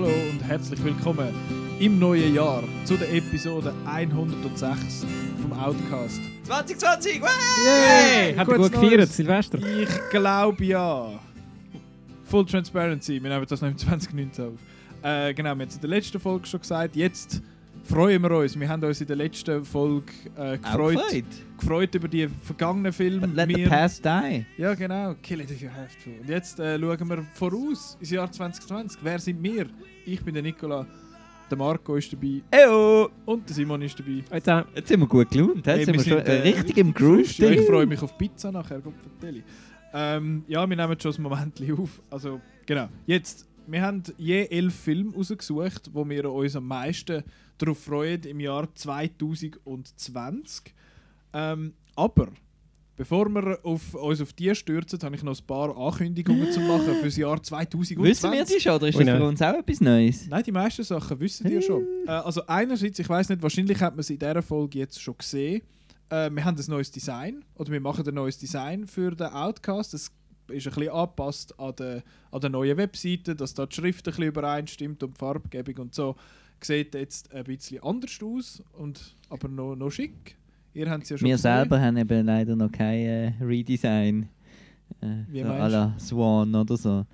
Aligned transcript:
Hallo 0.00 0.14
und 0.30 0.42
herzlich 0.48 0.82
willkommen 0.82 1.28
im 1.78 1.98
neuen 1.98 2.34
Jahr 2.34 2.64
zu 2.84 2.96
der 2.96 3.12
Episode 3.12 3.74
106 3.84 5.04
vom 5.42 5.52
Outcast. 5.52 6.22
2020! 6.44 7.16
Yay! 7.16 8.34
Hat 8.34 8.48
er 8.48 8.56
gut 8.56 8.72
gefeiert, 8.72 8.96
Neues. 8.96 9.14
Silvester? 9.14 9.58
Ich 9.58 9.90
glaube 10.08 10.64
ja. 10.64 11.20
Full 12.24 12.46
Transparency, 12.46 13.22
wir 13.22 13.28
nehmen 13.28 13.44
das 13.46 13.60
noch 13.60 13.68
im 13.68 13.76
2019 13.76 14.46
auf. 14.46 14.52
Äh, 15.02 15.34
genau, 15.34 15.48
wir 15.48 15.50
haben 15.50 15.68
es 15.68 15.74
in 15.74 15.82
der 15.82 15.90
letzten 15.90 16.18
Folge 16.18 16.46
schon 16.46 16.60
gesagt. 16.60 16.96
Jetzt 16.96 17.42
freuen 17.84 18.22
wir 18.22 18.30
uns. 18.32 18.58
Wir 18.58 18.68
haben 18.68 18.82
uns 18.84 19.00
in 19.00 19.06
der 19.06 19.16
letzten 19.16 19.64
Folge 19.64 20.12
äh, 20.36 20.58
gefreut, 20.58 20.98
Gefreut. 21.58 21.94
über 21.94 22.08
die 22.08 22.28
vergangenen 22.42 22.92
Filme. 22.92 23.26
Let 23.26 23.48
the 23.48 23.56
Wir- 23.56 23.68
past 23.68 24.04
die. 24.04 24.44
Ja, 24.58 24.74
genau. 24.74 25.14
Kill 25.22 25.40
it 25.40 25.50
if 25.50 25.60
you 25.62 25.68
have 25.68 25.88
to. 26.04 26.10
Und 26.20 26.28
jetzt 26.28 26.58
äh, 26.60 26.78
schauen 26.78 27.08
wir 27.08 27.22
voraus 27.34 27.96
ins 28.00 28.10
Jahr 28.10 28.30
2020. 28.30 29.00
Wer 29.02 29.18
sind 29.18 29.42
wir? 29.42 29.66
Ich 30.06 30.22
bin 30.22 30.34
der 30.34 30.42
Nicola, 30.42 30.86
der 31.50 31.58
Marco 31.58 31.96
ist 31.96 32.12
dabei 32.12 32.42
Eyo! 32.50 33.10
und 33.26 33.48
der 33.48 33.54
Simon 33.56 33.82
ist 33.82 33.98
dabei. 33.98 34.22
Jetzt 34.32 34.48
auch. 34.48 34.64
Jetzt 34.74 34.88
sind 34.88 35.00
wir 35.00 35.06
gut 35.08 35.30
gelaunt. 35.30 35.66
Hey, 35.66 35.78
Jetzt 35.78 35.86
sind 35.86 35.96
wir 35.96 36.04
schon 36.04 36.26
äh, 36.26 36.38
äh, 36.38 36.42
richtig 36.54 36.76
im 36.78 36.94
Groove. 36.94 37.36
Ja, 37.38 37.50
ich 37.50 37.60
freue 37.62 37.86
mich 37.86 38.00
auf 38.02 38.16
Pizza 38.16 38.52
nachher. 38.52 38.80
Gott 38.80 38.94
vertelle. 39.18 39.42
Ähm, 39.92 40.44
ja, 40.46 40.68
wir 40.68 40.76
nehmen 40.76 40.96
schon 41.00 41.14
ein 41.16 41.22
Moment 41.22 41.60
auf. 41.78 42.00
Also, 42.10 42.40
genau. 42.64 42.88
Jetzt, 43.06 43.48
wir 43.66 43.82
haben 43.82 44.02
je 44.16 44.44
elf 44.46 44.74
Filme 44.74 45.12
rausgesucht, 45.14 45.90
wo 45.92 46.08
wir 46.08 46.30
uns 46.30 46.54
am 46.54 46.66
meisten 46.68 47.24
darauf 47.62 47.78
freuen 47.78 48.22
im 48.22 48.40
Jahr 48.40 48.74
2020. 48.74 50.74
Ähm, 51.32 51.74
aber 51.94 52.28
bevor 52.96 53.28
wir 53.28 53.58
auf, 53.62 53.94
uns 53.94 54.20
auf 54.20 54.32
die 54.32 54.52
stürzen, 54.54 54.98
habe 55.02 55.16
ich 55.16 55.22
noch 55.22 55.38
ein 55.38 55.46
paar 55.46 55.76
Ankündigungen 55.76 56.50
zu 56.52 56.60
machen 56.60 56.96
für 56.96 57.04
das 57.04 57.16
Jahr 57.16 57.42
2020. 57.42 57.98
Wissen 57.98 58.32
wir 58.32 58.44
die 58.44 58.60
schon 58.60 58.72
oder 58.72 58.88
ist 58.88 58.98
das 58.98 59.04
für 59.04 59.12
nein. 59.12 59.22
uns 59.22 59.40
auch 59.40 59.54
etwas 59.54 59.80
Neues? 59.80 60.26
Nein, 60.28 60.42
die 60.42 60.52
meisten 60.52 60.84
Sachen 60.84 61.18
wissen 61.20 61.50
ihr 61.50 61.62
schon. 61.62 61.86
Äh, 62.06 62.10
also 62.10 62.46
einerseits, 62.46 62.98
ich 62.98 63.08
weiß 63.08 63.30
nicht, 63.30 63.42
wahrscheinlich 63.42 63.80
hat 63.80 63.94
man 63.94 64.00
es 64.00 64.10
in 64.10 64.18
dieser 64.18 64.42
Folge 64.42 64.80
jetzt 64.80 65.00
schon 65.00 65.16
gesehen. 65.16 65.62
Äh, 66.10 66.30
wir 66.30 66.44
haben 66.44 66.58
ein 66.58 66.64
neues 66.68 66.90
Design 66.90 67.44
oder 67.54 67.72
wir 67.72 67.80
machen 67.80 68.06
ein 68.06 68.14
neues 68.14 68.36
Design 68.36 68.86
für 68.86 69.12
den 69.12 69.28
Outcast. 69.28 69.94
Das 69.94 70.10
ist 70.48 70.66
ein 70.66 70.74
bisschen 70.74 70.90
angepasst 70.90 71.58
an 71.58 71.74
der, 71.76 72.02
an 72.30 72.40
der 72.40 72.50
neuen 72.50 72.76
Webseite, 72.76 73.34
dass 73.34 73.54
da 73.54 73.66
die 73.66 73.76
Schrift 73.76 74.06
ein 74.06 74.10
bisschen 74.10 74.24
übereinstimmt 74.24 75.02
und 75.02 75.14
die 75.14 75.18
Farbgebung 75.18 75.86
und 75.86 75.94
so. 75.94 76.16
Sieht 76.62 76.94
jetzt 76.94 77.32
ein 77.34 77.44
bisschen 77.44 77.82
anders 77.82 78.18
aus, 78.22 78.62
und, 78.78 79.14
aber 79.28 79.48
noch, 79.48 79.74
noch 79.76 79.90
schick. 79.90 80.36
Ihr 80.74 80.88
habt 80.90 81.02
es 81.04 81.08
ja 81.10 81.18
schon 81.18 81.26
Wir 81.26 81.34
gesehen. 81.36 81.52
selber 81.56 81.80
haben 81.80 81.96
eben 81.96 82.26
leider 82.26 82.54
noch 82.54 82.70
kein 82.70 83.00
äh, 83.00 83.32
Redesign. 83.40 84.28
Äh, 85.00 85.06
Wie 85.28 85.40
so 85.42 85.48
à 85.48 85.68
la 85.68 85.94
Swan 85.98 86.54
oder 86.54 86.76
so. 86.76 87.04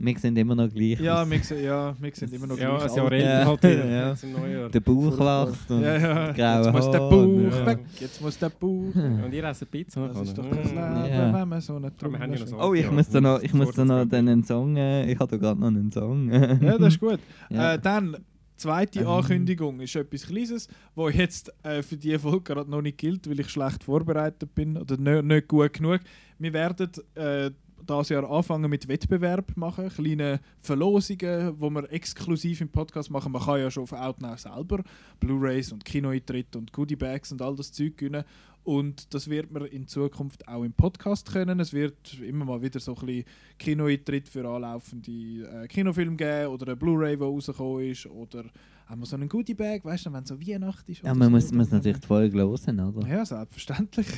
Wir 0.00 0.16
sind 0.16 0.38
immer 0.38 0.54
noch 0.54 0.72
gleich. 0.72 1.00
Ja, 1.00 1.28
wir, 1.28 1.60
ja, 1.60 1.96
wir 1.98 2.12
sind 2.14 2.32
immer 2.32 2.46
noch 2.46 2.56
Ja, 2.58 2.76
gleich 2.78 2.90
ein 2.92 2.96
Jahr 2.96 3.04
alt. 3.48 3.64
älter 3.64 3.90
Ja. 3.90 4.14
halt. 4.14 4.22
Ja. 4.22 4.28
Im 4.28 4.32
Neujahr. 4.32 4.68
der 4.70 4.80
Bauch 4.80 5.48
wächst 5.48 5.70
und 5.72 5.82
Ja, 5.82 5.96
ja. 5.96 6.32
graue 6.32 6.64
Jetzt 6.66 6.72
muss 6.72 6.90
der 6.90 6.98
Bauch 6.98 7.58
ja. 7.58 7.66
weg. 7.66 7.78
Jetzt 7.98 8.20
muss 8.22 8.38
der 8.38 8.48
Bauch. 8.50 8.94
Und 8.94 9.32
ihr 9.32 9.44
esst 9.44 9.70
Pizza 9.70 10.00
noch? 10.00 10.08
Das 10.12 10.28
ist 10.28 10.38
doch 10.38 10.48
das 10.48 10.56
Leben, 10.70 10.76
Ja. 10.76 11.34
wenn 11.34 11.48
man 11.48 11.60
so 11.60 11.76
eine 11.76 11.90
haben 12.00 12.32
ja 12.34 12.58
Oh, 12.64 12.74
ich 12.74 12.84
Ja, 12.84 12.92
muss 12.92 13.08
da 13.08 13.20
noch, 13.20 13.42
ich 13.42 13.52
muss 13.54 13.72
da 13.74 13.84
noch 13.84 14.04
das 14.04 14.18
einen 14.18 14.44
Song. 14.44 14.76
Äh, 14.76 15.10
ich 15.10 15.18
habe 15.18 15.30
da 15.32 15.36
gerade 15.36 15.60
noch 15.60 15.66
einen 15.66 15.90
Song. 15.90 16.30
Ja, 16.32 16.78
das 16.78 16.94
ist 16.94 17.00
gut. 17.00 17.18
Ja. 17.50 17.74
Äh, 17.74 17.78
dann, 17.80 18.16
zweite 18.58 19.00
Ähm. 19.00 19.08
Ankündigung 19.08 19.80
ist 19.80 19.96
etwas 19.96 20.26
Kleines, 20.26 20.68
wo 20.94 21.08
jetzt 21.08 21.52
äh, 21.64 21.82
für 21.82 21.96
diese 21.96 22.18
Folge 22.18 22.52
gerade 22.54 22.70
noch 22.70 22.82
nicht 22.82 22.98
gilt, 22.98 23.28
weil 23.28 23.40
ich 23.40 23.48
schlecht 23.48 23.84
vorbereitet 23.84 24.54
bin 24.54 24.76
oder 24.76 24.96
nicht, 24.96 25.24
nicht 25.24 25.48
gut 25.48 25.72
genug. 25.72 26.00
Wir 26.38 26.52
werden 26.52 26.90
äh, 27.14 27.50
das 27.88 28.10
Jahr 28.10 28.30
anfangen 28.30 28.70
mit 28.70 28.86
Wettbewerb 28.86 29.56
machen, 29.56 29.88
kleine 29.88 30.40
Verlosungen, 30.60 31.58
wo 31.58 31.70
wir 31.70 31.90
exklusiv 31.90 32.60
im 32.60 32.68
Podcast 32.68 33.10
machen. 33.10 33.32
Man 33.32 33.42
kann 33.42 33.60
ja 33.60 33.70
schon 33.70 33.84
auf 33.84 33.92
Outnow 33.92 34.38
selber 34.38 34.82
Blu-rays 35.18 35.72
und 35.72 35.84
Kinoeintritt 35.84 36.54
und 36.54 36.72
Goodiebags 36.72 37.32
und 37.32 37.40
all 37.40 37.56
das 37.56 37.72
Zeug 37.72 37.96
gewinnen. 37.96 38.24
Und 38.64 39.14
das 39.14 39.30
wird 39.30 39.50
man 39.50 39.64
in 39.64 39.86
Zukunft 39.86 40.46
auch 40.46 40.62
im 40.62 40.74
Podcast 40.74 41.32
können. 41.32 41.58
Es 41.60 41.72
wird 41.72 42.20
immer 42.20 42.44
mal 42.44 42.60
wieder 42.60 42.78
so 42.78 42.94
ein 42.94 43.06
bisschen 43.06 43.24
Kinoeintritt 43.58 44.28
für 44.28 44.46
anlaufende 44.46 45.10
äh, 45.10 45.66
Kinofilme 45.66 46.16
geben 46.16 46.48
oder 46.48 46.66
eine 46.66 46.76
Blu-ray, 46.76 47.16
die 47.16 47.22
rausgekommen 47.22 47.90
ist 47.90 48.06
oder 48.06 48.44
haben 48.86 49.00
wir 49.00 49.06
so 49.06 49.16
einen 49.16 49.28
Goodiebag, 49.30 49.84
weißt 49.84 50.06
du, 50.06 50.12
wenn 50.12 50.26
so 50.26 50.38
Weihnachten 50.38 50.92
ist. 50.92 51.02
ja, 51.02 51.14
man 51.14 51.28
so, 51.28 51.30
muss, 51.30 51.52
muss 51.52 51.70
natürlich 51.70 52.00
die 52.00 52.06
Folge 52.06 52.38
hören, 52.38 52.80
oder? 52.80 53.08
Ja, 53.08 53.24
selbstverständlich. 53.24 54.08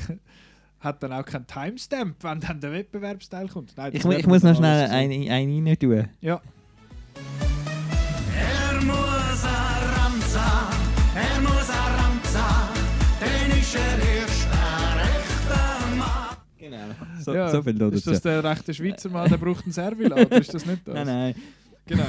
Hat 0.80 1.02
dann 1.02 1.12
auch 1.12 1.24
keinen 1.24 1.46
Timestamp, 1.46 2.16
wenn 2.24 2.40
dann 2.40 2.60
der 2.60 2.72
Wettbewerbsteil 2.72 3.48
kommt. 3.48 3.76
Nein, 3.76 3.92
Ich, 3.94 4.02
ich 4.04 4.26
muss 4.26 4.42
noch 4.42 4.56
schnell 4.56 4.88
einen 4.90 5.28
einen 5.30 5.66
rein 5.66 5.78
tun. 5.78 6.08
Ja, 6.22 6.40
Er 8.34 8.80
muss 8.82 9.44
ein 9.44 9.90
Ramsa, 9.94 10.70
er 11.14 11.40
muss 11.42 11.68
ein 11.70 11.94
Ramsa, 12.00 12.68
denn 13.20 13.58
ist 13.60 13.74
er 13.74 14.20
erst 14.20 14.48
ein 14.50 14.98
rechter 14.98 15.96
Mann. 15.96 16.36
Genau. 16.56 16.76
So, 17.20 17.34
ja. 17.34 17.48
so 17.50 17.62
viel 17.62 17.74
da 17.74 17.86
Ist 17.88 18.06
dazu. 18.06 18.10
das 18.12 18.22
der 18.22 18.42
rechte 18.44 18.72
Schweizer 18.72 19.10
Mann, 19.10 19.28
der 19.28 19.36
braucht 19.36 19.64
einen 19.64 19.72
Servilat? 19.72 20.26
oder 20.26 20.38
ist 20.40 20.54
das 20.54 20.64
nicht 20.64 20.80
das? 20.88 20.94
Nein, 20.94 21.06
nein. 21.06 21.34
Genau. 21.86 22.04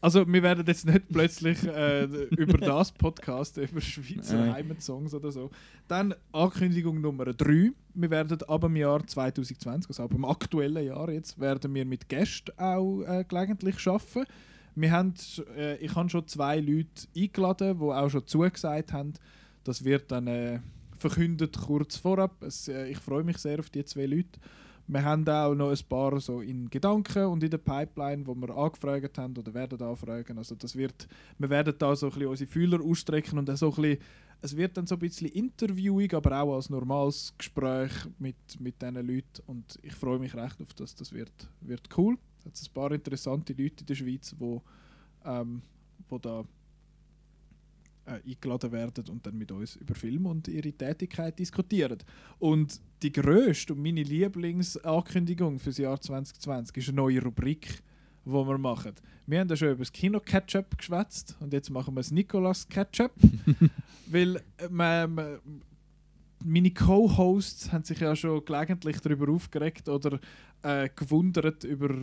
Also 0.00 0.26
wir 0.26 0.42
werden 0.42 0.64
jetzt 0.66 0.86
nicht 0.86 1.08
plötzlich 1.08 1.64
äh, 1.64 2.04
über 2.04 2.58
das 2.58 2.92
Podcast, 2.92 3.56
über 3.56 3.80
Schweizer 3.80 4.38
Nein. 4.38 4.54
Heimatsongs 4.54 5.14
oder 5.14 5.32
so. 5.32 5.50
Dann 5.86 6.14
Ankündigung 6.32 7.00
Nummer 7.00 7.26
3. 7.26 7.72
Wir 7.94 8.10
werden 8.10 8.40
ab 8.42 8.60
dem 8.60 8.76
Jahr 8.76 9.06
2020, 9.06 9.88
also 9.88 10.02
ab 10.02 10.10
dem 10.10 10.24
aktuellen 10.24 10.84
Jahr 10.84 11.10
jetzt, 11.10 11.38
werden 11.40 11.74
wir 11.74 11.84
mit 11.84 12.08
Gästen 12.08 12.52
auch 12.58 13.02
äh, 13.02 13.24
gelegentlich 13.28 13.86
arbeiten. 13.86 14.26
Wir 14.74 14.92
haben, 14.92 15.14
äh, 15.56 15.76
ich 15.78 15.94
habe 15.94 16.08
schon 16.08 16.26
zwei 16.28 16.60
Leute 16.60 17.08
eingeladen, 17.16 17.78
die 17.78 17.84
auch 17.84 18.08
schon 18.08 18.26
zugesagt 18.26 18.92
haben. 18.92 19.14
Das 19.64 19.84
wird 19.84 20.10
dann 20.12 20.26
äh, 20.28 20.60
verkündet 20.98 21.58
kurz 21.58 21.96
vorab. 21.96 22.42
Es, 22.42 22.68
äh, 22.68 22.88
ich 22.88 22.98
freue 22.98 23.24
mich 23.24 23.38
sehr 23.38 23.58
auf 23.58 23.70
die 23.70 23.84
zwei 23.84 24.06
Leute. 24.06 24.38
Wir 24.90 25.04
haben 25.04 25.28
auch 25.28 25.54
noch 25.54 25.70
ein 25.70 25.78
paar 25.86 26.18
so 26.18 26.40
in 26.40 26.70
Gedanken 26.70 27.26
und 27.26 27.42
in 27.42 27.50
der 27.50 27.58
Pipeline, 27.58 28.26
wo 28.26 28.34
wir 28.34 28.56
angefragt 28.56 29.18
haben 29.18 29.36
oder 29.36 29.52
werden 29.52 29.82
anfragen. 29.82 30.38
Also 30.38 30.54
das 30.54 30.74
wird, 30.74 31.06
wir 31.36 31.50
werden 31.50 31.74
da 31.78 31.94
so 31.94 32.06
ein 32.06 32.12
bisschen 32.12 32.28
unsere 32.28 32.50
Fühler 32.50 32.82
ausstrecken 32.82 33.38
und 33.38 33.54
so 33.58 33.68
ein 33.68 33.74
bisschen, 33.74 33.98
es 34.40 34.56
wird 34.56 34.78
dann 34.78 34.86
so 34.86 34.94
ein 34.94 35.00
bisschen 35.00 35.28
Interviewing, 35.28 36.14
aber 36.14 36.40
auch 36.40 36.54
als 36.54 36.70
normales 36.70 37.34
Gespräch 37.36 37.92
mit, 38.18 38.36
mit 38.60 38.80
diesen 38.80 38.94
Leuten 38.94 39.42
und 39.46 39.78
ich 39.82 39.94
freue 39.94 40.18
mich 40.18 40.34
recht 40.34 40.58
auf 40.62 40.72
das. 40.72 40.94
Das 40.94 41.12
wird, 41.12 41.32
wird 41.60 41.88
cool. 41.98 42.16
Es 42.38 42.62
hat 42.62 42.70
ein 42.70 42.72
paar 42.72 42.92
interessante 42.92 43.52
Leute 43.52 43.80
in 43.80 43.86
der 43.86 43.94
Schweiz, 43.94 44.34
wo, 44.38 44.62
ähm, 45.26 45.60
wo 46.08 46.18
da 46.18 46.44
äh, 48.08 48.30
eingeladen 48.30 48.72
werden 48.72 49.04
und 49.10 49.26
dann 49.26 49.36
mit 49.36 49.52
uns 49.52 49.76
über 49.76 49.94
Film 49.94 50.26
und 50.26 50.48
ihre 50.48 50.72
Tätigkeit 50.72 51.38
diskutieren. 51.38 51.98
Und 52.38 52.80
die 53.02 53.12
grösste 53.12 53.74
und 53.74 53.82
meine 53.82 54.02
Lieblingsankündigung 54.02 55.58
für 55.58 55.70
das 55.70 55.78
Jahr 55.78 56.00
2020 56.00 56.76
ist 56.76 56.88
eine 56.88 56.96
neue 56.96 57.22
Rubrik, 57.22 57.82
die 58.24 58.30
wir 58.30 58.58
machen. 58.58 58.92
Wir 59.26 59.40
haben 59.40 59.48
ja 59.48 59.56
schon 59.56 59.68
über 59.68 59.78
das 59.78 59.92
Kino-Ketchup 59.92 60.78
geschwätzt 60.78 61.36
und 61.40 61.52
jetzt 61.52 61.70
machen 61.70 61.94
wir 61.94 62.00
das 62.00 62.10
Nicolas-Ketchup. 62.10 63.12
weil 64.10 64.40
man, 64.70 65.14
man, 65.14 65.38
meine 66.44 66.70
Co-Hosts 66.70 67.72
haben 67.72 67.84
sich 67.84 68.00
ja 68.00 68.14
schon 68.16 68.44
gelegentlich 68.44 69.00
darüber 69.00 69.30
aufgeregt 69.32 69.88
oder 69.88 70.18
äh, 70.62 70.88
gewundert 70.94 71.64
über 71.64 71.94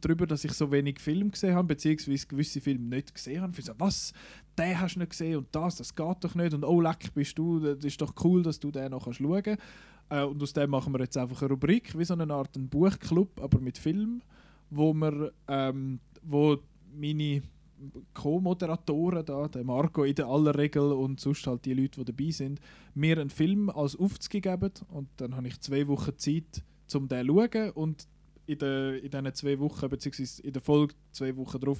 darüber, 0.00 0.26
dass 0.26 0.44
ich 0.44 0.52
so 0.52 0.70
wenig 0.70 1.00
Film 1.00 1.30
gesehen 1.30 1.54
habe, 1.54 1.68
beziehungsweise 1.68 2.26
gewisse 2.26 2.60
Filme 2.60 2.96
nicht 2.96 3.14
gesehen 3.14 3.42
habe. 3.42 3.52
Für 3.52 3.62
so, 3.62 3.72
was, 3.78 4.12
den 4.58 4.78
hast 4.78 4.96
du 4.96 5.00
nicht 5.00 5.10
gesehen 5.10 5.38
und 5.38 5.48
das, 5.52 5.76
das 5.76 5.94
geht 5.94 6.16
doch 6.24 6.34
nicht 6.34 6.54
und 6.54 6.64
oh 6.64 6.80
leck 6.80 7.12
bist 7.14 7.38
du, 7.38 7.60
das 7.60 7.84
ist 7.84 8.00
doch 8.00 8.14
cool, 8.24 8.42
dass 8.42 8.58
du 8.58 8.70
den 8.70 8.90
noch 8.90 9.04
kannst 9.04 9.18
schauen 9.20 9.42
kannst. 9.42 9.62
Äh, 10.10 10.24
und 10.24 10.42
aus 10.42 10.52
dem 10.52 10.70
machen 10.70 10.92
wir 10.92 11.00
jetzt 11.00 11.16
einfach 11.16 11.42
eine 11.42 11.50
Rubrik, 11.50 11.96
wie 11.98 12.04
so 12.04 12.14
eine 12.14 12.32
Art 12.32 12.50
Buchclub, 12.70 13.40
aber 13.40 13.60
mit 13.60 13.78
Film, 13.78 14.22
wo 14.70 14.92
wir, 14.92 15.32
ähm, 15.48 16.00
wo 16.22 16.58
meine 16.94 17.42
Co-Moderatoren 18.12 19.24
da, 19.24 19.46
der 19.46 19.64
Marco 19.64 20.02
in 20.04 20.14
der 20.14 20.26
aller 20.26 20.56
Regel 20.56 20.92
und 20.92 21.20
sonst 21.20 21.46
halt 21.46 21.64
die 21.64 21.74
Leute, 21.74 22.04
die 22.04 22.12
dabei 22.12 22.30
sind, 22.30 22.60
mir 22.94 23.18
einen 23.18 23.30
Film 23.30 23.70
als 23.70 23.96
Aufzug 23.96 24.42
geben 24.42 24.72
und 24.88 25.08
dann 25.16 25.36
habe 25.36 25.48
ich 25.48 25.60
zwei 25.60 25.86
Wochen 25.86 26.16
Zeit, 26.16 26.64
um 26.94 27.06
den 27.06 27.26
zu 27.26 27.34
schauen 27.34 27.70
und 27.72 28.08
in, 28.46 28.58
der, 28.58 29.02
in 29.02 29.10
diesen 29.10 29.34
zwei 29.34 29.58
Wochen, 29.60 29.88
beziehungsweise 29.88 30.42
in 30.42 30.52
der 30.52 30.62
Folge 30.62 30.94
zwei 31.12 31.36
Wochen 31.36 31.60
drauf, 31.60 31.78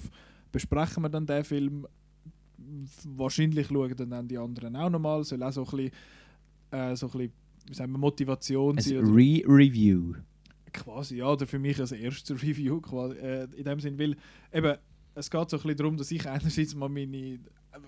besprechen 0.53 1.03
wir 1.03 1.09
dann 1.09 1.27
den 1.27 1.45
Film. 1.45 1.87
Wahrscheinlich 3.05 3.69
schauen 3.69 4.11
dann, 4.11 4.29
die 4.29 4.39
anderen 4.39 4.77
auch 4.77 4.91
nochmal. 4.91 5.25
Soll 5.25 5.43
auch 5.43 5.53
so 5.53 5.65
ein 5.65 5.71
bisschen, 5.71 5.91
äh, 6.71 6.97
so 6.97 7.07
ein 7.07 7.13
bisschen 7.13 7.33
wie 7.69 7.75
sagen 7.75 7.93
wir, 7.93 7.99
Motivation 7.99 8.77
Ein 8.79 8.83
sein. 8.83 8.99
Re-Review. 8.99 10.15
quasi, 10.73 11.17
ja, 11.19 11.31
oder 11.31 11.47
für 11.47 11.59
mich 11.59 11.79
als 11.79 11.93
erstes 11.93 12.43
Review. 12.43 12.81
Quasi, 12.81 13.17
äh, 13.17 13.45
in 13.57 13.65
dem 13.65 13.81
Sinn, 13.81 13.99
weil 13.99 14.17
eben, 14.53 14.77
es 15.15 15.31
geht 15.31 15.51
so 15.51 15.57
ein 15.57 15.63
bisschen 15.63 15.77
darum, 15.77 15.97
dass 15.97 16.11
ich 16.11 16.29
einerseits 16.29 16.75
mal 16.75 16.89
meine 16.89 17.17
äh, 17.17 17.39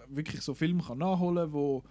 wirklich 0.09 0.41
so 0.43 0.55
Filme 0.55 0.83
kann 0.83 0.99
nachholen 0.99 1.45
kann, 1.45 1.53
wo 1.53 1.83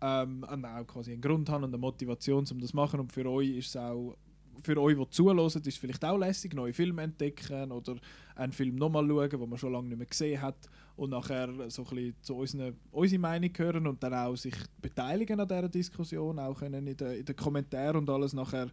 ähm, 0.00 0.44
auch 0.44 0.86
quasi 0.86 1.12
einen 1.12 1.20
Grund 1.20 1.48
haben 1.48 1.64
und 1.64 1.70
eine 1.70 1.78
Motivation, 1.78 2.44
um 2.50 2.60
das 2.60 2.70
zu 2.70 2.76
machen. 2.76 3.00
Und 3.00 3.12
für 3.12 3.26
euch 3.26 3.50
ist 3.50 3.68
es 3.68 3.76
auch 3.76 4.16
für 4.62 4.80
euch, 4.80 4.96
die 4.96 5.10
zuhören, 5.10 5.46
ist 5.46 5.66
es 5.66 5.76
vielleicht 5.76 6.04
auch 6.04 6.18
lässig, 6.18 6.54
neue 6.54 6.72
Filme 6.72 7.02
entdecken 7.02 7.72
oder 7.72 7.96
einen 8.34 8.52
Film 8.52 8.76
nochmal 8.76 9.06
schauen, 9.06 9.30
den 9.30 9.48
man 9.48 9.58
schon 9.58 9.72
lange 9.72 9.88
nicht 9.88 9.98
mehr 9.98 10.06
gesehen 10.06 10.40
hat 10.40 10.56
und 10.96 11.10
nachher 11.10 11.48
so 11.68 11.82
ein 11.82 11.88
bisschen 11.88 12.14
zu 12.22 12.36
unseren, 12.36 12.76
unsere 12.90 13.20
Meinung 13.20 13.50
hören 13.56 13.86
und 13.86 14.02
dann 14.02 14.14
auch 14.14 14.36
sich 14.36 14.54
beteiligen 14.80 15.40
an 15.40 15.48
dieser 15.48 15.68
Diskussion, 15.68 16.38
auch 16.38 16.58
können 16.58 16.86
in 16.86 16.96
den, 16.96 17.12
in 17.12 17.24
den 17.24 17.36
Kommentaren 17.36 17.96
und 17.96 18.10
alles 18.10 18.32
nachher 18.32 18.70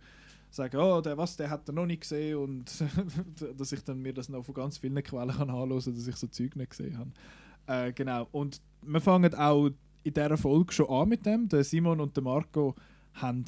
sagen, 0.50 0.78
oh, 0.78 1.02
der, 1.02 1.18
was, 1.18 1.36
der 1.36 1.50
hat 1.50 1.68
er 1.68 1.74
noch 1.74 1.86
nicht 1.86 2.02
gesehen 2.02 2.38
und 2.38 2.84
dass 3.58 3.72
ich 3.72 3.84
dann 3.84 4.02
mir 4.02 4.14
das 4.14 4.30
noch 4.30 4.44
von 4.44 4.54
ganz 4.54 4.78
vielen 4.78 5.04
Quellen 5.04 5.32
kann 5.32 5.50
anhören 5.50 5.70
dass 5.70 6.08
ich 6.08 6.16
so 6.16 6.28
Zeug 6.28 6.56
nicht 6.56 6.70
gesehen 6.70 6.98
habe. 6.98 7.12
Äh, 7.66 7.94
genau, 7.94 8.28
und 8.32 8.62
wir 8.82 9.02
fangen 9.02 9.34
auch 9.36 9.70
in 10.04 10.14
dieser 10.14 10.38
Folge 10.38 10.74
schon 10.74 10.90
an 10.90 11.10
mit 11.10 11.26
dem. 11.26 11.48
Der 11.50 11.64
Simon 11.64 12.00
und 12.00 12.16
der 12.16 12.24
Marco 12.24 12.76
haben 13.14 13.46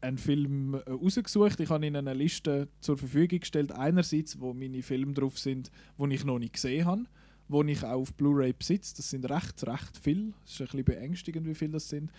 einen 0.00 0.18
Film 0.18 0.74
äh, 0.74 0.90
rausgesucht. 0.90 1.60
Ich 1.60 1.70
habe 1.70 1.86
ihnen 1.86 1.96
eine 1.96 2.14
Liste 2.14 2.68
zur 2.80 2.96
Verfügung 2.96 3.40
gestellt. 3.40 3.72
Einerseits, 3.72 4.40
wo 4.40 4.52
meine 4.54 4.82
Filme 4.82 5.12
drauf 5.12 5.38
sind, 5.38 5.70
die 5.98 6.14
ich 6.14 6.24
noch 6.24 6.38
nicht 6.38 6.54
gesehen 6.54 6.86
habe, 6.86 7.04
wo 7.48 7.62
ich 7.62 7.82
auch 7.84 8.00
auf 8.00 8.14
Blu-ray 8.14 8.52
besitze. 8.52 8.96
Das 8.96 9.10
sind 9.10 9.28
recht, 9.28 9.66
recht 9.66 9.98
viel. 9.98 10.32
Es 10.44 10.52
ist 10.52 10.60
ein 10.60 10.66
bisschen 10.66 10.84
beängstigend, 10.84 11.46
wie 11.46 11.54
viele 11.54 11.72
das 11.72 11.88
sind. 11.88 12.10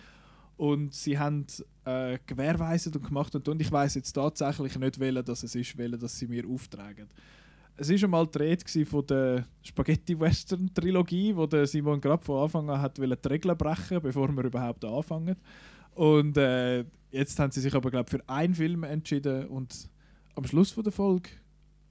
Und 0.56 0.92
sie 0.92 1.18
haben 1.18 1.46
äh, 1.86 2.18
gewährweisend 2.26 2.96
und 2.96 3.06
gemacht 3.06 3.34
und, 3.34 3.48
und 3.48 3.62
ich 3.62 3.72
weiß 3.72 3.94
jetzt 3.94 4.12
tatsächlich 4.12 4.78
nicht, 4.78 5.00
welcher 5.00 5.22
das 5.22 5.42
es 5.42 5.54
ist, 5.54 5.78
welcher 5.78 5.96
das 5.96 6.18
sie 6.18 6.26
mir 6.26 6.46
auftragen. 6.46 7.08
Es 7.78 7.88
war 7.88 8.04
einmal 8.04 8.26
die 8.26 8.38
Rede 8.38 8.84
von 8.84 9.06
der 9.06 9.46
Spaghetti-Western-Trilogie, 9.62 11.34
wo 11.34 11.46
der 11.46 11.66
Simon 11.66 11.98
gerade 11.98 12.22
von 12.22 12.42
Anfang 12.42 12.68
an 12.68 12.82
hat 12.82 12.98
die 12.98 13.04
Regeln 13.04 13.56
brechen, 13.56 14.02
bevor 14.02 14.28
wir 14.36 14.44
überhaupt 14.44 14.84
anfangen. 14.84 15.36
Und 16.00 16.38
äh, 16.38 16.86
jetzt 17.10 17.38
haben 17.38 17.52
sie 17.52 17.60
sich 17.60 17.74
aber 17.74 17.90
glaube 17.90 18.08
für 18.08 18.26
einen 18.26 18.54
Film 18.54 18.84
entschieden 18.84 19.46
und 19.48 19.90
am 20.34 20.44
Schluss 20.46 20.70
von 20.70 20.82
der 20.82 20.94
Folge 20.94 21.28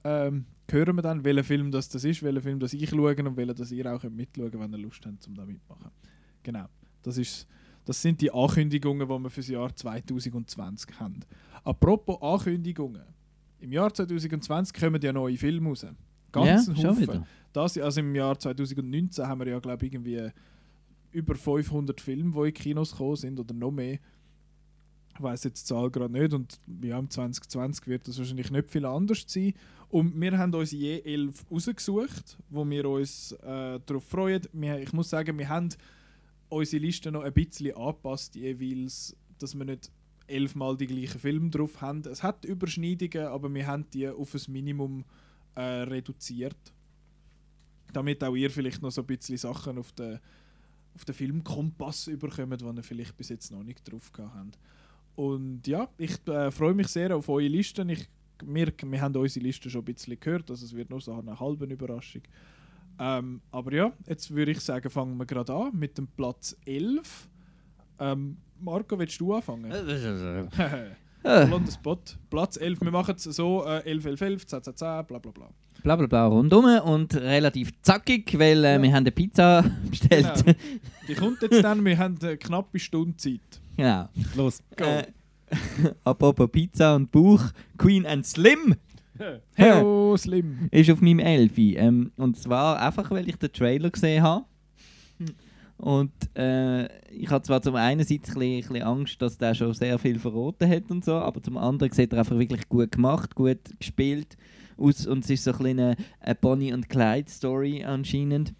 ähm, 0.02 0.46
hören 0.68 0.96
wir 0.96 1.02
dann, 1.02 1.22
welcher 1.22 1.44
Film 1.44 1.70
das, 1.70 1.88
das 1.88 2.02
ist, 2.02 2.20
welcher 2.24 2.40
Film 2.42 2.58
das 2.58 2.72
ich 2.72 2.90
schaue 2.90 3.14
und 3.14 3.36
welcher 3.36 3.54
das 3.54 3.70
ihr 3.70 3.86
auch 3.86 4.02
mitschauen 4.02 4.50
könnt, 4.50 4.64
wenn 4.64 4.72
ihr 4.72 4.78
Lust 4.78 5.06
habt, 5.06 5.28
um 5.28 5.36
da 5.36 5.46
mitmachen. 5.46 5.92
Genau, 6.42 6.64
das, 7.02 7.18
ist, 7.18 7.46
das 7.84 8.02
sind 8.02 8.20
die 8.20 8.32
Ankündigungen, 8.32 9.08
die 9.08 9.14
wir 9.16 9.30
für 9.30 9.42
das 9.42 9.48
Jahr 9.48 9.76
2020 9.76 10.98
haben. 10.98 11.20
Apropos 11.62 12.20
Ankündigungen. 12.20 13.04
Im 13.60 13.70
Jahr 13.70 13.94
2020 13.94 14.74
kommen 14.74 15.00
ja 15.00 15.12
neue 15.12 15.36
Filme 15.36 15.68
raus. 15.68 15.86
Ganz 16.32 16.66
ja, 16.66 16.88
Haufen. 16.88 17.24
Das, 17.52 17.78
also 17.78 18.00
im 18.00 18.12
Jahr 18.16 18.36
2019 18.36 19.24
haben 19.24 19.38
wir 19.38 19.46
ja, 19.46 19.60
glaube 19.60 19.86
ich, 19.86 19.92
irgendwie 19.92 20.32
über 21.12 21.34
500 21.34 22.00
Filme, 22.00 22.32
die 22.32 22.48
in 22.48 22.54
Kinos 22.54 22.92
gekommen 22.92 23.16
sind 23.16 23.40
oder 23.40 23.54
noch 23.54 23.70
mehr. 23.70 23.98
Ich 25.14 25.22
weiß 25.22 25.44
jetzt 25.44 25.62
die 25.62 25.74
Zahl 25.74 25.90
gerade 25.90 26.12
nicht 26.12 26.32
und 26.32 26.60
ja, 26.82 26.98
im 26.98 27.10
2020 27.10 27.86
wird 27.86 28.08
das 28.08 28.18
wahrscheinlich 28.18 28.50
nicht 28.50 28.70
viel 28.70 28.86
anders 28.86 29.24
sein. 29.26 29.52
Und 29.88 30.18
wir 30.20 30.38
haben 30.38 30.54
uns 30.54 30.70
je 30.70 31.00
elf 31.00 31.44
rausgesucht, 31.50 32.38
wo 32.48 32.68
wir 32.68 32.88
uns 32.88 33.32
äh, 33.32 33.80
darauf 33.84 34.04
freuen. 34.04 34.42
Wir, 34.52 34.78
ich 34.80 34.92
muss 34.92 35.10
sagen, 35.10 35.36
wir 35.36 35.48
haben 35.48 35.70
unsere 36.48 36.82
Liste 36.82 37.10
noch 37.10 37.22
ein 37.22 37.32
bisschen 37.32 37.76
angepasst, 37.76 38.36
jeweils, 38.36 39.16
dass 39.38 39.58
wir 39.58 39.64
nicht 39.64 39.90
elfmal 40.26 40.76
die 40.76 40.86
gleichen 40.86 41.18
Filme 41.18 41.50
drauf 41.50 41.80
haben. 41.80 42.02
Es 42.02 42.22
hat 42.22 42.44
Überschneidungen, 42.44 43.26
aber 43.26 43.52
wir 43.52 43.66
haben 43.66 43.86
die 43.92 44.08
auf 44.08 44.34
ein 44.34 44.52
Minimum 44.52 45.04
äh, 45.56 45.60
reduziert. 45.60 46.56
Damit 47.92 48.22
auch 48.22 48.36
ihr 48.36 48.50
vielleicht 48.50 48.82
noch 48.82 48.92
so 48.92 49.00
ein 49.00 49.06
bisschen 49.06 49.36
Sachen 49.36 49.76
auf 49.76 49.92
den, 49.92 50.20
auf 50.94 51.04
den 51.04 51.14
Filmkompass 51.14 52.08
überkommt, 52.08 52.60
die 52.60 52.64
ihr 52.64 52.82
vielleicht 52.82 53.16
bis 53.16 53.28
jetzt 53.28 53.52
noch 53.52 53.62
nicht 53.62 53.90
drauf 53.90 54.12
gehabt 54.12 54.34
habt. 54.34 54.58
Und 55.16 55.66
ja, 55.66 55.88
ich 55.98 56.26
äh, 56.28 56.50
freue 56.50 56.74
mich 56.74 56.88
sehr 56.88 57.14
auf 57.14 57.28
eure 57.28 57.48
Listen. 57.48 57.88
Ich, 57.90 58.08
wir, 58.42 58.72
wir 58.82 59.00
haben 59.00 59.16
unsere 59.16 59.44
Liste 59.44 59.68
schon 59.68 59.82
ein 59.82 59.84
bisschen 59.84 60.18
gehört, 60.18 60.50
also 60.50 60.64
es 60.64 60.74
wird 60.74 60.90
nur 60.90 61.00
so 61.00 61.12
eine 61.12 61.38
halbe 61.38 61.66
Überraschung. 61.66 62.22
Ähm, 62.98 63.40
aber 63.50 63.72
ja, 63.72 63.92
jetzt 64.06 64.30
würde 64.30 64.52
ich 64.52 64.60
sagen, 64.60 64.88
fangen 64.90 65.16
wir 65.16 65.26
gerade 65.26 65.52
an 65.52 65.76
mit 65.76 65.96
dem 65.98 66.06
Platz 66.06 66.56
11. 66.66 67.28
Ähm, 67.98 68.36
Marco, 68.58 68.98
willst 68.98 69.20
du 69.20 69.34
anfangen? 69.34 69.70
Voll 71.22 71.52
on 71.52 71.66
the 71.66 71.72
spot. 71.72 72.16
Platz 72.30 72.56
11. 72.56 72.80
Wir 72.80 72.90
machen 72.90 73.14
es 73.16 73.24
so: 73.24 73.64
äh, 73.66 73.80
11, 73.84 74.06
11, 74.06 74.20
11, 74.22 74.46
10, 74.46 74.62
10, 74.64 74.76
10, 74.76 75.06
bla 75.06 75.18
bla 75.18 75.30
bla. 75.32 75.48
Bla 75.82 75.96
bla 75.96 76.06
bla 76.06 76.26
rundum 76.26 76.64
und 76.84 77.14
relativ 77.14 77.70
zackig, 77.82 78.38
weil 78.38 78.64
äh, 78.64 78.74
Ja. 78.74 78.82
wir 78.82 78.90
haben 78.90 78.96
eine 78.98 79.10
Pizza 79.12 79.64
bestellt. 79.88 80.44
Genau. 80.44 80.58
Die 81.08 81.14
kommt 81.14 81.40
jetzt 81.42 81.62
dann, 81.64 81.84
wir 81.84 81.96
haben 81.98 82.18
eine 82.22 82.36
knappe 82.36 82.78
Stunde 82.78 83.16
Zeit. 83.16 83.40
Genau. 83.76 84.08
Los. 84.36 84.62
Go. 84.76 84.84
Äh, 84.84 85.04
apropos 86.04 86.48
Pizza 86.50 86.94
und 86.96 87.10
Bauch, 87.10 87.42
Queen 87.78 88.04
and 88.06 88.24
Slim 88.26 88.76
Hey, 89.54 89.82
oh, 89.82 90.16
Slim. 90.16 90.68
ist 90.70 90.90
auf 90.90 91.00
meinem 91.02 91.18
Elfi. 91.18 91.74
Ähm, 91.76 92.10
und 92.16 92.38
zwar 92.38 92.80
einfach, 92.80 93.10
weil 93.10 93.28
ich 93.28 93.36
den 93.36 93.52
Trailer 93.52 93.90
gesehen 93.90 94.22
habe. 94.22 94.44
Und 95.80 96.12
äh, 96.36 96.84
ich 97.10 97.30
habe 97.30 97.42
zwar 97.42 97.62
zum 97.62 97.74
einen 97.74 98.02
ein 98.02 98.06
bisschen, 98.06 98.82
Angst, 98.82 99.20
dass 99.22 99.38
der 99.38 99.54
schon 99.54 99.72
sehr 99.72 99.98
viel 99.98 100.18
verraten 100.18 100.68
hat 100.68 100.90
und 100.90 101.04
so, 101.04 101.14
aber 101.14 101.42
zum 101.42 101.56
anderen 101.56 101.90
sieht 101.92 102.12
er 102.12 102.18
einfach 102.18 102.38
wirklich 102.38 102.68
gut 102.68 102.92
gemacht, 102.92 103.34
gut 103.34 103.60
gespielt 103.78 104.36
aus 104.76 105.06
und 105.06 105.24
es 105.24 105.30
ist 105.30 105.44
so 105.44 105.52
ein 105.52 105.58
bisschen 105.58 105.80
eine, 105.80 105.96
eine 106.20 106.34
Bonnie 106.34 106.72
und 106.74 106.88
Clyde 106.88 107.30
Story 107.30 107.82
anscheinend. 107.82 108.54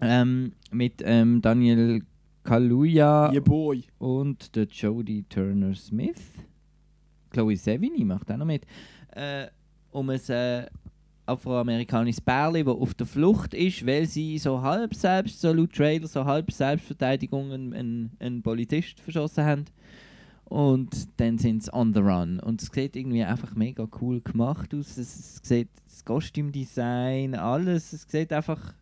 Ähm, 0.00 0.52
mit 0.72 1.02
ähm, 1.04 1.40
Daniel 1.40 2.02
Kaluuya 2.42 3.32
Yeah, 3.32 3.84
und 3.98 4.56
der 4.56 4.64
Jodie 4.64 5.24
Turner 5.28 5.74
Smith. 5.74 6.20
Chloe 7.30 7.56
Sevigny 7.56 8.04
macht 8.04 8.30
auch 8.30 8.36
noch 8.36 8.46
mit. 8.46 8.66
Äh, 9.12 9.46
um 9.92 10.10
ein 10.10 10.20
äh, 10.28 10.66
afroamerikanisches 11.26 12.20
Pärchen, 12.20 12.66
das 12.66 12.74
auf 12.74 12.94
der 12.94 13.06
Flucht 13.06 13.54
ist, 13.54 13.86
weil 13.86 14.06
sie 14.06 14.38
so 14.38 14.60
halb 14.60 14.94
selbst, 14.94 15.40
so 15.40 15.52
laut 15.52 15.72
Trailer, 15.72 16.06
so 16.06 16.24
halb 16.24 16.52
Selbstverteidigung 16.52 17.52
einen, 17.52 17.72
einen, 17.72 18.10
einen 18.20 18.42
Polizist 18.42 19.00
verschossen 19.00 19.44
haben. 19.44 19.64
Und 20.44 21.08
dann 21.18 21.38
sind 21.38 21.64
sie 21.64 21.72
on 21.72 21.94
the 21.94 22.00
run. 22.00 22.38
Und 22.40 22.62
es 22.62 22.68
sieht 22.72 22.96
irgendwie 22.96 23.24
einfach 23.24 23.54
mega 23.54 23.88
cool 24.00 24.20
gemacht 24.20 24.74
aus. 24.74 24.98
Es, 24.98 25.40
es 25.40 25.40
sieht 25.42 25.70
das 25.86 26.04
Kostümdesign, 26.04 27.34
alles. 27.34 27.92
Es 27.92 28.06
sieht 28.08 28.32
einfach. 28.32 28.74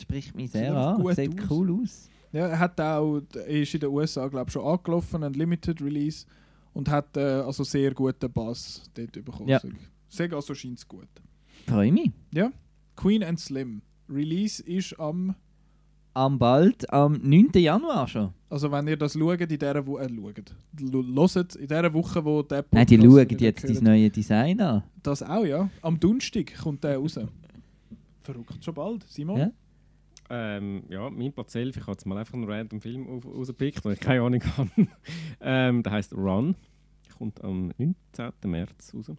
spricht 0.00 0.34
mich 0.36 0.52
sehr 0.52 0.74
an. 0.74 1.04
Es 1.06 1.16
sieht 1.16 1.40
aus. 1.40 1.50
cool 1.50 1.82
aus. 1.82 2.08
Ja, 2.30 2.46
er 2.46 2.58
hat 2.58 2.80
auch, 2.80 3.20
ist 3.46 3.74
in 3.74 3.80
den 3.80 3.90
USA, 3.90 4.26
glaube 4.28 4.48
ich, 4.48 4.52
schon 4.52 4.64
angelaufen, 4.64 5.22
ein 5.22 5.34
Limited 5.34 5.82
Release 5.82 6.24
und 6.72 6.88
hat 6.88 7.16
äh, 7.16 7.20
also 7.20 7.62
sehr 7.62 7.92
guten 7.92 8.32
Bass 8.32 8.82
dort 8.94 9.12
bekommen. 9.12 9.48
Ja. 9.48 9.60
Sag 10.08 10.32
also 10.32 10.54
scheint 10.54 10.78
es 10.78 10.88
gut. 10.88 11.08
Freue 11.66 11.92
mich. 11.92 12.10
Queen 12.96 13.22
and 13.24 13.38
Slim. 13.40 13.82
Release 14.08 14.62
ist 14.62 14.98
am, 15.00 15.34
Am 16.14 16.38
bald, 16.38 16.90
am 16.92 17.14
9. 17.22 17.50
Januar 17.54 18.06
schon. 18.06 18.34
also 18.50 18.70
wenn 18.70 18.86
ihr 18.86 18.96
das 18.98 19.14
schaut, 19.14 19.40
in 19.40 19.48
dieser 19.48 19.86
Woche, 19.86 20.02
äh, 20.04 20.08
schaut, 20.08 20.54
L- 20.78 21.16
hört, 21.16 21.56
in 21.56 21.66
dieser 21.68 21.94
Woche, 21.94 22.22
wo 22.24 22.42
der 22.42 22.64
Nein, 22.70 22.86
die 22.86 22.98
Podcast 22.98 23.30
schauen 23.30 23.38
jetzt 23.38 23.64
das 23.70 23.80
neue 23.80 24.10
Design 24.10 24.60
an. 24.60 24.82
Das 25.02 25.22
auch, 25.22 25.44
ja. 25.46 25.70
Am 25.80 25.98
Donnerstag 25.98 26.52
kommt 26.62 26.84
der 26.84 26.98
raus. 26.98 27.18
Verrückt, 28.22 28.62
schon 28.64 28.74
bald. 28.74 29.04
Simon? 29.08 29.38
Ja. 29.38 29.50
Ähm, 30.30 30.82
ja, 30.90 31.08
mein 31.10 31.32
Platz 31.32 31.54
11, 31.54 31.76
ich 31.76 31.82
habe 31.82 31.92
jetzt 31.92 32.06
mal 32.06 32.18
einfach 32.18 32.34
einen 32.34 32.44
random 32.44 32.80
Film 32.80 33.06
rausgepickt, 33.24 33.84
den 33.84 33.92
ich 33.92 34.00
keine 34.00 34.22
Ahnung 34.22 34.42
habe. 34.56 34.70
ähm, 35.40 35.82
der 35.82 35.92
heißt 35.92 36.12
Run. 36.12 36.54
Kommt 37.18 37.42
am 37.42 37.72
19. 37.78 37.94
März 38.44 38.92
raus. 38.94 39.12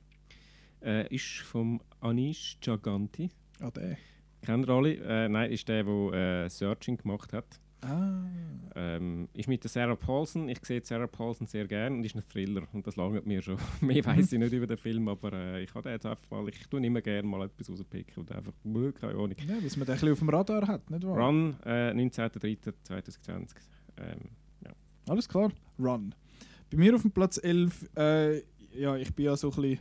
Äh, 0.84 1.16
ist 1.16 1.40
vom 1.40 1.82
Anish 2.02 2.58
Chaganti. 2.60 3.30
Ah, 3.62 3.72
der. 3.72 3.98
Kennen 4.42 4.64
ihr 4.64 4.70
alle? 4.70 4.96
Äh, 4.96 5.30
nein, 5.30 5.52
ist 5.52 5.68
der, 5.70 5.84
der 5.84 6.46
äh, 6.46 6.50
Searching 6.50 6.98
gemacht 6.98 7.32
hat. 7.32 7.60
Ah. 7.82 8.26
Ähm, 8.76 9.30
ist 9.34 9.48
mit 9.48 9.64
der 9.64 9.70
Sarah 9.70 9.96
Paulson. 9.96 10.50
Ich 10.50 10.60
sehe 10.66 10.82
Sarah 10.84 11.08
Paulson 11.08 11.48
sehr 11.48 11.68
gerne 11.68 11.96
und 11.96 12.04
ist 12.06 12.16
ein 12.16 12.24
Thriller. 12.28 12.64
Und 12.74 12.86
das 12.88 12.96
langt 12.96 13.26
mir 13.26 13.42
schon. 13.42 13.58
Mehr 13.82 14.06
weiß 14.06 14.34
ich 14.34 14.40
nicht 14.40 14.54
über 14.54 14.68
den 14.68 14.78
Film, 14.78 15.08
aber 15.08 15.32
äh, 15.34 15.64
ich 15.64 15.74
habe 15.74 15.84
den 15.84 15.94
jetzt 15.94 16.06
einfach 16.06 16.30
mal. 16.30 16.48
Ich 16.50 16.68
tue 16.68 16.86
immer 16.86 17.02
gerne 17.02 17.28
mal 17.28 17.46
etwas 17.46 17.70
rauspicken 17.70 18.16
und 18.18 18.32
einfach, 18.32 18.54
äh, 18.66 18.92
keine 18.92 19.14
Ahnung. 19.14 19.36
Ja, 19.48 19.60
dass 19.62 19.78
man 19.78 19.86
den 19.86 19.94
ein 19.94 20.00
bisschen 20.00 20.12
auf 20.12 20.20
dem 20.20 20.30
Radar 20.30 20.68
hat, 20.68 20.90
nicht 20.90 21.06
wahr? 21.06 21.18
Run, 21.18 21.56
äh, 21.66 21.92
19.03.2020. 21.92 23.56
Ähm, 23.98 24.30
Alles 25.08 25.28
klar, 25.28 25.52
Run. 25.80 26.16
Bei 26.72 26.78
mir 26.78 26.96
auf 26.96 27.02
dem 27.02 27.12
Platz 27.12 27.40
11, 27.42 27.90
äh, 27.96 28.38
ja, 28.74 28.96
ich 28.96 29.14
bin 29.14 29.26
ja 29.26 29.36
so 29.36 29.52
ein 29.52 29.62
bisschen 29.62 29.80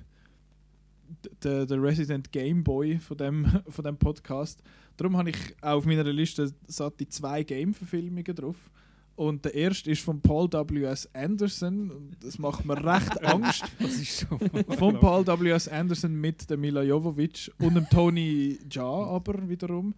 der, 1.42 1.66
der 1.66 1.82
Resident 1.82 2.30
Game 2.32 2.62
Boy 2.62 2.98
von 2.98 3.16
dem, 3.16 3.46
von 3.68 3.84
dem 3.84 3.96
Podcast. 3.96 4.62
Darum 4.96 5.16
habe 5.16 5.30
ich 5.30 5.36
auf 5.60 5.84
meiner 5.86 6.04
Liste 6.04 6.52
satte 6.66 7.08
zwei 7.08 7.42
Game-Verfilmungen 7.42 8.34
drauf. 8.34 8.56
Und 9.14 9.44
der 9.44 9.54
erste 9.54 9.90
ist 9.90 10.02
von 10.02 10.20
Paul 10.20 10.50
W.S. 10.50 11.08
Anderson. 11.14 12.16
Das 12.20 12.38
macht 12.38 12.64
mir 12.64 12.76
recht 12.82 13.22
Angst. 13.24 13.62
das 13.78 13.92
ist 13.92 14.18
so. 14.18 14.38
Von 14.76 14.98
Paul 14.98 15.26
W.S. 15.26 15.68
Anderson 15.68 16.14
mit 16.14 16.48
der 16.48 16.56
Mila 16.56 16.82
Jovovich 16.82 17.50
und 17.58 17.74
dem 17.74 17.88
Tony 17.88 18.58
Jaa 18.70 19.06
aber 19.06 19.48
wiederum. 19.48 19.94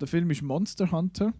Der 0.00 0.08
Film 0.08 0.30
ist 0.30 0.42
Monster 0.42 0.90
Hunter. 0.90 1.32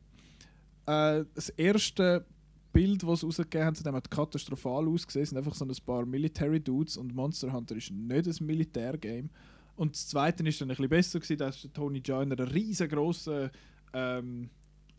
Äh, 0.86 1.24
das 1.34 1.48
erste 1.50 2.26
Bild, 2.74 3.02
das 3.02 3.20
sie 3.20 3.26
rausgegeben 3.26 3.66
haben, 3.66 3.74
zu 3.74 3.84
dem 3.84 3.94
hat 3.94 4.10
katastrophal 4.10 4.86
ausgesehen. 4.86 5.22
Es 5.22 5.30
sind 5.30 5.38
einfach 5.38 5.54
so 5.54 5.64
ein 5.64 5.72
paar 5.86 6.04
Military 6.04 6.60
Dudes 6.60 6.98
und 6.98 7.14
Monster 7.14 7.52
Hunter 7.52 7.76
ist 7.76 7.90
nicht 7.90 8.26
ein 8.26 8.46
Militärgame. 8.46 9.30
Und 9.76 9.94
das 9.94 10.08
zweite 10.08 10.46
ist 10.46 10.60
dann 10.60 10.68
ein 10.68 10.76
bisschen 10.76 10.88
besser 10.88 11.20
gewesen, 11.20 11.38
da 11.38 11.48
ist 11.48 11.68
Tony 11.72 12.02
Jaa 12.04 12.22
in 12.22 12.32
einer 12.32 12.52
riesengroßen 12.52 13.50
ähm, 13.92 14.50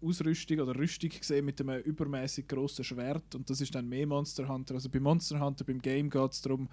Ausrüstung 0.01 0.59
oder 0.59 0.75
Rüstung 0.75 1.09
gesehen 1.09 1.45
mit 1.45 1.59
einem 1.61 1.81
übermäßig 1.81 2.47
grossen 2.47 2.83
Schwert 2.83 3.35
und 3.35 3.49
das 3.49 3.61
ist 3.61 3.75
dann 3.75 3.87
mehr 3.87 4.07
Monster 4.07 4.47
Hunter. 4.47 4.75
Also 4.75 4.89
bei 4.89 4.99
Monster 4.99 5.39
Hunter, 5.39 5.63
beim 5.65 5.81
Game 5.81 6.09
geht 6.09 6.31
es 6.31 6.41
darum, 6.41 6.69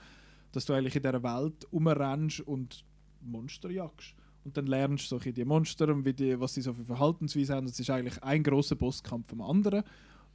dass 0.53 0.65
du 0.65 0.73
eigentlich 0.73 0.97
in 0.97 1.03
dieser 1.03 1.23
Welt 1.23 1.67
rumrennst 1.73 2.41
und 2.41 2.85
Monster 3.21 3.71
jagst. 3.71 4.15
Und 4.45 4.57
dann 4.57 4.67
lernst 4.67 5.11
du 5.11 5.19
so 5.19 5.31
die 5.31 5.45
Monster 5.45 5.89
und 5.89 6.05
wie 6.05 6.13
die, 6.13 6.39
was 6.39 6.55
sie 6.55 6.63
so 6.63 6.73
für 6.75 6.85
Verhaltensweise 6.85 7.55
haben. 7.55 7.67
Das 7.67 7.79
ist 7.79 7.91
eigentlich 7.91 8.21
ein 8.23 8.43
großer 8.43 8.75
Bosskampf 8.75 9.29
vom 9.29 9.41
anderen. 9.41 9.85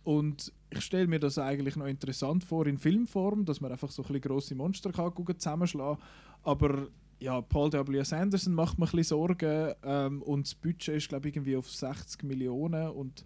Und 0.04 0.54
ich 0.70 0.82
stelle 0.82 1.08
mir 1.08 1.20
das 1.20 1.38
eigentlich 1.38 1.76
noch 1.76 1.86
interessant 1.86 2.44
vor 2.44 2.68
in 2.68 2.78
Filmform, 2.78 3.46
dass 3.46 3.62
man 3.62 3.72
einfach 3.72 3.90
so 3.90 4.04
ein 4.04 4.22
grosse 4.22 4.56
Monster 4.56 4.92
kann 4.92 5.14
gucken, 5.14 5.40
zusammenschlagen 5.40 6.02
Aber 6.44 6.88
ja, 7.20 7.42
Paul 7.42 7.72
W. 7.72 8.04
Sanderson 8.04 8.54
macht 8.54 8.78
mir 8.78 8.86
ein 8.86 8.92
bisschen 8.92 9.04
Sorgen 9.04 9.74
ähm, 9.84 10.22
und 10.22 10.46
das 10.46 10.56
Budget 10.56 10.96
ist 10.96 11.10
glaube 11.10 11.30
ich 11.30 11.36
irgendwie 11.36 11.56
auf 11.56 11.70
60 11.70 12.24
Millionen 12.24 12.90
und 12.90 13.26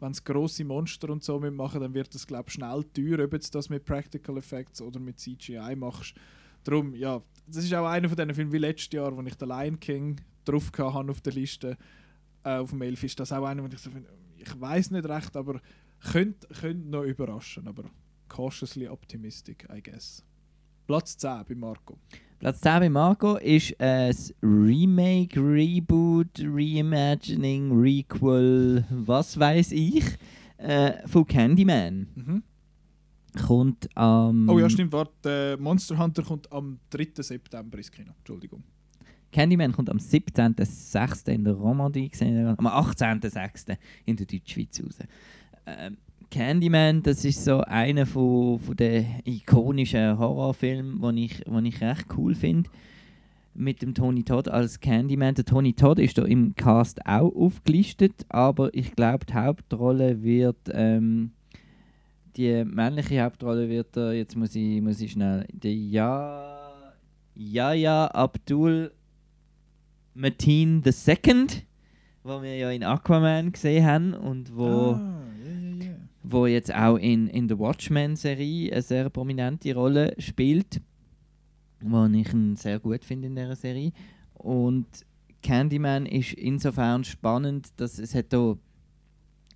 wenn 0.00 0.10
es 0.10 0.24
grosse 0.24 0.64
Monster 0.64 1.10
und 1.10 1.22
so 1.22 1.38
mitmachen, 1.38 1.80
dann 1.80 1.94
wird 1.94 2.12
das 2.14 2.26
glaube 2.26 2.48
ich 2.48 2.54
schnell 2.54 2.84
teuer, 2.92 3.24
ob 3.24 3.30
du 3.30 3.38
das 3.38 3.68
mit 3.68 3.84
Practical 3.84 4.36
Effects 4.36 4.82
oder 4.82 4.98
mit 4.98 5.20
CGI 5.20 5.76
machst. 5.76 6.14
Darum, 6.64 6.94
ja, 6.94 7.22
das 7.46 7.64
ist 7.64 7.74
auch 7.74 7.86
einer 7.86 8.08
von 8.08 8.16
diesen 8.16 8.34
Filmen 8.34 8.52
wie 8.52 8.58
letztes 8.58 8.92
Jahr, 8.92 9.16
wo 9.16 9.22
ich 9.22 9.34
den 9.34 9.48
Lion 9.48 9.78
King 9.78 10.20
drauf 10.44 10.70
hatte 10.76 11.10
auf 11.10 11.20
der 11.20 11.32
Liste 11.32 11.76
äh, 12.44 12.56
auf 12.56 12.70
dem 12.70 12.82
Elf, 12.82 13.02
ist 13.04 13.18
das 13.20 13.32
auch 13.32 13.44
einer, 13.44 13.62
wo 13.62 13.68
ich 13.68 13.78
so 13.78 13.90
finde, 13.90 14.10
ich 14.36 14.60
weiß 14.60 14.90
nicht 14.90 15.08
recht, 15.08 15.36
aber 15.36 15.60
könnte, 16.10 16.46
könnte 16.48 16.88
noch 16.88 17.04
überraschen, 17.04 17.68
aber 17.68 17.84
cautiously 18.28 18.88
optimistic, 18.88 19.66
I 19.74 19.82
guess. 19.82 20.24
Platz 20.86 21.16
10 21.16 21.44
bei 21.48 21.54
Marco. 21.54 21.98
Platz 22.38 22.60
10 22.60 22.80
bei 22.80 22.88
Marco 22.88 23.36
ist 23.36 23.80
ein 23.80 24.14
Remake, 24.42 25.40
Reboot, 25.40 26.40
Reimagining, 26.40 27.72
Requel, 27.72 28.84
was 28.90 29.38
weiß 29.38 29.72
ich, 29.72 30.04
äh, 30.56 31.06
von 31.06 31.26
Candyman. 31.26 32.08
Mhm. 32.14 32.42
Kommt 33.46 33.88
am. 33.96 34.48
Oh 34.48 34.58
ja, 34.58 34.68
stimmt, 34.68 34.92
warte, 34.92 35.56
äh, 35.58 35.62
Monster 35.62 35.96
Hunter 35.98 36.22
kommt 36.22 36.50
am 36.52 36.78
3. 36.90 37.22
September 37.22 37.78
ins 37.78 37.90
Kino. 37.90 38.12
Entschuldigung. 38.18 38.62
Candyman 39.30 39.72
kommt 39.72 39.88
am 39.88 39.96
17.06. 39.96 41.28
in 41.32 41.44
der 41.44 41.54
Romandie, 41.54 42.10
gesehen, 42.10 42.46
am 42.46 42.66
18.06. 42.66 43.78
in 44.04 44.16
der 44.16 44.26
Deutschschweiz 44.26 44.82
raus. 44.84 44.98
Ähm, 45.66 45.96
Candyman, 46.30 47.02
das 47.02 47.24
ist 47.24 47.44
so 47.44 47.60
einer 47.60 48.06
von, 48.06 48.58
von 48.58 48.74
den 48.76 49.06
ikonischen 49.24 50.18
Horrorfilmen, 50.18 51.00
den 51.00 51.16
ich, 51.18 51.40
den 51.40 51.66
ich 51.66 51.80
recht 51.82 52.06
cool 52.16 52.34
finde. 52.34 52.70
Mit 53.54 53.82
dem 53.82 53.92
Tony 53.94 54.22
Todd 54.24 54.48
als 54.48 54.80
Candyman. 54.80 55.34
Der 55.34 55.44
Tony 55.44 55.74
Todd 55.74 55.98
ist 55.98 56.16
da 56.16 56.24
im 56.24 56.54
Cast 56.56 57.04
auch 57.06 57.34
aufgelistet, 57.36 58.24
aber 58.30 58.72
ich 58.74 58.96
glaube, 58.96 59.26
die 59.26 59.34
Hauptrolle 59.34 60.22
wird. 60.22 60.56
Ähm, 60.72 61.32
die 62.36 62.64
männliche 62.64 63.22
Hauptrolle 63.22 63.68
wird 63.68 63.94
er, 63.94 64.14
jetzt 64.14 64.36
muss 64.36 64.54
ich, 64.54 64.80
muss 64.80 65.02
ich 65.02 65.12
schnell. 65.12 65.46
Der 65.52 65.74
Ja. 65.74 66.48
Yaya 67.34 68.06
Abdul 68.06 68.90
Mateen 70.14 70.82
II, 70.84 71.46
wo 72.22 72.42
wir 72.42 72.56
ja 72.56 72.70
in 72.70 72.84
Aquaman 72.84 73.52
gesehen 73.52 73.84
haben 73.86 74.14
und 74.14 74.54
wo, 74.56 74.92
Ah. 74.92 75.22
Wo 76.22 76.46
jetzt 76.46 76.74
auch 76.74 76.96
in, 76.96 77.28
in 77.28 77.48
der 77.48 77.58
Watchmen-Serie 77.58 78.72
eine 78.72 78.82
sehr 78.82 79.10
prominente 79.10 79.74
Rolle 79.74 80.14
spielt, 80.18 80.80
wo 81.80 82.06
ich 82.06 82.32
ihn 82.32 82.56
sehr 82.56 82.78
gut 82.78 83.04
finde 83.04 83.28
in 83.28 83.36
dieser 83.36 83.56
Serie. 83.56 83.92
Und 84.34 84.86
Candyman 85.42 86.06
ist 86.06 86.32
insofern 86.34 87.04
spannend, 87.04 87.68
dass 87.76 87.98
es 87.98 88.14
hat 88.14 88.32
da 88.32 88.56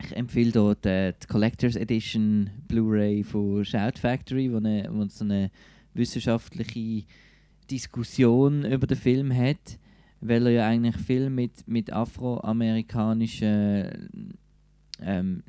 ich 0.02 0.14
empfehle 0.14 0.52
hier 0.52 0.74
die, 0.74 1.14
die 1.22 1.26
Collectors 1.26 1.76
Edition 1.76 2.50
Blu-ray 2.68 3.24
von 3.24 3.64
Shout 3.64 3.98
Factory, 3.98 4.52
wo, 4.52 4.58
eine, 4.58 4.86
wo 4.90 5.06
so 5.06 5.24
eine 5.24 5.50
wissenschaftliche 5.94 7.06
Diskussion 7.70 8.64
über 8.64 8.86
den 8.86 8.98
Film 8.98 9.34
hat, 9.34 9.78
weil 10.20 10.46
er 10.46 10.52
ja 10.52 10.66
eigentlich 10.66 10.98
viel 10.98 11.30
mit, 11.30 11.66
mit 11.66 11.90
afroamerikanischen 11.92 14.36
ähm, 15.00 15.42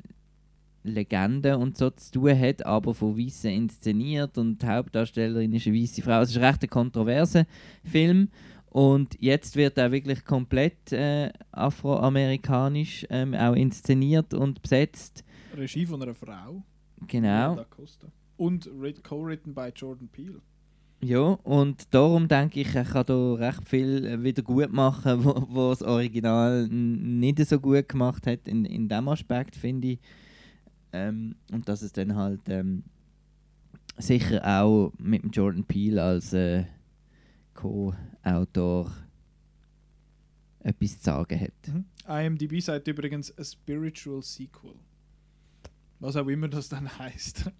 Legenden 0.84 1.56
und 1.56 1.76
so 1.76 1.90
zu 1.90 2.12
tun 2.12 2.38
hat, 2.38 2.64
aber 2.64 2.94
von 2.94 3.18
Weißen 3.18 3.50
inszeniert 3.50 4.38
und 4.38 4.62
die 4.62 4.66
Hauptdarstellerin 4.66 5.52
ist 5.52 5.66
eine 5.66 5.76
weiße 5.76 6.02
Frau. 6.02 6.20
Es 6.20 6.30
ist 6.30 6.38
recht 6.38 6.62
ein 6.62 6.70
kontroverser 6.70 7.44
Film 7.84 8.28
und 8.70 9.16
jetzt 9.20 9.56
wird 9.56 9.76
er 9.78 9.90
wirklich 9.92 10.24
komplett 10.24 10.92
äh, 10.92 11.30
afroamerikanisch 11.52 13.06
ähm, 13.10 13.34
auch 13.34 13.54
inszeniert 13.54 14.34
und 14.34 14.62
besetzt. 14.62 15.24
Regie 15.56 15.86
von 15.86 16.02
einer 16.02 16.14
Frau. 16.14 16.62
Genau. 17.06 17.64
Und 18.36 18.70
writ- 18.80 19.02
co-written 19.02 19.54
by 19.54 19.70
Jordan 19.74 20.08
Peele. 20.08 20.40
Ja, 21.00 21.38
und 21.44 21.94
darum 21.94 22.26
denke 22.26 22.60
ich, 22.60 22.74
er 22.74 22.84
kann 22.84 23.06
da 23.06 23.34
recht 23.34 23.68
viel 23.68 24.22
wieder 24.22 24.42
gut 24.42 24.72
machen, 24.72 25.24
wo, 25.24 25.46
wo 25.48 25.70
das 25.70 25.82
Original 25.82 26.66
nicht 26.68 27.38
so 27.46 27.60
gut 27.60 27.88
gemacht 27.88 28.26
hat 28.26 28.48
in, 28.48 28.64
in 28.64 28.88
dem 28.88 29.08
Aspekt, 29.08 29.54
finde 29.54 29.88
ich. 29.88 29.98
Ähm, 30.92 31.36
und 31.52 31.68
dass 31.68 31.82
es 31.82 31.92
dann 31.92 32.14
halt 32.14 32.40
ähm, 32.48 32.84
sicher 33.98 34.42
auch 34.44 34.92
mit 34.98 35.22
dem 35.22 35.30
Jordan 35.30 35.64
Peele 35.64 36.02
als 36.02 36.32
äh, 36.32 36.64
Co-Autor 37.54 38.92
etwas 40.60 40.98
zu 40.98 41.04
sagen 41.04 41.40
hat. 41.40 41.52
Mhm. 41.68 41.84
IMDb 42.08 42.60
sagt 42.60 42.88
übrigens 42.88 43.36
a 43.38 43.44
spiritual 43.44 44.22
sequel. 44.22 44.74
Was 46.00 46.16
auch 46.16 46.28
immer 46.28 46.48
das 46.48 46.68
dann 46.68 46.88
heißt. 46.98 47.50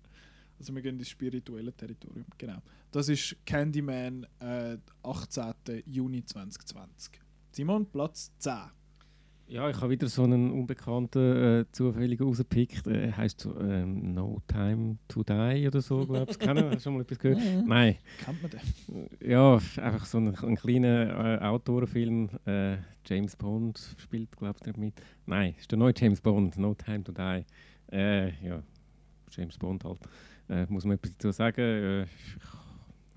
Also 0.58 0.74
wir 0.74 0.82
gehen 0.82 0.98
ins 0.98 1.08
spirituelle 1.08 1.72
Territorium. 1.72 2.26
Genau. 2.36 2.60
Das 2.90 3.08
ist 3.08 3.36
Candyman, 3.46 4.26
äh, 4.40 4.78
18. 5.02 5.82
Juni 5.86 6.24
2020. 6.24 7.20
Simon, 7.52 7.86
Platz 7.86 8.32
10. 8.38 8.54
Ja, 9.50 9.70
ich 9.70 9.76
habe 9.80 9.88
wieder 9.90 10.08
so 10.08 10.24
einen 10.24 10.50
unbekannten 10.50 11.60
äh, 11.62 11.64
zufälligen 11.72 12.26
rausgepickt. 12.26 12.86
Er 12.86 13.16
heißt 13.16 13.40
so 13.40 13.58
ähm, 13.58 14.12
No 14.12 14.42
Time 14.46 14.98
to 15.08 15.22
Die 15.22 15.66
oder 15.66 15.80
so, 15.80 16.04
glaube 16.06 16.30
ich. 16.30 16.38
Kennen? 16.38 16.66
Hast 16.66 16.74
du 16.76 16.80
schon 16.80 16.94
mal 16.94 17.00
etwas 17.00 17.18
gehört? 17.18 17.40
Ja. 17.42 17.62
Nein. 17.62 17.96
Kennt 18.22 18.42
man 18.42 18.50
den? 18.50 19.08
Ja, 19.26 19.54
einfach 19.54 20.04
so 20.04 20.18
ein, 20.18 20.34
ein 20.36 20.56
kleiner 20.56 21.40
äh, 21.40 21.44
Autorenfilm. 21.46 22.28
Äh, 22.44 22.76
James 23.06 23.36
Bond 23.36 23.96
spielt, 23.96 24.36
glaube 24.36 24.58
ich, 24.66 24.76
mit. 24.76 25.00
Nein, 25.24 25.54
ist 25.58 25.70
der 25.70 25.78
neue 25.78 25.94
James 25.96 26.20
Bond, 26.20 26.58
No 26.58 26.74
Time 26.74 27.02
to 27.04 27.12
Die. 27.12 27.44
Äh, 27.90 28.28
ja, 28.46 28.62
James 29.30 29.56
Bond 29.56 29.82
halt. 29.82 30.00
Äh, 30.50 30.66
muss 30.68 30.84
man 30.84 30.96
etwas 30.98 31.12
dazu 31.16 31.30
sagen? 31.32 31.60
Äh, 31.62 32.02
ich- 32.02 32.08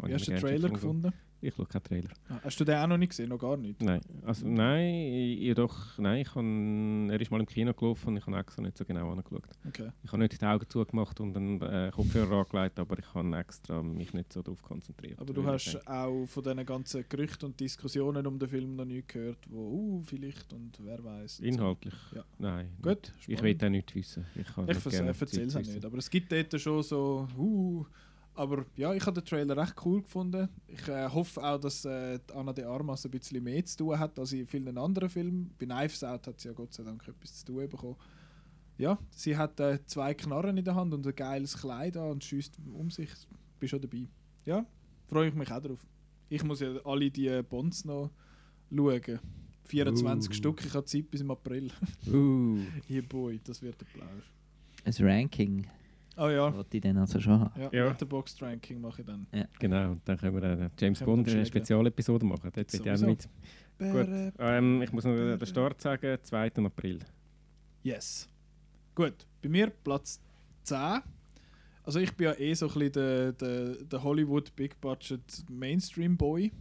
Wie 0.07 0.13
hast 0.13 0.27
du 0.27 0.31
den 0.31 0.39
Trailer 0.39 0.69
gefunden? 0.69 1.11
Ich 1.43 1.55
schaue 1.55 1.65
keinen 1.65 1.83
Trailer. 1.83 2.09
Ah, 2.29 2.39
hast 2.43 2.59
du 2.59 2.63
den 2.63 2.75
auch 2.75 2.85
noch 2.87 2.97
nicht 2.97 3.09
gesehen? 3.09 3.29
Noch 3.29 3.39
gar 3.39 3.57
nicht? 3.57 3.81
Nein, 3.81 4.01
also 4.23 4.47
nein, 4.47 4.93
jedoch, 5.39 5.97
nein, 5.97 6.21
ich 6.21 6.35
han, 6.35 7.09
er 7.09 7.19
ist 7.19 7.31
mal 7.31 7.39
im 7.39 7.47
Kino 7.47 7.73
gelaufen 7.73 8.09
und 8.09 8.17
ich 8.17 8.25
habe 8.27 8.37
extra 8.37 8.61
nicht 8.61 8.77
so 8.77 8.85
genau 8.85 9.11
angeschaut. 9.11 9.43
Okay. 9.67 9.89
Ich 10.03 10.11
habe 10.11 10.21
nicht 10.21 10.39
die 10.39 10.45
Augen 10.45 10.69
zugemacht 10.69 11.19
und 11.19 11.35
einen 11.35 11.59
äh, 11.61 11.91
Kopfhörer 11.93 12.45
angelegt, 12.45 12.77
aber 12.79 12.99
ich 12.99 13.13
habe 13.15 13.35
extra 13.37 13.81
mich 13.81 14.13
nicht 14.13 14.31
so 14.31 14.43
darauf 14.43 14.61
konzentriert. 14.61 15.19
Aber 15.19 15.33
du 15.33 15.43
hast 15.43 15.67
ich 15.67 15.87
auch 15.87 16.25
von 16.27 16.43
diesen 16.43 16.65
ganzen 16.65 17.05
Gerüchten 17.09 17.45
und 17.47 17.59
Diskussionen 17.59 18.27
um 18.27 18.37
den 18.37 18.47
Film 18.47 18.75
noch 18.75 18.85
nicht 18.85 19.07
gehört, 19.07 19.39
wo, 19.49 19.57
uh, 19.57 20.03
vielleicht 20.03 20.53
und 20.53 20.77
wer 20.83 21.03
weiß. 21.03 21.39
Inhaltlich? 21.39 21.95
Ja. 22.13 22.23
Nein. 22.37 22.69
Gut, 22.81 23.13
Ich 23.17 23.23
spannend. 23.23 23.43
will 23.61 23.67
auch 23.67 23.71
nicht 23.71 23.95
wissen. 23.95 24.25
Ich, 24.35 24.45
kann 24.53 24.69
Ich 24.69 24.75
erzähle 24.75 25.09
es 25.09 25.21
auch 25.55 25.59
nicht. 25.59 25.73
wissen. 25.75 25.85
Aber 25.85 25.97
es 25.97 26.09
gibt 26.09 26.31
dort 26.31 26.61
schon 26.61 26.83
so, 26.83 27.27
uh, 27.37 27.83
aber 28.33 28.65
ja, 28.75 28.93
ich 28.93 29.05
habe 29.05 29.21
den 29.21 29.25
Trailer 29.25 29.57
recht 29.57 29.75
cool 29.85 30.01
gefunden. 30.01 30.49
Ich 30.67 30.87
äh, 30.87 31.07
hoffe 31.09 31.43
auch, 31.43 31.59
dass 31.59 31.85
äh, 31.85 32.19
die 32.19 32.33
Anna 32.33 32.53
de 32.53 32.65
Armas 32.65 33.05
ein 33.05 33.11
bisschen 33.11 33.43
mehr 33.43 33.63
zu 33.65 33.77
tun 33.77 33.99
hat 33.99 34.17
als 34.17 34.31
in 34.33 34.47
vielen 34.47 34.77
anderen 34.77 35.09
Filmen. 35.09 35.53
Bei 35.59 35.65
Knives 35.65 36.03
Out 36.03 36.27
hat 36.27 36.39
sie 36.39 36.47
ja 36.47 36.53
Gott 36.53 36.73
sei 36.73 36.83
Dank 36.83 37.07
etwas 37.07 37.39
zu 37.39 37.45
tun 37.45 37.67
bekommen. 37.67 37.97
Ja, 38.77 38.97
sie 39.11 39.37
hat 39.37 39.59
äh, 39.59 39.79
zwei 39.85 40.13
Knarren 40.13 40.57
in 40.57 40.65
der 40.65 40.75
Hand 40.75 40.93
und 40.93 41.05
ein 41.05 41.15
geiles 41.15 41.57
Kleid 41.57 41.97
an 41.97 42.11
und 42.11 42.23
schießt 42.23 42.57
um 42.73 42.89
sich. 42.89 43.09
Bin 43.59 43.69
schon 43.69 43.81
dabei. 43.81 44.07
Ja, 44.45 44.65
freue 45.07 45.27
ich 45.27 45.35
mich 45.35 45.51
auch 45.51 45.61
drauf. 45.61 45.85
Ich 46.29 46.43
muss 46.43 46.61
ja 46.61 46.73
alle 46.85 47.11
die 47.11 47.41
Bonds 47.43 47.85
noch 47.85 48.09
schauen. 48.73 49.19
24 49.65 50.29
Uh. 50.29 50.33
Stück, 50.33 50.65
ich 50.65 50.73
habe 50.73 50.85
Zeit 50.85 51.11
bis 51.11 51.21
im 51.21 51.31
April. 51.31 51.71
Uh, 52.07 52.59
Hier, 52.87 53.07
boy, 53.07 53.39
das 53.43 53.61
wird 53.61 53.79
der 53.79 53.85
Plausch. 53.85 54.33
Ein 54.83 54.93
Ranking 55.05 55.67
Oh 56.17 56.27
ja. 56.27 56.53
wollte 56.53 56.77
ich 56.77 56.83
dann 56.83 56.97
also 56.97 57.19
schon 57.19 57.39
haben. 57.39 57.61
Ja, 57.61 57.69
Ja. 57.71 57.87
Letterboxd 57.87 58.41
Ranking 58.41 58.81
mache 58.81 59.01
ich 59.01 59.07
dann. 59.07 59.25
genau, 59.59 59.91
und 59.91 60.01
dann 60.05 60.17
können 60.17 60.35
wir 60.35 60.43
eine 60.43 60.71
James 60.77 60.99
Können 60.99 61.05
Bond 61.05 61.27
äh, 61.27 61.31
schneiden. 61.31 61.45
Spezialepisode 61.47 62.25
machen. 62.25 62.51
Dort 62.53 62.73
ich 62.73 62.91
auch 62.91 62.99
mit. 62.99 63.29
Gut. 63.79 64.07
Ähm, 64.37 64.81
ich 64.81 64.91
muss 64.91 65.05
noch 65.05 65.15
den 65.15 65.45
Start 65.45 65.81
sagen, 65.81 66.17
2. 66.21 66.51
April. 66.57 66.99
Yes. 67.83 68.27
Gut. 68.93 69.25
Bei 69.41 69.49
mir 69.49 69.69
Platz 69.69 70.19
10. 70.63 71.01
Also 71.83 71.99
ich 71.99 72.13
bin 72.15 72.25
ja 72.27 72.33
eh 72.37 72.53
so 72.53 72.67
ein 72.67 72.73
bisschen 72.73 72.91
der, 72.91 73.31
der, 73.33 73.75
der 73.83 74.03
Hollywood 74.03 74.55
Big 74.55 74.79
Budget 74.79 75.21
Mainstream 75.49 76.15
Boy. 76.15 76.51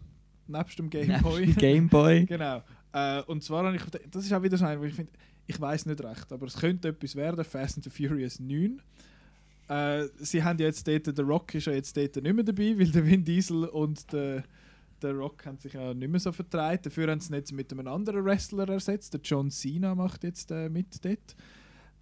Nebst 0.46 0.78
dem 0.78 0.88
Game 0.88 1.20
Boy. 1.22 1.46
Gameboy. 1.52 2.24
Genau. 2.26 2.62
Äh, 2.92 3.22
und 3.22 3.42
zwar 3.44 3.64
habe 3.64 3.76
ich, 3.76 3.82
das 4.10 4.24
ist 4.24 4.32
auch 4.32 4.42
wieder 4.42 4.56
so 4.56 4.64
ein, 4.64 4.80
wo 4.80 4.84
ich 4.84 4.94
finde, 4.94 5.12
ich 5.46 5.60
weiß 5.60 5.86
nicht 5.86 6.02
recht, 6.02 6.32
aber 6.32 6.46
es 6.46 6.56
könnte 6.56 6.88
etwas 6.88 7.14
werden, 7.14 7.44
Fast 7.44 7.76
and 7.76 7.84
the 7.84 7.90
Furious 7.90 8.40
9. 8.40 8.80
Äh, 9.70 10.08
sie 10.18 10.42
haben 10.42 10.58
ja 10.58 10.66
jetzt 10.66 10.88
dort, 10.88 11.16
der 11.16 11.24
Rock 11.24 11.54
ist 11.54 11.68
ja 11.68 11.72
jetzt 11.72 11.96
dort 11.96 12.16
nicht 12.16 12.34
mehr 12.34 12.42
dabei, 12.42 12.74
weil 12.78 12.90
der 12.90 13.06
Vin 13.06 13.24
Diesel 13.24 13.66
und 13.66 14.12
der, 14.12 14.42
der 15.00 15.14
Rock 15.14 15.46
haben 15.46 15.58
sich 15.58 15.74
ja 15.74 15.94
nicht 15.94 16.10
mehr 16.10 16.18
so 16.18 16.32
vertreibt. 16.32 16.86
Dafür 16.86 17.08
haben 17.08 17.20
sie 17.20 17.30
ihn 17.30 17.36
jetzt 17.36 17.52
mit 17.52 17.72
einem 17.72 17.86
anderen 17.86 18.24
Wrestler 18.24 18.68
ersetzt. 18.68 19.14
Der 19.14 19.20
John 19.20 19.48
Cena 19.48 19.94
macht 19.94 20.24
jetzt 20.24 20.50
äh, 20.50 20.68
mit 20.68 21.04
dort. 21.04 21.36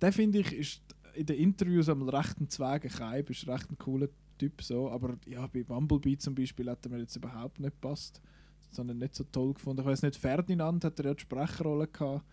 Der 0.01 0.13
finde 0.13 0.39
ich, 0.39 0.53
ist 0.53 0.83
in 1.13 1.27
den 1.27 1.37
Interviews 1.37 1.91
einmal 1.91 2.17
recht 2.17 2.41
ein 2.41 2.49
Zwege 2.49 2.89
Keib, 2.89 3.29
ist 3.29 3.47
recht 3.47 3.71
ein 3.71 3.77
cooler 3.77 4.09
Typ 4.39 4.63
so. 4.63 4.89
Aber 4.91 5.19
ja, 5.27 5.47
bei 5.47 5.63
Bumblebee 5.63 6.17
zum 6.17 6.35
Beispiel 6.35 6.71
hat 6.71 6.87
er 6.87 6.93
mir 6.93 7.01
jetzt 7.01 7.17
überhaupt 7.17 7.61
nicht 7.61 7.79
gepasst. 7.79 8.23
Sondern 8.71 8.99
nicht 8.99 9.15
so 9.15 9.25
toll 9.25 9.53
gefunden. 9.53 9.83
Ich 9.83 9.87
weiß 9.87 10.03
nicht, 10.03 10.17
Ferdinand 10.17 10.85
hat 10.85 10.99
er 11.01 11.07
ja 11.07 11.15
die 11.15 11.21
Sprecherrolle 11.21 11.87
gehabt. 11.87 12.25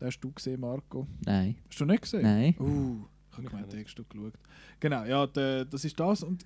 Den 0.00 0.06
hast 0.06 0.20
du 0.20 0.30
gesehen, 0.30 0.60
Marco. 0.60 1.06
Nein. 1.24 1.56
Hast 1.68 1.80
du 1.80 1.84
nicht 1.84 2.02
gesehen? 2.02 2.22
Nein. 2.22 2.54
Uh, 2.58 3.06
habe 3.36 3.48
den 3.48 3.78
nicht. 3.78 3.86
hast 3.86 3.94
du 3.98 4.04
geschaut. 4.04 4.34
Genau, 4.80 5.04
ja, 5.04 5.26
de, 5.26 5.64
das 5.64 5.84
ist 5.84 5.98
das. 5.98 6.22
Und 6.22 6.44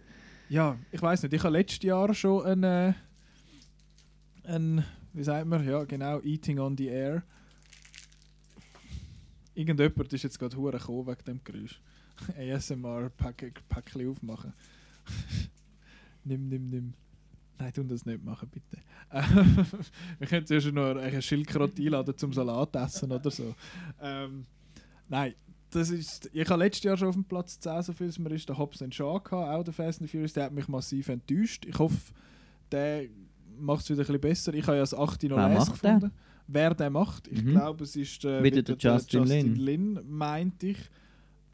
ja, 0.49 0.79
ich 0.91 1.01
weiß 1.01 1.23
nicht, 1.23 1.33
ich 1.33 1.43
habe 1.43 1.57
letztes 1.57 1.83
Jahr 1.83 2.13
schon 2.15 2.45
ein, 2.45 2.63
äh, 2.65 2.95
ein, 4.45 4.85
wie 5.13 5.23
sagt 5.23 5.47
man, 5.47 5.67
ja 5.67 5.85
genau, 5.85 6.21
Eating 6.23 6.59
on 6.59 6.77
the 6.77 6.87
Air. 6.87 7.23
Irgendjemand 9.55 10.13
ist 10.13 10.23
jetzt 10.23 10.39
gerade 10.39 10.57
hure 10.57 10.79
gekommen 10.79 11.07
wegen 11.07 11.25
dem 11.25 11.41
Geräusch. 11.45 11.81
ASMR-Päckchen 12.39 14.09
aufmachen. 14.09 14.53
nimm, 16.25 16.49
nimm, 16.49 16.67
nimm. 16.67 16.95
Nein, 17.59 17.73
tu 17.75 17.83
das 17.85 18.07
nicht 18.07 18.25
machen, 18.25 18.49
bitte. 18.49 18.83
Wir 20.19 20.27
könnten 20.27 20.53
ja 20.53 20.61
schon 20.61 20.75
noch 20.75 20.97
eine 20.97 21.21
Schildkröte 21.21 21.83
einladen 21.83 22.17
zum 22.17 22.33
Salat 22.33 22.75
essen 22.77 23.13
oder 23.13 23.31
so. 23.31 23.55
Ähm, 24.01 24.47
nein, 25.09 25.35
das 25.71 25.91
ist, 25.91 26.31
ich 26.33 26.49
habe 26.49 26.63
letztes 26.65 26.85
Jahr 26.85 26.97
schon 26.97 27.09
auf 27.09 27.15
dem 27.15 27.25
Platz 27.25 27.59
10 27.61 27.83
so 27.83 27.93
viel, 27.93 28.07
als 28.09 28.19
mir 28.19 28.31
ist 28.33 28.49
der 28.49 28.59
Hobbs 28.59 28.79
Shaw 28.91 29.21
gehabt, 29.21 29.33
auch 29.33 29.63
der 29.65 29.73
Fast 29.75 30.01
and 30.01 30.11
Furious, 30.11 30.33
der 30.33 30.45
hat 30.45 30.53
mich 30.53 30.69
massiv 30.69 31.09
enttäuscht. 31.09 31.65
Ich 31.67 31.79
hoffe, 31.79 32.13
der 32.73 33.05
macht 33.59 33.83
es 33.83 33.91
wieder 33.91 34.01
ein 34.01 34.07
bisschen 34.07 34.21
besser. 34.21 34.55
Ich 34.55 34.67
habe 34.67 34.77
ja 34.77 34.83
das 34.83 34.95
8. 34.95 35.23
noch 35.25 35.37
Wer 35.37 35.49
lesen 35.49 35.59
macht 35.59 35.83
der? 35.85 35.95
gefunden. 35.95 36.15
Wer 36.47 36.75
der 36.75 36.91
macht, 36.91 37.29
ich 37.29 37.43
Mhm. 37.45 37.51
glaube, 37.51 37.85
es 37.85 37.95
ist 37.97 38.25
äh, 38.25 38.43
Wieder 38.43 38.63
der 38.63 38.77
Justin 38.77 39.25
Lin. 39.25 39.55
Lin, 39.57 40.01
meinte 40.09 40.69
ich. 40.69 40.79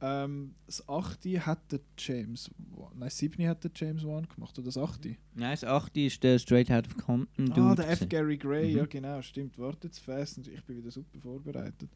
Ähm, 0.00 0.54
das 0.66 0.86
8. 0.88 1.24
hat 1.46 1.72
der 1.72 1.80
James 1.98 2.50
Wan, 2.76 2.90
nein, 2.92 3.00
das 3.08 3.16
7. 3.16 3.48
hat 3.48 3.64
der 3.64 3.70
James 3.74 4.04
Wan 4.04 4.26
gemacht, 4.28 4.58
oder 4.58 4.66
das 4.66 4.76
8. 4.76 5.06
Nein, 5.34 5.50
das 5.52 5.64
8. 5.64 5.96
ist 5.96 6.22
der 6.22 6.38
Straight 6.38 6.70
Out 6.70 6.86
of 6.86 6.96
Compton. 6.98 7.50
Ah, 7.52 7.74
der 7.74 7.88
F. 7.90 8.06
Gary 8.08 8.36
Gray, 8.36 8.72
Mhm. 8.72 8.76
ja 8.78 8.84
genau, 8.86 9.22
stimmt. 9.22 9.58
Warte 9.58 9.86
jetzt 9.86 9.98
fest, 10.00 10.38
ich 10.46 10.62
bin 10.64 10.76
wieder 10.76 10.90
super 10.90 11.18
vorbereitet. 11.18 11.88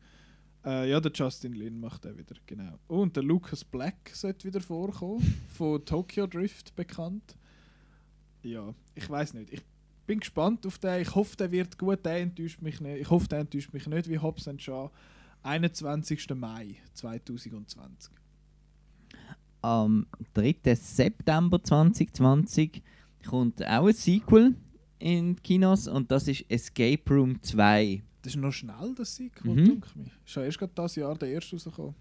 Äh, 0.65 0.91
ja, 0.91 1.01
der 1.01 1.13
Justin 1.13 1.55
Lin 1.55 1.81
macht 1.81 2.05
er 2.05 2.17
wieder, 2.17 2.35
genau. 2.47 2.79
Oh, 2.89 3.01
und 3.01 3.17
der 3.17 3.23
Lucas 3.23 3.65
Black 3.65 4.11
sollte 4.13 4.47
wieder 4.47 4.61
vorkommen, 4.61 5.43
von 5.49 5.85
Tokyo 5.85 6.27
Drift 6.27 6.77
bekannt. 6.77 7.37
Ja, 8.43 8.75
ich 8.95 9.09
weiß 9.09 9.35
nicht. 9.35 9.53
Ich 9.53 9.63
bin 10.07 10.21
gespannt 10.21 10.67
auf 10.67 10.79
den. 10.79 11.03
Ich 11.03 11.15
hoffe, 11.15 11.37
der 11.37 11.51
wird 11.53 11.79
gut. 11.79 12.05
Der 12.05 12.19
enttäuscht 12.19 12.63
mich 12.63 12.81
nicht. 12.81 13.01
Ich 13.01 13.11
hoffe, 13.11 13.29
der 13.29 13.41
enttäuscht 13.41 13.73
mich 13.73 13.87
nicht 13.87 14.09
wie 14.09 14.19
Hobbs 14.19 14.49
Shaw. 14.59 14.91
21. 15.43 16.29
Mai 16.35 16.77
2020. 16.95 18.13
Am 19.63 20.07
3. 20.35 20.57
September 20.75 21.63
2020 21.63 22.83
kommt 23.27 23.65
auch 23.67 23.87
ein 23.87 23.93
Sequel 23.93 24.57
in 24.99 25.37
Kinos 25.43 25.89
und 25.89 26.11
das 26.11 26.29
ist 26.29 26.45
Escape 26.49 27.03
Room 27.09 27.43
2. 27.43 28.03
Das 28.23 28.35
ist 28.35 28.41
noch 28.41 28.53
schnell, 28.53 28.95
das 28.97 29.17
Sequel, 29.17 29.55
Mhm. 29.55 29.65
denke 29.65 29.89
ich. 30.05 30.11
Ist 30.27 30.37
ja 30.37 30.43
erst 30.45 30.59
gerade 30.59 30.73
dieses 30.77 30.97
Jahr 30.97 31.17
der 31.17 31.31
erste 31.31 31.57
rausgekommen. 31.57 31.95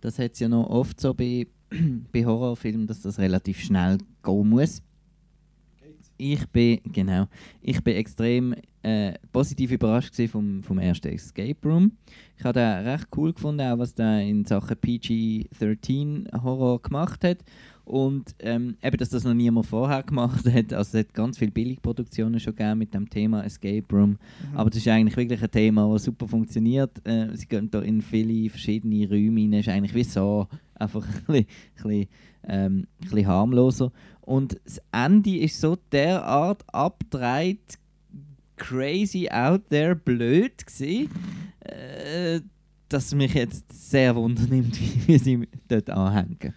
Das 0.00 0.18
hat 0.18 0.32
es 0.32 0.38
ja 0.38 0.48
noch 0.48 0.68
oft 0.70 1.00
so 1.00 1.12
bei, 1.12 1.46
bei 2.12 2.24
Horrorfilmen, 2.24 2.86
dass 2.86 3.00
das 3.02 3.18
relativ 3.18 3.60
schnell 3.60 3.98
gehen 4.22 4.48
muss. 4.48 4.82
Ich 6.20 6.44
bin, 6.48 6.80
genau, 6.84 7.26
ich 7.60 7.80
bin 7.84 7.94
extrem 7.94 8.54
äh, 8.82 9.12
positiv 9.30 9.70
überrascht 9.70 10.14
vom, 10.28 10.64
vom 10.64 10.78
ersten 10.80 11.08
Escape 11.08 11.56
Room. 11.64 11.92
Ich 12.36 12.42
habe 12.44 12.58
den 12.58 12.86
recht 12.88 13.06
cool 13.16 13.32
gefunden, 13.32 13.60
auch 13.60 13.78
was 13.78 13.94
der 13.94 14.22
in 14.22 14.44
Sachen 14.44 14.76
PG-13 14.76 16.42
Horror 16.42 16.82
gemacht 16.82 17.22
hat. 17.22 17.38
Und 17.88 18.34
ähm, 18.40 18.76
eben, 18.82 18.98
dass 18.98 19.08
das 19.08 19.24
noch 19.24 19.32
niemand 19.32 19.64
vorher 19.64 20.02
gemacht 20.02 20.44
hat. 20.52 20.74
Also 20.74 20.98
es 20.98 21.06
hat 21.06 21.14
ganz 21.14 21.38
viele 21.38 21.52
Billigproduktionen 21.52 22.38
schon 22.38 22.54
gegeben 22.54 22.80
mit 22.80 22.92
dem 22.92 23.08
Thema 23.08 23.42
Escape 23.46 23.86
Room. 23.90 24.10
Mhm. 24.10 24.56
Aber 24.56 24.68
das 24.68 24.80
ist 24.80 24.88
eigentlich 24.88 25.16
wirklich 25.16 25.42
ein 25.42 25.50
Thema, 25.50 25.90
das 25.90 26.04
super 26.04 26.28
funktioniert. 26.28 26.90
Äh, 27.08 27.34
sie 27.34 27.46
gehen 27.46 27.70
da 27.70 27.80
in 27.80 28.02
viele 28.02 28.50
verschiedene 28.50 29.08
Räume 29.08 29.40
rein. 29.40 29.54
ist 29.54 29.70
eigentlich 29.70 29.94
wie 29.94 30.04
so 30.04 30.48
einfach 30.74 31.02
ein 31.02 31.12
bisschen, 31.12 31.34
ein 31.34 31.46
bisschen, 31.76 32.06
ähm, 32.46 32.86
ein 33.00 33.08
bisschen 33.08 33.26
harmloser. 33.26 33.90
Und 34.20 34.60
das 34.66 34.82
Ende 34.92 35.38
ist 35.38 35.58
so 35.58 35.78
derart 35.90 36.62
abgedreht, 36.70 37.78
crazy 38.58 39.30
out 39.30 39.62
there, 39.70 39.96
blöd 39.96 40.66
gewesen, 40.66 41.08
äh, 41.60 42.42
dass 42.90 43.06
es 43.06 43.14
mich 43.14 43.32
jetzt 43.32 43.90
sehr 43.90 44.14
wundernimmt, 44.14 44.78
wie 45.06 45.16
sie 45.16 45.48
dort 45.68 45.88
anhängen. 45.88 46.52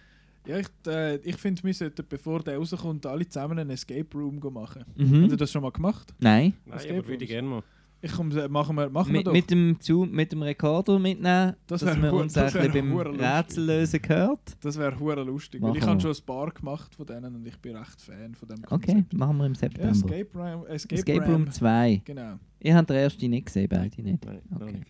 Ja, 0.46 0.58
ich, 0.58 0.66
äh, 0.86 1.16
ich 1.18 1.36
finde, 1.36 1.62
wir 1.62 1.72
sollten, 1.74 2.04
bevor 2.08 2.40
der 2.42 2.56
rauskommt, 2.58 3.06
alle 3.06 3.28
zusammen 3.28 3.58
einen 3.58 3.70
Escape 3.70 4.06
Room 4.14 4.40
go 4.40 4.50
machen. 4.50 4.84
Mhm. 4.96 5.22
Habt 5.22 5.32
ihr 5.32 5.36
das 5.36 5.52
schon 5.52 5.62
mal 5.62 5.70
gemacht? 5.70 6.12
Nein. 6.18 6.54
Nein, 6.66 6.78
Escape 6.78 6.98
aber 6.98 7.08
würde 7.08 7.24
ich 7.24 7.30
gerne 7.30 7.48
mal. 7.48 7.62
Ich 8.04 8.10
komm, 8.10 8.36
äh, 8.36 8.48
machen 8.48 8.74
wir, 8.74 8.90
machen 8.90 9.12
wir 9.12 9.18
Mit, 9.18 9.26
doch. 9.28 9.32
mit, 9.32 9.48
dem 9.48 9.76
Zu 9.78 10.04
mit 10.10 10.32
dem 10.32 10.42
Rekorder 10.42 10.98
mitnehmen, 10.98 11.54
Das 11.68 11.82
dass 11.82 11.96
wir 12.02 12.10
hu- 12.10 12.18
uns 12.18 12.32
das 12.32 12.56
ein 12.56 12.72
beim 12.72 12.92
hure 12.92 13.10
lustig. 13.10 13.24
Rätsellösen 13.24 14.02
gehört. 14.02 14.56
das 14.60 14.76
wäre 14.76 14.98
hure 14.98 15.22
lustig, 15.22 15.62
weil 15.62 15.76
ich 15.76 15.82
habe 15.86 15.94
wir. 15.94 16.00
schon 16.00 16.10
ein 16.10 16.26
paar 16.26 16.50
gemacht 16.50 16.92
von 16.96 17.06
denen 17.06 17.36
und 17.36 17.46
ich 17.46 17.56
bin 17.58 17.76
recht 17.76 18.00
Fan 18.02 18.34
von 18.34 18.48
dem 18.48 18.58
Okay, 18.68 18.92
Konzept. 18.94 19.12
machen 19.14 19.36
wir 19.36 19.46
im 19.46 19.52
Ja, 19.52 19.58
September. 19.60 19.90
Escape 19.92 20.28
Room. 20.34 20.66
Escape, 20.66 20.94
Escape 20.96 21.20
Room. 21.26 21.30
Room 21.44 21.50
2. 21.52 22.02
Genau. 22.04 22.38
Ihr 22.58 22.74
habt 22.74 22.90
den 22.90 22.96
ersten 22.96 23.30
nicht 23.30 23.46
gesehen, 23.46 23.68
beide 23.70 24.02
nicht. 24.02 24.24
Nein, 24.24 24.40
Okay. 24.52 24.72
nicht. 24.72 24.86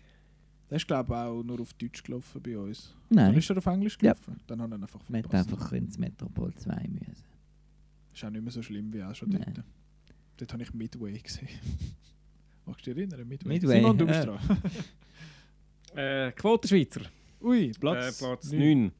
Der 0.73 0.77
ist 0.77 0.87
glaube 0.87 1.13
ich 1.13 1.19
auch 1.19 1.43
nur 1.43 1.61
auf 1.61 1.71
Deutsch 1.75 2.01
gelaufen 2.01 2.41
bei 2.41 2.57
uns. 2.57 2.95
Dann 3.11 3.27
Nein, 3.27 3.37
ist 3.37 3.47
er 3.47 3.57
auf 3.59 3.65
Englisch 3.67 3.93
Ja. 4.01 4.13
gelaufen. 4.13 4.39
Dann 4.47 4.59
haben 4.59 4.71
wir 4.71 4.77
ihn 4.79 4.81
einfach 4.81 5.07
man 5.07 5.17
hätte 5.17 5.29
verpasst. 5.29 5.53
einfach 5.53 5.71
ins 5.73 5.99
Metropol 5.99 6.51
2 6.55 6.87
müssen. 6.89 7.23
Ist 8.11 8.25
auch 8.25 8.31
nicht 8.31 8.41
mehr 8.41 8.51
so 8.51 8.63
schlimm 8.63 8.91
wie 8.91 9.03
auch 9.03 9.13
schon 9.13 9.29
Nein. 9.29 9.53
dort. 9.53 9.67
Dort 10.37 10.53
habe 10.53 10.63
ich 10.63 10.73
Midway 10.73 11.19
gesehen. 11.19 11.47
Magst 12.65 12.87
du 12.87 12.91
dich 12.95 13.03
erinnern? 13.03 13.27
Midway. 13.27 13.49
Midway, 13.49 13.81
Simon, 13.81 13.97
du 13.99 14.07
bist 14.07 14.25
ja. 14.25 14.25
dran. 14.25 14.39
Äh, 15.95 16.31
Quotenschweizer. 16.31 17.01
Ui, 17.39 17.71
Platz, 17.79 18.19
äh, 18.19 18.25
Platz 18.25 18.51
neun. 18.51 18.85
9. 18.85 18.91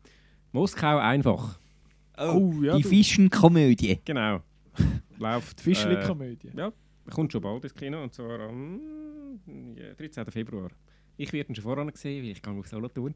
Moskau 0.51 0.99
einfach. 0.99 1.57
Oh, 2.19 2.53
ja. 2.62 2.77
die 2.77 2.83
Fischenkomödie. 2.83 3.99
Genau. 4.05 4.43
Läuft. 5.17 5.57
Die 5.57 5.63
Fischli-Komödie. 5.63 6.49
Äh, 6.49 6.71
kommt 7.09 7.31
schon 7.31 7.41
bald 7.41 7.63
ins 7.63 7.73
Kino 7.73 8.03
und 8.03 8.13
zwar 8.13 8.41
am 8.41 8.79
ja, 9.75 9.95
13. 9.95 10.23
Februar. 10.29 10.69
Ich 11.17 11.32
werde 11.34 11.52
ihn 11.52 11.56
schon 11.56 11.63
voran 11.63 11.89
gesehen, 11.89 12.23
weil 12.23 12.32
ich 12.32 12.41
gehe 12.41 12.54
auf 12.54 12.67
Solothurn. 12.67 13.15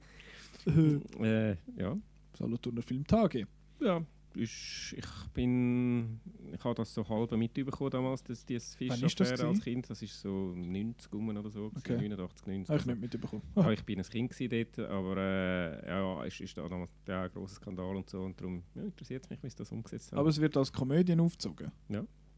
äh, 1.22 1.52
ja. 1.78 1.98
Solothurner 2.34 2.82
Filmtage. 2.82 3.48
Ja. 3.80 4.04
Ist, 4.36 4.94
ich 4.96 5.06
bin. 5.34 6.20
Ich 6.54 6.64
habe 6.64 6.76
das 6.76 6.94
so 6.94 7.08
halb 7.08 7.32
mitbekommen 7.32 7.90
damals, 7.90 8.24
dass 8.24 8.46
dieses 8.46 8.76
Fischaffäre 8.76 9.48
als? 9.48 9.62
Kind. 9.62 9.90
Das 9.90 10.02
ist 10.04 10.22
so 10.22 10.54
90 10.56 11.12
rum 11.12 11.30
oder 11.30 11.50
so. 11.50 11.72
Okay. 11.76 11.96
89, 11.96 12.46
90. 12.46 12.70
Habe 12.70 12.80
ich 12.80 12.86
nicht 12.86 13.02
mitbekommen. 13.02 13.42
Ja, 13.56 13.72
ich 13.72 13.84
bin 13.84 14.00
ein 14.00 14.06
Kind 14.06 14.36
dort, 14.40 14.80
aber 14.90 15.18
äh, 15.18 15.88
ja, 15.88 16.26
es 16.26 16.40
ist 16.40 16.56
da 16.56 16.68
damals 16.68 16.92
ja, 17.08 17.24
ein 17.24 17.32
grosser 17.32 17.56
Skandal 17.56 17.96
und 17.96 18.08
so 18.10 18.22
und 18.22 18.40
darum 18.40 18.62
ja, 18.76 18.84
interessiert 18.84 19.24
es 19.24 19.30
mich, 19.32 19.42
wie 19.42 19.50
sie 19.50 19.56
das 19.56 19.72
umgesetzt 19.72 20.12
haben. 20.12 20.20
Aber 20.20 20.30
es 20.30 20.40
wird 20.40 20.56
als 20.56 20.72
Komödie 20.72 21.20
aufgezogen. 21.20 21.72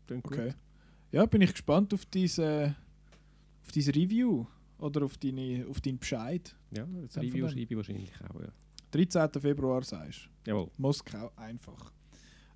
Klingt 0.08 0.24
gut. 0.24 0.34
Okay. 0.34 0.54
Ja, 1.12 1.26
bin 1.26 1.42
ich 1.42 1.52
gespannt 1.52 1.94
auf 1.94 2.06
diese, 2.06 2.76
auf 3.64 3.72
diese 3.74 3.94
Review 3.94 4.46
oder 4.80 5.04
auf, 5.04 5.18
deine, 5.18 5.66
auf 5.70 5.82
deinen 5.82 6.00
Bescheid. 6.00 6.56
Ja, 6.72 6.86
das 6.86 7.18
Review 7.18 7.48
schreibe 7.48 7.62
ich 7.62 7.76
wahrscheinlich 7.76 8.12
auch, 8.30 8.42
ja. 8.42 8.50
13. 8.92 9.42
Februar 9.42 9.84
sagst 9.84 10.30
du. 10.44 10.52
Jawohl. 10.52 10.72
Moskau 10.78 11.32
einfach. 11.36 11.92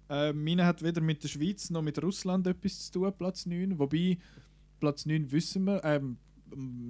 Äh, 0.10 0.34
meine 0.34 0.66
hat 0.66 0.82
weder 0.82 1.02
mit 1.02 1.24
der 1.24 1.28
Schweiz 1.28 1.70
noch 1.70 1.82
mit 1.82 2.02
Russland 2.02 2.48
etwas 2.48 2.92
zu 2.92 3.00
tun, 3.00 3.14
Platz 3.18 3.46
9. 3.46 3.78
Wobei, 3.78 4.18
Platz 4.80 5.06
9 5.06 5.32
wissen 5.32 5.66
wir, 5.66 5.84
ähm, 5.84 6.18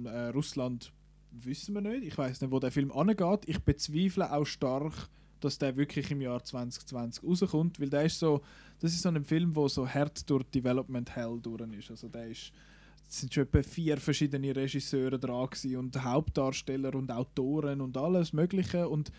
äh, 0.06 0.28
Russland 0.28 0.92
wissen 1.30 1.74
wir 1.74 1.80
nicht. 1.80 2.06
Ich 2.06 2.16
weiß 2.16 2.40
nicht, 2.40 2.50
wo 2.50 2.58
der 2.58 2.70
Film 2.70 2.92
angeht. 2.92 3.42
Ich 3.46 3.58
bezweifle 3.60 4.32
auch 4.32 4.44
stark, 4.44 5.08
dass 5.40 5.58
der 5.58 5.76
wirklich 5.76 6.10
im 6.10 6.20
Jahr 6.20 6.42
2020 6.42 7.22
rauskommt, 7.22 7.80
weil 7.80 7.90
der 7.90 8.04
ist 8.04 8.18
so, 8.18 8.40
das 8.80 8.92
ist 8.92 9.02
so 9.02 9.10
ein 9.10 9.24
Film, 9.24 9.54
wo 9.54 9.68
so 9.68 9.86
hart 9.86 10.28
durch 10.28 10.44
Development 10.44 11.14
Hell 11.14 11.38
durch 11.40 11.62
ist. 11.72 11.90
Also 11.90 12.08
der 12.08 12.28
ist, 12.28 12.52
es 13.08 13.20
sind 13.20 13.32
schon 13.32 13.44
etwa 13.44 13.62
vier 13.62 13.96
verschiedene 13.98 14.54
Regisseure 14.54 15.18
dran 15.18 15.46
gewesen 15.46 15.76
und 15.76 16.02
Hauptdarsteller 16.02 16.94
und 16.94 17.10
Autoren 17.10 17.80
und 17.80 17.96
alles 17.96 18.32
Mögliche 18.32 18.88
und 18.88 19.12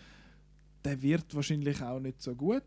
der 0.84 1.00
wird 1.02 1.34
wahrscheinlich 1.34 1.82
auch 1.82 2.00
nicht 2.00 2.22
so 2.22 2.34
gut. 2.34 2.62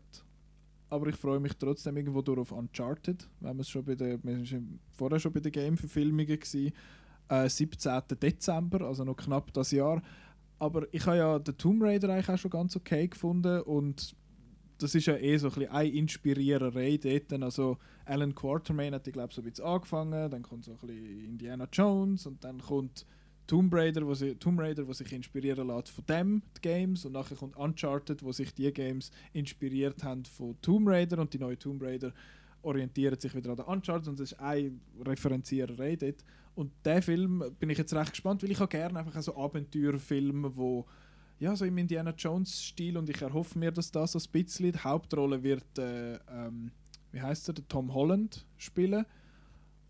Aber 0.90 1.06
ich 1.06 1.16
freue 1.16 1.40
mich 1.40 1.52
trotzdem 1.54 1.96
irgendwo 1.96 2.20
durch 2.20 2.40
auf 2.40 2.52
Uncharted. 2.52 3.28
Wenn 3.38 3.56
wir 3.56 3.60
es 3.62 3.68
schon 3.68 3.84
bei 3.84 3.94
der, 3.94 4.22
wir 4.22 4.44
sind 4.44 4.80
vorher 4.92 5.20
schon 5.20 5.32
bei 5.32 5.40
den 5.40 5.52
Game-Verfilmungen 5.52 6.26
gewesen. 6.26 6.72
Äh, 7.28 7.48
17. 7.48 8.02
Dezember, 8.20 8.86
also 8.86 9.04
noch 9.04 9.16
knapp 9.16 9.52
das 9.52 9.70
Jahr. 9.70 10.02
Aber 10.58 10.92
ich 10.92 11.06
habe 11.06 11.16
ja 11.16 11.38
den 11.38 11.56
Tomb 11.56 11.82
Raider 11.82 12.12
eigentlich 12.12 12.28
auch 12.28 12.38
schon 12.38 12.50
ganz 12.50 12.76
okay 12.76 13.06
gefunden 13.06 13.62
und 13.62 14.14
das 14.82 14.94
ist 14.94 15.06
ja 15.06 15.16
eh 15.16 15.36
so 15.36 15.48
ein 15.48 15.54
bisschen 15.54 15.70
eine 15.70 15.88
Inspiriererei 15.90 16.98
dort. 16.98 17.42
Also 17.42 17.78
Alan 18.04 18.34
Quartermain 18.34 18.94
hat, 18.94 19.06
ich 19.06 19.12
glaube, 19.12 19.32
so 19.32 19.40
ein 19.40 19.50
bisschen 19.50 19.64
angefangen, 19.64 20.30
dann 20.30 20.42
kommt 20.42 20.64
so 20.64 20.72
ein 20.72 20.78
bisschen 20.78 21.24
Indiana 21.24 21.68
Jones 21.72 22.26
und 22.26 22.42
dann 22.44 22.60
kommt 22.60 23.06
Tomb 23.46 23.74
Raider, 23.74 24.06
wo, 24.06 24.14
sie, 24.14 24.36
Tomb 24.36 24.60
Raider, 24.60 24.86
wo 24.86 24.92
sich 24.92 25.12
inspirieren 25.12 25.66
lässt 25.66 25.90
von 25.90 26.06
dem, 26.06 26.42
die 26.56 26.60
Games, 26.60 27.04
und 27.04 27.12
nachher 27.12 27.36
kommt 27.36 27.56
Uncharted, 27.56 28.22
wo 28.22 28.30
sich 28.30 28.54
die 28.54 28.72
Games 28.72 29.10
inspiriert 29.32 30.04
haben 30.04 30.24
von 30.24 30.56
Tomb 30.62 30.88
Raider 30.88 31.18
und 31.18 31.34
die 31.34 31.38
neue 31.38 31.58
Tomb 31.58 31.82
Raider 31.82 32.12
orientiert 32.62 33.20
sich 33.20 33.34
wieder 33.34 33.50
an 33.50 33.56
den 33.56 33.66
Uncharted 33.66 34.06
und 34.06 34.20
das 34.20 34.32
ist 34.32 34.38
eine 34.38 34.72
Referenziererei 35.04 35.96
dort. 35.96 36.24
Und 36.54 36.70
der 36.84 37.02
Film 37.02 37.42
bin 37.58 37.70
ich 37.70 37.78
jetzt 37.78 37.94
recht 37.94 38.10
gespannt, 38.10 38.42
weil 38.42 38.52
ich 38.52 38.60
auch 38.60 38.68
gerne 38.68 38.98
einfach 38.98 39.20
so 39.20 39.36
Abenteuerfilme, 39.36 40.56
wo 40.56 40.86
ja, 41.40 41.56
so 41.56 41.64
im 41.64 41.76
Indiana 41.78 42.12
Jones-Stil 42.16 42.96
und 42.96 43.08
ich 43.08 43.20
erhoffe 43.20 43.58
mir, 43.58 43.72
dass 43.72 43.90
das 43.90 44.12
so 44.12 44.18
ein 44.18 44.30
bisschen 44.30 44.72
die 44.72 44.78
Hauptrolle 44.78 45.42
wird, 45.42 45.78
äh, 45.78 46.14
ähm, 46.28 46.70
wie 47.12 47.20
heißt 47.20 47.48
er, 47.48 47.54
der 47.54 47.66
Tom 47.66 47.92
Holland 47.92 48.46
spielen 48.58 49.06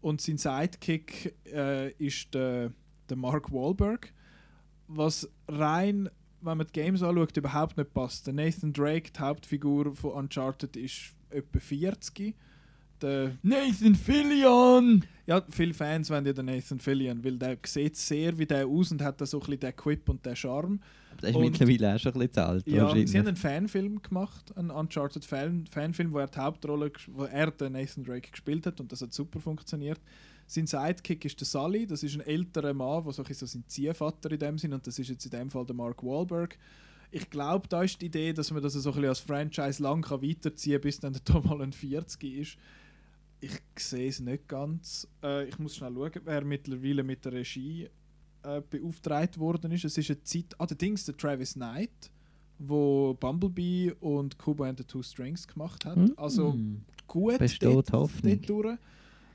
und 0.01 0.21
sein 0.21 0.39
Sidekick 0.39 1.35
äh, 1.47 1.91
ist 1.95 2.33
der, 2.35 2.73
der 3.09 3.17
Mark 3.17 3.53
Wahlberg, 3.53 4.13
was 4.87 5.29
rein, 5.49 6.09
wenn 6.41 6.57
man 6.57 6.67
die 6.67 6.73
Games 6.73 7.03
anschaut, 7.03 7.37
überhaupt 7.37 7.77
nicht 7.77 7.93
passt. 7.93 8.27
Der 8.27 8.35
Nathan 8.35 8.73
Drake, 8.73 9.11
die 9.11 9.21
Hauptfigur 9.21 9.95
von 9.95 10.13
Uncharted, 10.13 10.77
ist 10.77 11.15
etwa 11.31 11.59
40. 11.59 12.35
Der 13.03 13.37
Nathan 13.43 13.95
Fillion! 13.95 15.05
ja, 15.27 15.43
viele 15.51 15.75
Fans 15.75 16.11
wollen 16.11 16.27
ja 16.27 16.33
den 16.33 16.47
Nathan 16.47 16.81
Fillion, 16.81 17.23
weil 17.25 17.39
der 17.39 17.59
sieht 17.65 17.97
sehr 17.97 18.37
wie 18.39 18.47
der 18.47 18.67
aus 18.67 18.91
und 18.91 19.01
hat 19.01 19.27
so 19.27 19.39
ein 19.39 19.41
bisschen 19.41 19.61
den 19.61 19.77
Quip 19.77 20.09
und 20.09 20.25
den 20.25 20.35
Charme. 20.35 20.81
Das 21.19 21.31
ist 21.31 21.37
Und- 21.37 21.43
mittlerweile 21.43 21.95
auch 21.95 21.99
schon 21.99 22.13
ein 22.13 22.19
bisschen 22.21 22.33
zu 22.33 22.47
alt. 22.47 22.67
Ja, 22.67 23.07
sie 23.07 23.19
haben 23.19 23.27
einen 23.27 23.37
Fanfilm 23.37 24.01
gemacht, 24.03 24.57
einen 24.57 24.71
Uncharted 24.71 25.25
Fan 25.25 25.67
wo 26.11 26.19
er 26.19 26.27
die 26.29 26.39
Hauptrolle, 26.39 26.93
wo 27.09 27.25
er 27.25 27.51
den 27.51 27.73
Nathan 27.73 28.05
Drake 28.05 28.31
gespielt 28.31 28.67
hat 28.67 28.81
und 28.81 28.91
das 28.91 29.03
hat 29.03 29.13
super 29.13 29.41
funktioniert. 29.41 30.01
Sein 30.47 30.67
Sidekick 30.67 31.25
ist 31.25 31.39
der 31.39 31.47
Sully, 31.47 31.87
das 31.87 32.03
ist 32.03 32.15
ein 32.15 32.23
älterer 32.23 32.75
Mann, 32.75 33.05
der 33.05 33.13
so, 33.13 33.23
ein 33.23 33.29
bisschen 33.29 33.47
so 33.47 33.53
sein 33.59 33.65
Ziehvater 33.69 34.31
in 34.33 34.39
dem 34.39 34.59
Sinn 34.59 34.73
und 34.73 34.87
das 34.87 34.99
ist 34.99 35.09
jetzt 35.09 35.25
in 35.25 35.31
dem 35.31 35.51
Fall 35.51 35.65
der 35.67 35.77
Mark 35.77 36.03
Wahlberg. 36.03 36.59
Ich 37.13 37.29
glaube, 37.29 37.69
da 37.69 37.83
ist 37.83 38.01
die 38.01 38.07
Idee, 38.07 38.33
dass 38.33 38.51
man 38.51 38.63
das 38.63 38.73
so 38.75 38.91
ein 38.91 38.95
bisschen 38.95 39.09
als 39.09 39.21
Franchise 39.21 39.83
lang 39.83 40.03
kann 40.03 40.23
weiterziehen 40.23 40.75
kann, 40.75 40.81
bis 40.83 41.01
dann 41.01 41.13
der 41.13 41.25
Tom 41.25 41.49
Holland 41.49 41.75
40 41.75 42.25
ist. 42.39 42.57
Ich 43.41 43.53
sehe 43.77 44.09
es 44.09 44.21
nicht 44.21 44.49
ganz. 44.49 45.09
Äh, 45.23 45.49
ich 45.49 45.59
muss 45.59 45.77
schnell 45.77 45.95
schauen, 45.95 46.21
wer 46.25 46.45
mittlerweile 46.45 47.03
mit 47.03 47.25
der 47.25 47.33
Regie 47.33 47.89
äh, 48.43 48.63
beauftragt 48.69 49.39
worden 49.39 49.73
ist. 49.73 49.85
Es 49.85 49.97
ist 49.99 50.11
eine 50.11 50.23
Zeit. 50.23 50.55
Ah, 50.59 50.67
der 50.67 50.77
Dings, 50.77 51.05
der 51.05 51.17
Travis 51.17 51.55
Knight, 51.55 52.11
wo 52.59 53.15
Bumblebee 53.15 53.93
und 54.01 54.39
Kubo 54.39 54.65
and 54.65 54.79
the 54.79 54.85
Two 54.85 55.03
Strings 55.03 55.47
gemacht 55.47 55.85
hat. 55.85 55.97
Hm. 55.97 56.15
Also 56.17 56.57
gut 57.07 57.39
Besteht 57.39 57.69
dort, 57.69 57.93
Hoffnung. 57.93 58.41
dort 58.41 58.49
durch. 58.49 58.79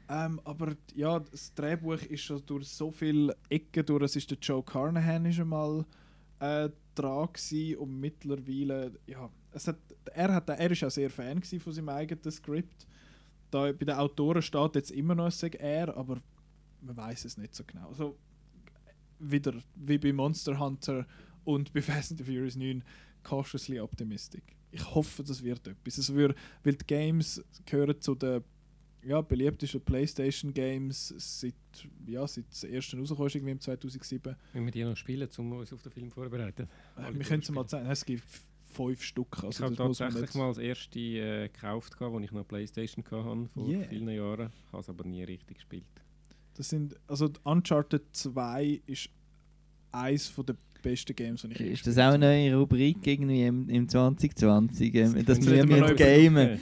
Ähm, 0.08 0.40
aber 0.44 0.76
ja, 0.94 1.20
das 1.20 1.54
Drehbuch 1.56 2.02
ist 2.04 2.22
schon 2.22 2.46
durch 2.46 2.68
so 2.68 2.92
viele 2.92 3.36
Ecken 3.50 3.86
durch. 3.86 4.04
Es 4.04 4.16
ist 4.16 4.30
der 4.30 4.38
Joe 4.40 4.62
Carnahan 4.64 5.26
ist 5.26 5.40
einmal 5.40 5.84
äh, 6.40 6.70
dran 6.94 7.28
gewesen 7.34 7.78
und 7.78 8.00
mittlerweile, 8.00 8.92
ja, 9.08 9.30
es 9.52 9.68
hat, 9.68 9.78
er, 10.14 10.34
hat, 10.34 10.50
er 10.50 10.72
ist 10.72 10.84
auch 10.84 10.92
sehr 10.92 11.10
Fan 11.10 11.42
von 11.42 11.74
seinem 11.74 11.90
eigenen 11.90 12.32
Skript. 12.32 12.88
Da, 13.50 13.72
bei 13.72 13.86
den 13.86 13.96
Autoren 13.96 14.42
steht 14.42 14.76
jetzt 14.76 14.92
immer 14.92 15.16
noch, 15.16 15.28
es 15.28 15.42
er, 15.42 15.96
aber 15.96 16.22
man 16.82 16.98
weiß 16.98 17.26
es 17.26 17.38
nicht 17.38 17.56
so 17.56 17.64
genau. 17.66 17.88
Also 17.88 18.18
wieder 19.20 19.54
wie 19.76 19.98
bei 19.98 20.14
Monster 20.14 20.60
Hunter 20.60 21.06
und 21.44 21.74
bei 21.74 21.82
Fast 21.82 22.12
and 22.12 22.20
the 22.20 22.24
Furious 22.26 22.56
9 22.56 22.84
cautiously 23.24 23.80
optimistic. 23.80 24.44
Ich 24.72 24.94
hoffe, 24.94 25.24
das 25.24 25.44
wird 25.44 25.68
etwas. 25.68 25.98
Es 25.98 26.14
wird, 26.14 26.38
weil 26.64 26.74
die 26.76 26.86
Games 26.86 27.44
gehören 27.66 28.00
zu 28.02 28.14
den 28.16 28.44
ja, 29.04 29.22
beliebtesten 29.22 29.82
PlayStation 29.82 30.54
Games 30.54 31.14
seit, 31.18 31.54
ja, 32.08 32.26
seit 32.28 32.46
das 32.50 32.64
erste 32.64 32.98
rausgekommen 32.98 33.30
irgendwie 33.34 33.52
im 33.52 33.60
2007. 33.62 34.36
Wenn 34.54 34.66
wir 34.66 34.72
die 34.72 34.84
noch 34.84 34.98
spielen, 34.98 35.30
um 35.38 35.52
uns 35.54 35.72
auf 35.72 35.82
den 35.84 35.92
Film 35.92 36.12
vorzubereiten. 36.12 36.68
Äh, 36.98 37.14
wir 37.14 37.24
können 37.24 37.42
es 37.42 37.52
mal 37.52 37.68
zeigen. 37.68 37.90
Es 37.90 38.04
gibt 38.04 38.24
fünf 38.66 39.02
Stück. 39.04 39.28
Ich 39.38 39.44
Also 39.44 39.64
habe 39.66 39.76
das 39.76 39.88
muss 39.88 40.00
man 40.00 40.10
tatsächlich 40.10 40.36
mal 40.36 40.48
das 40.50 40.58
erste 40.58 41.00
äh, 41.00 41.48
gekauft, 41.48 41.96
als 42.02 42.24
ich 42.24 42.32
noch 42.32 42.48
Playstation 42.48 43.06
hatte, 43.06 43.50
vor 43.54 43.70
Yeah. 43.70 43.88
vielen 43.88 44.10
Jahren. 44.10 44.52
Ich 44.66 44.72
habe 44.74 44.82
es 44.82 44.90
aber 44.90 45.06
nie 45.06 45.24
richtig 45.24 45.58
gespielt. 45.58 45.86
Das 46.58 46.70
sind, 46.70 46.96
also 47.08 47.28
die 47.28 47.40
Uncharted 47.44 48.04
2 48.14 48.82
ist 48.88 49.10
eines 49.92 50.34
der 50.36 50.56
besten 50.82 51.16
Games, 51.16 51.42
die 51.42 51.52
ich 51.52 51.60
je 51.60 51.66
Ist 51.72 51.88
das 51.88 51.98
auch 51.98 52.04
habe. 52.04 52.16
eine 52.16 52.26
neue 52.50 52.56
Rubrik 52.56 53.06
irgendwie 53.06 53.44
im, 53.46 53.70
im 53.70 53.90
2020? 53.90 54.96
Ähm, 54.96 55.26
dass 55.26 55.40
Können 55.40 55.70
wir 55.70 55.88
mit 55.88 55.98
gamen. 55.98 56.60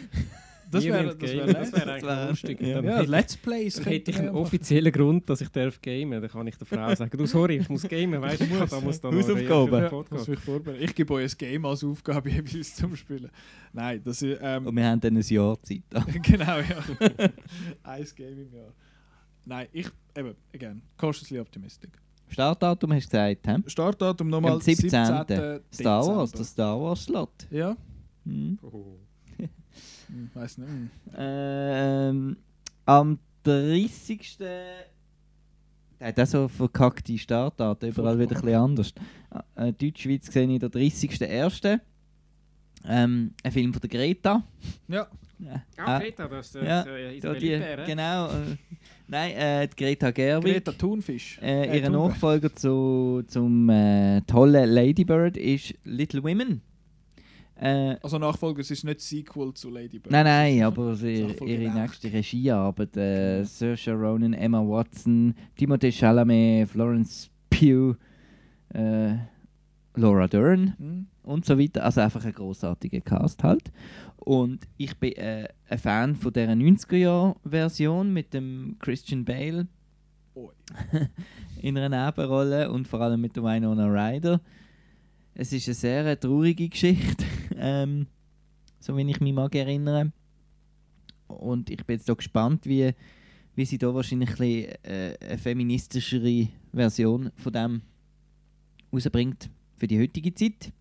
Das 0.72 0.84
Wir 0.84 0.94
wäre 0.94 1.04
müssen 1.16 1.20
das 1.20 1.32
gamen, 1.32 1.48
wär 1.48 1.54
das 1.54 1.72
wäre 1.74 1.92
eigentlich 1.92 2.04
wär- 2.04 2.30
lustig. 2.30 2.62
ja. 2.62 2.76
Dann 2.82 2.86
Ja, 2.86 3.02
Let's 3.02 3.38
Plays. 3.38 3.76
Dann 3.76 3.84
hätte 3.86 4.10
ich 4.10 4.18
einen 4.18 4.30
offiziellen 4.30 4.92
Grund, 4.92 5.30
dass 5.30 5.42
ich 5.42 5.50
darf 5.50 5.80
gamen. 5.80 6.20
Dann 6.20 6.28
kann 6.32 6.48
ich 6.48 6.56
der 6.58 6.66
Frau 6.66 6.96
sagen, 6.96 7.16
du 7.16 7.26
sorry, 7.28 7.58
ich 7.58 7.70
muss 7.70 7.84
gamen, 7.88 8.20
weißt 8.20 8.42
du, 8.42 8.46
da 8.66 8.82
muss 8.82 9.00
da 9.00 9.10
ja. 9.10 9.16
noch 9.16 9.92
Hausaufgaben. 9.92 10.26
für 10.26 10.60
den 10.62 10.76
Ja. 10.76 10.82
Ich 10.82 10.96
gebe 10.96 11.14
euch 11.14 11.32
ein 11.34 11.38
Game 11.38 11.66
als 11.66 11.84
Aufgabe 11.84 12.30
jeweils 12.32 12.74
zum 12.76 12.96
Spielen. 12.96 13.30
Nein, 13.72 14.02
das 14.04 14.24
ist. 14.24 14.40
Ähm, 14.42 14.66
Und 14.66 14.76
wir 14.76 14.86
haben 14.86 15.00
dann 15.00 15.16
ein 15.16 15.22
Jahr 15.22 15.62
Zeit. 15.62 15.84
genau, 16.24 16.58
ja. 16.58 16.84
ein 17.84 18.08
Game 18.16 18.40
im 18.40 18.54
Jahr. 18.56 18.74
Nein, 19.46 19.68
ich, 19.72 19.88
eben, 20.16 20.36
again, 20.54 20.82
cautiously 20.98 21.40
optimistic. 21.40 21.92
Startdatum 22.30 22.94
hast 22.94 23.06
du 23.14 23.18
gesagt, 23.18 23.48
hä? 23.48 23.58
Startdatum 23.68 24.30
nochmal 24.30 24.54
Am 24.54 24.62
17. 24.62 24.90
Star 24.90 25.26
Dezember. 25.26 26.08
Wars, 26.08 26.32
der 26.32 26.46
Star 26.46 26.82
Wars 26.82 27.04
Slot. 27.04 27.48
Ja, 27.52 27.76
Hm. 28.26 28.58
Oh. 28.62 28.98
hm, 30.08 30.30
weiß 30.34 30.58
nicht. 30.60 30.70
Hm. 30.70 30.90
Ähm, 31.18 32.38
am 32.86 33.20
30. 33.44 34.38
Der 34.38 34.86
hat 36.00 36.20
auch 36.20 36.26
so 36.26 36.48
verkackte 36.48 37.18
Startdaten, 37.18 37.90
überall 37.90 38.18
wieder 38.18 38.36
ein 38.36 38.42
bisschen 38.42 38.56
anders. 38.56 38.94
Äh, 39.56 39.74
Deutschschweiz 39.74 40.32
sehe 40.32 40.48
ich 40.52 40.60
der 40.60 40.70
30.01. 40.70 41.80
Ähm, 42.86 43.34
ein 43.44 43.52
Film 43.52 43.74
von 43.74 43.82
der 43.82 43.90
Greta. 43.90 44.44
Ja, 44.88 45.08
Ja, 45.40 45.64
Ah, 45.78 45.98
äh, 45.98 46.02
Peter, 46.06 46.28
das 46.28 46.48
ist 46.48 46.56
ja, 46.56 46.82
äh, 46.84 47.18
Isabel 47.18 47.40
die, 47.40 47.56
Huppert, 47.56 47.86
genau. 47.86 48.28
Äh, 48.30 48.58
nein, 49.08 49.32
äh, 49.36 49.68
Greta 49.76 50.12
Gerwig. 50.12 50.54
Greta 50.54 50.72
Thunfisch. 50.72 51.40
Äh, 51.42 51.68
Äh, 51.68 51.80
ihr. 51.82 51.90
Nachfolger 51.90 52.54
zu, 52.54 53.24
zum 53.28 53.70
äh, 53.70 54.22
tollen 54.22 54.70
Ladybird 54.70 55.38
ist 55.38 55.74
Little 55.84 56.24
Women. 56.24 56.62
Äh, 57.56 57.96
Also 58.02 58.18
Nachfolger, 58.18 58.62
es 58.62 58.72
ist 58.72 58.84
nicht 58.84 59.00
Sequel 59.02 59.54
zu 59.54 59.70
Lady 59.70 60.00
Bird. 60.00 60.12
Nein, 60.12 60.26
nein, 60.26 60.64
aber 60.64 60.96
sie, 60.96 61.22
ihre 61.46 61.70
auch. 61.70 61.76
nächste 61.76 62.12
Regiearbeit, 62.12 62.98
äh, 62.98 63.44
Saoirse 63.44 63.92
Ronan, 63.94 64.34
Emma 64.34 64.60
Watson, 64.60 65.36
Timothée 65.58 65.92
Chalamet, 65.92 66.68
Florence 66.68 67.30
Pugh, 67.50 67.96
äh, 68.74 69.14
Laura 69.96 70.28
Dern 70.28 70.74
Hm? 70.80 71.06
Und 71.24 71.46
so 71.46 71.58
weiter. 71.58 71.84
Also 71.84 72.02
einfach 72.02 72.24
ein 72.24 72.34
großartiger 72.34 73.02
Cast 73.02 73.44
halt. 73.44 73.72
Und 74.18 74.68
ich 74.78 74.96
bin 74.98 75.14
äh, 75.14 75.48
ein 75.70 75.78
Fan 75.78 76.16
von 76.16 76.32
dieser 76.32 76.54
90er-Jahr-Version 76.54 78.14
mit 78.14 78.34
dem 78.34 78.76
Christian 78.80 79.26
Bale 79.26 79.68
in 81.62 81.78
einer 81.78 82.06
Nebenrolle 82.06 82.72
und 82.72 82.88
vor 82.88 83.02
allem 83.02 83.22
mit 83.22 83.36
der 83.36 83.44
Winona 83.44 83.88
Ryder. 83.88 84.40
Es 85.34 85.52
ist 85.52 85.68
eine 85.68 85.76
sehr 85.76 86.20
traurige 86.20 86.70
Geschichte, 86.70 87.26
ähm, 87.58 88.08
so 88.80 88.96
wie 88.96 89.10
ich 89.10 89.20
mich 89.20 89.34
mag 89.34 89.56
erinnern. 89.56 90.14
Und 91.28 91.70
ich 91.70 91.84
bin 91.86 91.98
jetzt 91.98 92.10
auch 92.10 92.18
gespannt, 92.18 92.66
wie, 92.66 92.94
wie 93.56 93.66
sie 93.66 93.78
da 93.78 93.94
wahrscheinlich 93.94 94.30
ein 94.30 94.36
bisschen, 94.38 94.84
äh, 94.84 95.18
eine 95.20 95.38
feministischere 95.38 96.48
Version 96.72 97.32
von 97.36 97.54
dem 97.54 97.82
rausbringt 98.92 99.50
für 99.78 99.88
die 99.88 100.00
heutige 100.00 100.34
Zeit. 100.34 100.72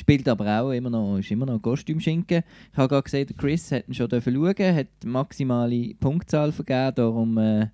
Spielt 0.00 0.26
aber 0.28 0.62
auch 0.62 0.70
immer 0.70 0.88
noch, 0.88 1.18
ist 1.18 1.30
immer 1.30 1.44
noch 1.44 1.60
Kostümschinken. 1.60 2.42
Ich 2.72 2.78
habe 2.78 2.88
gerade 2.88 3.02
gesehen, 3.02 3.36
Chris 3.36 3.70
hat 3.70 3.86
ihn 3.86 3.92
schon 3.92 4.08
schauen, 4.08 4.74
hat 4.74 4.86
maximale 5.04 5.94
Punktzahl 5.94 6.52
vergeben, 6.52 6.94
darum 6.94 7.36
äh, 7.36 7.68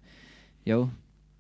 ja, 0.65 0.91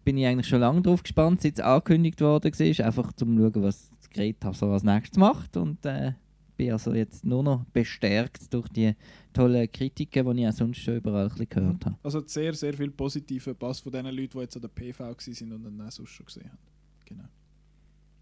bin 0.04 0.16
ich 0.16 0.26
eigentlich 0.26 0.46
schon 0.46 0.60
lange 0.60 0.82
drauf 0.82 1.02
gespannt, 1.02 1.42
seit 1.42 1.54
es 1.54 1.60
angekündigt 1.60 2.20
worden 2.20 2.52
war, 2.52 2.86
einfach 2.86 3.12
zum 3.14 3.36
schauen, 3.36 3.62
was 3.64 3.90
Greta 4.10 4.52
so 4.52 4.66
als 4.70 4.84
nächstes 4.84 5.18
macht 5.18 5.56
und 5.56 5.84
äh, 5.84 6.12
bin 6.56 6.70
also 6.70 6.94
jetzt 6.94 7.24
nur 7.24 7.42
noch 7.42 7.64
bestärkt 7.72 8.54
durch 8.54 8.68
die 8.68 8.94
tollen 9.32 9.70
Kritiken, 9.72 10.36
die 10.36 10.42
ich 10.42 10.48
auch 10.48 10.52
sonst 10.52 10.78
schon 10.78 10.98
überall 10.98 11.28
gehört 11.28 11.84
habe. 11.84 11.96
Also 12.04 12.22
sehr, 12.24 12.54
sehr 12.54 12.74
viel 12.74 12.92
positive 12.92 13.56
Pass 13.56 13.80
von 13.80 13.90
den 13.90 14.06
Leuten, 14.06 14.30
die 14.34 14.38
jetzt 14.38 14.54
an 14.54 14.62
der 14.62 14.68
PV 14.68 15.00
waren 15.00 15.52
und 15.52 15.64
dann 15.64 15.80
auch 15.80 15.90
sonst 15.90 16.10
schon 16.10 16.26
gesehen 16.26 16.48
haben. 16.48 16.58
Genau. 17.04 17.24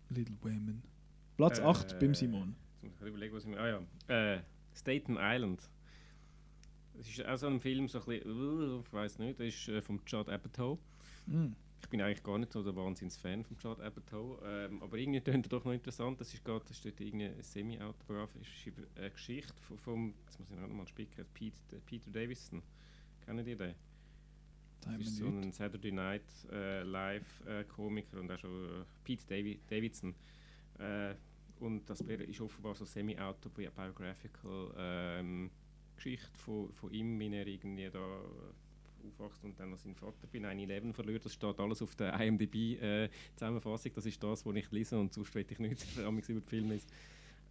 Little 0.08 0.36
Women. 0.42 0.93
Platz 1.36 1.58
Äh, 1.58 1.62
8 1.62 1.98
beim 1.98 2.14
Simon. 2.14 2.54
muss 2.82 2.92
ich 3.00 3.06
überlegen, 3.06 3.34
was 3.34 3.44
ich 3.44 3.50
mir. 3.50 3.60
Ah 3.60 3.68
ja. 4.08 4.34
Äh, 4.34 4.42
Staten 4.74 5.16
Island. 5.18 5.60
Das 6.94 7.08
ist 7.08 7.24
auch 7.26 7.36
so 7.36 7.46
ein 7.48 7.60
Film, 7.60 7.88
so 7.88 7.98
ein 8.00 8.04
bisschen. 8.04 8.30
Uh, 8.30 8.80
ich 8.80 8.92
weiß 8.92 9.18
nicht, 9.18 9.40
das 9.40 9.46
ist 9.48 9.68
äh, 9.68 9.82
vom 9.82 10.00
Judd 10.06 10.28
Apatow. 10.28 10.78
Mm. 11.26 11.52
Ich 11.82 11.88
bin 11.90 12.00
eigentlich 12.00 12.22
gar 12.22 12.38
nicht 12.38 12.52
so 12.52 12.62
der 12.62 12.74
Wahnsinns-Fan 12.74 13.44
von 13.44 13.56
Judd 13.62 13.80
Apatow, 13.80 14.40
ähm, 14.44 14.82
aber 14.82 14.96
irgendwie 14.96 15.20
klingt 15.20 15.46
er 15.46 15.50
doch 15.50 15.64
noch 15.64 15.72
interessant. 15.72 16.18
Das 16.20 16.32
ist 16.32 16.42
gerade, 16.44 16.64
das 16.66 16.78
steht 16.78 16.98
irgendwie 17.00 17.30
semi-autobiografisch 17.42 18.66
über 18.68 18.82
eine 18.96 19.10
Geschichte 19.10 19.52
von, 19.60 19.76
vom, 19.78 20.14
jetzt 20.24 20.38
muss 20.40 20.50
ich 20.50 20.56
noch 20.56 20.68
mal 20.68 20.86
spicken, 20.86 21.26
Pete, 21.34 21.76
äh, 21.76 21.80
Peter 21.84 22.10
Davison. 22.10 22.62
Kennen 23.24 23.44
die 23.44 23.54
den? 23.56 23.74
Das 24.82 25.00
ist 25.00 25.16
so 25.16 25.26
ein 25.26 25.52
Saturday 25.52 25.92
Night 25.92 26.22
äh, 26.52 26.82
Live-Komiker 26.82 28.20
und 28.20 28.30
auch 28.30 28.38
schon 28.38 28.64
äh, 28.66 28.84
Pete 29.02 29.24
Davi 29.26 29.60
Davidson. 29.68 30.14
Äh, 30.78 31.14
und 31.60 31.88
das 31.88 32.00
ist 32.00 32.40
offenbar 32.40 32.74
so 32.74 32.84
semi-autobiographical 32.84 34.74
ähm, 34.76 35.50
Geschichte 35.96 36.36
von, 36.36 36.72
von 36.72 36.90
ihm, 36.90 37.18
wie 37.18 37.34
er 37.34 37.46
irgendwie 37.46 37.88
da 37.90 37.98
äh, 37.98 39.06
aufwächst 39.06 39.44
und 39.44 39.58
dann 39.58 39.70
noch 39.70 39.78
seinen 39.78 39.94
Vater 39.94 40.26
bei 40.32 40.38
9-11 40.38 40.92
verliert. 40.92 41.24
Das 41.24 41.34
steht 41.34 41.58
alles 41.60 41.82
auf 41.82 41.94
der 41.94 42.18
IMDb-Zusammenfassung. 42.20 43.92
das 43.94 44.06
ist 44.06 44.22
das, 44.22 44.44
was 44.44 44.56
ich 44.56 44.70
lese 44.72 44.98
und 44.98 45.12
sonst 45.12 45.34
weiß 45.34 45.46
ich 45.50 45.58
nichts 45.58 45.96
über 46.28 46.40
die 46.40 46.48
Filme. 46.48 46.78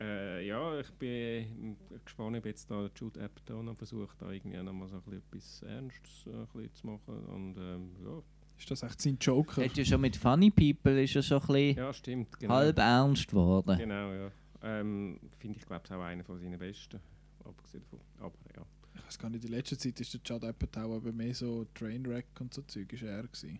Äh, 0.01 0.47
ja, 0.47 0.79
ich 0.79 0.91
bin 0.93 1.77
gespannt, 2.03 2.37
ob 2.37 2.45
jetzt 2.45 2.69
da 2.69 2.89
Jude 2.95 3.23
Apatow 3.23 3.63
noch 3.63 3.77
versucht, 3.77 4.21
da 4.21 4.31
irgendwie 4.31 4.61
noch 4.61 4.73
mal 4.73 4.87
so 4.87 4.97
ein 4.97 5.01
bisschen 5.01 5.19
etwas 5.19 5.61
Ernstes 5.61 6.27
äh, 6.27 6.73
zu 6.73 6.87
machen. 6.87 7.25
Und 7.25 7.57
ähm, 7.57 7.95
ja. 8.03 8.21
Ist 8.63 8.71
das 8.71 8.83
echt 8.83 9.01
sein 9.01 9.17
Joker? 9.19 9.65
Hat 9.65 9.75
ja 9.75 9.83
schon 9.83 9.99
mit 9.99 10.15
Funny 10.15 10.49
People 10.49 11.03
ist 11.03 11.13
er 11.17 11.21
schon 11.21 11.41
ein 11.41 11.47
bisschen 11.47 11.77
ja, 11.77 11.93
stimmt. 11.93 12.39
Genau. 12.39 12.53
halb 12.53 12.77
ernst 12.79 13.27
geworden. 13.27 13.77
Genau, 13.77 14.13
ja. 14.13 14.31
Ähm, 14.61 15.19
Finde 15.37 15.59
ich, 15.59 15.65
glaube 15.65 15.81
ich, 15.85 15.91
auch 15.91 15.99
einer 15.99 16.23
von 16.23 16.39
seinen 16.39 16.57
besten. 16.57 17.01
Abgesehen 17.43 17.83
davon. 17.83 17.99
Aber 18.19 18.33
ja. 18.55 18.65
Ich 18.95 19.05
weiß 19.05 19.19
gar 19.19 19.29
nicht, 19.29 19.43
in 19.43 19.51
letzter 19.51 19.77
Zeit 19.77 19.99
ist 19.99 20.13
der 20.13 20.21
Judd 20.23 20.45
Apatow 20.45 20.95
aber 20.95 21.11
mehr 21.11 21.33
so 21.35 21.65
Trainwreck 21.73 22.27
und 22.39 22.53
so 22.53 22.61
Zeug 22.61 22.93
ist 22.93 23.03
er 23.03 23.23
gewesen. 23.23 23.59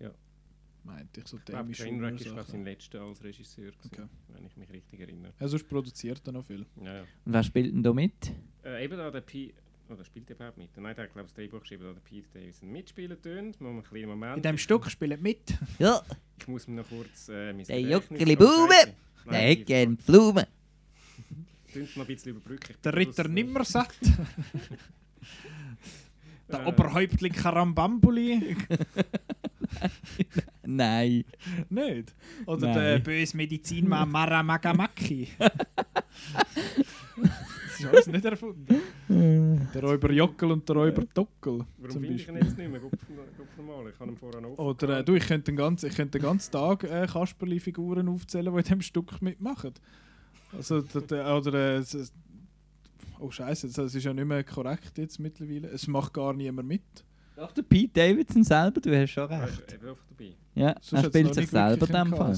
Ja. 0.00 0.10
Meinte 0.84 1.20
ich 1.20 1.28
so 1.28 1.36
Ich 1.36 1.44
glaube, 1.44 1.72
Trainwreck 1.72 2.14
ist 2.14 2.22
Schumer 2.24 2.36
glaub, 2.36 2.46
sein 2.46 2.64
letzter 2.64 3.02
als 3.02 3.22
Regisseur, 3.22 3.70
gewesen, 3.72 3.90
Okay. 3.92 4.08
wenn 4.28 4.46
ich 4.46 4.56
mich 4.56 4.70
richtig 4.72 4.98
erinnere. 4.98 5.34
Ja, 5.38 5.46
sonst 5.46 5.68
produziert 5.68 6.22
er 6.26 6.32
noch 6.32 6.46
viel. 6.46 6.64
Ja, 6.82 6.94
ja. 6.94 7.00
Und 7.02 7.32
wer 7.34 7.42
spielt 7.42 7.74
denn 7.74 7.82
da 7.82 7.92
mit? 7.92 8.32
Äh, 8.64 8.82
eben 8.82 8.96
da 8.96 9.10
der 9.10 9.20
Pete. 9.20 9.52
Oder 9.88 10.04
spielt 10.04 10.28
der 10.28 10.34
überhaupt 10.36 10.58
mit? 10.58 10.76
Nein, 10.76 10.94
der 10.96 11.04
hat, 11.04 11.12
glaube 11.12 11.26
ich, 11.26 11.32
das 11.32 11.34
Drehbuch 11.34 11.60
geschrieben, 11.60 11.84
da 11.84 11.92
der 11.92 12.00
Pete 12.00 12.26
Davidson 12.34 12.72
mitspielen 12.72 13.22
tönt. 13.22 13.60
Mal 13.60 13.70
einen 13.70 13.84
kleinen 13.84 14.08
Moment. 14.08 14.36
In 14.38 14.42
dem 14.42 14.58
Stück 14.58 14.90
spielt 14.90 15.22
mit. 15.22 15.54
Ja, 15.78 16.02
Ich 16.38 16.48
muss 16.48 16.66
mir 16.66 16.80
noch 16.82 16.88
kurz 16.88 17.28
äh, 17.28 17.52
mein 17.52 17.64
Der 17.66 17.80
Jockeli 17.80 18.36
zeigen. 18.36 18.68
der 18.70 18.94
Nein, 19.32 19.50
hat 19.58 19.66
gerne 19.66 19.96
Blumen. 19.96 20.44
Tönt 21.72 21.96
noch 21.96 22.08
ein 22.08 22.14
bisschen 22.14 22.30
überbrücken. 22.32 22.74
Der 22.82 22.96
Ritter 22.96 23.24
bloß, 23.24 23.26
äh, 23.26 23.28
Nimmersatt. 23.28 23.94
der 26.50 26.60
äh, 26.60 26.64
Oberhäuptling 26.66 27.32
Karambambuli. 27.32 28.56
Nein. 30.64 31.24
nicht? 31.68 32.14
Oder 32.46 32.66
Nein. 32.68 32.74
der 32.76 32.98
böse 33.00 33.36
Medizinmann 33.36 34.10
Maramagamaki. 34.10 35.28
das 37.76 37.84
ist 37.84 37.86
alles 37.86 38.06
nicht 38.06 38.24
erfunden. 38.24 38.82
Der 39.74 39.82
Räuber 39.82 40.12
Jockel 40.12 40.52
und 40.52 40.68
der 40.68 40.76
Räuber 40.76 41.04
Dockel. 41.14 41.64
Warum 41.78 42.00
finde 42.00 42.14
ich 42.14 42.28
ihn 42.28 42.36
jetzt 42.36 42.56
nicht 42.56 42.70
mehr? 42.70 42.80
Guck 42.80 43.56
normal, 43.56 43.90
ich 43.92 44.00
habe 44.00 44.10
ihn 44.10 44.16
vorher 44.16 44.40
noch 44.40 44.58
Oder 44.58 44.98
äh, 44.98 45.04
du, 45.04 45.14
ich 45.14 45.26
könnte 45.26 45.52
den 45.52 45.56
ganzen, 45.56 45.86
ich 45.88 45.96
könnte 45.96 46.18
den 46.18 46.22
ganzen 46.22 46.52
Tag 46.52 46.84
äh, 46.84 47.06
Kasperli-Figuren 47.06 48.08
aufzählen, 48.08 48.52
die 48.52 48.58
in 48.58 48.64
diesem 48.64 48.82
Stück 48.82 49.20
mitmachen. 49.20 49.74
Also, 50.52 50.80
der, 50.80 51.00
der, 51.02 51.36
oder 51.36 51.78
äh, 51.78 51.84
Oh 53.18 53.30
Scheiße, 53.30 53.68
das 53.68 53.94
ist 53.94 54.04
ja 54.04 54.12
nicht 54.12 54.26
mehr 54.26 54.44
korrekt 54.44 54.98
jetzt 54.98 55.18
mittlerweile. 55.18 55.68
Es 55.68 55.86
macht 55.86 56.12
gar 56.12 56.34
niemand 56.34 56.68
mit. 56.68 56.82
Doch, 57.34 57.52
der 57.52 57.62
Pete 57.62 57.92
Davidson 57.92 58.44
selber, 58.44 58.80
du 58.80 58.94
hast 58.94 59.10
schon 59.10 59.24
recht. 59.24 59.62
auch 59.84 59.98
dabei. 60.08 60.34
Ja, 60.54 60.74
er 60.92 61.04
spielt 61.04 61.34
sich 61.34 61.50
selber 61.50 61.86
in 61.86 61.92
dem 61.92 62.14
Fall. 62.14 62.36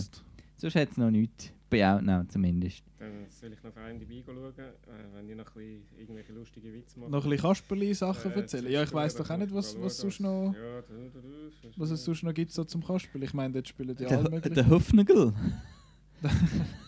Sonst 0.56 0.74
hat 0.74 0.90
es 0.90 0.96
noch 0.96 1.10
nichts. 1.10 1.52
Bei 1.70 1.86
Outnow 1.86 2.26
zumindest. 2.28 2.82
Dann 2.98 3.26
soll 3.28 3.52
ich 3.52 3.62
noch 3.62 3.70
auf 3.70 3.76
IMDb 3.90 4.24
schauen, 4.24 4.54
äh, 4.56 4.72
wenn 5.14 5.28
ich 5.28 5.36
noch 5.36 5.46
ein 5.46 5.52
bisschen 5.54 5.82
irgendwelche 5.98 6.32
lustige 6.32 6.72
Witze 6.72 6.98
mache. 6.98 7.10
Noch 7.10 7.24
ein 7.24 7.30
bisschen 7.30 7.46
Kasperli-Sachen 7.48 8.32
Äh, 8.32 8.36
erzählen. 8.36 8.70
Ja, 8.72 8.82
ich 8.82 8.92
weiß 8.92 9.14
doch 9.16 9.28
auch 9.28 9.36
nicht, 9.36 9.52
was, 9.54 9.78
was, 9.80 9.98
sonst 9.98 10.20
noch, 10.20 10.54
Ja, 10.54 10.82
was 11.76 11.90
es 11.90 12.04
sonst 12.04 12.22
noch 12.22 12.32
gibt 12.32 12.52
so 12.52 12.64
zum 12.64 12.82
Kasperli. 12.82 13.26
Ich 13.26 13.34
meine, 13.34 13.52
dort 13.52 13.68
spielen 13.68 13.94
die 13.94 14.06
alle 14.06 14.22
Der, 14.22 14.30
möglichen. 14.30 14.54
der 14.54 14.68
Hufnagel. 14.70 15.34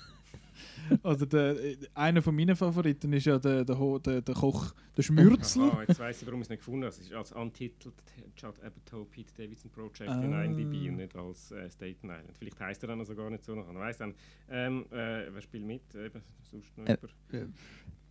Oder 1.04 1.26
der, 1.26 1.64
äh, 1.64 1.76
einer 1.94 2.22
von 2.22 2.34
meinen 2.34 2.56
Favoriten 2.56 3.12
ist 3.12 3.26
ja 3.26 3.38
der, 3.38 3.64
der, 3.64 3.98
der, 3.98 4.20
der 4.22 4.34
Koch, 4.34 4.74
der 4.96 5.02
Schmürzel. 5.02 5.62
Aha, 5.70 5.82
jetzt 5.86 5.98
weiss 5.98 6.20
ich, 6.22 6.26
warum 6.26 6.40
ich 6.40 6.46
es 6.46 6.50
nicht 6.50 6.58
gefunden 6.60 6.82
habe. 6.84 6.94
Es 6.94 6.98
ist 7.00 7.12
als 7.12 7.32
untitled 7.32 7.94
Judd 8.36 8.60
Apatow 8.62 9.10
Pete 9.10 9.32
Davidson 9.36 9.70
Project 9.70 10.10
in 10.10 10.32
Ah. 10.32 10.44
IMDb 10.44 10.88
und 10.90 10.96
nicht 10.96 11.14
als 11.16 11.50
äh, 11.52 11.68
Staten 11.70 12.10
Island. 12.10 12.36
Vielleicht 12.38 12.60
heisst 12.60 12.82
er 12.84 12.88
dann 12.88 12.98
also 13.00 13.14
gar 13.14 13.30
nicht 13.30 13.44
so. 13.44 13.54
Ich 13.54 13.74
weiss 13.74 13.98
dann. 13.98 14.14
Ähm, 14.48 14.84
äh, 14.90 15.32
wer 15.32 15.40
spielt 15.40 15.64
mit? 15.64 15.94
Eben, 15.94 16.22
sonst 16.42 16.76
noch 16.76 16.86
Äh, 16.86 16.96
über 17.30 17.48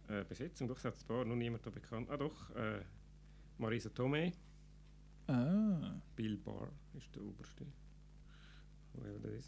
äh, 0.09 0.23
Besetzung. 0.27 0.67
Doch, 0.67 0.77
es 0.77 0.85
hat 0.85 0.95
ein 0.95 1.07
paar, 1.07 1.25
noch 1.25 1.35
niemand 1.35 1.65
da 1.65 1.69
bekannt. 1.69 2.09
Ah 2.09 2.17
doch, 2.17 2.49
äh, 2.55 2.81
Marisa 3.57 3.89
Tomei, 3.89 4.31
Ah. 5.27 6.01
Bill 6.15 6.37
Barr 6.37 6.71
ist 6.97 7.13
der 7.15 7.21
Oberste. 7.23 7.65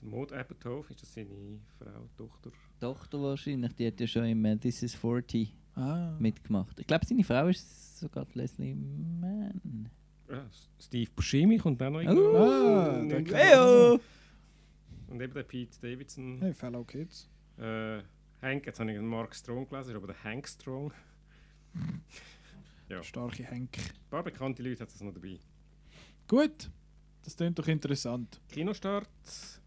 Maud 0.01 0.31
Apatow, 0.33 0.89
ist 0.89 1.01
das 1.01 1.13
seine 1.13 1.59
Frau, 1.77 2.07
Tochter? 2.17 2.51
Tochter 2.79 3.21
wahrscheinlich, 3.21 3.73
die 3.73 3.87
hat 3.87 3.99
ja 3.99 4.07
schon 4.07 4.25
im 4.25 4.43
äh, 4.45 4.57
This 4.57 4.83
is 4.83 4.95
40 4.95 5.53
Ah. 5.75 6.15
mitgemacht. 6.19 6.77
Ich 6.79 6.87
glaube, 6.87 7.05
seine 7.05 7.23
Frau 7.23 7.47
ist 7.47 7.99
sogar 7.99 8.27
Leslie 8.33 8.75
Mann. 8.75 9.89
Ja, 10.29 10.45
Steve 10.79 11.09
Buscemi 11.15 11.57
kommt 11.57 11.81
auch 11.81 11.89
noch 11.89 11.99
Oh. 11.99 12.03
irgendwo. 12.03 12.37
Ah, 12.37 12.99
Und 12.99 13.29
der! 13.29 13.99
Und 15.07 15.21
eben 15.21 15.33
der 15.33 15.43
Pete 15.43 15.77
Davidson. 15.81 16.39
Hey, 16.41 16.53
Fellow 16.53 16.83
Kids. 16.83 17.29
Äh, 17.57 18.01
Hank, 18.41 18.65
jetzt 18.65 18.79
habe 18.79 18.91
ich 18.91 18.97
einen 18.97 19.07
Mark 19.07 19.35
Strong 19.35 19.67
gelesen, 19.69 19.95
aber 19.95 20.07
der 20.07 20.23
Hank 20.23 20.47
Strong. 20.47 20.91
Ja. 22.89 23.01
Starke 23.03 23.43
Henk. 23.45 23.77
Ein 23.77 24.09
paar 24.09 24.21
bekannte 24.23 24.61
Leute 24.61 24.81
hat 24.81 24.89
es 24.89 24.99
noch 24.99 25.13
dabei. 25.13 25.39
Gut, 26.27 26.69
das 27.23 27.35
klingt 27.35 27.57
doch 27.57 27.67
interessant. 27.67 28.39
Kinostart 28.49 29.09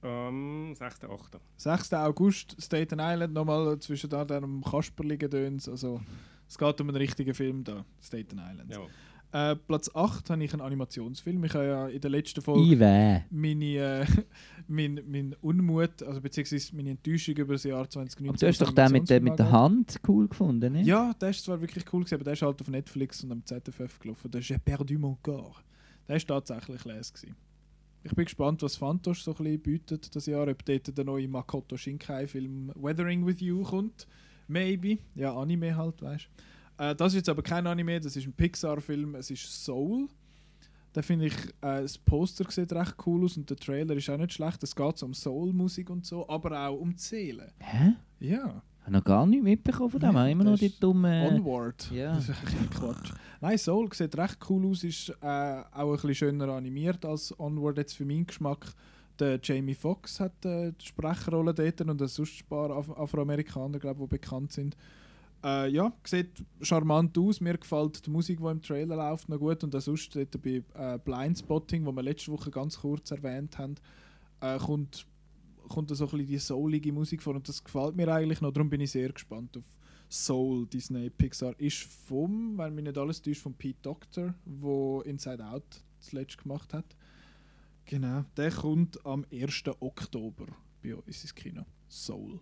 am 0.02 0.74
6.8. 0.74 1.38
6. 1.56 1.92
August, 1.94 2.56
Staten 2.58 2.98
Island, 3.00 3.32
nochmal 3.32 3.78
zwischen 3.78 4.10
da 4.10 4.24
dem 4.24 4.62
Kasperli-Gedöns. 4.62 5.68
Also, 5.68 6.00
es 6.48 6.58
geht 6.58 6.80
um 6.80 6.88
einen 6.88 6.96
richtigen 6.96 7.34
Film 7.34 7.64
da, 7.64 7.84
Staten 8.00 8.38
Island. 8.38 8.70
Äh, 9.34 9.56
Platz 9.56 9.90
8 9.92 10.30
habe 10.30 10.44
ich 10.44 10.52
einen 10.52 10.62
Animationsfilm. 10.62 11.42
Ich 11.42 11.54
habe 11.54 11.66
ja 11.66 11.88
in 11.88 12.00
der 12.00 12.10
letzten 12.10 12.40
Folge 12.40 13.24
meine, 13.30 13.64
äh, 13.64 14.06
mein, 14.68 15.00
mein 15.08 15.34
Unmut, 15.40 16.04
also 16.04 16.20
beziehungsweise 16.20 16.76
meine 16.76 16.90
Enttäuschung 16.90 17.34
über 17.34 17.54
das 17.54 17.64
Jahr 17.64 17.90
2019. 17.90 18.28
Aber 18.28 18.38
du 18.38 18.46
hast 18.46 18.60
doch 18.60 18.70
den 18.70 18.92
mit, 18.92 19.10
der, 19.10 19.20
mit 19.20 19.36
der 19.36 19.50
Hand 19.50 19.96
cool 20.06 20.28
gefunden, 20.28 20.74
ne? 20.74 20.82
Ja, 20.82 21.12
der 21.14 21.30
ist 21.30 21.44
zwar 21.44 21.60
wirklich 21.60 21.84
cool, 21.92 22.02
gewesen, 22.02 22.14
aber 22.14 22.24
der 22.24 22.34
ist 22.34 22.42
halt 22.42 22.60
auf 22.60 22.68
Netflix 22.68 23.24
und 23.24 23.32
am 23.32 23.44
ZFF 23.44 23.98
gelaufen. 23.98 24.30
Der 24.30 24.40
J'ai 24.40 24.58
perdu 24.58 25.00
mon 25.00 25.18
corps. 25.20 25.64
Der 26.06 26.14
ist 26.14 26.28
tatsächlich 26.28 26.84
les 26.84 27.12
gewesen. 27.12 27.34
Ich 28.04 28.14
bin 28.14 28.26
gespannt, 28.26 28.62
was 28.62 28.76
Fantosch 28.76 29.22
so 29.22 29.30
ein 29.30 29.36
bisschen 29.38 29.60
bietet 29.60 30.14
das 30.14 30.26
Jahr. 30.26 30.46
Ob 30.46 30.62
dort 30.62 30.96
der 30.96 31.04
neue 31.04 31.26
Makoto 31.26 31.74
Shinkai-Film 31.74 32.72
Weathering 32.74 33.24
with 33.24 33.40
You 33.40 33.62
kommt. 33.62 34.06
Maybe. 34.46 34.98
Ja, 35.14 35.34
Anime 35.34 35.74
halt, 35.74 36.02
weißt 36.02 36.28
äh, 36.78 36.94
Das 36.94 37.12
ist 37.12 37.16
jetzt 37.16 37.28
aber 37.30 37.42
kein 37.42 37.66
Anime, 37.66 37.98
das 37.98 38.14
ist 38.14 38.26
ein 38.26 38.34
Pixar-Film. 38.34 39.14
Es 39.14 39.30
ist 39.30 39.64
Soul. 39.64 40.08
Da 40.92 41.00
finde 41.00 41.26
ich, 41.26 41.34
äh, 41.62 41.80
das 41.80 41.96
Poster 41.96 42.48
sieht 42.50 42.74
recht 42.74 42.94
cool 43.06 43.24
aus 43.24 43.38
und 43.38 43.48
der 43.48 43.56
Trailer 43.56 43.96
ist 43.96 44.10
auch 44.10 44.18
nicht 44.18 44.34
schlecht. 44.34 44.62
Es 44.62 44.76
geht 44.76 44.98
so 44.98 45.06
um 45.06 45.14
Soul-Musik 45.14 45.88
und 45.88 46.04
so, 46.04 46.28
aber 46.28 46.68
auch 46.68 46.78
um 46.78 46.94
Seele. 46.98 47.52
Hä? 47.58 47.94
Ja. 48.20 48.62
Ich 48.84 48.88
habe 48.88 48.98
noch 48.98 49.04
gar 49.04 49.26
nichts 49.26 49.44
mitbekommen 49.44 49.88
von 49.88 49.98
dem. 49.98 50.12
Ja, 50.12 50.26
immer 50.26 50.44
noch 50.44 50.58
die 50.58 50.66
ist 50.66 50.82
dummen... 50.82 51.26
Onward. 51.26 51.90
ja. 51.90 52.12
Das 52.16 52.28
ist 52.28 52.36
ein 52.36 52.68
Quatsch. 52.68 53.12
Nein, 53.40 53.56
Soul 53.56 53.90
sieht 53.94 54.14
recht 54.18 54.38
cool 54.50 54.66
aus, 54.66 54.84
ist 54.84 55.08
äh, 55.22 55.62
auch 55.72 55.92
ein 55.92 55.92
bisschen 55.92 56.14
schöner 56.14 56.48
animiert 56.50 57.02
als 57.06 57.38
Onward 57.40 57.78
jetzt 57.78 57.94
für 57.94 58.04
meinen 58.04 58.26
Geschmack. 58.26 58.74
Der 59.18 59.40
Jamie 59.42 59.74
Foxx 59.74 60.20
hat 60.20 60.44
äh, 60.44 60.72
die 60.72 60.84
Sprecherrolle 60.84 61.54
dort 61.54 61.80
und 61.80 61.98
sonst 62.10 62.42
ein 62.42 62.46
paar 62.46 62.72
Af 62.72 62.90
Afroamerikaner, 62.90 63.78
glaube 63.78 64.02
die 64.02 64.18
bekannt 64.18 64.52
sind. 64.52 64.76
Äh, 65.42 65.70
ja, 65.70 65.90
sieht 66.04 66.44
charmant 66.60 67.16
aus. 67.16 67.40
Mir 67.40 67.56
gefällt 67.56 68.04
die 68.04 68.10
Musik, 68.10 68.38
die 68.38 68.50
im 68.50 68.60
Trailer 68.60 68.96
läuft, 68.96 69.30
noch 69.30 69.38
gut. 69.38 69.64
Und 69.64 69.74
auch 69.74 69.80
sonst 69.80 70.14
dort 70.14 70.42
bei 70.42 70.62
äh, 70.74 70.98
Blindspotting, 70.98 71.86
wo 71.86 71.92
wir 71.92 72.02
letzte 72.02 72.32
Woche 72.32 72.50
ganz 72.50 72.78
kurz 72.78 73.10
erwähnt 73.12 73.56
haben, 73.56 73.76
äh, 74.40 74.58
kommt, 74.58 75.06
kommt 75.68 75.90
da 75.90 75.94
so 75.94 76.04
ein 76.04 76.10
bisschen 76.10 76.26
die 76.26 76.38
soulige 76.38 76.92
Musik 76.92 77.22
vor. 77.22 77.34
Und 77.34 77.48
das 77.48 77.62
gefällt 77.62 77.96
mir 77.96 78.08
eigentlich 78.12 78.40
noch. 78.40 78.52
Darum 78.52 78.70
bin 78.70 78.80
ich 78.80 78.90
sehr 78.90 79.12
gespannt 79.12 79.56
auf 79.56 79.64
Soul, 80.08 80.66
Disney 80.66 81.10
Pixar, 81.10 81.58
ist 81.58 81.82
vom, 82.06 82.56
wenn 82.58 82.74
mich 82.74 82.84
nicht 82.84 82.98
alles 82.98 83.20
täuscht, 83.20 83.40
von 83.42 83.54
Pete 83.54 83.78
Doctor, 83.82 84.34
wo 84.44 85.00
Inside 85.02 85.44
Out 85.44 85.82
zuletzt 85.98 86.38
gemacht 86.38 86.72
hat. 86.74 86.84
Genau, 87.86 88.24
der 88.36 88.50
kommt 88.50 89.04
am 89.04 89.24
1. 89.32 89.64
Oktober 89.80 90.46
bei 90.82 90.94
uns 90.94 91.22
ins 91.22 91.34
Kino. 91.34 91.62
Soul. 91.88 92.40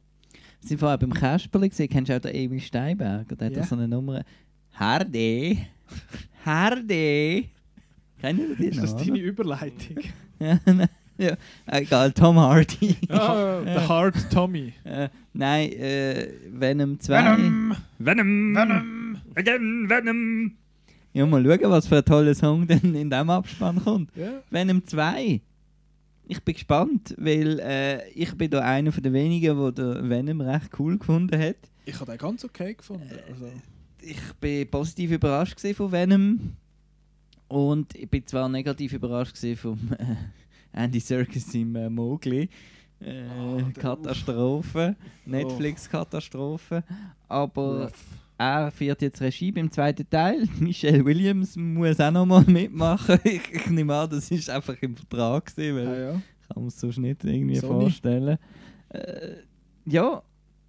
Wir 0.61 0.68
sind 0.68 0.78
vorher 0.78 0.98
beim 0.98 1.12
Kasperli 1.12 1.68
gesehen, 1.68 1.88
kennst 1.88 2.11
du 2.11 2.16
auch 2.16 2.20
den 2.20 2.35
Emil 2.35 2.61
Steinberger? 2.61 3.37
Der 3.37 3.46
hat 3.46 3.54
Ja. 3.56 3.61
doch 3.62 3.68
so 3.68 3.74
eine 3.76 3.88
Nummer. 3.88 4.24
Hardy! 4.72 5.58
Hardy! 6.44 7.50
Kennen 8.20 8.48
Sie 8.48 8.56
die 8.56 8.64
Ist 8.68 8.82
das 8.82 8.96
deine 8.96 9.18
Überleitung? 9.18 9.96
ja, 10.38 10.58
nein, 10.66 10.88
ja, 11.22 11.37
egal, 11.66 12.12
Tom 12.12 12.38
Hardy. 12.38 12.96
ah, 13.08 13.61
der 13.64 13.88
Hard 13.88 14.30
Tommy. 14.30 14.72
Äh, 14.85 15.08
nein, 15.32 15.72
äh, 15.72 16.28
Venom 16.52 16.98
2. 17.00 17.14
Venom! 17.14 17.76
Venom! 17.98 18.54
Venom! 18.54 19.16
Again, 19.35 19.88
Venom! 19.88 20.52
Ja, 21.14 21.26
mal 21.26 21.44
schauen, 21.44 21.70
was 21.70 21.87
für 21.87 21.98
ein 21.98 22.04
toller 22.04 22.35
Song 22.35 22.66
denn 22.68 22.94
in 22.94 23.11
diesem 23.11 23.30
Abspann 23.30 23.82
kommt. 23.82 24.11
Ja. 24.16 24.42
Venom 24.50 24.87
2. 24.87 25.40
Ich 26.28 26.40
bin 26.42 26.54
gespannt, 26.54 27.14
weil 27.18 27.58
äh, 27.61 28.08
ich 28.11 28.32
bin 28.37 28.50
da 28.50 28.61
einer 28.61 28.92
von 28.92 29.02
den 29.02 29.12
wenigen, 29.12 29.58
der 29.58 29.72
den 29.72 30.08
Venom 30.08 30.40
recht 30.40 30.70
cool 30.78 30.96
gefunden 30.98 31.38
hat. 31.38 31.56
Ich 31.85 31.98
habe 32.00 32.12
den 32.12 32.18
ganz 32.18 32.44
okay 32.44 32.74
gefunden. 32.74 33.11
Also, 33.28 33.46
Ich 34.00 34.32
bin 34.40 34.70
positiv 34.70 35.11
überrascht 35.11 35.56
gewesen 35.56 35.74
von 35.76 35.92
Venom. 35.92 36.40
Und 37.48 37.94
ich 37.94 38.08
bin 38.08 38.26
zwar 38.26 38.48
negativ 38.48 38.94
überrascht 38.94 39.35
gewesen 39.35 39.58
vom 39.58 39.78
äh, 39.98 40.14
Andy 40.72 41.00
Serkis 41.00 41.54
im 41.54 41.74
äh, 41.76 41.88
Mowgli. 41.90 42.48
Äh, 43.00 43.22
Ah, 43.28 43.56
der- 43.56 43.72
Katastrophe, 43.82 44.96
Netflix-Katastrophe. 45.26 46.85
Aber 47.28 47.90
er 48.38 48.70
führt 48.70 49.02
jetzt 49.02 49.20
Regie 49.20 49.52
beim 49.52 49.70
zweiten 49.70 50.08
Teil. 50.08 50.46
Michelle 50.61 51.04
Williams 51.04 51.56
muss 51.56 52.00
auch 52.00 52.11
noch 52.11 52.26
mal 52.26 52.44
mitmachen. 52.44 53.18
Ich, 53.24 53.52
ich 53.52 53.66
nehme 53.70 53.94
an, 53.94 54.11
das 54.11 54.30
ist 54.30 54.48
einfach 54.50 54.76
im 54.80 54.96
Vertrag 54.96 55.46
gewesen, 55.54 55.76
weil 55.76 55.85
ja, 55.87 55.98
ja. 56.12 56.22
ich 56.40 56.48
kann 56.48 56.62
mir 56.62 56.68
es 56.68 56.80
sonst 56.80 56.98
nicht 56.98 57.24
irgendwie 57.24 57.56
Sony. 57.56 57.82
vorstellen. 57.82 58.38
Äh, 58.90 59.37
ja, 59.87 60.22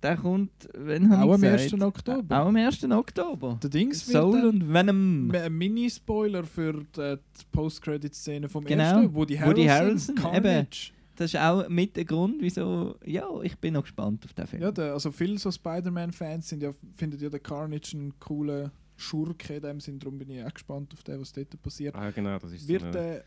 der 0.03 0.17
kommt, 0.17 0.51
wenn 0.77 1.09
habe 1.09 1.23
Auch 1.23 1.33
am 1.35 1.41
gesagt? 1.41 1.73
1. 1.73 1.81
Oktober. 1.81 2.41
Auch 2.41 2.47
am 2.47 2.55
1. 2.55 2.83
Oktober. 2.91 3.59
Der 3.63 3.69
Dings 3.69 4.05
Soul 4.05 4.43
und 4.45 4.73
Venom. 4.73 5.31
ein 5.33 5.53
Mini-Spoiler 5.53 6.43
für 6.43 6.73
die, 6.73 7.15
die 7.15 7.45
Post-Credit-Szene 7.51 8.49
vom 8.49 8.65
Genau. 8.65 8.83
ersten, 8.83 9.15
Woody 9.15 9.35
Harrelson, 9.35 9.57
Woody 9.57 9.67
Harrelson, 9.67 10.15
Carnage. 10.15 10.91
Das 11.15 11.33
ist 11.33 11.39
auch 11.39 11.69
mit 11.69 11.95
der 11.95 12.05
Grund, 12.05 12.37
wieso. 12.39 12.95
Ja, 13.05 13.27
ich 13.43 13.55
bin 13.57 13.75
noch 13.75 13.83
gespannt 13.83 14.25
auf 14.25 14.33
den 14.33 14.47
Film. 14.47 14.61
Ja, 14.63 14.71
der, 14.71 14.93
also 14.93 15.11
viele 15.11 15.37
so 15.37 15.51
Spider-Man-Fans 15.51 16.49
sind 16.49 16.63
ja, 16.63 16.71
finden 16.95 17.19
ja 17.19 17.29
den 17.29 17.41
Carnage 17.41 17.95
einen 17.95 18.17
coolen 18.19 18.71
Schurke 18.95 19.55
in 19.55 19.61
dem 19.61 19.79
Sinn, 19.79 19.99
darum 19.99 20.17
bin 20.17 20.29
ich 20.29 20.43
auch 20.43 20.53
gespannt 20.53 20.93
auf 20.93 21.03
den, 21.03 21.19
was 21.19 21.31
dort 21.33 21.61
passiert. 21.61 21.95
Ah, 21.95 22.11
genau, 22.11 22.37
das 22.39 22.51
ist 22.51 22.67
Wird, 22.67 22.81
so 22.81 22.87
eine, 22.99 23.23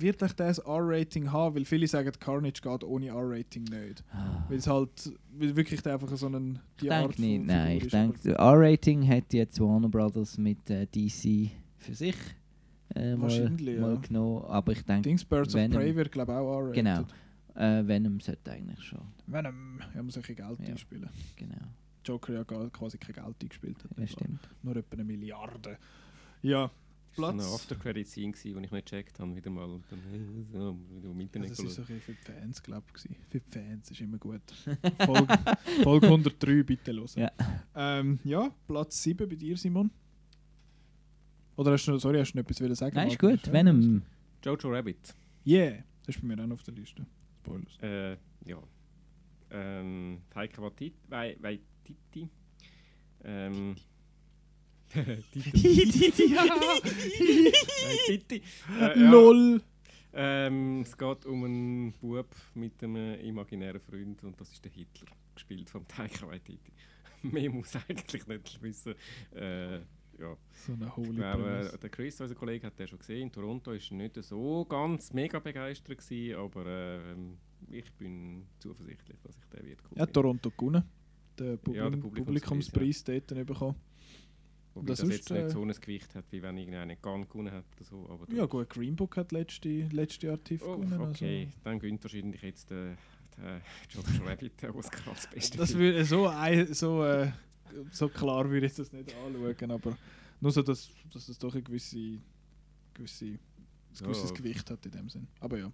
wird 0.00 0.22
euch 0.22 0.32
das 0.32 0.58
R-Rating 0.58 1.30
haben? 1.32 1.56
Weil 1.56 1.64
viele 1.64 1.86
sagen, 1.86 2.10
Carnage 2.18 2.60
geht 2.62 2.84
ohne 2.84 3.06
R-Rating 3.08 3.64
nicht. 3.64 4.04
Ah. 4.12 4.44
Weil 4.48 4.58
es 4.58 4.66
halt 4.66 5.12
weil 5.32 5.56
wirklich 5.56 5.86
einfach 5.86 6.14
so 6.16 6.26
einen 6.26 6.60
ich 6.76 6.80
die 6.82 6.90
Art 6.90 7.02
denke 7.02 7.14
von 7.16 7.24
nicht. 7.24 7.46
Nein, 7.46 7.76
ich 7.78 7.88
denke, 7.88 8.32
R-Rating 8.34 9.08
hat 9.08 9.32
jetzt 9.32 9.60
Warner 9.60 9.88
Brothers 9.88 10.38
mit 10.38 10.68
äh, 10.70 10.86
DC 10.86 11.50
für 11.78 11.94
sich 11.94 12.16
äh, 12.94 13.14
mal, 13.14 13.22
Wahrscheinlich, 13.22 13.78
mal 13.78 13.94
ja. 13.94 14.00
genommen. 14.00 14.44
Aber 14.46 14.72
ich 14.72 14.82
denke, 14.84 15.02
Dings 15.02 15.24
Birds 15.24 15.54
of 15.54 15.60
Venom. 15.60 15.78
Prey 15.78 15.94
wird 15.94 16.12
glaube 16.12 16.32
ich 16.32 16.38
auch 16.38 16.58
R-rated. 16.60 16.74
Genau. 16.74 17.04
äh, 17.54 17.86
Venom 17.86 18.20
sollte 18.20 18.52
eigentlich 18.52 18.82
schon. 18.82 19.00
Venom, 19.26 19.80
ja, 19.94 20.02
muss 20.02 20.16
ein 20.16 20.22
bisschen 20.22 20.36
Geld 20.36 20.60
Ja. 20.60 20.66
einspielen. 20.68 21.08
Genau, 21.36 21.56
Joker 22.04 22.32
ja 22.32 22.44
quasi 22.44 22.98
kein 22.98 23.14
Geld 23.14 23.36
eingespielt 23.42 23.82
hat. 23.84 23.90
das 23.96 24.12
stimmt. 24.12 24.48
Nur 24.62 24.76
etwa 24.76 24.94
eine 24.94 25.04
Milliarde. 25.04 25.78
Ja, 26.42 26.70
das 27.16 27.22
war 27.22 27.30
eine. 27.32 27.42
After-Credit-Scene, 27.42 28.32
die 28.32 28.48
ich 28.50 28.54
nicht 28.56 28.70
gecheckt 28.70 29.18
habe, 29.18 29.34
wieder 29.36 29.50
mal. 29.50 29.80
Dann, 29.90 30.46
so, 30.52 30.78
wieder 30.94 31.10
im 31.10 31.20
Internet 31.20 31.50
das 31.50 31.58
ist 31.60 31.74
so 31.74 31.82
ein 31.82 32.00
für 32.00 32.12
die 32.12 32.18
Fans, 32.22 32.62
glaube 32.62 32.84
ich. 32.96 33.02
Für 33.30 33.40
die 33.40 33.50
Fans 33.50 33.90
ist 33.90 34.00
immer 34.00 34.18
gut. 34.18 34.42
Folge, 35.04 35.38
Folge 35.82 36.06
103 36.06 36.62
bitte 36.62 36.92
hören. 36.92 37.08
Ja. 37.16 37.30
Ähm, 37.74 38.18
ja, 38.24 38.50
Platz 38.66 39.02
7 39.02 39.28
bei 39.28 39.34
dir, 39.36 39.56
Simon. 39.56 39.90
Oder 41.56 41.72
hast 41.72 41.86
du 41.86 41.92
noch, 41.92 41.98
sorry, 42.00 42.18
hast 42.18 42.32
du 42.32 42.38
noch 42.38 42.48
etwas 42.48 42.78
sagen? 42.78 42.94
Nein, 42.96 43.08
ist 43.08 43.18
gut. 43.18 43.50
Venom. 43.50 44.02
Jojo 44.44 44.68
Rabbit. 44.68 45.14
Yeah, 45.46 45.82
das 46.04 46.16
ist 46.16 46.20
bei 46.20 46.28
mir 46.28 46.42
auch 46.42 46.46
noch 46.46 46.54
auf 46.56 46.62
der 46.62 46.74
Liste. 46.74 47.06
Spoilers. 47.42 47.78
Äh, 47.80 48.16
ja. 48.46 48.62
Ähm, 49.50 50.20
Taika 50.30 50.60
Waititi. 50.60 50.94
Wai- 51.08 51.36
Waititi. 51.40 52.28
Ähm. 53.24 53.76
Titi. 58.06 58.42
Äh, 58.80 58.80
ja. 58.80 59.10
LOL! 59.10 59.60
Ähm, 60.12 60.80
es 60.80 60.96
geht 60.96 61.26
um 61.26 61.44
einen 61.44 61.92
Bub 61.92 62.34
mit 62.54 62.82
einem 62.82 63.20
imaginären 63.20 63.80
Freund 63.80 64.24
und 64.24 64.40
das 64.40 64.50
ist 64.50 64.64
der 64.64 64.72
Hitler, 64.72 65.08
gespielt 65.34 65.68
vom 65.68 65.86
Taika 65.86 66.26
Waititi. 66.26 66.72
Mehr 67.22 67.50
muss 67.50 67.76
eigentlich 67.76 68.26
nicht 68.26 68.62
wissen. 68.62 68.94
Äh, 69.34 69.80
ja. 70.18 70.36
So 70.66 70.72
eine 70.72 70.86
Ich 70.86 70.96
holy 70.96 71.16
glaube, 71.16 71.78
der 71.82 71.90
Chris, 71.90 72.20
unser 72.20 72.34
Kollege, 72.34 72.66
hat 72.66 72.78
den 72.78 72.88
schon 72.88 72.98
gesehen. 72.98 73.22
In 73.24 73.32
Toronto 73.32 73.72
war 73.72 73.78
er 73.78 73.94
nicht 73.94 74.16
so 74.22 74.64
ganz 74.64 75.12
mega 75.12 75.38
begeistert, 75.38 75.98
gewesen, 75.98 76.36
aber 76.36 76.64
ähm, 76.66 77.36
ich 77.70 77.92
bin 77.92 78.46
zuversichtlich, 78.58 79.18
dass 79.22 79.36
ich 79.36 79.44
den 79.48 79.66
wird 79.66 79.80
cool 79.84 79.90
Ja, 79.98 80.04
finden. 80.04 80.12
Toronto 80.14 80.50
gewonnen. 80.50 80.82
Der, 81.38 81.56
Publikum, 81.58 81.74
Ja, 81.74 81.90
der 81.90 81.98
Publikumspreis, 81.98 82.42
Publikumspreis 83.02 83.04
dort 83.04 83.46
bekommen. 83.46 83.76
Wobei 84.76 84.86
das 84.88 85.00
das, 85.00 85.08
jetzt 85.10 85.30
nicht 85.30 85.42
äh, 85.42 85.50
so 85.50 85.62
ein 85.62 85.72
Gewicht 85.72 86.14
hat, 86.14 86.24
wie 86.30 86.42
wenn 86.42 86.56
irgendeiner 86.56 86.96
Gun 86.96 87.28
gewonnen 87.28 87.52
hat 87.52 87.64
oder 87.76 87.84
so. 87.84 88.08
Aber 88.10 88.32
Ja 88.32 88.46
gut, 88.46 88.68
Green 88.70 88.94
Book 88.94 89.16
hat 89.16 89.32
letzte, 89.32 89.68
letzte 89.88 90.26
Jahr 90.28 90.42
TIFF 90.42 90.62
Oh, 90.62 90.76
gewonnen. 90.78 91.00
okay, 91.00 91.46
Also. 91.46 91.58
dann 91.64 91.78
gönnt 91.78 92.04
wahrscheinlich 92.04 92.42
jetzt 92.42 92.70
der, 92.70 92.96
der 93.38 93.60
Jojo 93.90 94.24
Rabbit 94.24 94.62
den 94.62 94.70
Oscar 94.70 95.10
als 95.12 95.26
bester 95.28 95.58
Das 95.58 95.74
würde 95.74 96.04
so, 96.04 96.30
so, 96.72 97.04
äh, 97.04 97.32
so 97.90 98.08
klar 98.08 98.48
würde 98.50 98.66
ich 98.66 98.74
das 98.74 98.92
nicht 98.92 99.14
anschauen, 99.14 99.70
aber 99.70 99.96
nur 100.40 100.52
so, 100.52 100.62
dass, 100.62 100.90
dass 101.12 101.26
das 101.26 101.38
doch 101.38 101.54
ein 101.54 101.64
gewisse, 101.64 102.18
gewisse, 102.94 103.24
ein 103.24 103.38
gewisses 103.98 104.30
Ja. 104.30 104.36
Gewicht 104.36 104.70
hat 104.70 104.84
in 104.86 104.92
dem 104.92 105.08
Sinn. 105.08 105.26
Aber 105.40 105.58
ja. 105.58 105.72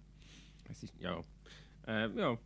Es 0.69 0.81
ist, 0.83 0.93
ja. 0.99 1.19
Äh, 1.85 2.09
ja, 2.17 2.37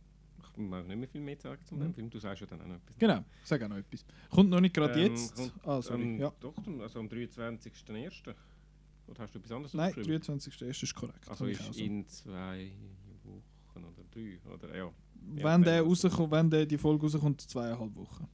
ich 0.52 0.56
muss 0.58 0.86
nicht 0.86 0.96
mehr 0.96 1.08
viel 1.08 1.20
mehr 1.20 1.36
sagen 1.38 1.64
zu 1.64 1.74
Mhm. 1.74 1.80
dem 1.80 1.94
Film. 1.94 2.10
Du 2.10 2.18
sagst 2.18 2.40
ja 2.40 2.46
dann 2.46 2.60
auch 2.62 2.66
noch 2.66 2.76
etwas. 2.76 2.98
Genau, 2.98 3.24
sag 3.44 3.62
auch 3.62 3.68
noch 3.68 3.76
etwas. 3.76 4.04
Kommt 4.30 4.50
noch 4.50 4.60
nicht 4.60 4.74
gerade 4.74 4.94
Ähm, 5.00 5.12
jetzt. 5.12 5.34
kommt 5.36 5.52
Ah, 5.66 5.82
sorry. 5.82 6.02
Ähm, 6.02 6.18
ja. 6.20 6.32
Doch, 6.40 6.54
also 6.80 6.98
am 7.00 7.08
23.01. 7.08 8.34
Oder 9.06 9.22
hast 9.22 9.34
du 9.34 9.38
etwas 9.38 9.52
anderes 9.52 9.74
Nein, 9.74 9.88
aufgeschrieben? 9.88 10.20
23. 10.22 10.82
ist 10.82 10.94
korrekt. 10.94 11.28
Also 11.28 11.46
ist 11.46 11.60
auch 11.62 11.72
so. 11.72 11.80
in 11.82 12.06
zwei 12.08 12.70
Wochen 13.24 13.84
oder 13.84 14.04
drei, 14.10 14.38
oder 14.52 14.76
ja. 14.76 14.90
wenn, 15.44 15.62
der 15.62 15.82
rauskommt, 15.82 16.30
wenn 16.30 16.50
der, 16.50 16.66
die 16.66 16.76
Folge 16.78 17.02
rauskommt, 17.06 17.40
zweieinhalb 17.40 17.94
Wochen. 17.96 18.28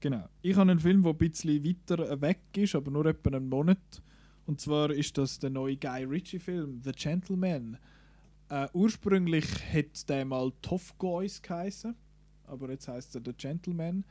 Genau. 0.00 0.28
Ich 0.42 0.54
habe 0.56 0.70
einen 0.70 0.80
Film, 0.80 1.02
der 1.02 1.12
ein 1.12 1.18
bisschen 1.18 1.64
weiter 1.64 2.20
weg 2.20 2.40
ist, 2.56 2.74
aber 2.74 2.90
nur 2.90 3.06
etwa 3.06 3.30
einen 3.30 3.48
Monat. 3.48 4.02
Und 4.46 4.60
zwar 4.60 4.90
ist 4.90 5.16
das 5.16 5.38
der 5.38 5.50
neue 5.50 5.76
Guy 5.76 6.04
Ritchie-Film, 6.04 6.82
The 6.82 6.92
Gentleman. 6.92 7.78
Äh, 8.50 8.68
ursprünglich 8.72 9.46
hätte 9.72 10.06
der 10.06 10.24
mal 10.24 10.52
Tough 10.60 10.96
Guys 10.98 11.40
geheißen, 11.40 11.94
aber 12.46 12.70
jetzt 12.70 12.88
heißt 12.88 13.14
er 13.16 13.22
The 13.24 13.32
Gentleman. 13.32 14.04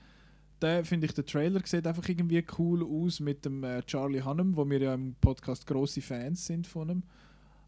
Der 0.62 0.84
finde 0.86 1.08
ich, 1.08 1.13
der 1.13 1.26
Trailer 1.26 1.62
sieht 1.65 1.86
einfach 1.86 2.08
irgendwie 2.08 2.43
cool 2.58 2.84
aus 2.84 3.19
mit 3.19 3.46
dem 3.46 3.63
äh, 3.63 3.84
Charlie 3.84 4.24
Hunnam, 4.24 4.56
wo 4.56 4.67
wir 4.69 4.80
ja 4.80 4.93
im 4.93 5.15
Podcast 5.19 5.67
große 5.67 6.02
Fans 6.02 6.46
sind 6.46 6.65
von 6.65 6.89
ihm. 6.89 7.04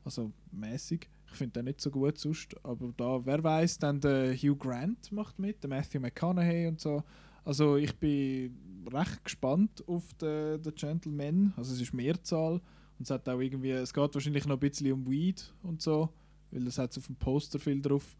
Also 0.04 0.32
mäßig. 0.52 1.10
Ich 1.28 1.38
finde 1.38 1.54
den 1.54 1.66
nicht 1.66 1.82
so 1.82 1.92
gut 1.92 2.18
sonst, 2.18 2.56
aber 2.64 2.94
da, 2.96 3.26
wer 3.26 3.44
weiß, 3.44 3.80
dann 3.80 4.00
der 4.00 4.34
Hugh 4.34 4.56
Grant 4.56 5.12
macht 5.12 5.38
mit, 5.40 5.62
der 5.62 5.70
Matthew 5.70 6.00
McConaughey 6.00 6.68
und 6.68 6.80
so. 6.80 7.04
Also 7.44 7.76
ich 7.76 7.94
bin 7.96 8.86
recht 8.92 9.24
gespannt 9.24 9.84
auf 9.88 10.14
den, 10.14 10.62
den 10.62 10.76
Gentleman. 10.76 11.54
Also 11.58 11.74
es 11.74 11.82
ist 11.82 11.94
Mehrzahl 11.94 12.62
und 12.98 13.04
es 13.04 13.10
hat 13.10 13.28
auch 13.28 13.40
irgendwie, 13.40 13.72
es 13.72 13.94
geht 13.94 14.14
wahrscheinlich 14.14 14.46
noch 14.46 14.56
ein 14.56 14.60
bisschen 14.60 14.94
um 14.94 15.10
Weed 15.10 15.54
und 15.64 15.82
so, 15.82 16.10
weil 16.56 16.64
das 16.64 16.78
hat 16.78 16.98
auf 16.98 17.06
dem 17.06 17.18
Poster 17.18 17.60
viel 17.60 17.82
drauf. 17.82 18.16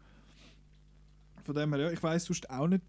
Von 1.42 1.54
dem 1.54 1.72
her, 1.72 1.82
ja, 1.84 1.90
ich 1.90 2.02
weiß 2.02 2.26
sonst 2.26 2.50
auch 2.50 2.68
nicht 2.68 2.82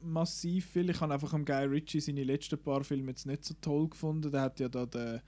massiv 0.00 0.66
viel. 0.66 0.88
Ich 0.88 1.00
habe 1.00 1.12
einfach 1.12 1.32
am 1.34 1.44
Guy 1.44 1.64
Ritchie 1.64 2.00
seine 2.00 2.24
letzten 2.24 2.58
paar 2.58 2.84
Filme 2.84 3.10
jetzt 3.10 3.26
nicht 3.26 3.44
so 3.44 3.54
toll 3.60 3.88
gefunden. 3.88 4.30
Der 4.30 4.40
hat 4.40 4.60
ja 4.60 4.68
da 4.68 4.86
den 4.86 5.20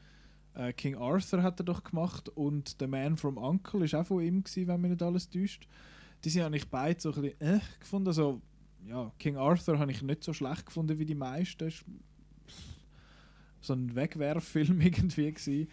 äh, 0.54 0.72
King 0.72 0.96
Arthur 0.96 1.42
hat 1.42 1.60
er 1.60 1.64
doch 1.64 1.84
gemacht 1.84 2.28
und 2.30 2.76
The 2.80 2.86
Man 2.86 3.16
from 3.16 3.36
Uncle 3.36 3.84
ist 3.84 3.94
auch 3.94 4.06
von 4.06 4.22
ihm 4.22 4.42
gewesen, 4.42 4.68
wenn 4.68 4.80
mich 4.80 4.90
nicht 4.92 5.02
alles 5.02 5.28
täuscht. 5.28 5.68
Die 6.24 6.30
sind 6.30 6.42
eigentlich 6.42 6.68
beide 6.68 7.00
so 7.00 7.12
ein 7.12 7.22
bisschen 7.22 7.40
äh, 7.40 7.60
gefunden. 7.78 8.08
Also, 8.08 8.40
ja, 8.88 9.12
King 9.18 9.36
Arthur 9.36 9.78
habe 9.78 9.90
ich 9.90 10.00
nicht 10.02 10.24
so 10.24 10.32
schlecht 10.32 10.66
gefunden 10.66 10.98
wie 10.98 11.04
die 11.04 11.14
meisten. 11.14 11.68
Ist 11.68 11.84
so 13.60 13.74
ein 13.74 13.94
Wegwerffilm 13.94 14.80
irgendwie 14.80 15.32
gewesen. 15.32 15.68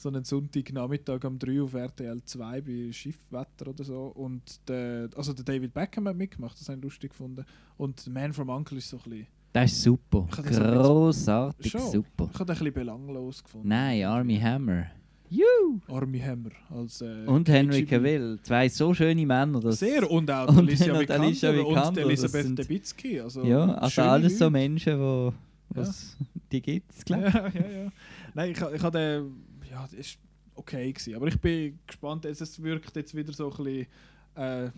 So 0.00 0.08
einen 0.10 0.22
Sonntagnachmittag 0.22 1.24
um 1.24 1.40
3 1.40 1.60
auf 1.60 1.74
RTL 1.74 2.22
2 2.24 2.60
bei 2.60 2.92
Schiffwetter 2.92 3.66
oder 3.70 3.82
so. 3.82 4.12
Und 4.14 4.42
der, 4.68 5.10
also 5.16 5.32
der 5.32 5.44
David 5.44 5.74
Beckham 5.74 6.06
hat 6.06 6.16
mitgemacht, 6.16 6.58
das 6.60 6.68
habe 6.68 6.78
ich 6.78 6.84
lustig 6.84 7.10
gefunden. 7.10 7.44
Und 7.76 7.98
The 7.98 8.10
Man 8.10 8.32
from 8.32 8.48
Uncle 8.48 8.78
ist 8.78 8.88
so 8.90 8.96
ein 8.98 9.02
bisschen, 9.10 9.26
Das 9.52 9.72
ist 9.72 9.82
super. 9.82 10.28
Habe 10.36 10.48
das 10.48 11.28
ein 11.28 11.52
bisschen- 11.58 11.80
super. 11.90 12.30
ich 12.32 12.38
habe 12.38 12.44
den 12.44 12.50
ein 12.52 12.58
bisschen 12.58 12.72
belanglos 12.74 13.42
gefunden. 13.42 13.66
Nein, 13.68 14.04
Army 14.04 14.36
Hammer. 14.38 14.86
Juhu! 15.30 15.80
Army 15.88 16.20
Hammer 16.20 16.50
als 16.70 17.00
äh, 17.02 17.24
Und 17.26 17.48
Henry. 17.48 17.84
Cavill. 17.84 18.38
Zwei 18.44 18.68
so 18.68 18.94
schöne 18.94 19.26
Männer. 19.26 19.58
Das 19.58 19.80
Sehr, 19.80 20.08
und 20.08 20.30
auch 20.30 20.46
und 20.56 20.58
Alicia 20.58 20.98
Vikander 20.98 21.22
Alicia 21.24 21.50
und 21.50 21.56
Vikander, 21.58 21.90
das 22.02 22.08
Elisabeth 22.08 22.58
Debicki. 22.58 23.20
Also 23.20 23.42
ja, 23.44 23.74
also 23.74 24.02
alles 24.02 24.38
so 24.38 24.44
Leute. 24.44 24.52
Menschen, 24.52 24.98
wo, 25.00 25.34
was, 25.70 26.16
die 26.52 26.62
gibt 26.62 26.92
es, 26.92 27.04
glaube 27.04 27.26
ich. 27.26 27.34
Ja, 27.34 27.48
ja, 27.50 27.82
ja. 27.84 27.92
Nein, 28.34 28.52
ich, 28.52 28.58
ich 28.74 28.82
hatte, 28.82 29.26
ja, 29.70 29.82
das 29.82 29.92
ist 29.92 30.18
okay 30.54 30.92
gewesen, 30.92 31.14
aber 31.14 31.28
ich 31.28 31.40
bin 31.40 31.78
gespannt, 31.86 32.24
es, 32.24 32.40
es 32.40 32.62
wirkt 32.62 32.94
jetzt 32.96 33.14
wieder 33.14 33.32
so 33.32 33.50
ein 33.50 33.64
bisschen 33.64 33.86
äh, 34.34 34.70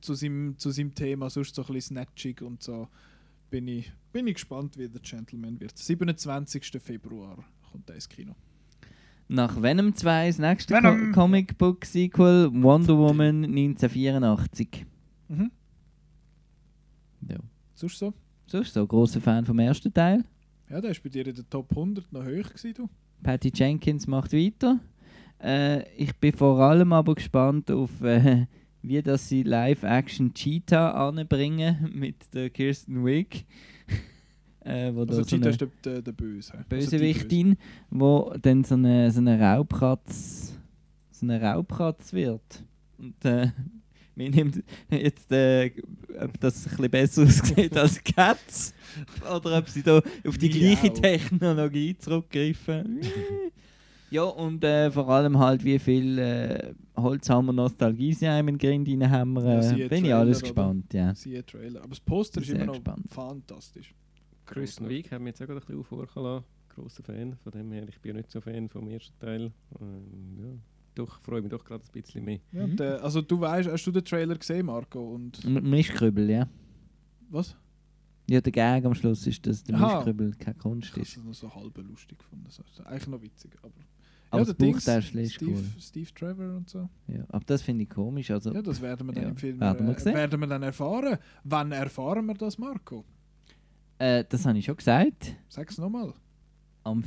zu, 0.00 0.14
seinem, 0.14 0.58
zu 0.58 0.70
seinem 0.70 0.94
Thema, 0.94 1.30
sonst 1.30 1.54
so 1.54 1.62
ein 1.62 1.66
bisschen 1.66 1.96
snatchig 1.96 2.42
und 2.42 2.62
so. 2.62 2.88
Bin 3.50 3.68
ich, 3.68 3.92
bin 4.12 4.26
ich 4.26 4.34
gespannt, 4.34 4.76
wie 4.76 4.88
der 4.88 5.00
Gentleman 5.00 5.60
wird. 5.60 5.78
27. 5.78 6.82
Februar 6.82 7.44
kommt 7.70 7.88
er 7.88 7.94
ins 7.94 8.08
Kino. 8.08 8.34
Nach 9.28 9.60
Venom 9.60 9.94
2 9.94 10.28
das 10.28 10.38
nächste! 10.38 10.74
Co 10.80 11.12
Comic 11.12 11.58
Book 11.58 11.84
Sequel 11.84 12.50
Wonder 12.52 12.96
Woman 12.96 13.44
1984. 13.44 14.86
Mhm. 15.28 15.50
Ja. 17.28 17.38
Sonst 17.74 17.98
so? 17.98 18.14
Sonst 18.46 18.74
so 18.74 18.86
großer 18.86 19.20
Fan 19.20 19.44
vom 19.44 19.58
ersten 19.58 19.92
Teil. 19.92 20.24
Ja, 20.70 20.80
der 20.80 20.92
ist 20.92 21.02
bei 21.02 21.08
dir 21.08 21.26
in 21.26 21.34
der 21.34 21.48
Top 21.48 21.70
100 21.70 22.12
noch 22.12 22.22
hoch 22.24 22.48
gewesen, 22.48 22.74
du. 22.74 22.88
Patty 23.22 23.50
Jenkins 23.54 24.06
macht 24.06 24.32
weiter. 24.32 24.80
Äh, 25.42 25.88
ich 25.96 26.14
bin 26.16 26.32
vor 26.32 26.58
allem 26.60 26.92
aber 26.92 27.14
gespannt 27.14 27.70
auf, 27.70 28.02
äh, 28.02 28.46
wie 28.82 29.02
das 29.02 29.28
sie 29.28 29.42
Live-Action 29.42 30.32
Cheetah 30.34 31.08
anbringen 31.08 31.90
mit 31.94 32.16
der 32.34 32.50
Kirsten 32.50 33.04
Wiig. 33.04 33.44
äh, 34.60 34.94
wo 34.94 35.00
Also 35.00 35.22
so 35.22 35.24
Cheetah 35.24 35.50
ist 35.50 35.60
der, 35.60 35.68
der, 35.84 36.02
der 36.02 36.12
Böse. 36.12 36.52
Also 36.54 36.64
die 36.64 36.74
Bösewichtin, 36.74 37.56
wo 37.90 38.32
dann 38.40 38.64
so 38.64 38.74
eine, 38.74 39.10
so 39.10 39.20
eine 39.20 39.40
Raubkatz, 39.40 40.58
so 41.10 41.26
eine 41.26 41.40
Raubkatz 41.40 42.12
wird. 42.12 42.64
Und 42.98 43.24
äh, 43.24 43.48
mir 44.16 44.30
nimmt 44.30 44.62
jetzt, 44.90 45.30
äh, 45.32 45.70
ob 46.20 46.38
das 46.40 46.66
ein 46.66 46.70
bisschen 46.70 46.90
besser 46.90 47.22
aussieht 47.24 47.76
als 47.76 48.02
Cats 48.02 48.74
oder 49.22 49.58
ob 49.58 49.68
sie 49.68 49.82
da 49.82 50.00
auf 50.26 50.38
die 50.38 50.48
gleiche. 50.48 50.92
Technologie 50.92 51.96
zurückgreifen. 51.98 53.00
ja, 54.10 54.22
und 54.24 54.64
äh, 54.64 54.90
vor 54.90 55.08
allem 55.08 55.38
halt, 55.38 55.64
wie 55.64 55.78
viel 55.78 56.18
äh, 56.18 56.74
Holzhammer 56.96 57.52
Nostalgie 57.52 58.12
sie 58.14 58.26
einem 58.26 58.48
in 58.48 58.58
den 58.58 58.84
Grind 58.84 58.88
reinhämmern. 58.88 59.44
Ja, 59.44 59.60
Äh, 59.72 59.88
bin 59.88 59.98
ich 59.98 60.02
Trailer, 60.04 60.18
alles 60.18 60.38
oder? 60.38 60.42
gespannt, 60.44 60.94
ja. 60.94 61.14
Siehe 61.14 61.44
Trailer. 61.44 61.80
Aber 61.80 61.90
das 61.90 62.00
Poster 62.00 62.40
ist 62.40 62.48
immer 62.50 62.66
noch 62.66 62.74
gespannt. 62.74 63.06
fantastisch. 63.10 63.94
Kristen 64.46 64.88
Wiig 64.88 65.10
hat 65.10 65.20
mir 65.20 65.30
jetzt 65.30 65.42
auch 65.42 65.46
gerade 65.46 65.60
ein 65.60 65.66
bisschen 65.66 65.80
aufhorchen 65.80 66.22
lassen. 66.22 66.44
Grosser 66.68 67.02
Fan 67.02 67.36
von 67.42 67.52
dem 67.52 67.72
her. 67.72 67.86
Ich 67.88 67.98
bin 68.00 68.10
ja 68.10 68.16
nicht 68.18 68.30
so 68.30 68.40
Fan 68.40 68.68
vom 68.68 68.86
ersten 68.88 69.18
Teil. 69.18 69.50
Ähm, 69.80 70.38
ja, 70.38 70.46
doch, 70.96 71.20
freue 71.20 71.42
mich 71.42 71.50
doch 71.50 71.64
gerade 71.64 71.84
ein 71.84 71.92
bisschen 71.92 72.24
mehr. 72.24 72.40
Ja, 72.52 72.66
Mhm. 72.66 72.76
der, 72.76 73.02
also 73.04 73.20
du 73.22 73.40
weißt, 73.40 73.68
hast 73.70 73.84
du 73.86 73.92
den 73.92 74.04
Trailer 74.04 74.36
gesehen, 74.36 74.66
Marco? 74.66 75.00
Und 75.14 75.44
M- 75.44 75.68
Mischkrübel, 75.70 76.28
ja. 76.30 76.48
was? 77.30 77.56
Ja, 78.28 78.40
der 78.40 78.50
Gag 78.52 78.84
am 78.84 78.94
Schluss 78.94 79.24
ist, 79.26 79.46
dass 79.46 79.62
der 79.62 79.76
Aha. 79.76 79.94
Mischkrübel 79.96 80.32
keine 80.34 80.56
Kunst 80.56 80.88
Ich 80.88 80.92
habe 80.92 81.02
ist. 81.02 81.16
es 81.16 81.22
noch 81.24 81.34
so 81.34 81.54
halb 81.54 81.78
lustig 81.78 82.18
gefunden. 82.18 82.46
So, 82.48 82.62
so, 82.72 82.82
eigentlich 82.82 83.06
noch 83.06 83.22
witzig. 83.22 83.56
Aber, 83.62 83.72
Aber 84.30 84.44
der 84.44 84.54
das 84.54 84.56
Dings, 84.56 84.84
Buchtäschchen 84.84 85.20
ist 85.20 85.34
Steve, 85.34 85.52
cool. 85.52 85.64
Steve 85.80 86.10
Trevor 86.12 86.56
und 86.56 86.68
so. 86.68 86.88
Ja, 87.06 87.24
aber 87.28 87.44
das 87.46 87.62
finde 87.62 87.84
ich 87.84 87.90
komisch. 87.90 88.30
Also, 88.32 88.52
Ja, 88.52 88.62
das 88.62 88.80
werden 88.80 89.06
wir 89.06 89.12
dann 89.12 89.22
Ja, 89.22 89.28
im 89.30 89.36
Film 89.36 89.60
werden 89.60 89.86
wir 89.86 89.96
äh, 89.96 90.04
werden 90.14 90.40
wir 90.40 90.46
dann 90.48 90.62
erfahren. 90.64 91.18
Wann 91.44 91.70
erfahren 91.70 92.26
wir 92.26 92.34
das, 92.34 92.58
Marco? 92.58 93.04
äh, 93.98 94.24
das 94.28 94.44
habe 94.44 94.58
ich 94.58 94.64
schon 94.64 94.76
gesagt. 94.76 95.36
Sag 95.48 95.70
es 95.70 95.78
nochmal. 95.78 96.12
Am 96.82 97.02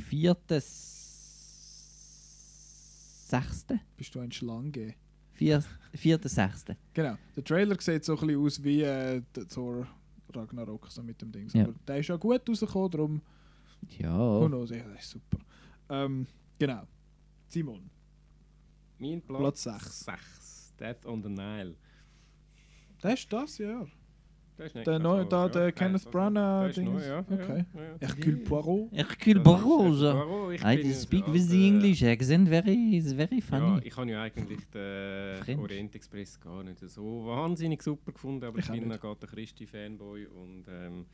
4.6. 3.30 3.78
Bist 3.96 4.14
du 4.14 4.20
ein 4.20 4.32
Schlange? 4.32 4.94
4.6. 5.38 6.76
Genau. 6.92 7.16
Der 7.36 7.44
Trailer 7.44 7.80
sieht 7.80 8.04
so 8.04 8.16
ein 8.18 8.26
bisschen 8.26 8.44
aus 8.44 8.62
wie 8.62 8.82
äh, 8.82 9.22
der 9.34 9.48
Thor 9.48 9.86
Ragnarok 10.34 10.90
so 10.90 11.02
mit 11.02 11.20
dem 11.22 11.32
Ding. 11.32 11.48
Ja. 11.52 11.64
Aber 11.64 11.74
der 11.86 11.98
ist 11.98 12.08
ja 12.08 12.16
gut 12.16 12.48
rausgekommen, 12.48 12.90
darum 12.90 13.22
Ja. 13.98 14.46
knows, 14.46 14.70
ja, 14.70 14.82
das 14.94 15.02
ist 15.04 15.10
super. 15.10 15.38
Ähm, 15.88 16.26
genau. 16.58 16.82
Simon. 17.48 17.90
Mein 18.98 19.22
Platz, 19.22 19.40
Platz 19.64 20.04
sechs. 20.04 20.04
6. 20.04 20.74
Death 20.78 21.06
on 21.06 21.22
the 21.22 21.28
Nile. 21.30 21.74
Das 23.00 23.14
ist 23.20 23.32
das, 23.32 23.58
ja. 23.58 23.86
Der 24.86 24.98
neue, 24.98 25.24
da, 25.26 25.42
ja. 25.42 25.48
der 25.48 25.72
Kenneth 25.72 25.94
also, 26.06 26.10
Branagh 26.10 26.72
Ding. 26.74 26.92
neu, 26.92 27.04
ja, 27.06 27.18
Okay. 27.20 27.64
Ja, 27.74 27.80
ja. 27.82 27.96
Hercule 28.08 28.36
Poirot. 28.38 28.88
Hercule 28.92 29.40
Barroso. 29.40 30.12
Poirot. 30.12 30.54
Ich 30.54 30.64
I 30.64 30.76
bin 30.82 30.94
speak 30.94 31.32
with 31.32 31.48
the 31.48 31.66
English 31.66 32.02
accent 32.02 32.48
very, 32.48 32.96
is 32.96 33.12
very 33.12 33.36
Ja, 33.36 33.40
funny. 33.40 33.80
ich 33.84 33.96
habe 33.96 34.10
ja 34.10 34.22
eigentlich 34.22 34.60
den 34.72 35.42
French. 35.44 35.60
Orient 35.60 35.94
Express 35.94 36.40
gar 36.40 36.62
nicht 36.62 36.78
so 36.80 37.24
wahnsinnig 37.26 37.82
super 37.82 38.12
gefunden, 38.12 38.44
aber 38.44 38.58
Ich 38.58 38.66
ich, 38.66 38.70
bin 38.72 38.82
ein 38.84 38.88
nicht. 38.88 39.04
Agatha 39.04 39.26
Christie 39.26 39.66
Fanboy 39.66 40.26
und 40.26 40.64
ähm, 40.68 41.06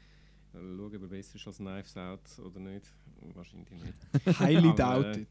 schaue, 0.61 0.87
ob 0.87 0.93
er 1.03 1.09
besser 1.09 1.37
ist 1.37 1.47
als 1.47 1.57
Knives 1.59 1.97
Out 1.97 2.39
oder 2.45 2.61
nicht. 2.61 2.87
Wahrscheinlich 3.35 3.71
nicht. 3.71 3.95
Highly 4.41 4.69
Aber, 4.69 5.03
doubted. 5.03 5.29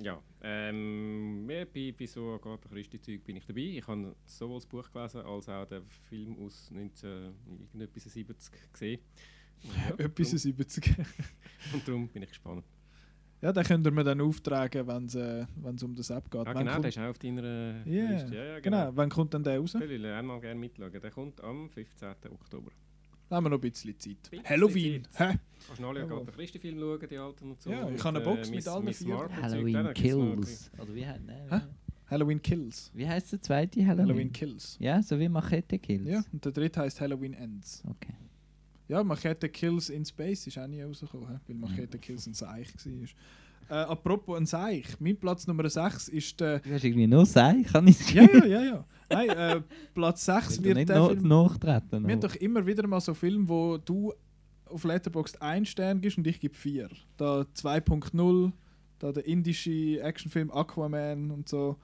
Ja, 0.00 0.22
ähm, 0.42 1.48
ja, 1.50 1.64
bei, 1.66 1.94
bei 1.96 2.06
so 2.06 2.32
Agatha 2.34 2.68
Christie-Zeug 2.68 3.22
bin 3.24 3.36
ich 3.36 3.46
dabei. 3.46 3.60
Ich 3.60 3.86
habe 3.86 4.16
sowohl 4.24 4.56
das 4.56 4.66
Buch 4.66 4.90
gelesen 4.90 5.20
als 5.20 5.48
auch 5.48 5.66
den 5.66 5.82
Film 6.08 6.38
aus 6.38 6.70
1970 6.72 8.50
gesehen. 8.72 9.00
Ja, 9.62 9.94
Etwas 10.04 10.28
darum- 10.28 10.38
70. 10.38 10.94
Und 11.72 11.86
darum 11.88 12.08
bin 12.08 12.22
ich 12.22 12.28
gespannt. 12.30 12.64
Ja, 13.42 13.52
den 13.52 13.64
könnt 13.64 13.86
ihr 13.86 13.90
mir 13.92 14.02
dann 14.04 14.20
auftragen, 14.22 14.86
wenn 14.86 15.04
es 15.06 15.14
äh, 15.14 15.46
wenn's 15.56 15.82
um 15.82 15.94
das 15.94 16.08
App 16.08 16.30
geht. 16.30 16.46
Ah, 16.46 16.52
genau, 16.54 16.64
der 16.64 16.72
kommt, 16.72 16.86
ist 16.86 16.98
auch 16.98 17.02
auf 17.10 17.18
deiner 17.18 17.84
Yeah, 17.86 18.10
Liste. 18.12 18.34
Ja, 18.34 18.44
ja, 18.44 18.60
genau. 18.60 18.90
Wann 18.94 19.10
kommt 19.10 19.34
denn 19.34 19.42
der 19.42 19.58
raus? 19.58 19.74
Ich 19.74 19.80
will 19.80 20.06
auch 20.06 20.22
mal 20.22 20.40
gerne 20.40 20.58
mitschauen. 20.58 20.90
Der 20.90 21.10
kommt 21.10 21.40
am 21.42 21.68
15. 21.68 22.08
Oktober. 22.32 22.70
Haben 23.30 23.44
wir 23.46 23.50
noch 23.50 23.58
ein 23.58 23.60
bisschen 23.60 23.98
Zeit. 23.98 24.16
Bisschen 24.30 24.44
Halloween. 24.48 25.04
Zeit. 25.10 25.32
Hä? 25.34 25.38
Kannst 25.66 25.82
du 25.82 25.86
alle 25.88 26.00
Jawohl. 26.00 26.16
Agatha 26.18 26.32
Christie-Filme 26.32 26.80
schauen, 26.80 27.08
die 27.10 27.18
alten 27.18 27.50
und 27.50 27.60
so. 27.62 27.70
Ja, 27.70 27.90
ich 27.90 28.04
habe 28.04 28.16
eine 28.18 28.24
Box 28.24 28.48
mit 28.48 28.56
Miss- 28.56 28.68
allen 28.68 28.92
vier. 28.94 29.28
Halloween 29.42 29.94
Kills. 29.94 30.70
Oder 30.78 30.94
wie, 30.94 31.04
heißt- 31.04 31.24
ne, 31.26 31.46
Hä? 31.50 31.60
Halloween 32.08 32.40
Kills. 32.40 32.90
wie 32.94 33.08
heißt 33.08 33.32
der 33.32 33.42
zweite 33.42 33.84
Halloween? 33.84 34.06
Halloween 34.08 34.32
Kills. 34.32 34.76
Ja, 34.78 35.02
so 35.02 35.18
wie 35.18 35.28
Machete 35.28 35.78
Kills. 35.78 36.08
Ja, 36.08 36.22
und 36.32 36.44
der 36.44 36.52
dritte 36.52 36.80
heißt 36.80 37.00
Halloween 37.00 37.34
Ends. 37.34 37.82
Okay. 37.88 38.14
Ja, 38.88 39.02
Machete 39.02 39.48
Kills 39.48 39.90
in 39.90 40.04
Space 40.04 40.46
ist 40.46 40.56
auch 40.58 40.68
nie 40.68 40.82
rausgekommen, 40.82 41.40
weil 41.48 41.56
Machete 41.56 41.98
Kills 41.98 42.26
ein 42.28 42.34
Seich 42.34 42.68
war. 42.84 43.08
Äh, 43.68 43.74
apropos 43.90 44.36
ein 44.38 44.46
Seich, 44.46 44.84
mein 45.00 45.16
Platz 45.16 45.48
Nummer 45.48 45.68
6 45.68 46.06
ist 46.06 46.38
der. 46.38 46.60
Du 46.60 46.72
hast 46.72 46.84
irgendwie 46.84 47.08
nur 47.08 47.26
sein, 47.26 47.64
kann 47.64 47.88
ich 47.88 48.14
Ja, 48.14 48.22
ja, 48.22 48.44
ja, 48.46 48.62
ja. 48.62 48.84
Nein, 49.10 49.28
äh, 49.30 49.60
Platz 49.94 50.24
6 50.26 50.62
Wird 50.62 50.76
nicht 50.76 50.88
der 50.88 50.98
noch, 50.98 51.10
Film. 51.10 51.28
nachtreten. 51.28 52.06
Wir 52.06 52.12
haben 52.14 52.20
doch 52.20 52.34
immer 52.36 52.66
wieder 52.66 52.86
mal 52.86 53.00
so 53.00 53.14
Filme, 53.14 53.48
wo 53.48 53.78
du 53.78 54.12
auf 54.66 54.84
Letterboxd 54.84 55.40
1 55.40 55.68
Stern 55.68 56.00
gibst 56.00 56.18
und 56.18 56.26
ich 56.26 56.40
gebe 56.40 56.54
4. 56.54 56.88
Da 57.16 57.42
2.0, 57.54 58.52
da 58.98 59.12
der 59.12 59.26
indische 59.26 60.00
Actionfilm 60.00 60.50
Aquaman 60.50 61.30
und 61.30 61.48
so. 61.48 61.76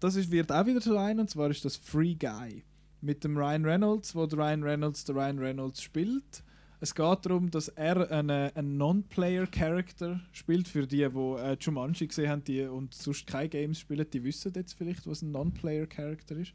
Das 0.00 0.16
ist, 0.16 0.30
wird 0.30 0.52
auch 0.52 0.66
wieder 0.66 0.80
so 0.80 0.96
ein, 0.96 1.20
und 1.20 1.30
zwar 1.30 1.48
ist 1.50 1.64
das 1.64 1.76
Free 1.76 2.14
Guy. 2.14 2.64
Mit 3.00 3.24
dem 3.24 3.36
Ryan 3.36 3.64
Reynolds, 3.64 4.14
wo 4.14 4.26
der 4.26 4.38
Ryan 4.38 4.62
Reynolds 4.62 5.04
der 5.04 5.14
Ryan 5.14 5.38
Reynolds 5.38 5.80
spielt. 5.82 6.42
Es 6.80 6.94
geht 6.94 7.24
darum, 7.24 7.50
dass 7.50 7.68
er 7.68 8.10
einen, 8.10 8.50
einen 8.54 8.76
Non-Player-Character 8.76 10.20
spielt. 10.32 10.68
Für 10.68 10.86
die, 10.86 10.98
die 10.98 11.02
äh, 11.04 11.56
Jumanji 11.58 12.06
gesehen 12.06 12.28
haben 12.28 12.44
die, 12.44 12.62
und 12.62 12.94
sonst 12.94 13.26
keine 13.26 13.48
Games 13.48 13.80
spielen, 13.80 14.06
die 14.12 14.22
wissen 14.22 14.52
jetzt 14.54 14.74
vielleicht, 14.74 15.06
was 15.06 15.22
ein 15.22 15.30
Non-Player-Character 15.32 16.36
ist. 16.36 16.52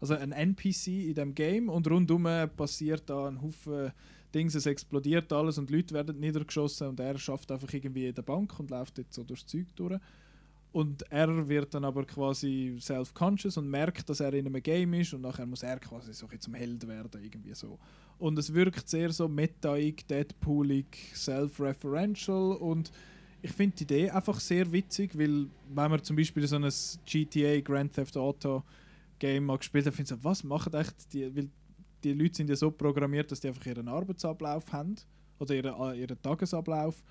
Also 0.00 0.14
ein 0.14 0.32
NPC 0.32 1.08
in 1.08 1.14
dem 1.14 1.34
Game 1.34 1.68
und 1.68 1.90
rundum 1.90 2.28
passiert 2.56 3.08
da 3.08 3.28
ein 3.28 3.40
Haufen 3.40 3.92
Dings, 4.34 4.54
es 4.54 4.66
explodiert 4.66 5.32
alles 5.32 5.56
und 5.56 5.70
Leute 5.70 5.94
werden 5.94 6.20
niedergeschossen 6.20 6.88
und 6.88 7.00
er 7.00 7.16
schafft 7.16 7.50
einfach 7.50 7.72
irgendwie 7.72 8.08
in 8.08 8.14
der 8.14 8.22
Bank 8.22 8.58
und 8.60 8.70
läuft 8.70 8.98
jetzt 8.98 9.14
so 9.14 9.24
durchs 9.24 9.46
Zeug 9.46 9.66
durch. 9.76 9.98
Und 10.76 11.10
er 11.10 11.48
wird 11.48 11.72
dann 11.72 11.86
aber 11.86 12.04
quasi 12.04 12.76
self-conscious 12.78 13.56
und 13.56 13.70
merkt, 13.70 14.10
dass 14.10 14.20
er 14.20 14.34
in 14.34 14.46
einem 14.46 14.62
Game 14.62 14.92
ist 14.92 15.14
und 15.14 15.22
nachher 15.22 15.46
muss 15.46 15.62
er 15.62 15.80
quasi 15.80 16.12
so 16.12 16.26
zum 16.38 16.52
Held 16.52 16.86
werden, 16.86 17.24
irgendwie 17.24 17.54
so. 17.54 17.78
Und 18.18 18.38
es 18.38 18.52
wirkt 18.52 18.86
sehr 18.86 19.10
so 19.10 19.26
metaig, 19.26 20.06
deadpoolig, 20.06 20.84
self-referential 21.14 22.56
und 22.56 22.92
ich 23.40 23.52
finde 23.52 23.74
die 23.76 23.84
Idee 23.84 24.10
einfach 24.10 24.38
sehr 24.38 24.70
witzig, 24.70 25.16
weil 25.16 25.46
wenn 25.74 25.90
man 25.90 26.02
zum 26.02 26.14
Beispiel 26.14 26.46
so 26.46 26.56
ein 26.56 26.70
GTA 27.06 27.60
Grand 27.60 27.94
Theft 27.94 28.18
Auto 28.18 28.62
Game 29.18 29.46
mal 29.46 29.56
gespielt 29.56 29.86
hat, 29.86 29.94
finde 29.94 30.12
ich 30.14 30.20
so, 30.20 30.24
was 30.24 30.44
machen 30.44 30.74
echt 30.74 31.10
die, 31.14 31.34
weil 31.34 31.48
die 32.04 32.12
Leute 32.12 32.34
sind 32.34 32.50
ja 32.50 32.56
so 32.56 32.70
programmiert, 32.70 33.32
dass 33.32 33.40
die 33.40 33.48
einfach 33.48 33.64
ihren 33.64 33.88
Arbeitsablauf 33.88 34.70
haben 34.74 34.96
oder 35.38 35.54
ihren, 35.54 35.94
ihren 35.94 36.20
Tagesablauf 36.20 37.02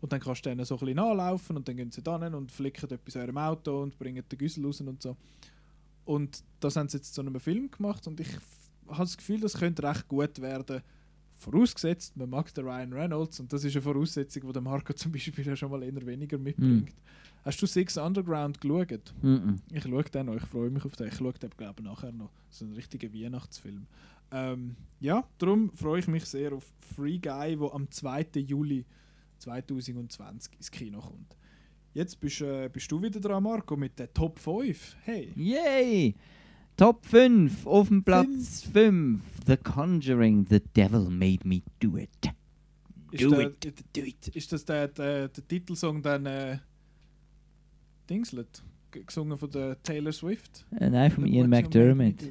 und 0.00 0.12
dann 0.12 0.20
kannst 0.20 0.44
du 0.44 0.50
denen 0.50 0.64
so 0.64 0.76
ein 0.76 0.78
bisschen 0.78 0.96
nachlaufen 0.96 1.56
und 1.56 1.68
dann 1.68 1.76
gehen 1.76 1.90
sie 1.90 2.02
dann 2.02 2.34
und 2.34 2.50
flicken 2.50 2.90
etwas 2.90 3.14
in 3.14 3.20
eurem 3.22 3.38
Auto 3.38 3.82
und 3.82 3.98
bringen 3.98 4.24
den 4.30 4.38
Güssel 4.38 4.64
raus 4.64 4.80
und 4.80 5.02
so. 5.02 5.16
Und 6.04 6.42
das 6.60 6.76
haben 6.76 6.88
sie 6.88 6.96
jetzt 6.98 7.14
zu 7.14 7.20
einem 7.20 7.38
Film 7.38 7.70
gemacht 7.70 8.06
und 8.06 8.20
ich 8.20 8.28
habe 8.88 9.00
das 9.00 9.16
Gefühl, 9.16 9.40
das 9.40 9.54
könnte 9.54 9.82
recht 9.82 10.08
gut 10.08 10.40
werden 10.40 10.82
Vorausgesetzt, 11.40 12.18
man 12.18 12.28
mag 12.28 12.52
den 12.52 12.66
Ryan 12.66 12.92
Reynolds 12.92 13.40
und 13.40 13.50
das 13.50 13.64
ist 13.64 13.74
eine 13.74 13.80
Voraussetzung, 13.80 14.42
die 14.46 14.52
der 14.52 14.60
Marco 14.60 14.92
zum 14.94 15.10
Beispiel 15.10 15.46
ja 15.46 15.56
schon 15.56 15.70
mal 15.70 15.82
eher 15.82 16.04
weniger 16.04 16.36
mitbringt. 16.36 16.92
Hast 17.44 17.62
du 17.62 17.66
Six 17.66 17.96
Underground 17.96 18.60
geschaut? 18.60 19.14
Mhm. 19.22 19.56
Ich 19.72 19.82
schaue 19.82 20.04
den 20.04 20.26
noch, 20.26 20.36
ich 20.36 20.44
freue 20.44 20.68
mich 20.68 20.84
auf 20.84 20.96
den. 20.96 21.08
Ich 21.08 21.16
schaue 21.16 21.32
den, 21.32 21.48
glaube 21.56 21.76
ich, 21.78 21.84
nachher 21.84 22.12
noch. 22.12 22.28
So 22.50 22.66
ein 22.66 22.72
richtiger 22.72 23.10
Weihnachtsfilm. 23.14 23.86
Ähm, 24.32 24.76
ja, 25.00 25.24
darum 25.38 25.72
freue 25.72 26.00
ich 26.00 26.08
mich 26.08 26.26
sehr 26.26 26.52
auf 26.52 26.70
Free 26.94 27.18
Guy, 27.18 27.56
der 27.56 27.74
am 27.74 27.90
2. 27.90 28.26
Juli 28.34 28.84
2020 29.40 30.54
ins 30.56 30.70
Kino 30.70 31.00
kommt. 31.00 31.36
Jetzt 31.92 32.20
bist, 32.20 32.40
äh, 32.40 32.68
bist 32.72 32.90
du 32.92 33.02
wieder 33.02 33.18
dran, 33.20 33.42
Marco, 33.42 33.76
mit 33.76 33.98
der 33.98 34.12
Top 34.12 34.38
5. 34.38 34.96
Hey! 35.02 35.32
Yay! 35.34 36.14
Top 36.76 37.04
5 37.04 37.66
auf 37.66 37.88
dem 37.88 38.04
Platz 38.04 38.62
5. 38.72 39.20
The 39.46 39.56
Conjuring, 39.56 40.46
The 40.48 40.60
Devil 40.60 41.10
Made 41.10 41.40
Me 41.46 41.62
Do 41.80 41.96
It. 41.96 42.10
Do 43.12 43.30
der, 43.30 43.48
it, 43.48 43.84
do 43.92 44.02
it. 44.02 44.28
ist 44.28 44.52
das 44.52 44.64
der, 44.64 44.86
der, 44.88 45.28
der 45.28 45.48
Titelsong 45.48 46.00
dann 46.00 46.26
äh, 46.26 46.58
Dingslet? 48.08 48.62
Gesungen 48.92 49.36
von 49.36 49.50
der 49.50 49.80
Taylor 49.82 50.12
Swift? 50.12 50.64
Äh, 50.78 50.90
nein, 50.90 51.16
What 51.16 51.26
Ian 51.28 51.50
McDermott. 51.50 52.22
do. 52.22 52.26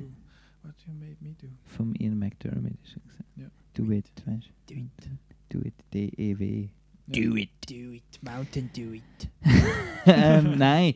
What 0.64 0.76
you 0.86 0.94
made 0.94 1.18
me 1.22 1.36
do. 1.42 1.48
Vom 1.66 1.94
Ian 1.96 2.18
McDermott 2.18 2.74
ist 2.84 2.96
er 2.96 3.02
gesagt. 3.02 3.30
Ja. 3.36 3.48
Do 3.74 3.92
it, 3.92 4.10
weißt 4.26 4.50
du? 4.68 4.74
Do 4.74 4.80
it. 4.80 5.10
Do 5.50 5.60
it, 5.60 5.74
D-E-W. 5.94 6.70
Do 7.12 7.36
it. 7.36 7.50
Do 7.68 7.94
it, 7.94 8.20
Mountain, 8.22 8.70
do 8.76 8.94
it. 8.94 9.30
ähm, 10.06 10.58
nein. 10.58 10.94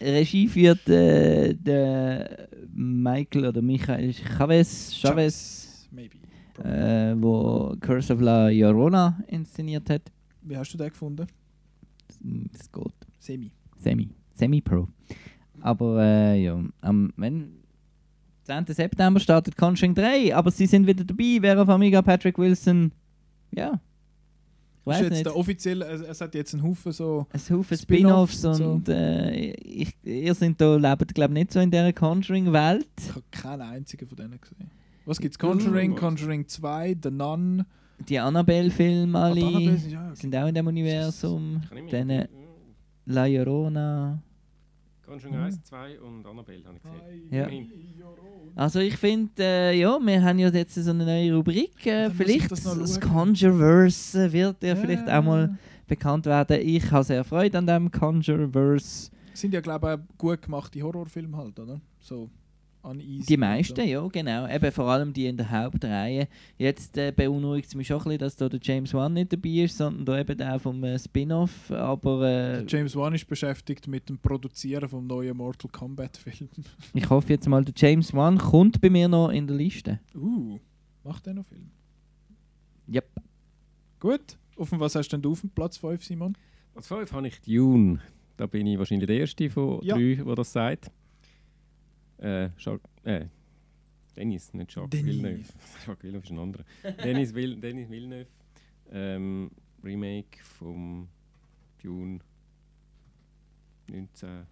Regie 0.00 0.48
führt 0.48 0.88
äh, 0.88 1.54
der 1.54 2.48
Michael 2.72 3.46
oder 3.46 3.60
Michael 3.62 4.12
Chavez, 4.14 4.94
Chavez 4.94 5.88
Maybe. 5.90 6.16
äh, 6.64 7.14
wo 7.20 7.76
Curse 7.80 8.14
of 8.14 8.20
La 8.20 8.48
Llorona 8.48 9.18
inszeniert 9.28 9.88
hat. 9.90 10.10
Wie 10.42 10.56
hast 10.56 10.72
du 10.72 10.78
den 10.78 10.88
gefunden? 10.88 11.26
Es 12.52 12.70
geht. 12.72 12.94
Semi. 13.18 13.52
Semi. 13.76 14.08
Semi-Pro. 14.34 14.88
Aber 15.60 16.02
äh, 16.02 16.44
ja, 16.44 16.62
am 16.80 17.12
wenn 17.16 17.58
10. 18.44 18.66
September 18.68 19.18
startet 19.20 19.56
Conjuring 19.56 19.94
3, 19.94 20.34
aber 20.34 20.50
sie 20.50 20.66
sind 20.66 20.86
wieder 20.86 21.04
dabei. 21.04 21.38
Vera 21.40 21.64
Farmiga, 21.66 22.00
Patrick 22.02 22.38
Wilson. 22.38 22.92
Ja. 23.54 23.80
Ich 24.88 24.92
Ist 24.92 24.98
weiß 24.98 25.00
jetzt 25.02 25.10
nicht. 25.14 25.26
der 25.26 25.36
offizielle, 25.36 25.84
es, 25.86 26.00
es 26.00 26.20
hat 26.20 26.34
jetzt 26.36 26.54
einen 26.54 26.62
Haufen 26.62 26.92
so. 26.92 27.26
Ein 27.32 27.40
Haufen 27.56 27.76
Spin-offs 27.76 28.34
Spin-offs 28.38 28.60
und 28.60 28.66
und 28.66 28.88
äh, 28.88 29.50
ich, 29.52 29.96
ihr 30.04 30.32
sind 30.34 30.60
da, 30.60 30.76
lebt 30.76 31.12
glaube 31.12 31.34
nicht 31.34 31.52
so 31.52 31.58
in 31.58 31.70
dieser 31.72 31.92
Conjuring-Welt. 31.92 32.86
Ich 33.00 33.08
habe 33.10 33.22
keinen 33.32 33.62
einzigen 33.62 34.06
von 34.06 34.16
denen 34.16 34.40
gesehen. 34.40 34.70
Was 35.04 35.18
gibt's? 35.18 35.38
Conjuring, 35.38 35.92
Uh. 35.92 35.96
Conjuring 35.96 36.46
2, 36.46 36.96
The 37.02 37.10
Nun. 37.10 37.64
Die 38.08 38.18
Annabelle-Filme 38.18 39.18
Ah, 39.18 39.32
die 39.34 39.42
alle 39.42 39.56
Annabelle 39.56 39.78
sind- 39.78 39.90
ja, 39.92 40.06
okay. 40.06 40.16
sind 40.20 40.36
auch 40.36 40.46
in 40.46 40.54
dem 40.54 40.66
Universum. 40.68 41.62
Ich 41.84 41.90
Dann 41.90 42.28
La 43.06 43.26
Llorona. 43.26 44.22
Conjuring 45.06 45.36
1, 45.36 45.62
2 45.62 46.00
und 46.00 46.26
Annabelle 46.26 46.64
habe 46.64 46.76
ich 46.76 46.82
gesehen. 46.82 47.30
Ja. 47.30 47.48
Also 48.56 48.80
ich 48.80 48.96
finde, 48.96 49.42
äh, 49.42 49.78
ja, 49.78 49.98
wir 50.00 50.22
haben 50.24 50.38
ja 50.38 50.48
jetzt 50.48 50.74
so 50.74 50.90
eine 50.90 51.04
neue 51.04 51.34
Rubrik. 51.34 51.86
Äh, 51.86 52.08
ich 52.08 52.12
vielleicht 52.14 52.50
das 52.50 52.64
das. 52.64 53.00
Conjureverse 53.00 54.32
wird 54.32 54.62
ja, 54.62 54.74
vielleicht 54.74 55.08
auch 55.08 55.22
mal 55.22 55.58
bekannt 55.86 56.26
werden. 56.26 56.60
Ich 56.60 56.90
habe 56.90 57.04
sehr 57.04 57.22
Freude 57.22 57.58
an 57.58 57.66
dem 57.66 57.90
Conjureverse. 57.90 59.10
Sind 59.34 59.54
ja, 59.54 59.60
glaube 59.60 59.86
ich, 59.86 59.94
auch 59.94 60.18
gut 60.18 60.42
gemachte 60.42 60.82
Horrorfilme 60.82 61.36
halt, 61.36 61.58
oder? 61.60 61.80
So 62.00 62.28
uneasy. 62.90 63.26
Die 63.26 63.36
meisten, 63.36 63.86
ja, 63.86 64.06
genau. 64.08 64.46
Eben 64.48 64.72
vor 64.72 64.86
allem 64.86 65.12
die 65.12 65.26
in 65.26 65.36
der 65.36 65.50
Hauptreihe. 65.50 66.28
Jetzt 66.58 66.96
äh, 66.96 67.12
beunruhigt 67.12 67.68
es 67.68 67.74
mich 67.74 67.86
schon 67.86 67.98
ein 67.98 68.04
bisschen, 68.04 68.18
dass 68.18 68.36
da 68.36 68.48
der 68.48 68.60
James 68.62 68.94
Wan 68.94 69.14
nicht 69.14 69.32
dabei 69.32 69.48
ist, 69.50 69.76
sondern 69.76 70.04
da 70.06 70.18
eben 70.20 70.38
der 70.38 70.58
vom 70.58 70.82
äh, 70.84 70.98
Spin-off. 70.98 71.70
Aber 71.70 72.20
Der 72.20 72.60
äh, 72.60 72.64
James 72.66 72.94
Wan 72.96 73.14
ist 73.14 73.26
beschäftigt 73.28 73.86
mit 73.88 74.08
dem 74.08 74.18
Produzieren 74.18 74.88
vom 74.88 75.06
neuen 75.06 75.36
Mortal 75.36 75.70
Kombat 75.70 76.16
Film. 76.16 76.48
ich 76.94 77.10
hoffe 77.10 77.30
jetzt 77.32 77.48
mal, 77.48 77.64
der 77.64 77.74
James 77.76 78.12
Wan 78.14 78.38
kommt 78.38 78.80
bei 78.80 78.90
mir 78.90 79.08
noch 79.08 79.30
in 79.30 79.46
der 79.46 79.56
Liste. 79.56 80.00
uh, 80.14 80.58
macht 81.04 81.26
der 81.26 81.34
noch 81.34 81.46
Film? 81.46 81.70
Yep. 82.92 83.08
Gut. 84.00 84.38
Auf 84.56 84.70
dem 84.70 84.80
was 84.80 84.94
hast 84.94 85.08
denn 85.08 85.20
du 85.22 85.32
auf 85.32 85.40
dem 85.40 85.50
Platz 85.50 85.76
5, 85.76 86.04
Simon? 86.04 86.36
Als 86.74 86.86
5 86.88 87.12
habe 87.12 87.28
ich 87.28 87.40
Dune. 87.40 88.00
Da 88.36 88.46
bin 88.46 88.66
ich 88.66 88.78
wahrscheinlich 88.78 89.06
der 89.06 89.18
Erste 89.18 89.48
von 89.50 89.80
Ja. 89.82 89.94
drei, 89.96 90.14
der 90.24 90.34
das 90.34 90.52
sagt. 90.52 90.90
Äh, 92.18 92.50
Jacques, 92.58 92.88
äh, 93.04 93.26
Dennis, 94.16 94.54
nicht 94.54 94.74
Jacques 94.74 94.90
Denis. 94.90 95.06
Villeneuve. 95.06 95.44
Jacques 95.86 96.02
Villeneuve 96.02 96.24
ist 96.24 96.30
ein 96.30 96.38
anderer. 96.38 96.64
Dennis, 97.04 97.34
Vil 97.34 97.56
Dennis 97.56 97.90
Villeneuve. 97.90 98.28
Ähm, 98.90 99.50
Remake 99.82 100.38
vom 100.42 101.08
Dune 101.82 102.20
19... 103.88 104.46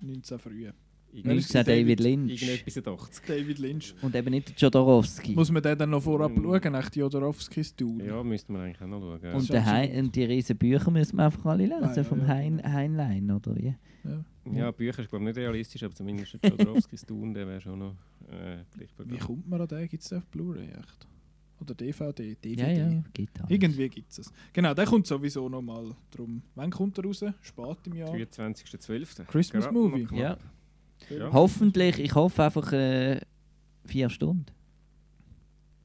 19 0.00 0.38
früh. 0.38 0.70
Irgendetwas- 1.12 1.54
19 1.54 1.64
David 1.64 2.00
Lynch. 2.00 2.42
Irgendetwas 2.42 2.86
80. 2.86 3.26
David 3.26 3.58
Lynch. 3.58 3.94
Und 4.02 4.14
eben 4.14 4.30
nicht 4.30 4.48
der 4.48 4.56
Jodorowsky. 4.56 5.32
Muss 5.34 5.50
man 5.50 5.62
den 5.62 5.78
dann 5.78 5.90
noch 5.90 6.02
vorab 6.02 6.32
Mm. 6.36 6.42
schauen, 6.42 6.72
nach 6.72 6.94
Jodorowskis 6.94 7.74
Dune? 7.76 8.04
Ja, 8.06 8.22
müsste 8.22 8.52
man 8.52 8.62
eigentlich 8.62 8.80
auch 8.82 8.86
noch 8.86 9.00
schauen. 9.00 9.32
Und, 9.34 9.40
ist 9.42 9.52
der 9.52 9.64
hein, 9.66 10.04
und 10.06 10.14
die 10.16 10.24
riesen 10.24 10.56
Bücher 10.56 10.90
müssen 10.90 11.16
wir 11.16 11.24
einfach 11.24 11.44
alle 11.46 11.66
lesen, 11.66 11.92
ja, 11.96 12.04
vom 12.04 12.20
ja. 12.20 12.26
Hein, 12.28 12.62
Heinlein, 12.64 13.30
oder 13.30 13.56
wie? 13.56 13.74
Ja. 14.04 14.24
ja, 14.52 14.70
Bücher 14.70 15.00
ist 15.02 15.08
glaube 15.10 15.24
ich 15.24 15.28
nicht 15.34 15.38
realistisch, 15.38 15.82
aber 15.82 15.94
zumindest 15.94 16.38
der 16.42 16.50
Jodorowskis 16.50 17.04
Dune, 17.04 17.34
der 17.34 17.46
wäre 17.46 17.60
schon 17.60 17.78
noch 17.78 17.94
äh, 18.30 18.64
Pflichtprogramm. 18.70 19.14
Wie 19.14 19.18
kommt 19.18 19.48
man 19.48 19.60
an 19.60 19.68
den? 19.68 19.88
Gibt 19.88 20.02
es 20.02 20.08
den 20.10 20.18
auf 20.18 20.26
Blu-ray 20.26 20.68
echt? 20.68 21.06
Oder 21.60 21.74
DVD? 21.74 22.36
DVD? 22.36 22.60
Ja, 22.62 22.68
ja, 22.88 23.02
geht 23.12 23.30
alles. 23.40 23.50
Irgendwie 23.50 23.88
gibt 23.88 24.12
es 24.12 24.18
es. 24.18 24.32
Genau, 24.52 24.74
der 24.74 24.84
kommt 24.86 25.06
sowieso 25.08 25.48
noch 25.48 25.60
mal 25.60 25.90
drum. 26.10 26.40
Wann 26.54 26.70
kommt 26.70 26.96
er 26.98 27.04
raus? 27.04 27.24
Spät 27.40 27.76
im 27.86 27.94
Jahr? 27.96 28.10
23.12. 28.14 29.24
Christmas 29.26 29.64
Gerade 29.64 29.76
Movie. 29.76 30.06
Ja. 30.14 30.36
Ja. 31.10 31.32
Hoffentlich, 31.32 31.98
ich 31.98 32.14
hoffe 32.14 32.44
einfach 32.44 32.72
äh, 32.72 33.20
vier 33.84 34.10
Stunden. 34.10 34.46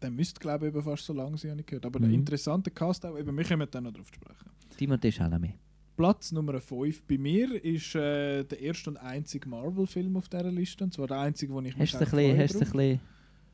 Der 0.02 0.12
müsste, 0.12 0.40
glaube 0.40 0.68
ich, 0.68 0.74
eben 0.74 0.84
fast 0.84 1.06
so 1.06 1.14
lang 1.14 1.38
sein, 1.38 1.52
habe 1.52 1.62
ich 1.62 1.66
gehört. 1.68 1.86
Aber 1.86 2.00
Mhm. 2.00 2.06
ein 2.06 2.14
interessanter 2.16 2.72
Cast 2.72 3.06
auch. 3.06 3.18
Eben, 3.18 3.36
wir 3.38 3.46
kommen 3.46 3.68
dann 3.72 3.84
noch 3.86 3.94
drauf 3.94 4.08
zu 4.12 4.16
sprechen. 4.16 4.50
Timothée 4.78 5.12
Chalamet. 5.14 5.54
Platz 5.96 6.32
Nummer 6.32 6.60
5 6.60 7.04
bei 7.04 7.18
mir 7.18 7.64
ist 7.64 7.94
äh, 7.96 8.44
der 8.44 8.60
erste 8.60 8.90
und 8.90 8.98
einzige 8.98 9.48
Marvel-Film 9.48 10.18
auf 10.18 10.28
dieser 10.28 10.52
Liste. 10.52 10.84
Und 10.84 10.94
zwar 10.94 11.08
der 11.08 11.20
einzige, 11.20 11.54
den 11.54 11.66
ich 11.66 11.78
Hast 11.78 11.94
du 11.94 11.98
auch 11.98 12.02
es 12.02 12.08
ein 12.14 12.18
bisschen- 12.18 12.36
freue 12.36 12.44
hast 12.44 12.54
du 12.56 12.60
ein 12.60 12.72
bisschen 12.72 13.00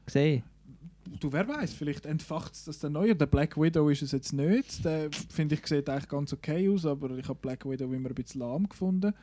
gesehen? 0.06 0.44
Du, 1.20 1.32
wer 1.34 1.48
weiß, 1.48 1.74
vielleicht 1.74 2.06
entfacht 2.06 2.54
es 2.54 2.66
das 2.66 2.80
der 2.80 2.90
neue. 2.90 3.16
Der 3.16 3.26
Black 3.26 3.58
Widow 3.60 3.90
ist 3.90 4.02
es 4.04 4.12
jetzt 4.12 4.32
nicht. 4.32 4.84
Der, 4.86 5.10
finde 5.30 5.56
ich, 5.56 5.66
sieht 5.68 5.90
eigentlich 5.90 6.08
ganz 6.08 6.32
okay 6.34 6.70
aus, 6.70 6.86
aber 6.86 7.12
ich 7.18 7.28
habe 7.28 7.40
Black 7.42 7.66
Widow 7.66 7.92
immer 7.94 8.10
ein 8.10 8.16
bisschen 8.16 8.40
lahm 8.42 8.68
gefunden. 8.70 9.14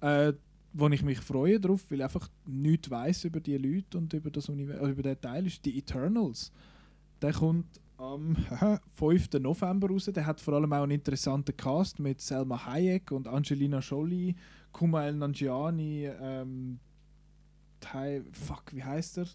Äh, 0.00 0.32
wo 0.72 0.88
ich 0.88 1.02
mich 1.02 1.18
freue 1.20 1.60
drauf, 1.60 1.84
weil 1.90 1.98
ich 1.98 2.04
einfach 2.04 2.28
nichts 2.46 2.90
weiß 2.90 3.24
über 3.24 3.40
die 3.40 3.56
Leute 3.58 3.98
und 3.98 4.12
über 4.12 4.30
das 4.30 4.48
Universum, 4.48 4.90
über 4.90 5.02
den 5.02 5.20
Teil 5.20 5.46
ist 5.46 5.64
die 5.64 5.78
Eternals. 5.78 6.50
Der 7.20 7.32
kommt 7.32 7.66
am 7.98 8.36
5. 8.94 9.28
November 9.40 9.88
raus. 9.88 10.06
Der 10.12 10.26
hat 10.26 10.40
vor 10.40 10.54
allem 10.54 10.72
auch 10.72 10.82
einen 10.82 10.92
interessanten 10.92 11.56
Cast 11.56 11.98
mit 12.00 12.20
Selma 12.20 12.66
Hayek 12.66 13.12
und 13.12 13.28
Angelina 13.28 13.78
Jolie, 13.80 14.34
Kumail 14.72 15.14
Nanjiani, 15.14 16.08
ähm, 16.20 16.78
Ty, 17.80 18.22
fuck, 18.32 18.72
wie 18.72 18.82
heißt 18.82 19.18
er? 19.18 19.26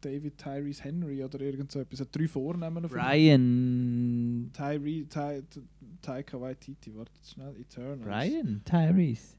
David 0.00 0.38
Tyrese 0.38 0.82
Henry 0.82 1.22
oder 1.22 1.40
irgend 1.40 1.70
so 1.70 1.78
etwas. 1.80 2.00
Er 2.00 2.06
hat 2.06 2.16
drei 2.16 2.26
Vornamen. 2.26 2.84
auf- 2.84 2.90
Brian. 2.90 4.50
Tyre, 4.52 4.80
Ty, 5.08 5.42
Ty, 5.48 5.60
Taika 6.00 6.40
Waititi, 6.40 6.92
wartet 6.96 7.24
schnell. 7.24 7.54
Eternals. 7.60 8.02
Brian? 8.02 8.62
Tyrese? 8.64 9.36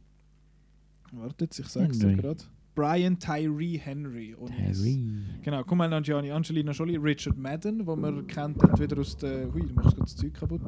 Wartet, 1.15 1.57
ich 1.59 1.67
sag's 1.67 1.99
dir 1.99 2.15
gerade. 2.15 2.43
Brian 2.75 3.19
Tyree 3.19 3.77
Henry. 3.77 4.35
S. 4.67 4.81
Tyree. 4.81 4.97
Genau, 5.43 5.63
Kumail 5.63 5.89
Nanjiani, 5.89 6.31
Angelina 6.31 6.71
Jolie, 6.71 6.97
Richard 6.97 7.37
Madden, 7.37 7.85
wo 7.85 7.95
man 7.95 8.25
kennt 8.25 8.61
entweder 8.63 8.99
aus 8.99 9.15
der... 9.15 9.53
Hui, 9.53 9.61
du 9.61 9.73
machst 9.73 9.95
gerade 9.95 10.01
das 10.01 10.15
Zeug 10.15 10.33
kaputt. 10.33 10.61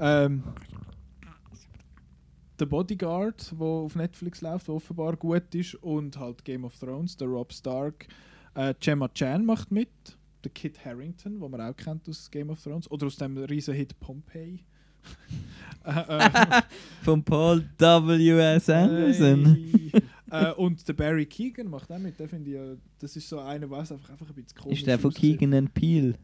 Ähm, 0.00 0.42
The 2.58 2.66
Bodyguard, 2.66 3.54
wo 3.56 3.84
auf 3.84 3.94
Netflix 3.94 4.40
läuft, 4.40 4.68
der 4.68 4.74
offenbar 4.74 5.16
gut 5.16 5.54
ist. 5.54 5.74
Und 5.76 6.18
halt 6.18 6.44
Game 6.44 6.64
of 6.64 6.76
Thrones, 6.78 7.16
der 7.16 7.28
Rob 7.28 7.52
Stark. 7.52 8.08
Äh, 8.54 8.74
Gemma 8.80 9.08
Chan 9.08 9.44
macht 9.44 9.70
mit. 9.70 9.88
Der 10.44 10.50
Kit 10.50 10.84
Harrington, 10.84 11.40
wo 11.40 11.48
man 11.48 11.60
auch 11.60 11.76
kennt 11.76 12.08
aus 12.08 12.28
Game 12.30 12.50
of 12.50 12.60
Thrones. 12.60 12.90
Oder 12.90 13.06
aus 13.06 13.16
dem 13.16 13.38
riesen 13.38 13.74
Hit 13.74 13.98
Pompeii. 14.00 14.64
Äh, 15.84 15.90
äh, 16.58 16.62
Von 17.02 17.22
Paul 17.24 17.64
W.S. 17.78 18.68
Anderson. 18.70 19.58
Äh, 20.30 20.52
und 20.52 20.86
der 20.88 20.94
Barry 20.94 21.26
Keegan 21.26 21.68
macht 21.68 21.90
auch 21.92 21.98
mit. 21.98 22.18
Den 22.18 22.28
finde 22.28 22.50
ich 22.50 22.56
ja, 22.56 22.62
das 22.98 23.16
ist 23.16 23.28
so 23.28 23.38
einer, 23.40 23.68
was 23.68 23.92
einfach, 23.92 24.10
einfach 24.10 24.28
ein 24.28 24.34
bisschen 24.34 24.58
komisch 24.58 24.78
Ist 24.78 24.86
der 24.86 24.98
von. 24.98 25.12
Keegan 25.12 25.52
and 25.54 25.74
Peel? 25.74 26.14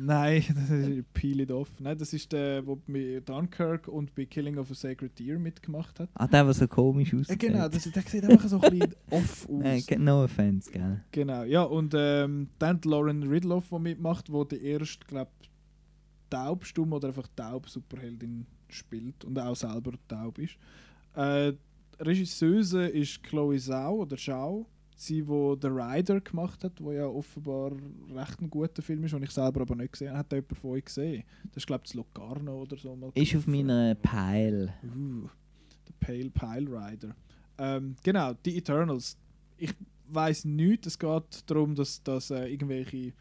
Nein, 0.00 0.44
das 0.54 0.70
ist 0.70 1.12
Peel 1.12 1.40
It 1.40 1.50
Off. 1.50 1.68
Nein, 1.80 1.98
das 1.98 2.12
ist 2.12 2.30
der, 2.32 2.62
der 2.62 2.76
bei 2.86 3.20
Dunkirk 3.24 3.88
und 3.88 4.14
bei 4.14 4.26
Killing 4.26 4.56
of 4.56 4.70
a 4.70 4.74
Sacred 4.74 5.18
Deer 5.18 5.38
mitgemacht 5.40 5.98
hat. 5.98 6.08
Ah, 6.14 6.26
der, 6.28 6.44
der 6.44 6.54
so 6.54 6.68
komisch 6.68 7.12
Äh, 7.12 7.16
aussieht. 7.16 7.38
genau, 7.40 7.68
das, 7.68 7.82
der 7.90 8.02
sieht 8.02 8.24
einfach 8.24 8.48
so 8.48 8.60
ein 8.60 8.70
bisschen 8.78 8.94
off 9.10 9.48
aus. 9.48 9.88
Äh, 9.88 9.98
no 9.98 10.22
offense, 10.24 10.70
gell? 10.70 11.00
Genau, 11.10 11.42
ja, 11.42 11.62
und 11.62 11.94
ähm, 11.96 12.48
dann 12.60 12.80
Lauren 12.84 13.24
Ridloff, 13.24 13.70
die 13.70 13.78
mitmacht, 13.80 14.30
wo 14.32 14.44
die 14.44 14.62
erste, 14.62 15.04
glaube 15.06 15.30
taubstumm 16.30 16.92
oder 16.92 17.08
einfach 17.08 17.28
taub 17.34 17.68
Superheldin 17.68 18.46
spielt 18.68 19.24
und 19.24 19.38
auch 19.38 19.56
selber 19.56 19.92
taub 20.08 20.38
ist. 20.38 20.56
Äh, 21.14 21.52
Regisseuse 22.00 22.86
ist 22.86 23.22
Chloe 23.22 23.58
Zhao 23.58 24.02
oder 24.02 24.16
Zhao, 24.16 24.66
sie, 24.94 25.26
wo 25.26 25.56
The 25.60 25.68
Rider 25.68 26.20
gemacht 26.20 26.62
hat, 26.64 26.80
wo 26.80 26.92
ja 26.92 27.06
offenbar 27.06 27.72
recht 28.14 28.40
ein 28.40 28.50
guter 28.50 28.82
Film 28.82 29.04
ist, 29.04 29.14
den 29.14 29.22
ich 29.22 29.30
selber 29.30 29.62
aber 29.62 29.74
nicht 29.74 29.92
gesehen 29.92 30.10
habe. 30.10 30.18
Hat 30.18 30.32
jemand 30.32 30.58
von 30.58 30.70
euch 30.72 30.84
gesehen? 30.84 31.24
Das 31.44 31.58
ist 31.58 31.66
glaube 31.66 31.82
ich 31.84 31.90
das 31.90 31.94
Locarno 31.94 32.62
oder 32.62 32.76
so. 32.76 32.94
Mal 32.94 33.10
Ist 33.14 33.34
auf 33.34 33.46
meiner 33.46 33.94
Pile. 33.96 34.74
Uh, 34.84 35.28
der 35.88 35.94
Pale 35.98 36.30
Pile 36.30 36.70
Rider. 36.70 37.16
Ähm, 37.58 37.96
genau, 38.02 38.34
die 38.44 38.58
Eternals. 38.58 39.16
Ich 39.56 39.74
weiß 40.08 40.44
nicht, 40.44 40.86
es 40.86 40.98
geht 40.98 41.42
darum, 41.46 41.74
dass 41.74 42.02
das 42.02 42.30
äh, 42.30 42.46
irgendwelche 42.46 43.12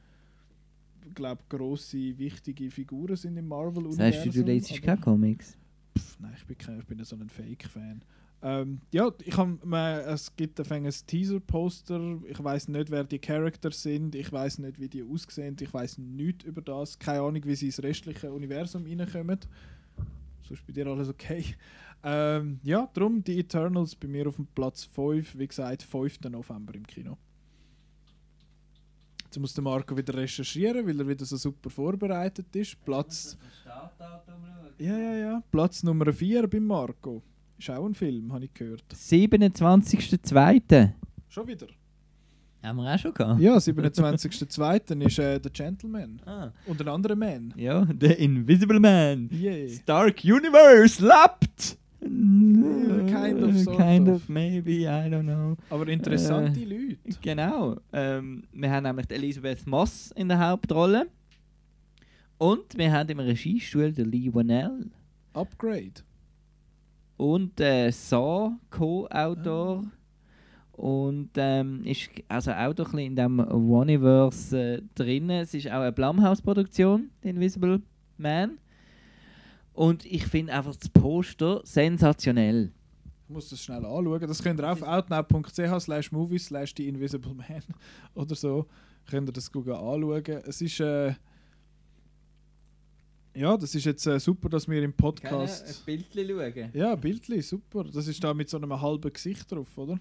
glaube 1.13 1.41
grosse, 1.49 2.17
wichtige 2.17 2.69
Figuren 2.71 3.15
sind 3.15 3.37
im 3.37 3.47
Marvel-Universum. 3.47 3.99
heißt, 4.05 4.25
du, 4.25 4.31
du 4.31 4.43
lesest 4.43 4.81
keine 4.81 5.01
Comics? 5.01 5.57
Pff, 5.97 6.19
nein, 6.19 6.33
ich 6.35 6.45
bin, 6.45 6.57
kein, 6.57 6.79
ich 6.79 6.85
bin 6.85 7.03
so 7.03 7.15
ein 7.15 7.29
Fake-Fan. 7.29 8.01
Ähm, 8.43 8.81
ja, 8.91 9.11
ich 9.23 9.35
hab, 9.35 9.65
man, 9.65 9.99
es 10.01 10.35
gibt 10.35 10.59
ein 10.59 10.89
Teaser-Poster. 11.07 12.19
Ich 12.27 12.43
weiß 12.43 12.67
nicht, 12.67 12.91
wer 12.91 13.03
die 13.03 13.19
Charakter 13.19 13.71
sind. 13.71 14.13
Ich 14.13 14.31
weiß 14.31 14.59
nicht, 14.59 14.79
wie 14.79 14.87
die 14.87 15.03
aussehen. 15.03 15.55
Ich 15.59 15.73
weiß 15.73 15.97
nichts 15.97 16.45
über 16.45 16.61
das. 16.61 16.99
Keine 16.99 17.21
Ahnung, 17.21 17.41
wie 17.45 17.55
sie 17.55 17.67
ins 17.67 17.81
restliche 17.81 18.31
Universum 18.31 18.85
reinkommen. 18.85 19.39
Sonst 20.47 20.65
bei 20.65 20.73
dir 20.73 20.87
alles 20.87 21.09
okay. 21.09 21.43
Ähm, 22.03 22.59
ja, 22.63 22.87
darum 22.93 23.23
die 23.23 23.39
Eternals 23.39 23.95
bei 23.95 24.07
mir 24.07 24.27
auf 24.27 24.35
dem 24.35 24.47
Platz 24.47 24.83
5. 24.85 25.37
Wie 25.37 25.47
gesagt, 25.47 25.81
5. 25.83 26.21
November 26.29 26.75
im 26.75 26.85
Kino. 26.85 27.17
Jetzt 29.37 29.41
muss 29.41 29.53
der 29.53 29.63
Marco 29.63 29.95
wieder 29.95 30.15
recherchieren, 30.15 30.87
weil 30.87 30.99
er 30.99 31.07
wieder 31.07 31.23
so 31.23 31.37
super 31.37 31.69
vorbereitet 31.69 32.55
ist. 32.55 32.83
Platz. 32.83 33.37
Ja, 34.79 34.97
ja, 34.97 35.15
ja. 35.15 35.43
Platz 35.51 35.83
Nummer 35.83 36.11
4 36.11 36.47
bei 36.47 36.59
Marco. 36.59 37.21
Ist 37.55 37.69
auch 37.69 37.85
ein 37.85 37.93
Film, 37.93 38.33
habe 38.33 38.45
ich 38.45 38.53
gehört. 38.55 38.83
27.02. 38.91 40.89
Schon 41.29 41.47
wieder? 41.47 41.67
Haben 42.63 42.77
wir 42.77 42.91
auch 42.91 42.97
schon 42.97 43.13
gehabt? 43.13 43.39
Ja, 43.39 43.57
27.02. 43.57 45.05
ist 45.05 45.19
äh, 45.19 45.39
The 45.43 45.51
Gentleman. 45.51 46.19
Ah. 46.25 46.49
Und 46.65 46.81
ein 46.81 46.87
anderer 46.87 47.15
Man. 47.15 47.53
Ja, 47.55 47.87
The 47.99 48.13
Invisible 48.13 48.79
Man. 48.79 49.29
Yay. 49.31 49.69
Stark 49.69 50.23
Universe 50.23 50.99
leapt! 51.05 51.77
Kind 52.07 53.43
of, 53.43 53.57
sort 53.57 53.77
kind 53.77 54.07
of. 54.09 54.15
of, 54.15 54.29
maybe, 54.29 54.85
I 54.85 55.09
don't 55.09 55.23
know. 55.23 55.57
Aber 55.69 55.87
interessante 55.87 56.59
Äh, 56.59 56.65
Leute. 56.65 56.97
Genau. 57.21 57.77
Ähm, 57.93 58.43
wir 58.51 58.71
haben 58.71 58.83
nämlich 58.83 59.09
Elisabeth 59.11 59.65
Moss 59.67 60.11
in 60.15 60.29
der 60.29 60.39
Hauptrolle. 60.39 61.07
Und 62.37 62.77
wir 62.77 62.91
haben 62.91 63.09
im 63.09 63.19
Regiestuhl 63.19 63.91
den 63.91 64.11
Lee 64.11 64.29
Wanell. 64.33 64.91
Upgrade. 65.33 66.03
Und 67.17 67.59
äh, 67.59 67.91
Saw, 67.91 68.51
Co-Autor. 68.69 69.85
Und 70.73 71.31
ähm, 71.37 71.81
ist 71.83 72.09
also 72.27 72.51
auch 72.51 72.73
doch 72.73 72.93
ein 72.93 72.97
bisschen 72.97 73.07
in 73.07 73.15
diesem 73.15 73.39
One-Verse 73.71 74.57
äh, 74.75 74.81
drin. 74.93 75.29
Es 75.31 75.53
ist 75.55 75.67
auch 75.67 75.81
eine 75.81 75.91
Blumhouse-Produktion, 75.91 77.09
The 77.23 77.29
Invisible 77.29 77.81
Man. 78.17 78.59
Und 79.77 80.05
ich 80.05 80.25
finde 80.25 80.53
einfach 80.53 80.75
das 80.75 80.89
Poster 80.89 81.61
sensationell. 81.63 82.71
Ich 83.27 83.29
muss 83.29 83.49
das 83.49 83.61
schnell 83.61 83.85
anschauen. 83.85 84.21
Das 84.21 84.41
könnt 84.41 84.59
ihr 84.59 84.71
auf 84.71 84.81
outnow.ch 84.81 85.79
slash 85.81 86.11
movies 86.11 86.45
slash 86.45 86.73
die 86.73 86.87
Invisible 86.87 87.35
Man 87.35 87.61
oder 88.15 88.33
so. 88.33 88.65
Könnt 89.07 89.29
ihr 89.29 89.33
das 89.33 89.51
gut 89.51 89.67
anschauen. 89.67 90.41
Es 90.47 90.61
ist... 90.61 90.79
Äh, 90.79 91.13
ja, 93.35 93.55
das 93.55 93.75
ist 93.75 93.85
jetzt 93.85 94.07
äh, 94.07 94.19
super, 94.19 94.49
dass 94.49 94.67
wir 94.67 94.81
im 94.81 94.93
Podcast... 94.93 95.85
Bild 95.85 96.07
schauen? 96.11 96.71
Ja, 96.73 96.95
Bildli, 96.95 97.43
super. 97.43 97.83
Das 97.83 98.07
ist 98.07 98.23
da 98.23 98.33
mit 98.33 98.49
so 98.49 98.57
einem 98.57 98.81
halben 98.81 99.13
Gesicht 99.13 99.51
drauf, 99.51 99.77
oder? 99.77 99.99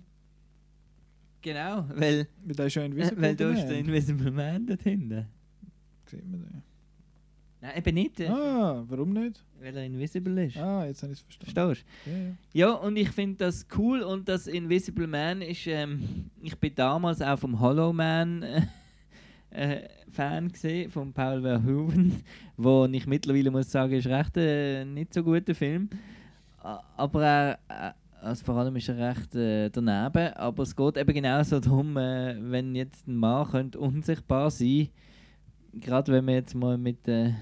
Genau, 1.43 1.85
weil, 1.91 2.27
Weil 2.47 2.57
der 2.57 2.66
ist 2.66 2.74
ja 2.77 2.83
Invisible 2.87 3.20
weil 3.20 3.37
da 3.37 3.51
ist 3.51 3.59
Man. 3.59 3.68
der 3.68 3.79
Invisible 3.79 4.31
Man 4.31 4.66
dort 4.66 4.83
hinten. 4.85 5.27
Sieht 6.07 6.27
man 6.27 6.41
den? 6.41 6.66
Nein, 7.61 7.73
eben 7.79 7.95
nicht, 7.95 8.21
Ah, 8.23 8.85
warum 8.87 9.13
nicht? 9.13 9.43
weil 9.61 9.75
er 9.77 9.85
invisible 9.85 10.45
ist. 10.47 10.59
Ah, 10.59 10.85
jetzt 10.87 11.03
habe 11.03 11.13
ich 11.15 11.21
es 11.21 11.25
verstanden. 11.25 11.75
Verstehst 11.75 11.87
du? 12.05 12.11
Ja, 12.11 12.17
ja. 12.17 12.33
Ja, 12.53 12.73
und 12.75 12.97
ich 12.97 13.09
finde 13.11 13.37
das 13.47 13.67
cool 13.79 14.03
und 14.03 14.29
das 14.29 14.47
Invisible 14.47 15.07
Man 15.07 15.41
ist, 15.43 15.67
ähm, 15.67 16.31
ich 16.43 16.55
bin 16.59 16.75
damals 16.75 17.23
auch 17.23 17.39
vom 17.39 17.59
Hollow 17.59 17.93
Man 17.93 18.43
äh, 18.43 18.63
äh, 19.51 19.89
Fan 20.13 20.53
gesehen, 20.53 20.91
von 20.91 21.13
Paul 21.13 21.41
Verhoeven, 21.43 22.23
wo 22.59 22.85
ich 22.87 23.07
mittlerweile 23.07 23.51
muss 23.51 23.71
sagen, 23.71 23.95
ist 23.95 24.07
recht 24.07 24.37
äh, 24.37 24.85
nicht 24.85 25.15
so 25.15 25.23
guter 25.25 25.55
Film. 25.55 25.89
Aber 26.97 27.25
er, 27.25 27.59
äh, 27.69 27.93
also 28.25 28.45
vor 28.45 28.57
allem 28.57 28.77
ist 28.77 28.89
er 28.89 28.99
recht 28.99 29.35
äh, 29.35 29.71
daneben, 29.71 30.33
aber 30.35 30.63
es 30.63 30.75
geht 30.77 30.97
eben 30.99 31.15
genauso 31.15 31.61
darum, 31.61 31.97
äh, 31.97 32.37
wenn 32.39 32.75
jetzt 32.75 33.07
ein 33.09 33.17
Mann 33.17 33.49
könnte 33.49 33.79
unsichtbar 33.79 34.51
sein 34.51 34.89
gerade 35.81 36.12
wenn 36.12 36.27
wir 36.27 36.35
jetzt 36.35 36.55
mal 36.55 36.77
mit 36.79 37.07
der 37.07 37.35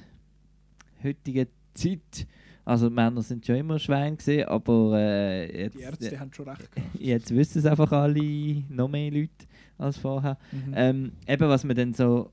heutigen 1.03 1.47
Zeit, 1.75 2.27
also 2.65 2.89
Männer 2.91 3.23
sind 3.23 3.45
schon 3.45 3.57
immer 3.57 3.79
Schwein 3.79 4.17
gesehen, 4.17 4.49
aber 4.49 4.99
äh, 4.99 5.63
jetzt, 5.65 5.77
Die 5.77 5.83
Ärzte 5.83 6.19
haben 6.21 6.33
schon 6.33 6.49
recht 6.49 6.73
gehabt. 6.75 6.95
jetzt 6.99 7.35
wissen 7.35 7.59
es 7.59 7.67
einfach 7.67 7.93
alle 7.93 8.63
noch 8.69 8.89
mehr 8.89 9.11
Leute 9.11 9.31
als 9.79 9.99
vorher. 9.99 10.39
Mhm. 10.53 10.73
Ähm, 10.75 11.13
eben 11.27 11.49
was 11.49 11.65
man 11.65 11.77
dann 11.77 11.93
so, 11.93 12.31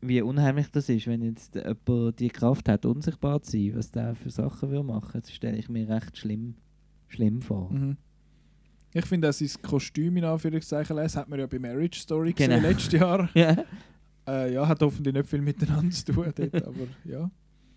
wie 0.00 0.20
unheimlich 0.20 0.68
das 0.70 0.88
ist, 0.88 1.06
wenn 1.06 1.22
jetzt 1.22 1.54
jemand 1.54 2.20
die 2.20 2.28
Kraft 2.28 2.68
hat, 2.68 2.84
unsichtbar 2.86 3.40
zu 3.42 3.52
sein, 3.52 3.72
was 3.74 3.90
der 3.90 4.14
für 4.14 4.30
Sachen 4.30 4.70
will 4.70 4.82
machen, 4.82 5.20
das 5.20 5.32
stelle 5.32 5.56
ich 5.56 5.68
mir 5.68 5.88
recht 5.88 6.16
schlimm, 6.18 6.54
schlimm 7.08 7.40
vor. 7.42 7.70
Mhm. 7.72 7.96
Ich 8.92 9.06
finde 9.06 9.28
auch 9.28 9.32
sein 9.32 9.48
Kostüm 9.60 10.16
in 10.18 10.24
Anführungszeichen, 10.24 10.94
das 10.96 11.16
hat 11.16 11.28
man 11.28 11.40
ja 11.40 11.46
bei 11.46 11.58
Marriage 11.58 11.98
Story 11.98 12.32
gesehen 12.32 12.50
Genau. 12.50 12.68
letztes 12.68 12.92
Jahr. 12.92 13.28
Ja. 13.34 13.64
Äh, 14.26 14.54
ja, 14.54 14.66
hat 14.66 14.80
hoffentlich 14.82 15.14
nicht 15.14 15.28
viel 15.28 15.42
miteinander 15.42 15.90
zu 15.90 16.12
tun 16.12 16.32
dort, 16.34 16.54
aber 16.66 16.86
ja. 17.04 17.30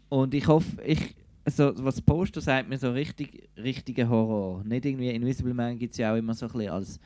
Und 0.09 0.33
ich 0.33 0.47
hoffe, 0.47 0.81
ich, 0.85 1.15
also 1.43 1.73
was 1.77 1.95
das 1.95 2.01
Poster 2.01 2.39
sagt 2.41 2.69
mir 2.69 2.77
so 2.77 2.91
richtig, 2.91 3.49
richtiger 3.57 4.07
Horror. 4.07 4.63
Nicht 4.63 4.85
irgendwie 4.85 5.09
Invisible 5.09 5.53
Man 5.53 5.77
gibt 5.77 5.91
es 5.93 5.97
ja 5.97 6.13
auch 6.13 6.17
immer 6.17 6.33
so 6.33 6.45
ein 6.45 6.51
bisschen 6.53 6.71
als 6.71 6.99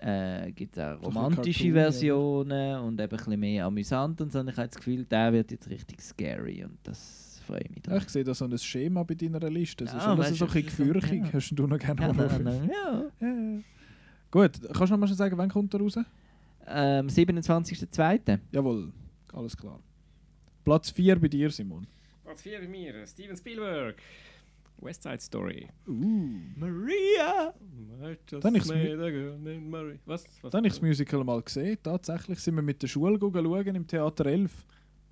äh, 0.00 0.52
gibt's 0.52 0.78
auch 0.78 1.02
romantische 1.02 1.64
Cartoon, 1.64 1.74
Versionen 1.74 2.78
und 2.82 3.00
eben 3.00 3.10
ein 3.10 3.16
bisschen 3.16 3.40
mehr 3.40 3.64
amüsant 3.66 4.20
und 4.20 4.30
so. 4.32 4.38
Und 4.40 4.48
ich 4.48 4.56
habe 4.56 4.68
das 4.68 4.76
Gefühl, 4.76 5.04
der 5.04 5.32
wird 5.32 5.50
jetzt 5.50 5.68
richtig 5.68 6.00
scary 6.00 6.62
und 6.64 6.78
das 6.84 7.40
freut 7.44 7.68
mich. 7.70 7.82
Ja, 7.88 7.96
Ich 7.96 8.08
sehe 8.08 8.22
da 8.22 8.32
so 8.32 8.44
ein 8.44 8.56
Schema 8.58 9.02
bei 9.02 9.14
deiner 9.14 9.40
Liste. 9.50 9.84
Das 9.86 9.94
ist 9.94 10.00
Ja, 10.00 10.12
alles 10.12 10.26
weißt 10.26 10.38
so 10.38 10.46
du, 10.46 10.52
ein 10.52 10.62
bisschen 10.64 10.92
das 10.94 11.02
ist 11.02 11.08
so- 11.08 11.10
gefürchig. 11.10 11.24
ja. 11.24 11.32
Hast 11.32 11.50
du 11.50 11.66
noch 11.66 11.78
gerne 11.78 12.00
ja, 12.00 12.12
ja. 12.12 13.04
Ja, 13.20 13.28
ja. 13.28 13.60
Gut, 14.30 14.52
kannst 14.62 14.80
du 14.80 14.96
noch 14.96 14.98
mal 14.98 15.08
sagen, 15.08 15.36
wann 15.36 15.48
kommt 15.48 15.74
er 15.74 15.80
raus? 15.80 15.98
Ähm, 16.70 17.06
27.02. 17.08 18.38
Jawohl, 18.52 18.92
alles 19.32 19.56
klar. 19.56 19.80
Platz 20.64 20.90
4 20.90 21.18
bei 21.20 21.28
dir, 21.28 21.50
Simon. 21.50 21.86
Platz 22.24 22.42
4 22.42 22.60
bei 22.60 22.68
mir, 22.68 23.06
Steven 23.06 23.36
Spielberg. 23.36 23.96
West 24.80 25.02
Side 25.02 25.18
Story. 25.20 25.68
Uh. 25.88 25.92
Maria! 26.56 27.52
Dann 28.40 28.54
ich's 28.54 28.68
mi- 28.68 28.96
Was? 30.06 30.24
Was? 30.42 30.50
Dann 30.52 30.58
habe 30.58 30.66
ich 30.68 30.74
das 30.74 30.82
Musical 30.82 31.24
mal 31.24 31.42
gesehen. 31.42 31.78
Tatsächlich 31.82 32.38
sind 32.38 32.54
wir 32.54 32.62
mit 32.62 32.80
der 32.82 32.86
Schule 32.86 33.18
schauen 33.18 33.74
im 33.74 33.86
Theater 33.86 34.26
11. 34.26 34.52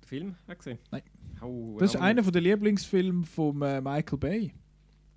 Den 0.03 0.07
Film 0.07 0.35
auch 0.47 0.57
gesehen? 0.57 0.77
Nein. 0.91 1.01
Oh, 1.41 1.75
Das 1.79 1.93
ist 1.95 1.99
einer 2.01 2.21
der 2.23 2.41
Lieblingsfilme 2.41 3.25
von 3.25 3.61
äh, 3.61 3.81
Michael 3.81 4.17
Bay. 4.17 4.53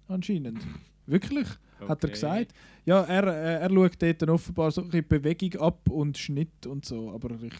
Anscheinend. 0.08 0.60
Wirklich, 1.06 1.46
hat 1.88 2.04
er 2.04 2.08
Okay. 2.08 2.12
gesagt. 2.12 2.54
Ja, 2.84 3.02
er, 3.04 3.24
äh, 3.26 3.60
er 3.62 3.70
schaut 3.70 4.00
dort 4.02 4.22
dann 4.22 4.30
offenbar 4.30 4.70
so 4.70 4.82
ein 4.82 4.88
bisschen 4.88 5.08
Bewegung 5.08 5.60
ab 5.60 5.88
und 5.88 6.16
Schnitt 6.18 6.66
und 6.66 6.84
so. 6.84 7.10
Aber 7.12 7.30
ich 7.42 7.54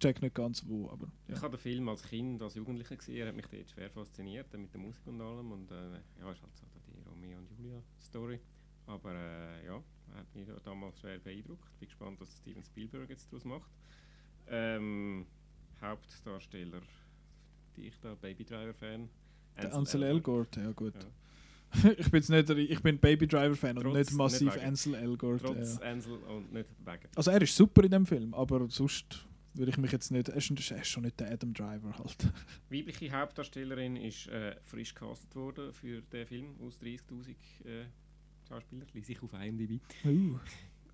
check 0.00 0.20
nicht 0.22 0.34
ganz 0.34 0.64
wo. 0.66 0.88
Aber, 0.90 1.06
Ich 1.28 1.34
ja. 1.36 1.42
habe 1.42 1.56
den 1.56 1.60
Film 1.62 1.88
als 1.88 2.02
Kind, 2.02 2.42
als 2.42 2.54
Jugendlicher 2.54 2.96
gesehen, 2.96 3.16
er 3.18 3.28
hat 3.28 3.36
mich 3.36 3.46
dort 3.46 3.70
schwer 3.70 3.90
fasziniert, 3.90 4.46
mit 4.56 4.72
der 4.72 4.80
Musik 4.80 5.06
und 5.06 5.20
allem. 5.20 5.52
Und 5.52 5.70
äh, 5.70 5.74
ja, 6.20 6.30
ist 6.32 6.42
halt 6.42 6.56
so 6.56 6.66
die 6.86 7.08
Romeo 7.08 7.38
und 7.38 7.50
Julia 7.50 7.82
Story. 8.00 8.40
Aber 8.86 9.12
äh, 9.12 9.66
ja, 9.66 9.82
hat 10.14 10.34
mich 10.34 10.46
da 10.46 10.54
damals 10.64 10.98
schwer 11.00 11.18
beeindruckt. 11.18 11.78
Bin 11.78 11.88
gespannt, 11.88 12.20
was 12.20 12.36
Steven 12.38 12.64
Spielberg 12.64 13.10
jetzt 13.10 13.30
daraus 13.30 13.44
macht. 13.44 13.70
Ähm, 14.48 15.26
Hauptdarsteller, 15.80 16.80
die 17.76 17.88
ich 17.88 17.98
da, 18.00 18.14
Baby 18.14 18.44
Driver 18.44 18.74
Fan. 18.74 19.08
Der 19.60 19.74
Ansel 19.74 20.02
Elgort, 20.04 20.56
ja 20.56 20.70
gut. 20.72 20.94
Ja. 20.94 21.00
ich 21.98 22.10
bin 22.10 22.20
jetzt 22.22 22.28
nicht, 22.30 22.50
ich 22.50 22.82
bin 22.82 22.98
Baby 22.98 23.26
Driver 23.26 23.54
Fan 23.56 23.76
und 23.78 23.84
Trotz- 23.84 23.94
nicht 23.96 24.12
massiv 24.12 24.54
nicht. 24.54 24.64
Ansel 24.64 24.94
Elgort. 24.94 25.42
Trotz 25.42 25.78
Ja. 25.80 25.90
Ansel 25.90 26.14
und 26.14 26.52
nicht 26.52 26.68
wegen. 26.84 27.08
Also 27.14 27.30
er 27.30 27.42
ist 27.42 27.54
super 27.54 27.84
in 27.84 27.90
dem 27.90 28.06
Film, 28.06 28.32
aber 28.34 28.68
sonst 28.70 29.26
würde 29.54 29.70
ich 29.70 29.78
mich 29.78 29.92
jetzt 29.92 30.10
nicht. 30.10 30.28
Er 30.28 30.36
ist, 30.36 30.50
er 30.70 30.80
ist 30.80 30.86
schon 30.88 31.02
nicht 31.02 31.18
der 31.20 31.30
Adam 31.32 31.52
Driver 31.52 31.96
halt. 31.98 32.32
Weibliche 32.70 33.10
Hauptdarstellerin 33.10 33.96
ist 33.96 34.28
äh, 34.28 34.56
frisch 34.64 34.94
gecastet 34.94 35.34
worden 35.34 35.72
für 35.72 36.00
den 36.02 36.26
Film 36.26 36.54
aus 36.64 36.80
30'000 36.80 37.30
äh, 37.64 37.84
Schauspielern. 38.48 38.86
Lese 38.94 39.12
ich 39.12 39.22
auf 39.22 39.32
IMDb. 39.34 39.80
Uh, 40.04 40.38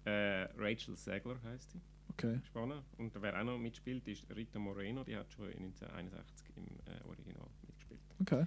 Äh, 0.07 0.49
Rachel 0.59 0.97
Zegler 0.97 1.41
heisst 1.45 1.71
sie. 1.73 1.81
okay. 2.11 2.39
Spannend. 2.47 2.83
Und 2.99 3.13
wer 3.23 3.41
auch 3.41 3.45
noch 3.45 3.59
mitspielt, 3.59 4.07
ist 4.09 4.27
Rita 4.35 4.59
Moreno. 4.59 5.03
Die 5.05 5.17
hat 5.17 5.33
schon 5.33 5.47
1961 5.47 6.47
im 6.57 6.65
äh, 6.65 7.09
Original 7.09 7.47
mitgespielt. 7.67 8.01
Okay. 8.21 8.45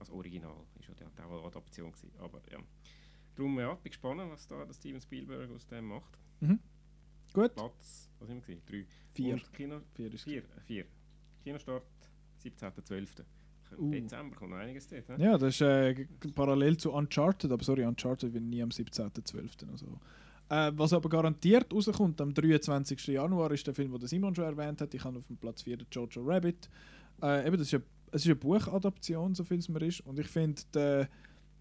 Als 0.00 0.10
Original. 0.10 0.56
Ist 0.80 0.88
ja 0.88 1.06
auch 1.24 1.30
eine 1.30 1.44
Adaption 1.44 1.92
gewesen. 1.92 2.10
Aber 2.18 2.40
ja. 2.50 2.58
Darum, 3.36 3.58
ja, 3.60 3.74
bin 3.74 3.90
gespannt, 3.90 4.20
was 4.28 4.46
da 4.48 4.64
der 4.64 4.74
Steven 4.74 5.00
Spielberg 5.00 5.50
aus 5.52 5.66
dem 5.66 5.86
macht. 5.86 6.18
Gut. 7.32 7.54
Platz, 7.54 8.10
was 8.18 8.28
haben 8.28 8.36
wir 8.36 8.40
gesehen? 8.40 8.62
Drei. 8.66 8.84
Vier. 9.14 9.34
Und 9.34 9.52
Kino, 9.52 9.80
Vier 9.94 10.12
ist 10.12 10.24
vier, 10.24 10.42
äh, 10.42 10.60
vier. 10.66 10.84
Kinostart 11.44 11.84
17.12. 12.42 13.24
Uh. 13.78 13.90
Dezember 13.90 14.34
kommt 14.34 14.50
noch 14.50 14.58
einiges 14.58 14.88
dort. 14.88 15.08
hä? 15.08 15.14
Ja, 15.18 15.38
das 15.38 15.54
ist 15.54 15.60
äh, 15.60 16.06
parallel 16.34 16.76
zu 16.76 16.92
Uncharted, 16.92 17.52
aber 17.52 17.62
sorry, 17.62 17.84
Uncharted 17.84 18.32
wird 18.32 18.42
nie 18.42 18.62
am 18.62 18.70
17.12. 18.70 19.70
Also. 19.70 19.86
Äh, 20.48 20.72
was 20.76 20.92
aber 20.92 21.08
garantiert 21.08 21.72
rauskommt, 21.72 22.20
am 22.20 22.34
23. 22.34 23.06
Januar 23.06 23.52
ist 23.52 23.64
der 23.66 23.74
Film, 23.74 23.92
den 23.92 24.00
der 24.00 24.08
Simon 24.08 24.34
schon 24.34 24.44
erwähnt 24.44 24.80
hat. 24.80 24.92
Ich 24.92 25.04
habe 25.04 25.18
auf 25.18 25.26
dem 25.28 25.36
Platz 25.36 25.62
4 25.62 25.76
den 25.76 25.86
Jojo 25.92 26.22
Rabbit. 26.24 26.68
Äh, 27.22 27.46
eben, 27.46 27.56
das 27.56 27.68
ist 27.68 27.74
eine, 27.74 27.84
es 28.12 28.22
ist 28.22 28.26
eine 28.26 28.36
Buchadaption, 28.36 29.34
so 29.34 29.44
viel 29.44 29.58
es 29.58 29.68
mir 29.68 29.82
ist. 29.82 30.00
Und 30.00 30.18
ich 30.18 30.26
finde, 30.26 30.62
der, 30.74 31.08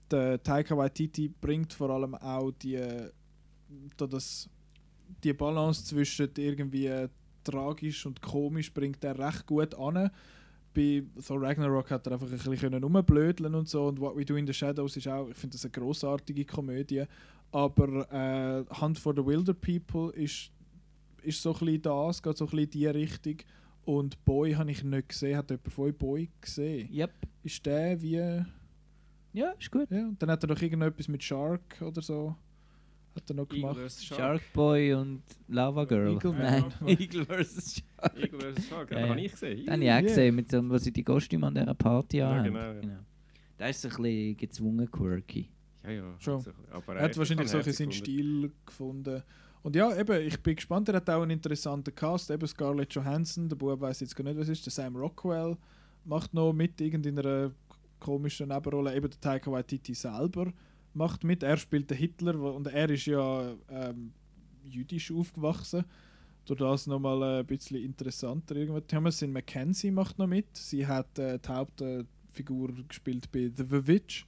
der 0.10 0.42
Taika 0.42 0.76
Waititi 0.76 1.30
bringt 1.30 1.74
vor 1.74 1.90
allem 1.92 2.16
auch 2.16 2.52
die, 2.52 2.80
da 3.98 4.08
das, 4.08 4.50
die 5.24 5.34
Balance 5.34 5.86
zwischen 5.86 6.30
irgendwie 6.38 7.08
tragisch 7.44 8.06
und 8.06 8.22
komisch 8.22 8.74
bringt 8.74 9.04
er 9.04 9.18
recht 9.18 9.46
gut 9.46 9.76
an. 9.76 10.10
Bei 10.74 11.04
Thor 11.26 11.42
Ragnarok 11.42 11.92
hat 11.92 12.06
er 12.08 12.14
einfach 12.14 12.32
ein 12.32 12.38
bisschen 12.38 12.84
rumblödeln 12.84 13.56
und 13.56 13.68
so. 13.68 13.88
Und 13.88 14.00
What 14.00 14.16
We 14.16 14.26
Do 14.26 14.36
in 14.36 14.46
the 14.46 14.54
Shadows 14.54 14.98
ist 14.98 15.08
auch, 15.08 15.30
ich 15.30 15.38
finde 15.38 15.56
das 15.56 15.66
eine 15.66 15.72
großartige 15.72 16.46
Komödie, 16.46 17.04
aber 17.52 18.12
äh, 18.12 18.64
Hunt 18.80 19.00
for 19.00 19.14
the 19.16 19.26
Wilder 19.26 19.54
People 19.54 20.12
ist, 20.14 20.52
ist 21.24 21.42
so 21.42 21.54
ein 21.54 21.60
bisschen 21.60 21.82
das, 21.82 22.22
geht 22.22 22.38
so 22.38 22.46
ein 22.46 22.52
bisschen 22.52 22.66
in 22.66 22.72
die 22.72 22.88
Richtung 22.88 23.38
und 23.98 24.24
Boy 24.26 24.54
habe 24.54 24.72
ich 24.72 24.84
nicht 24.84 25.10
gesehen, 25.10 25.38
hat 25.38 25.50
jemand 25.50 25.72
von 25.74 25.86
euch 25.86 25.96
Boy 25.98 26.30
gesehen? 26.42 26.90
Yep. 26.94 27.12
Ist 27.44 27.66
der 27.66 28.02
wie, 28.02 28.12
ja, 28.18 28.46
Ja, 29.34 29.52
ist 29.52 29.72
gut. 29.72 29.90
und 29.92 30.18
dann 30.22 30.32
hat 30.32 30.44
er 30.44 30.48
noch 30.50 30.62
irgendetwas 30.62 31.08
mit 31.08 31.24
Shark 31.24 31.82
oder 31.82 32.02
so, 32.02 32.36
hat 33.16 33.30
er 33.30 33.36
noch 33.36 33.50
Eagle 33.50 33.62
gemacht. 33.62 33.78
vs. 33.92 34.06
Shark. 34.06 34.20
Shark 34.20 34.54
Boy 34.54 34.94
und 34.94 35.24
Lava 35.48 35.86
Girl. 35.86 36.14
Eagle 36.14 36.34
Nein, 36.34 36.66
Man. 36.80 36.90
Eagle 36.90 37.26
vs. 37.26 37.82
Shark. 37.82 38.18
Eagle 38.18 38.54
vs. 38.56 38.68
Shark, 38.70 38.92
Ja, 38.92 38.98
ja, 39.00 39.04
ja. 39.06 39.10
habe 39.12 39.22
ich 39.22 39.32
gesehen. 39.32 39.66
Den 39.66 39.72
habe 39.74 39.84
ich 39.84 39.90
auch 39.90 39.94
Yeah. 39.94 40.02
gesehen, 40.02 40.36
mit 40.36 40.52
so, 40.52 40.70
wo 40.70 40.78
sie 40.78 40.92
die 40.92 41.04
Kostüme 41.04 41.48
an 41.48 41.56
dieser 41.56 41.74
Party 41.76 42.18
Ja, 42.18 42.36
haben. 42.36 42.44
genau, 42.46 42.60
ja. 42.94 43.00
Da 43.58 43.68
ist 43.68 43.84
es 43.84 43.96
ein 43.96 44.02
bisschen 44.04 44.38
gezwungen 44.38 44.90
quirky. 44.92 45.50
Ja, 45.84 45.92
ja. 45.92 46.16
Schon. 46.20 46.36
also, 46.36 46.52
aber 46.72 46.96
Er 46.96 47.04
hat 47.04 47.12
ich 47.12 47.18
wahrscheinlich 47.18 47.48
so 47.50 47.60
seinen 47.62 47.72
gefunden. 47.74 47.92
Stil 47.94 48.52
gefunden. 48.66 49.24
Und 49.62 49.76
ja, 49.76 49.96
eben, 49.98 50.26
ich 50.26 50.42
bin 50.42 50.56
gespannt. 50.56 50.88
Er 50.90 50.96
hat 50.96 51.10
auch 51.10 51.22
einen 51.22 51.32
interessanten 51.32 51.94
Cast. 51.94 52.32
Eben 52.32 52.48
Scarlett 52.48 52.94
Johansson, 52.94 53.50
der 53.50 53.56
Bub 53.56 53.82
weiß 53.82 54.00
jetzt 54.02 54.16
gar 54.16 54.24
nicht, 54.24 54.38
was 54.38 54.50
ist. 54.50 54.66
Der 54.66 54.72
Sam 54.72 54.96
Rockwell 54.96 55.58
macht 56.06 56.34
noch 56.34 56.54
mit 56.54 56.80
irgendeiner 56.80 57.52
komischen 58.00 58.50
Nebenrolle. 58.50 58.96
Eben 58.96 59.10
der 59.10 59.20
Taika 59.20 59.52
Waititi 59.52 59.94
selber 59.94 60.52
macht 60.94 61.24
mit. 61.24 61.44
Er 61.44 61.58
spielt 61.58 61.90
den 61.90 61.98
Hitler 61.98 62.36
und 62.36 62.68
er 62.68 62.90
ist 62.90 63.06
ja 63.06 63.54
ähm, 63.70 64.14
jüdisch 64.64 65.12
aufgewachsen. 65.12 65.84
Durch 66.46 66.60
das 66.60 66.88
nochmal 66.88 67.22
ein 67.22 67.46
bisschen 67.46 67.84
interessanter. 67.84 68.56
Irgendwas. 68.56 68.88
Thomasin 68.88 69.34
McKenzie 69.34 69.92
macht 69.92 70.18
noch 70.18 70.28
mit. 70.28 70.56
Sie 70.56 70.88
hat 70.88 71.20
äh, 71.20 71.38
die 71.38 71.50
Hauptfigur 71.50 72.70
gespielt 72.88 73.30
bei 73.32 73.52
The 73.56 73.88
Witch 73.88 74.26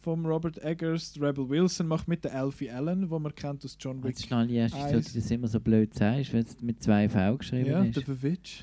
von 0.00 0.24
Robert 0.26 0.62
Eggers. 0.64 1.12
Die 1.12 1.20
Rebel 1.20 1.48
Wilson 1.48 1.86
macht 1.86 2.08
mit 2.08 2.24
der 2.24 2.34
Alfie 2.34 2.70
Allen, 2.70 3.10
wo 3.10 3.18
man 3.18 3.34
kennt 3.34 3.64
aus 3.64 3.76
John 3.78 4.02
Wick. 4.02 4.10
Jetzt 4.10 4.26
schnell 4.26 4.50
erst, 4.50 4.74
wieso 4.74 4.96
Eins. 4.96 5.12
du 5.12 5.18
das 5.20 5.30
immer 5.30 5.48
so 5.48 5.60
blöd 5.60 5.94
sagst, 5.94 6.32
wenn 6.32 6.40
es 6.42 6.60
mit 6.60 6.82
zwei 6.82 7.08
V 7.08 7.36
geschrieben 7.36 7.70
Ja, 7.70 7.82
ist. 7.82 7.96
der 7.96 8.04
The 8.04 8.22
Witch. 8.22 8.62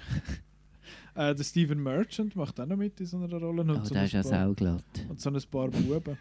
äh, 1.15 1.35
der 1.35 1.43
Stephen 1.43 1.81
Merchant 1.81 2.35
macht 2.35 2.59
auch 2.59 2.65
noch 2.65 2.77
mit 2.77 2.99
in 2.99 3.05
so 3.05 3.17
einer 3.17 3.37
Rolle. 3.37 3.61
Und, 3.61 3.69
Oh, 3.71 3.83
so, 3.83 3.93
der 3.93 4.05
ist 4.05 4.13
ja 4.13 4.23
sauglatt. 4.23 4.83
und 5.09 5.19
so 5.19 5.29
ein 5.29 5.39
paar 5.51 5.69
Buben. 5.69 6.17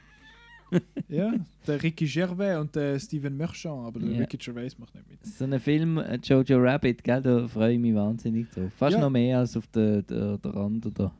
ja, 1.08 1.32
der 1.66 1.80
Ricky 1.80 2.06
Gervais 2.06 2.56
und 2.58 2.74
der 2.74 2.98
Stephen 2.98 3.36
Merchant, 3.36 3.86
aber 3.86 4.00
der 4.00 4.10
Ja. 4.10 4.18
Ricky 4.18 4.36
Gervais 4.36 4.76
macht 4.78 4.94
nicht 4.96 5.08
mit. 5.08 5.24
So 5.24 5.44
ein 5.44 5.60
Film, 5.60 5.98
äh, 5.98 6.18
Jojo 6.22 6.58
Rabbit, 6.58 7.04
gell, 7.04 7.22
da 7.22 7.46
freue 7.46 7.74
ich 7.74 7.78
mich 7.78 7.94
wahnsinnig 7.94 8.50
drauf. 8.50 8.72
Fast 8.76 8.94
Ja. 8.94 9.00
noch 9.00 9.10
mehr 9.10 9.38
als 9.38 9.56
auf 9.56 9.68
der, 9.68 10.02
der, 10.02 10.38
der 10.38 10.54
Rand 10.54 10.84
oder 10.86 11.12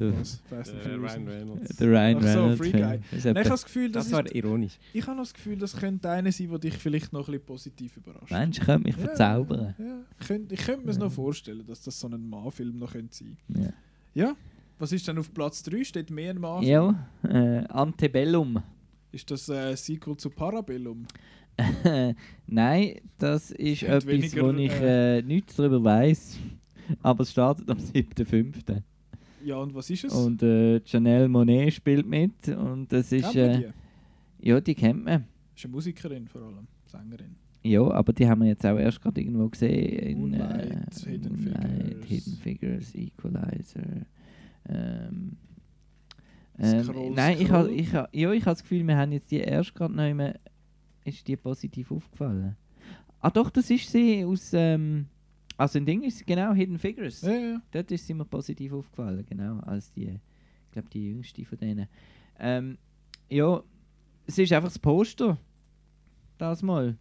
der, 0.00 0.12
Furious. 0.14 0.42
Ryan 1.14 1.28
Reynolds. 1.28 1.76
der 1.76 1.88
Ryan 1.88 2.16
Ach 2.16 2.22
so, 2.22 2.28
Reynolds. 2.28 2.58
Free 2.58 2.70
Film. 2.70 2.82
Guy. 2.88 2.98
Das 2.98 3.12
ist 3.12 3.12
Nein, 3.12 3.18
ich 3.20 3.24
habe 3.26 3.40
etwa- 3.40 3.50
das 3.50 3.64
Gefühl, 3.64 3.92
das, 3.92 4.04
Das 4.04 4.12
war 4.12 4.26
ist, 4.26 4.34
ironisch. 4.34 4.78
ich 4.92 5.06
habe 5.06 5.16
noch 5.16 5.22
das 5.24 5.34
Gefühl, 5.34 5.58
das 5.58 5.76
könnte 5.76 6.10
einer 6.10 6.32
sein, 6.32 6.48
der 6.48 6.58
dich 6.58 6.74
vielleicht 6.76 7.12
noch 7.12 7.20
ein 7.20 7.32
bisschen 7.32 7.46
positiv 7.46 7.96
überrascht. 7.96 8.30
Mensch, 8.32 8.58
ich 8.58 8.64
könnte 8.64 8.88
mich 8.88 8.96
Ja, 8.96 9.02
verzaubern. 9.04 9.74
Ja, 9.78 10.00
ich 10.20 10.26
könnte, 10.26 10.54
ich 10.54 10.60
könnte 10.60 10.84
mir 10.84 10.90
es 10.90 10.96
Ja. 10.96 11.04
noch 11.04 11.12
vorstellen, 11.12 11.64
dass 11.66 11.82
das 11.82 11.98
so 12.00 12.08
ein 12.08 12.28
Mann-Film 12.28 12.78
noch 12.78 12.92
könnte 12.92 13.14
sein 13.14 13.36
Ja, 13.48 13.72
Ja, 14.14 14.36
was 14.78 14.92
ist 14.92 15.06
denn 15.06 15.18
auf 15.18 15.32
Platz 15.34 15.62
3? 15.62 15.84
Steht 15.84 16.10
mehr 16.10 16.30
ein 16.30 16.40
Mann? 16.40 16.62
ja 16.62 17.08
äh, 17.22 17.64
Antebellum. 17.68 18.62
Ist 19.12 19.30
das 19.30 19.48
äh, 19.48 19.74
Sequel 19.76 20.16
zu 20.16 20.30
Parabellum? 20.30 21.06
Nein, 22.46 23.00
das 23.18 23.50
ist 23.50 23.80
Könnte 23.80 23.96
etwas, 23.96 24.06
weniger, 24.06 24.42
wo 24.42 24.50
ich 24.58 24.72
äh, 24.80 25.22
nichts 25.22 25.56
darüber 25.56 25.82
weiß. 25.84 26.38
Aber 27.02 27.22
es 27.22 27.30
startet 27.30 27.68
am 27.70 27.78
7.5. 27.78 28.82
Ja, 29.44 29.56
und 29.56 29.74
was 29.74 29.90
ist 29.90 30.04
es? 30.04 30.12
Und 30.12 30.42
äh, 30.42 30.80
Janelle 30.84 31.28
Monet 31.28 31.74
spielt 31.74 32.06
mit. 32.06 32.48
Und 32.48 32.92
das 32.92 33.12
ist. 33.12 33.34
Äh, 33.34 33.58
die? 34.40 34.48
ja, 34.48 34.60
die 34.60 34.74
kennt 34.74 35.04
man. 35.04 35.24
Ist 35.54 35.64
eine 35.64 35.72
Musikerin 35.72 36.28
vor 36.28 36.42
allem, 36.42 36.66
Sängerin. 36.86 37.36
Ja, 37.62 37.82
aber 37.90 38.12
die 38.12 38.26
haben 38.26 38.40
wir 38.40 38.48
jetzt 38.48 38.64
auch 38.64 38.78
erst 38.78 39.00
gerade 39.02 39.20
irgendwo 39.20 39.48
gesehen. 39.48 39.98
In, 39.98 40.18
Moonlight, 40.18 40.94
Hidden 41.04 41.36
Figures. 41.36 42.04
Hidden 42.06 42.36
Figures, 42.36 42.94
Equalizer. 42.94 44.06
Ähm, 44.68 45.36
Scroll, 46.62 47.06
ähm, 47.08 47.14
nein, 47.14 47.36
ich 47.40 47.50
habe 47.50 47.64
Scroll. 47.64 47.80
ich 47.80 47.94
ha, 47.94 48.08
ja, 48.12 48.32
ich 48.32 48.46
ha 48.46 48.50
das 48.50 48.62
Gefühl, 48.62 48.86
wir 48.86 48.96
haben 48.96 49.12
jetzt 49.12 49.30
die 49.30 49.38
erst 49.38 49.74
gerade 49.74 49.94
noch 49.94 50.08
immer. 50.08 50.34
Ist 51.04 51.26
die 51.28 51.36
positiv 51.36 51.90
aufgefallen? 51.92 52.56
Ah, 53.20 53.30
doch, 53.30 53.50
das 53.50 53.70
ist 53.70 53.90
sie 53.90 54.24
aus. 54.24 54.52
Ähm, 54.54 55.06
also, 55.60 55.78
ein 55.78 55.86
Ding 55.86 56.02
ist 56.02 56.26
genau, 56.26 56.52
Hidden 56.52 56.78
Figures. 56.78 57.22
Ja, 57.22 57.32
ja. 57.32 57.62
Dort 57.70 57.90
ist 57.92 58.06
sie 58.06 58.14
mir 58.14 58.24
positiv 58.24 58.72
aufgefallen, 58.72 59.24
genau, 59.28 59.58
als 59.60 59.90
die, 59.92 60.06
ich 60.08 60.72
glaube, 60.72 60.88
die 60.88 61.08
jüngste 61.08 61.44
von 61.44 61.58
denen. 61.58 61.86
Ähm, 62.38 62.78
ja, 63.28 63.62
es 64.26 64.38
ist 64.38 64.52
einfach 64.52 64.68
das 64.68 64.78
Poster. 64.78 65.36
Das 66.38 66.62
mal. 66.62 66.96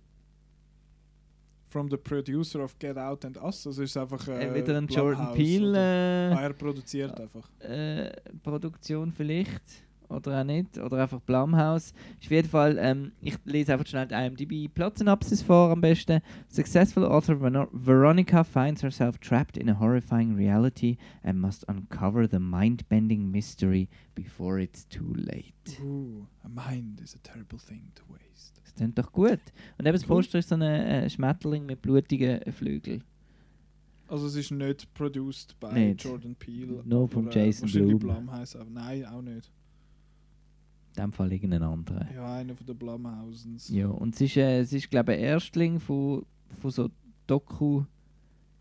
From 1.70 1.90
the 1.90 1.98
producer 1.98 2.64
of 2.64 2.78
Get 2.80 2.98
Out 2.98 3.24
and 3.26 3.38
Us. 3.38 3.66
Also 3.68 3.84
ist 3.84 3.96
einfach 3.96 4.28
äh, 4.28 4.48
Äh, 4.48 4.56
wieder 4.56 4.78
ein 4.78 4.88
Jordan? 4.88 5.34
Peele 5.34 6.36
Ah, 6.36 6.42
er 6.42 6.54
produziert 6.54 7.20
einfach. 7.20 7.48
äh, 7.62 8.08
äh, 8.08 8.12
Produktion 8.44 9.12
vielleicht. 9.14 9.62
Oder 10.10 10.42
auch 10.42 10.44
nicht. 10.44 10.78
Oder 10.78 11.04
einfach 11.04 11.22
Blumhouse. 11.22 11.94
Ist 12.20 12.26
auf 12.26 12.32
jeden 12.32 12.50
Fall, 12.50 12.78
ähm, 12.80 13.12
ich 13.22 13.38
lese 13.46 13.74
einfach 13.74 13.86
schnell 13.86 14.08
die 14.08 14.16
IMDb 14.16 14.74
Plot-Synopsis 14.74 15.44
vor 15.44 15.70
am 15.70 15.82
besten. 15.82 16.22
Successful 16.48 17.06
author 17.06 17.38
Ver 17.38 17.68
Veronica 17.72 18.44
finds 18.44 18.82
herself 18.82 19.20
trapped 19.20 19.56
in 19.58 19.70
a 19.70 19.80
horrifying 19.80 20.36
reality 20.36 20.98
and 21.24 21.40
must 21.40 21.64
uncover 21.70 22.28
the 22.28 22.40
mind-bending 22.40 23.30
mystery 23.30 23.88
before 24.16 24.60
it's 24.60 24.88
too 24.88 25.14
late. 25.16 25.54
Uh, 25.80 26.26
a 26.44 26.50
mind 26.50 27.00
is 27.02 27.14
a 27.14 27.20
terrible 27.20 27.60
thing 27.60 27.92
to 27.94 28.04
waste. 28.10 28.60
Das 28.64 28.74
klingt 28.74 28.98
doch 28.98 29.12
gut. 29.12 29.40
Und 29.78 29.86
eben 29.86 29.94
das. 29.94 30.04
Poster 30.04 30.40
ist 30.40 30.50
so 30.50 30.56
ein 30.56 30.62
äh, 30.64 31.10
Schmetterling 31.10 31.68
mit 31.68 31.82
blutigen 31.84 32.42
äh, 32.42 32.52
Flügeln. 32.52 33.04
Also 34.08 34.26
es 34.26 34.36
ist 34.36 34.50
nicht 34.50 34.92
produced 34.96 35.60
by 35.60 35.72
Nicht. 35.72 36.04
Jordan 36.04 36.36
Peele. 36.36 36.84
Aber, 36.90 37.08
vom 37.08 37.30
Jason 37.30 37.64
wahrscheinlich 37.64 38.00
Blum. 38.00 38.26
Blumhouse, 38.26 38.56
aber 38.56 38.70
nein, 38.72 39.06
auch 39.06 39.22
nicht. 39.22 39.52
In 41.00 41.06
dem 41.06 41.14
Fall 41.14 41.32
irgendein 41.32 41.64
anderer. 41.64 42.06
Ja, 42.14 42.36
einer 42.36 42.56
von 42.56 42.66
den 42.66 42.78
Blumhausens. 42.78 43.70
Ja, 43.70 43.88
und 43.88 44.16
es 44.16 44.22
ist, 44.22 44.36
äh, 44.38 44.60
es 44.60 44.74
ist 44.74 44.90
glaube 44.90 45.14
ich, 45.14 45.20
ein 45.20 45.24
Erstling 45.26 45.80
von, 45.80 46.26
von 46.60 46.72
so 46.72 46.90
Doku, 47.26 47.84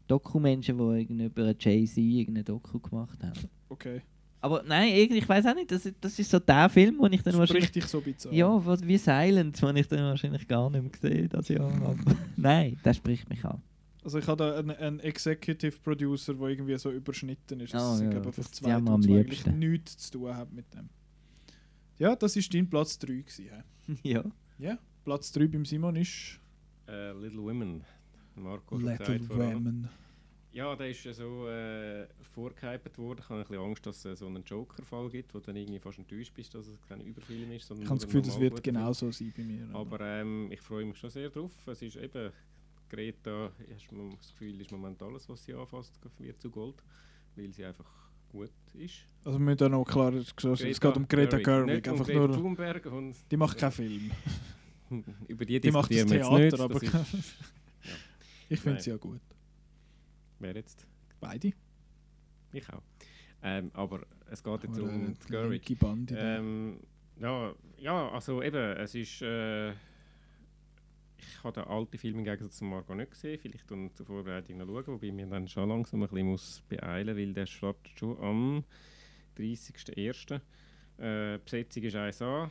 Doku-Menschen, 0.06 0.78
die 0.78 1.24
über 1.24 1.42
einen 1.42 1.56
Jay-Z 1.58 1.98
irgendeine 1.98 2.44
Doku 2.44 2.78
gemacht 2.78 3.22
haben. 3.22 3.48
Okay. 3.68 4.02
Aber 4.40 4.62
nein, 4.62 4.94
irgendwie, 4.94 5.18
ich 5.18 5.28
weiß 5.28 5.46
auch 5.46 5.54
nicht, 5.54 5.72
das, 5.72 5.90
das 6.00 6.16
ist 6.18 6.30
so 6.30 6.38
der 6.38 6.68
Film, 6.68 6.96
wo 6.98 7.06
ich 7.06 7.22
dann 7.22 7.36
wahrscheinlich... 7.36 7.64
Spricht 7.66 7.74
dich 7.74 7.86
so 7.86 8.00
bizarr. 8.00 8.32
Ja, 8.32 8.64
was, 8.64 8.86
wie 8.86 8.96
Silent, 8.96 9.60
den 9.60 9.76
ich 9.76 9.88
dann 9.88 10.04
wahrscheinlich 10.04 10.46
gar 10.46 10.70
nicht 10.70 10.80
mehr 10.82 10.90
gesehen 10.92 11.28
das 11.28 11.48
Jahr. 11.48 11.72
Aber 11.82 11.96
nein, 12.36 12.78
der 12.84 12.94
spricht 12.94 13.28
mich 13.28 13.44
an. 13.44 13.60
Also 14.04 14.20
ich 14.20 14.26
habe 14.28 14.36
da 14.44 14.58
einen, 14.58 14.70
einen 14.70 15.00
Executive 15.00 15.76
Producer, 15.82 16.34
der 16.34 16.48
irgendwie 16.48 16.78
so 16.78 16.92
überschnitten 16.92 17.60
ist. 17.60 17.74
Das 17.74 17.98
sind 17.98 18.06
ja, 18.06 18.10
glaube 18.12 18.30
ich 18.30 18.38
einfach 18.38 18.42
das- 18.44 18.52
zwei, 18.52 18.80
die 19.00 19.14
eigentlich 19.18 19.46
nichts 19.46 19.98
zu 19.98 20.12
tun 20.18 20.34
haben 20.34 20.54
mit 20.54 20.72
dem. 20.72 20.88
Ja, 21.98 22.14
das 22.16 22.36
ist 22.36 22.52
dein 22.54 22.68
Platz 22.68 22.98
3 22.98 23.06
gewesen. 23.14 23.50
ja. 24.02 24.24
Ja, 24.58 24.78
Platz 25.04 25.32
3 25.32 25.46
beim 25.48 25.64
Simon 25.64 25.96
ist 25.96 26.38
Äh, 26.86 27.12
Little 27.12 27.42
Women. 27.42 27.84
Marco 28.36 28.76
Little. 28.76 29.28
Women. 29.28 29.88
Ja, 30.52 30.74
der 30.74 30.90
ist 30.90 31.02
so 31.14 31.46
äh, 31.48 32.06
vorgehypt 32.34 32.96
worden. 32.98 33.20
Ich 33.22 33.28
habe 33.28 33.40
ein 33.40 33.46
bisschen 33.46 33.62
Angst, 33.62 33.86
dass 33.86 34.04
es 34.04 34.18
so 34.20 34.26
einen 34.26 34.42
Joker-Fall 34.44 35.08
gibt, 35.10 35.34
wo 35.34 35.38
du 35.40 35.46
dann 35.46 35.56
irgendwie 35.56 35.78
fast 35.78 35.98
enttäuscht 35.98 36.32
bist, 36.34 36.54
dass 36.54 36.66
es 36.66 36.80
kein 36.88 37.00
Überfilm 37.00 37.52
ist. 37.52 37.66
Sondern 37.66 37.84
Ich 37.84 37.90
habe 37.90 37.98
das 38.00 38.06
Gefühl, 38.06 38.22
das 38.22 38.40
wird 38.40 38.54
Film. 38.54 38.62
genauso 38.62 39.10
sein 39.12 39.32
bei 39.36 39.42
mir. 39.42 39.68
Aber 39.74 40.00
ähm, 40.00 40.50
ich 40.50 40.60
freue 40.60 40.84
mich 40.86 40.96
schon 40.96 41.10
sehr 41.10 41.28
drauf. 41.30 41.52
Es 41.66 41.82
ist 41.82 41.96
eben, 41.96 42.32
Greta, 42.88 43.52
hast 43.72 43.90
du 43.90 44.08
das 44.16 44.30
Gefühl, 44.32 44.60
ist 44.60 44.72
moment 44.72 45.02
alles, 45.02 45.28
was 45.28 45.44
sie 45.44 45.54
anfasst, 45.54 45.98
wird 46.18 46.40
zu 46.40 46.50
Gold, 46.50 46.82
weil 47.36 47.52
sie 47.52 47.64
einfach 47.64 48.08
gut 48.28 48.50
ist. 48.74 49.06
also 49.24 49.38
wir 49.38 49.44
müssen 49.44 49.58
da 49.58 49.68
noch 49.68 49.84
klar, 49.84 50.12
es 50.14 50.34
geht 50.36 50.96
um 50.96 51.06
Greta 51.08 51.38
Gerwig, 51.38 51.86
Nicht 51.86 51.88
um 51.88 51.98
Greta 52.02 52.18
nur, 52.18 52.32
Thunberg 52.32 52.86
und 52.86 53.16
die 53.30 53.36
macht 53.36 53.58
keinen 53.58 53.72
Film. 53.72 54.10
über 55.28 55.44
die 55.44 55.60
Die 55.60 55.70
macht 55.70 55.90
das 55.90 56.06
Theater, 56.06 56.38
nicht. 56.38 56.60
aber 56.60 56.74
Das 56.80 57.14
ist, 57.14 57.34
ich 58.48 58.60
finde 58.60 58.80
sie 58.80 58.90
ja 58.90 58.96
gut. 58.96 59.20
wer 60.38 60.54
jetzt? 60.54 60.86
Beide. 61.20 61.52
Ich 62.52 62.68
auch. 62.70 62.82
Ähm, 63.42 63.70
aber 63.74 64.00
es 64.30 64.42
geht 64.42 64.62
jetzt 64.64 64.78
Aber, 64.78 64.88
um 64.88 65.10
äh, 65.10 65.14
die 65.14 65.32
Gerwig. 65.32 65.76
Ähm, 66.10 66.80
ja, 67.20 67.52
ja, 67.78 68.08
also 68.10 68.42
eben, 68.42 68.76
es 68.76 68.94
ist. 68.94 69.22
Äh, 69.22 69.72
ich 71.18 71.44
habe 71.44 71.60
den 71.60 71.68
alten 71.68 71.98
Film 71.98 72.18
im 72.18 72.24
Gegensatz 72.24 72.58
zu 72.58 72.64
Margot 72.64 72.96
nicht 72.96 73.10
gesehen. 73.10 73.38
Vielleicht 73.40 73.70
dann 73.70 73.94
zur 73.94 74.06
Vorbereitung 74.06 74.58
noch 74.58 74.66
schauen, 74.66 74.86
wobei 74.86 75.10
mir 75.12 75.26
dann 75.26 75.48
schon 75.48 75.68
langsam 75.68 76.02
ein 76.02 76.08
bisschen 76.08 76.26
muss 76.26 76.62
beeilen 76.68 77.16
weil 77.16 77.32
der 77.32 77.46
startet 77.46 77.98
schon 77.98 78.18
am 78.20 78.64
30.01. 79.38 80.34
Äh, 80.98 81.38
die 81.38 81.44
Besetzung 81.44 81.82
ist 81.84 81.96
1A. 81.96 82.50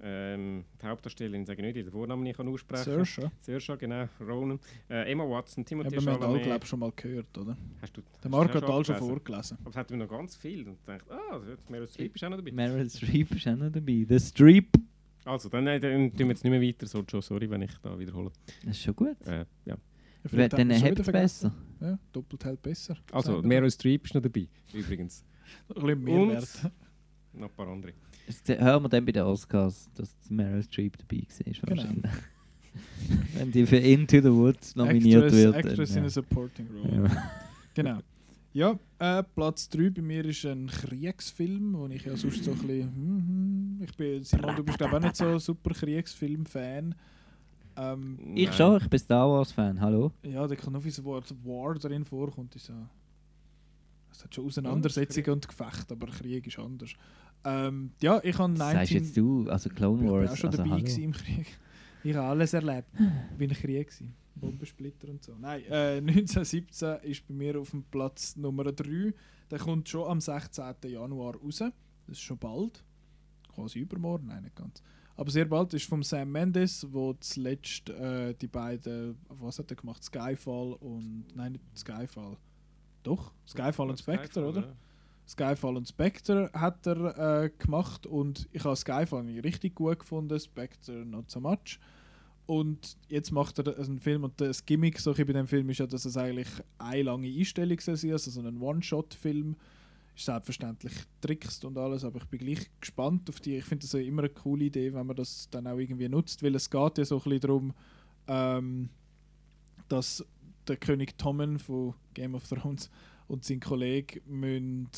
Ähm, 0.00 0.64
die 0.80 0.86
Hauptdarstellerin, 0.86 1.44
sage 1.44 1.60
ich 1.60 1.74
nicht, 1.74 1.86
den 1.86 1.90
Vornamen 1.90 2.22
nicht 2.22 2.36
kann 2.36 2.46
aussprechen 2.46 2.84
Saoirse. 2.84 3.32
Saoirse, 3.40 3.76
genau, 3.76 4.06
Ronan. 4.20 4.60
Äh, 4.88 5.10
Emma 5.10 5.24
Watson, 5.24 5.64
Timothy 5.64 5.96
Eben, 5.96 6.06
wir 6.06 6.12
haben 6.12 6.22
alle, 6.22 6.26
Chalamet. 6.28 6.44
glaube 6.44 6.64
ich, 6.64 6.68
schon 6.68 6.78
mal 6.78 6.92
gehört, 6.94 7.36
oder? 7.36 7.56
Hast 7.82 7.96
du, 7.96 8.02
Der 8.22 8.30
das 8.30 8.54
hat 8.54 8.64
alle 8.64 8.84
schon 8.84 8.96
vorgelesen. 8.96 9.58
Aber 9.60 9.70
es 9.70 9.76
hat 9.76 9.90
mir 9.90 9.96
noch 9.96 10.08
ganz 10.08 10.36
viel 10.36 10.68
und 10.68 10.74
ich 10.74 10.84
dachte, 10.84 11.10
ah, 11.10 11.40
Meryl 11.68 11.88
Streep 11.88 12.14
ist 12.14 12.22
auch 12.22 12.28
noch 12.28 12.36
dabei. 12.36 12.52
Meryl 12.52 12.88
Streep 12.88 13.34
ist 13.34 13.48
auch 13.48 13.56
noch 13.56 13.72
dabei. 13.72 14.06
The 14.08 14.20
Streep. 14.20 14.68
Also, 15.24 15.48
dann, 15.48 15.66
äh, 15.66 15.78
dann 15.80 16.10
tun 16.10 16.18
wir 16.18 16.26
jetzt 16.28 16.44
nicht 16.44 16.50
mehr 16.50 16.62
weiter, 16.62 16.86
so 16.86 17.04
schon, 17.08 17.22
sorry, 17.22 17.50
wenn 17.50 17.62
ich 17.62 17.76
da 17.82 17.98
wiederhole. 17.98 18.30
Das 18.64 18.76
ist 18.76 18.82
schon 18.82 18.96
gut. 18.96 19.16
Äh, 19.26 19.44
ja. 19.64 19.76
Hat 20.24 20.52
Dann 20.52 20.68
man 20.68 20.82
es 20.82 21.06
besser. 21.06 21.54
Ja, 21.80 21.98
doppelt 22.12 22.44
hält 22.44 22.62
besser. 22.62 22.96
Also. 23.12 23.40
Meryl 23.42 23.70
Streep 23.70 24.04
ist 24.04 24.14
noch 24.14 24.22
dabei, 24.22 24.48
übrigens. 24.72 25.24
Ein 25.68 25.74
bisschen 25.74 26.04
mehr 26.04 26.20
Und 26.20 26.28
wert. 26.30 26.72
noch 27.32 27.48
ein 27.48 27.54
paar 27.54 27.68
andere. 27.68 27.92
Das 28.26 28.58
hören 28.58 28.82
wir 28.82 28.88
dann 28.90 29.06
bei 29.06 29.12
den 29.12 29.22
Oscars, 29.22 29.88
dass 29.94 30.14
Meryl 30.28 30.62
Streep 30.62 30.98
dabei 30.98 31.22
war. 31.22 31.54
Genau. 31.54 31.82
wahrscheinlich. 31.82 32.12
Wenn 33.34 33.52
die 33.52 33.66
für 33.66 33.76
Into 33.76 34.20
the 34.20 34.30
Woods 34.32 34.76
nominiert 34.76 35.24
Actress, 35.24 35.42
wird. 35.42 35.56
Actress 35.56 35.88
dann, 35.88 35.98
in 35.98 36.02
a 36.02 36.06
ja. 36.06 36.10
supporting 36.10 36.66
role. 36.70 37.04
Ja. 37.04 37.30
Genau. 37.74 37.98
Ja, 38.52 38.78
äh, 38.98 39.22
Platz 39.22 39.68
3 39.68 39.90
bei 39.90 40.02
mir 40.02 40.24
ist 40.24 40.44
ein 40.46 40.66
Kriegsfilm, 40.68 41.74
wo 41.74 41.86
ich 41.86 42.04
ja 42.04 42.16
sonst 42.16 42.44
so 42.44 42.52
ein 42.52 42.58
bisschen. 42.58 42.82
Hm, 42.94 43.18
hm, 43.78 43.82
ich 43.84 43.96
bin, 43.96 44.24
Simon, 44.24 44.56
du 44.56 44.64
bist 44.64 44.78
glaube 44.78 44.96
auch 44.96 45.00
nicht 45.00 45.16
so 45.16 45.26
ein 45.26 45.38
super 45.38 45.70
Kriegsfilm-Fan. 45.74 46.94
Ähm, 47.76 48.18
Ich 48.34 48.46
Nein. 48.48 48.56
schon, 48.56 48.76
ich 48.82 48.88
bin 48.88 48.98
Star 48.98 49.28
Wars-Fan. 49.28 49.80
Hallo? 49.80 50.12
ja, 50.22 50.46
da 50.46 50.56
kommt 50.56 50.72
noch 50.72 50.84
wie 50.84 50.88
das 50.88 51.04
Wort 51.04 51.32
War 51.44 51.74
drin 51.74 52.04
vorkommt. 52.04 52.56
Ist 52.56 52.66
so, 52.66 52.72
es 54.10 54.24
hat 54.24 54.34
schon 54.34 54.46
Auseinandersetzungen 54.46 55.30
und 55.30 55.46
Gefechte, 55.46 55.94
aber 55.94 56.06
Krieg 56.08 56.46
ist 56.46 56.58
anders. 56.58 56.90
Ähm, 57.44 57.92
ja, 58.00 58.20
ich 58.24 58.36
habe 58.38 58.52
Das 58.54 58.58
sagst 58.72 58.90
19... 58.92 58.96
jetzt 58.96 59.16
du, 59.16 59.48
also 59.48 59.68
Clone 59.70 60.02
Ich 60.04 60.10
war 60.10 60.20
Wars. 60.20 60.32
auch 60.32 60.36
schon 60.36 60.50
also, 60.50 60.64
dabei 60.64 60.78
im 60.78 61.12
Krieg. 61.12 61.46
Ich 62.02 62.14
habe 62.16 62.26
alles 62.28 62.52
erlebt. 62.54 62.88
Bin 63.36 63.50
im 63.50 63.56
Krieg 63.56 63.86
gewesen. 63.88 64.14
Bombensplitter 64.38 65.08
und 65.08 65.22
so. 65.22 65.36
Nein, 65.38 65.64
äh, 65.64 65.96
1917 65.98 67.00
ist 67.02 67.26
bei 67.26 67.34
mir 67.34 67.58
auf 67.58 67.70
dem 67.70 67.84
Platz 67.84 68.36
Nummer 68.36 68.64
3. 68.64 69.12
Der 69.50 69.58
kommt 69.58 69.88
schon 69.88 70.08
am 70.08 70.20
16. 70.20 70.74
Januar 70.84 71.36
raus. 71.36 71.58
Das 71.58 71.72
ist 72.08 72.20
schon 72.20 72.38
bald. 72.38 72.84
Quasi 73.54 73.80
übermorgen, 73.80 74.28
nein, 74.28 74.44
nicht 74.44 74.56
ganz. 74.56 74.82
Aber 75.16 75.30
sehr 75.30 75.46
bald 75.46 75.74
ist 75.74 75.88
vom 75.88 76.02
Sam 76.04 76.30
Mendes, 76.30 76.86
wo 76.92 77.12
zuletzt 77.14 77.90
äh, 77.90 78.34
die 78.34 78.46
beiden, 78.46 79.18
was 79.28 79.58
hat 79.58 79.70
er 79.70 79.76
gemacht? 79.76 80.04
Skyfall 80.04 80.74
und. 80.74 81.26
Nein, 81.34 81.52
nicht 81.52 81.64
Skyfall. 81.76 82.36
Doch, 83.02 83.32
Skyfall 83.46 83.90
und 83.90 83.98
Spectre, 83.98 84.46
oder? 84.46 84.76
Skyfall 85.28 85.76
und 85.76 85.86
Spectre 85.86 86.50
hat 86.54 86.86
er 86.86 87.42
äh, 87.44 87.50
gemacht 87.50 88.06
und 88.06 88.48
ich 88.52 88.64
habe 88.64 88.76
Skyfall 88.76 89.26
richtig 89.40 89.74
gut 89.74 89.98
gefunden, 89.98 90.38
Spectre 90.40 91.04
not 91.04 91.30
so 91.30 91.40
much. 91.40 91.78
Und 92.48 92.96
jetzt 93.10 93.30
macht 93.30 93.58
er 93.58 93.78
einen 93.78 93.98
Film 93.98 94.24
und 94.24 94.40
das 94.40 94.64
Gimmick 94.64 94.98
so 94.98 95.12
bei 95.12 95.24
dem 95.24 95.46
Film 95.46 95.68
ist 95.68 95.80
ja, 95.80 95.86
dass 95.86 96.06
es 96.06 96.16
eigentlich 96.16 96.48
eine 96.78 97.02
lange 97.02 97.28
Einstellung 97.28 97.78
sein, 97.78 98.10
also 98.10 98.30
so 98.30 98.40
ein 98.40 98.58
One-Shot-Film. 98.58 99.54
Ist 100.16 100.24
selbstverständlich 100.24 100.94
trickst 101.20 101.66
und 101.66 101.76
alles, 101.76 102.04
aber 102.04 102.20
ich 102.20 102.24
bin 102.24 102.40
gleich 102.40 102.70
gespannt 102.80 103.28
auf 103.28 103.40
die. 103.40 103.56
Ich 103.56 103.66
finde 103.66 103.82
das 103.82 103.92
ja 103.92 104.00
immer 104.00 104.22
eine 104.22 104.30
coole 104.30 104.64
Idee, 104.64 104.94
wenn 104.94 105.06
man 105.06 105.14
das 105.14 105.50
dann 105.50 105.66
auch 105.66 105.76
irgendwie 105.76 106.08
nutzt, 106.08 106.42
weil 106.42 106.54
es 106.54 106.70
geht 106.70 106.96
ja 106.96 107.04
so 107.04 107.16
ein 107.16 107.22
bisschen 107.22 107.40
darum, 107.40 107.74
ähm, 108.28 108.88
dass 109.90 110.24
der 110.66 110.78
König 110.78 111.18
Tommen 111.18 111.58
von 111.58 111.92
Game 112.14 112.34
of 112.34 112.48
Thrones 112.48 112.90
und 113.26 113.44
sein 113.44 113.60
Kollege 113.60 114.22
müssen 114.24 114.88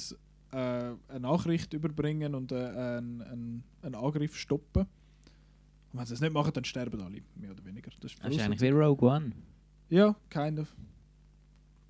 äh, 0.53 0.57
eine 0.57 1.21
Nachricht 1.21 1.75
überbringen 1.75 2.37
und 2.37 2.53
äh, 2.53 2.55
einen, 2.55 3.23
einen, 3.23 3.65
einen 3.83 3.95
Angriff 3.97 4.37
stoppen. 4.37 4.87
Und 5.93 5.99
wenn 5.99 6.07
sie 6.07 6.15
das 6.15 6.21
nicht 6.21 6.33
machen, 6.33 6.53
dann 6.53 6.65
sterben 6.65 7.01
alle, 7.01 7.21
mehr 7.35 7.51
oder 7.51 7.65
weniger. 7.65 7.91
Das 8.01 8.13
ist 8.13 8.23
Das 8.23 8.33
ist 8.35 8.41
eigentlich 8.41 8.61
wie 8.61 8.69
Rogue 8.69 9.09
One. 9.09 9.33
Ja, 9.89 10.15
kind 10.29 10.61
of. 10.61 10.75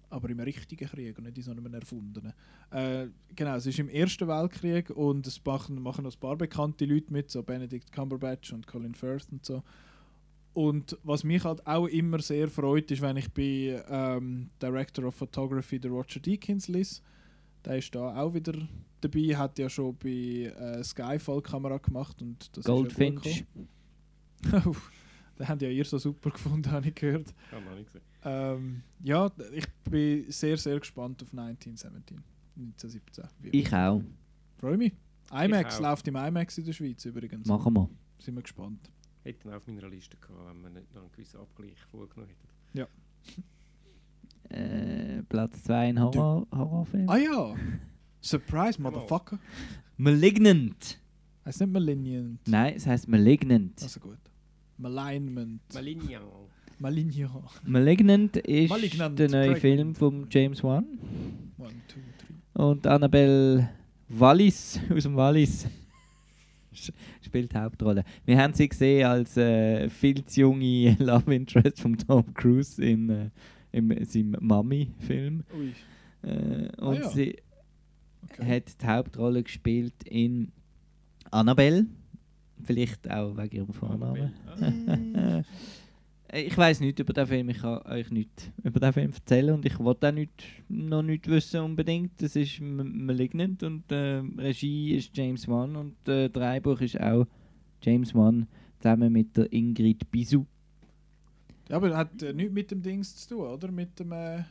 Aber 0.09 0.28
im 0.28 0.40
richtigen 0.40 0.88
Krieg 0.88 1.16
und 1.18 1.24
nicht 1.24 1.36
in 1.36 1.42
so 1.44 1.51
einem 1.53 1.72
erfundenen. 1.72 2.32
Äh, 2.70 3.09
genau, 3.36 3.55
es 3.57 3.66
ist 3.66 3.78
im 3.78 3.88
Ersten 3.88 4.26
Weltkrieg 4.26 4.90
und 4.90 5.26
es 5.26 5.44
machen, 5.44 5.80
machen 5.80 6.05
noch 6.05 6.12
ein 6.12 6.18
paar 6.18 6.36
bekannte 6.36 6.84
Leute 6.84 7.12
mit, 7.12 7.30
so 7.30 7.42
Benedict 7.42 7.92
Cumberbatch 7.92 8.53
und 8.53 8.66
Colin 8.66 8.94
Firth 8.94 9.28
und 9.30 9.44
so. 9.44 9.62
Und 10.53 10.98
was 11.05 11.22
mich 11.22 11.44
halt 11.44 11.64
auch 11.66 11.86
immer 11.86 12.20
sehr 12.20 12.48
freut, 12.48 12.90
ist, 12.90 13.03
wenn 13.03 13.18
ich 13.18 13.30
bei 13.30 13.84
ähm, 13.88 14.51
Director 14.61 15.05
of 15.05 15.14
Photography, 15.14 15.78
der 15.78 15.92
Roger 15.92 16.18
Deakins, 16.18 16.66
lese. 16.66 17.03
Der 17.64 17.76
ist 17.78 17.94
da 17.94 18.16
auch 18.20 18.34
wieder 18.34 18.55
dabei, 19.01 19.36
hat 19.36 19.59
ja 19.59 19.68
schon 19.68 19.96
bei 19.96 20.09
äh, 20.09 20.82
Skyfall 20.82 21.42
Kamera 21.42 21.76
gemacht 21.78 22.20
und 22.20 22.48
das 22.57 22.64
ist 22.64 22.68
ja 22.68 22.74
Goldfinch. 22.74 23.44
Den 25.38 25.49
haben 25.49 25.61
ja 25.61 25.68
ihr 25.68 25.84
so 25.84 25.99
super 25.99 26.30
gefunden, 26.30 26.70
habe 26.70 26.88
ich 26.88 26.95
gehört. 26.95 27.32
Kann 27.51 27.64
man 27.64 27.78
nicht 27.78 27.91
sehen. 27.91 28.03
Ähm, 28.24 28.82
ja, 29.03 29.30
ich 29.53 29.66
bin 29.84 30.30
sehr, 30.30 30.57
sehr 30.57 30.78
gespannt 30.78 31.22
auf 31.22 31.28
1917. 31.32 32.22
1917. 32.57 33.24
Wie 33.41 33.49
Ich 33.61 33.72
auch. 33.72 34.03
Freue 34.59 34.76
mich. 34.76 34.93
IMAX 35.32 35.78
läuft 35.80 36.07
im 36.09 36.16
IMAX 36.16 36.59
in 36.59 36.64
der 36.64 36.72
Schweiz 36.72 37.05
übrigens. 37.05 37.47
Machen 37.47 37.72
wir. 37.74 37.88
Sind 38.18 38.34
wir 38.34 38.43
gespannt. 38.43 38.91
Hätte 39.22 39.49
ihn 39.49 39.55
auf 39.55 39.66
meiner 39.66 39.88
Liste 39.88 40.16
gehabt, 40.16 40.38
wenn 40.49 40.61
man 40.61 40.72
nicht 40.74 40.93
noch 40.95 41.03
einen 41.03 41.12
gewissen 41.12 41.41
Abgleich 41.41 41.78
vorgenommen 41.91 42.30
hätte. 42.74 42.88
Äh, 44.49 45.22
Platz 45.28 45.62
2 45.62 45.74
ein 45.91 46.01
Horror 46.03 46.45
Horrorfilm. 46.53 47.09
Ah 47.09 47.16
ja! 47.18 47.55
Surprise, 48.20 48.82
Motherfucker. 48.82 49.38
Malignant. 49.97 50.99
Heißt 51.45 51.61
nicht 51.61 51.72
Malignant. 51.72 52.41
Nein, 52.49 52.74
es 52.74 52.84
heißt 52.84 53.07
Malignant. 53.07 53.80
Also 53.80 54.01
gut. 54.01 54.18
Malignment. 54.81 55.61
Malignan. 55.74 56.22
Malignan. 56.78 57.31
Malignant 57.66 58.37
ist 58.39 58.70
Malignant, 58.70 59.18
der 59.18 59.28
neue 59.28 59.53
pregnant. 59.53 59.61
Film 59.61 59.95
von 59.95 60.26
James 60.31 60.62
Wan. 60.64 60.85
One, 61.59 61.72
two, 61.89 62.01
three. 62.18 62.62
Und 62.62 62.87
Annabelle 62.87 63.68
Wallis 64.09 64.81
aus 64.95 65.03
dem 65.03 65.14
Wallis 65.16 65.66
spielt 67.22 67.53
die 67.53 67.57
Hauptrolle. 67.59 68.05
Wir 68.24 68.39
haben 68.39 68.55
sie 68.55 68.68
gesehen 68.68 69.07
als 69.07 69.37
äh, 69.37 69.89
viel 69.91 70.24
zu 70.24 70.41
junge 70.41 70.97
Love 70.99 71.35
Interest 71.35 71.81
von 71.81 71.97
Tom 71.99 72.33
Cruise 72.35 72.83
in, 72.83 73.11
äh, 73.11 73.31
in 73.72 74.05
seinem 74.07 74.37
Mami-Film. 74.41 75.45
Äh, 76.22 76.68
Ah 76.78 76.87
und 76.89 76.97
ja. 77.01 77.09
sie 77.11 77.37
Okay. 78.33 78.57
hat 78.57 78.83
die 78.83 78.87
Hauptrolle 78.87 79.43
gespielt 79.43 79.95
in 80.05 80.53
Annabelle. 81.31 81.87
Vielleicht 82.64 83.11
auch 83.11 83.36
wegen 83.36 83.56
ihrem 83.56 83.72
Vornamen. 83.72 84.32
Äh, 86.32 86.42
Ich 86.42 86.56
weiß 86.56 86.78
nicht 86.78 86.98
über 87.00 87.12
den 87.12 87.26
Film, 87.26 87.48
ich 87.48 87.58
kann 87.58 87.82
euch 87.86 88.11
nicht 88.12 88.52
über 88.62 88.78
den 88.78 88.92
Film 88.92 89.11
erzählen 89.12 89.52
und 89.54 89.66
ich 89.66 89.76
wollte 89.80 90.08
auch 90.08 90.12
nicht, 90.12 90.30
noch 90.68 91.02
nicht 91.02 91.26
wissen 91.26 91.61
unbedingt. 91.61 92.22
Das 92.22 92.36
ist 92.36 92.61
Malignant 92.61 93.64
und 93.64 93.90
äh, 93.90 94.22
Regie 94.38 94.94
ist 94.94 95.16
James 95.16 95.48
Wan 95.48 95.74
und 95.74 96.08
äh, 96.08 96.28
Drehbuch 96.30 96.80
ist 96.82 97.00
auch 97.00 97.26
James 97.82 98.14
Wan 98.14 98.46
zusammen 98.78 99.12
mit 99.12 99.36
der 99.36 99.52
Ingrid 99.52 100.08
Bisou. 100.12 100.46
Ja, 101.68 101.76
aber 101.78 101.96
hat 101.96 102.22
äh, 102.22 102.32
nichts 102.32 102.52
mit 102.52 102.70
dem 102.70 102.80
Dings 102.82 103.16
zu 103.16 103.34
tun, 103.34 103.46
oder? 103.48 103.72
Mit 103.72 103.98
dem 103.98 104.12
äh, 104.12 104.44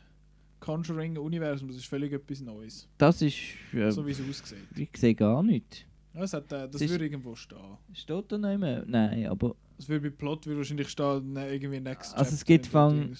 Conjuring-Universum. 0.60 1.68
Das 1.68 1.78
ist 1.78 1.86
völlig 1.86 2.12
etwas 2.12 2.40
Neues. 2.42 2.88
Das 2.98 3.22
ist. 3.22 3.36
Äh, 3.72 3.90
So 3.90 4.06
wie 4.06 4.10
es 4.12 4.20
aussieht. 4.20 4.58
ich 4.76 4.90
sehe 4.96 5.14
gar 5.14 5.42
nicht. 5.42 5.86
Ja, 6.14 6.22
es 6.22 6.32
hat, 6.32 6.44
äh, 6.52 6.68
das 6.68 6.72
Das 6.80 6.88
würde 6.88 7.04
irgendwo 7.04 7.34
stehen. 7.34 7.58
Steht 7.92 8.32
da 8.32 8.38
nicht 8.38 8.58
mehr? 8.58 8.84
Nein, 8.86 9.26
aber 9.26 9.54
Es 9.78 9.88
würde 9.88 10.10
bei 10.10 10.16
Plot 10.16 10.46
würde 10.46 10.58
wahrscheinlich 10.58 10.88
stehen, 10.88 11.32
ne, 11.32 11.52
irgendwie 11.52 11.80
Next 11.80 12.16
Also 12.16 12.34
es 12.34 12.44
gibt 12.44 12.66
von- 12.66 13.16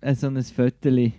äh, 0.00 0.14
so 0.14 0.26
ein 0.26 0.42
Viertel 0.42 1.12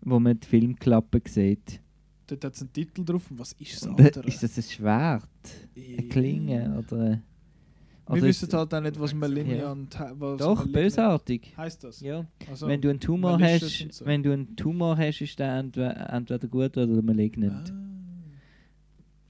wo 0.00 0.18
man 0.20 0.38
die 0.38 0.46
Filmklappe 0.46 1.20
sieht. 1.26 1.80
Dort 2.28 2.44
hat 2.44 2.54
es 2.54 2.60
einen 2.62 2.72
Titel 2.72 3.04
drauf. 3.04 3.30
Und 3.30 3.38
was 3.40 3.52
ist 3.54 3.74
das 3.74 3.86
äh, 3.86 3.88
andere? 3.90 4.26
ist 4.26 4.42
das 4.42 4.56
ein 4.56 4.62
Schwert? 4.62 5.28
Eine 5.76 6.08
Klinge? 6.08 6.78
Oder, 6.78 6.98
Wir 6.98 7.22
oder 8.06 8.22
wissen 8.22 8.44
ist- 8.46 8.54
halt 8.54 8.72
auch 8.74 8.80
nicht, 8.80 8.98
was 9.00 9.10
Ja. 9.12 9.16
Malignant 9.18 9.98
he- 9.98 10.04
was 10.18 10.38
Doch, 10.38 10.54
Malignant 10.56 10.72
bösartig. 10.72 11.52
Heißt 11.56 11.84
das? 11.84 12.00
Ja. 12.00 12.26
Also, 12.48 12.68
wenn 12.68 12.80
du 12.80 12.90
einen 12.90 13.00
Tumor 13.00 13.38
hast, 13.40 13.92
so. 13.92 14.06
wenn 14.06 14.22
du 14.22 14.32
einen 14.32 14.54
Tumor 14.56 14.96
hast, 14.96 15.20
ist 15.20 15.38
der 15.38 15.58
entweder, 15.58 16.12
entweder 16.12 16.46
gut 16.48 16.76
oder 16.76 17.02
malignant. 17.02 17.70
Ah. 17.70 17.87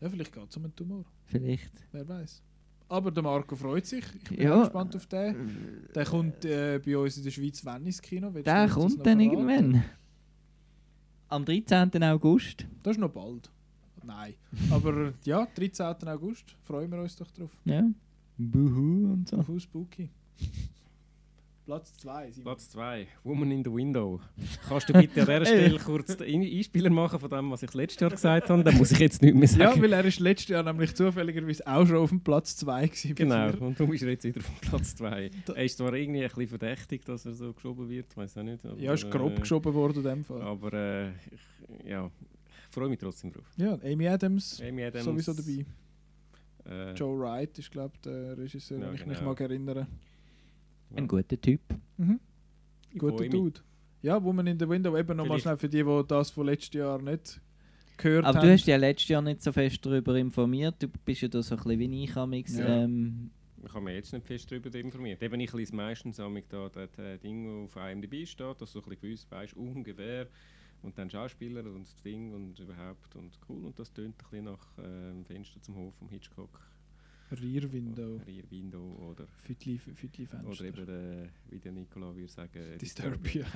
Ja, 0.00 0.08
vielleicht 0.08 0.32
geht 0.32 0.48
es 0.48 0.56
um 0.56 0.64
einen 0.64 0.74
Tumor. 0.76 1.04
Vielleicht. 1.26 1.72
Wer 1.92 2.08
weiß. 2.08 2.42
Aber 2.90 3.10
der 3.10 3.22
Marco 3.22 3.54
freut 3.56 3.84
sich. 3.86 4.04
Ich 4.14 4.30
bin 4.30 4.40
Ja. 4.40 4.60
gespannt 4.60 4.96
auf 4.96 5.06
den. 5.06 5.88
Der 5.94 6.04
kommt 6.06 6.44
äh, 6.44 6.78
bei 6.84 6.96
uns 6.96 7.16
in 7.18 7.24
der 7.24 7.30
Schweiz 7.30 7.64
wann 7.64 7.84
ins 7.84 8.00
Kino? 8.00 8.32
Willst 8.32 8.46
Der 8.46 8.68
kommt 8.68 9.04
dann 9.06 9.18
verraten? 9.18 9.20
irgendwann. 9.20 9.84
Am 11.28 11.44
13. 11.44 12.02
August. 12.04 12.66
Das 12.82 12.92
ist 12.96 13.00
noch 13.00 13.10
bald. 13.10 13.50
Nein. 14.04 14.34
Aber 14.70 15.12
ja, 15.24 15.46
13. 15.54 15.84
August. 16.08 16.56
Freuen 16.62 16.90
wir 16.90 17.02
uns 17.02 17.16
doch 17.16 17.30
drauf. 17.32 17.50
Ja. 17.66 17.82
Buhu 18.38 19.12
und 19.12 19.28
so. 19.28 19.36
Auf 19.36 19.50
Spooky. 19.60 20.08
Platz 21.68 21.92
2. 21.98 22.30
Platz 22.42 22.70
2, 22.70 23.06
Woman 23.24 23.50
in 23.50 23.62
the 23.62 23.70
Window. 23.70 24.20
Kannst 24.66 24.88
du 24.88 24.94
bitte 24.94 25.20
an 25.20 25.26
dieser 25.26 25.44
Stelle 25.44 25.78
kurz 25.78 26.16
den 26.16 26.26
Ein- 26.42 26.56
Einspieler 26.56 26.88
machen 26.88 27.20
von 27.20 27.28
dem, 27.28 27.50
was 27.50 27.62
ich 27.62 27.74
letztes 27.74 28.00
Jahr 28.00 28.10
gesagt 28.10 28.48
habe? 28.48 28.64
Dann 28.64 28.78
muss 28.78 28.90
ich 28.90 28.98
jetzt 28.98 29.20
nicht 29.20 29.34
mehr 29.34 29.42
Ja, 29.50 29.68
sagen. 29.68 29.82
weil 29.82 29.92
er 29.92 30.02
ist 30.02 30.18
letztes 30.18 30.48
Jahr 30.48 30.62
nämlich 30.62 30.94
zufälligerweise 30.94 31.66
auch 31.66 31.84
schon 31.86 31.96
auf 31.98 32.08
dem 32.08 32.20
Platz 32.22 32.56
2 32.56 32.86
gewesen. 32.86 33.14
genau, 33.14 33.50
und 33.60 33.78
du 33.78 33.86
bist 33.86 34.02
jetzt 34.02 34.24
wieder 34.24 34.40
auf 34.40 34.60
Platz 34.62 34.96
2. 34.96 35.30
Da- 35.44 35.52
Er 35.52 35.64
ist 35.66 35.76
zwar 35.76 35.92
irgendwie 35.92 36.22
ein 36.22 36.28
bisschen 36.28 36.48
verdächtig, 36.48 37.04
dass 37.04 37.26
er 37.26 37.34
so 37.34 37.52
geschoben 37.52 37.86
wird, 37.90 38.16
weiß 38.16 38.38
auch 38.38 38.42
nicht. 38.44 38.64
Aber, 38.64 38.78
Ja, 38.78 38.94
ist 38.94 39.10
grob 39.10 39.36
äh, 39.36 39.40
geschoben 39.40 39.74
worden 39.74 39.98
in 39.98 40.02
dem 40.04 40.24
Fall. 40.24 40.40
Aber 40.40 40.72
äh, 40.72 41.08
ich, 41.10 41.86
ja, 41.86 42.06
ich 42.06 42.74
freue 42.74 42.88
mich 42.88 42.98
trotzdem 42.98 43.30
drauf. 43.30 43.44
Ja, 43.58 43.78
Amy 43.84 44.08
Adams, 44.08 44.58
Amy 44.66 44.84
Adams, 44.84 45.04
sowieso 45.04 45.34
dabei. 45.34 45.66
Äh, 46.66 46.94
Joe 46.94 47.18
Wright 47.20 47.58
ist, 47.58 47.70
glaube 47.70 47.92
ich, 47.96 48.00
der 48.00 48.38
Regisseur, 48.38 48.78
Ja, 48.78 48.86
wenn 48.86 48.94
ich 48.94 49.04
mich 49.04 49.18
genau. 49.18 49.30
mag 49.32 49.40
erinnern. 49.42 49.86
Ein 50.94 51.06
guter 51.08 51.40
Typ. 51.40 51.60
Mhm. 51.96 52.20
Guter. 52.96 53.28
Dude. 53.28 53.60
Ja, 54.02 54.22
Woman 54.22 54.46
in 54.46 54.58
the 54.58 54.68
Window, 54.68 54.96
eben 54.96 55.16
nochmal 55.16 55.40
schnell 55.40 55.56
für 55.56 55.68
die, 55.68 55.82
die 55.82 56.02
das 56.06 56.30
von 56.30 56.46
letztes 56.46 56.74
Jahr 56.74 57.00
nicht 57.00 57.40
gehört 57.96 58.24
Aber 58.24 58.38
haben. 58.38 58.46
du 58.46 58.52
hast 58.52 58.60
dich 58.60 58.68
ja 58.68 58.76
letztes 58.76 59.08
Jahr 59.08 59.22
nicht 59.22 59.42
so 59.42 59.52
fest 59.52 59.84
darüber 59.84 60.14
informiert. 60.16 60.76
Du 60.78 60.88
bist 60.88 61.20
ja 61.20 61.28
da 61.28 61.42
so 61.42 61.56
ein 61.56 61.62
bisschen 61.62 61.80
wie 61.80 62.04
ich 62.04 62.16
amix. 62.16 62.56
Ja. 62.56 62.84
Ähm, 62.84 63.30
Ich 63.64 63.74
habe 63.74 63.84
mich 63.84 63.94
jetzt 63.94 64.12
nicht 64.12 64.24
fest 64.26 64.50
darüber 64.50 64.72
informiert. 64.78 65.20
Eben, 65.22 65.40
ich 65.40 65.52
lese 65.52 65.74
meistens 65.74 66.20
amig 66.20 66.48
da 66.48 66.68
das 66.68 66.96
äh, 66.98 67.18
Ding 67.18 67.64
auf 67.64 67.74
IMDb 67.76 68.24
steht, 68.26 68.60
dass 68.60 68.72
du 68.72 68.78
so 68.78 68.84
ein 68.86 68.90
bisschen 68.90 69.00
gewusst 69.00 69.30
weißt, 69.30 69.56
ungefähr. 69.56 70.28
Und 70.80 70.96
dann 70.96 71.10
Schauspieler 71.10 71.64
und 71.64 71.82
das 71.88 72.00
Ding 72.02 72.32
und 72.32 72.56
überhaupt 72.60 73.16
und 73.16 73.36
cool. 73.48 73.64
Und 73.64 73.78
das 73.80 73.92
tönt 73.92 74.14
ein 74.14 74.30
bisschen 74.30 74.44
nach 74.44 74.64
ähm, 74.78 75.24
Fenster 75.24 75.60
zum 75.60 75.74
Hof 75.74 75.92
vom 75.96 76.08
Hitchcock. 76.08 76.60
Rear 77.32 77.72
Window. 77.72 78.20
Rear 78.26 78.44
Window 78.50 79.10
oder, 79.10 79.26
Fütli, 79.42 79.78
Fütli 79.78 80.26
Fenster. 80.26 80.48
oder 80.48 80.64
eben, 80.64 80.88
äh, 80.88 81.28
wie 81.50 81.58
der 81.58 81.72
Nikola 81.72 82.14
würde 82.14 82.28
sagen, 82.28 82.78
Disturbia. 82.80 83.46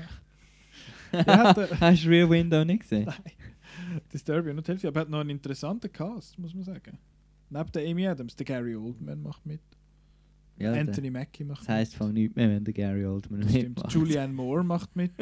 äh, 1.12 1.24
hast 1.80 2.04
du 2.04 2.08
Rear 2.08 2.28
Window 2.28 2.64
nicht 2.64 2.80
gesehen? 2.80 3.10
Disturbia, 4.12 4.52
nicht 4.52 4.66
Hilfe, 4.66 4.88
aber 4.88 5.00
er 5.00 5.02
hat 5.02 5.10
noch 5.10 5.20
einen 5.20 5.30
interessanten 5.30 5.90
Cast, 5.92 6.38
muss 6.38 6.54
man 6.54 6.64
sagen. 6.64 6.98
Neben 7.50 7.72
der 7.72 7.90
Amy 7.90 8.06
Adams, 8.06 8.34
der 8.36 8.46
Gary 8.46 8.74
Oldman 8.74 9.22
macht 9.22 9.44
mit. 9.44 9.60
Ja, 10.58 10.72
Anthony 10.72 11.10
Mackie 11.10 11.44
macht 11.44 11.62
das 11.62 11.68
heisst 11.68 11.94
von 11.96 12.12
nichts 12.12 12.36
mehr, 12.36 12.48
wenn 12.48 12.64
der 12.64 12.74
Gary 12.74 13.04
Oldman 13.04 13.40
mit. 13.40 13.50
Stimmt. 13.50 13.68
mitmacht. 13.76 13.92
Julianne 13.92 14.32
Moore 14.32 14.64
macht 14.64 14.94
mit. 14.94 15.12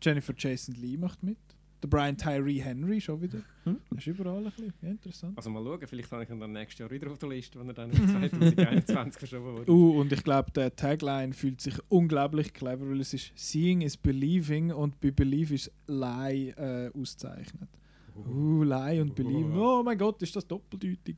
Jennifer 0.00 0.34
Jason 0.36 0.74
Lee 0.76 0.96
macht 0.96 1.22
mit. 1.22 1.38
Der 1.82 1.88
Brian 1.88 2.16
Tyree 2.16 2.60
Henry 2.60 3.00
schon 3.00 3.20
wieder. 3.20 3.40
Hm? 3.64 3.78
Das 3.90 3.98
ist 3.98 4.06
überall 4.06 4.38
ein 4.38 4.44
bisschen. 4.44 4.72
Ja, 4.80 4.88
interessant. 4.90 5.36
Also 5.36 5.50
mal 5.50 5.64
schauen, 5.64 5.80
vielleicht 5.84 6.12
habe 6.12 6.22
ich 6.22 6.30
ihn 6.30 6.38
dann 6.38 6.52
nächstes 6.52 6.78
Jahr 6.78 6.90
wieder 6.90 7.10
auf 7.10 7.18
der 7.18 7.28
Liste, 7.30 7.58
wenn 7.58 7.68
er 7.68 7.74
dann 7.74 7.90
in 7.90 8.08
2021 8.08 9.18
verschoben 9.18 9.56
wurde. 9.56 9.72
Uh, 9.72 10.00
und 10.00 10.12
ich 10.12 10.22
glaube, 10.22 10.52
der 10.52 10.76
Tagline 10.76 11.32
fühlt 11.32 11.60
sich 11.60 11.74
unglaublich 11.88 12.52
clever, 12.52 12.88
weil 12.88 13.00
es 13.00 13.14
ist 13.14 13.32
Seeing 13.34 13.80
is 13.80 13.96
Believing 13.96 14.70
und 14.70 15.00
bei 15.00 15.10
Believe 15.10 15.54
ist 15.54 15.72
Lie 15.88 16.50
äh, 16.50 16.90
auszeichnet. 16.96 17.68
Uh, 18.14 18.62
Lie 18.62 19.00
und 19.00 19.14
Believe. 19.16 19.52
Oh 19.58 19.82
mein 19.82 19.98
Gott, 19.98 20.22
ist 20.22 20.36
das 20.36 20.46
doppeldeutig. 20.46 21.16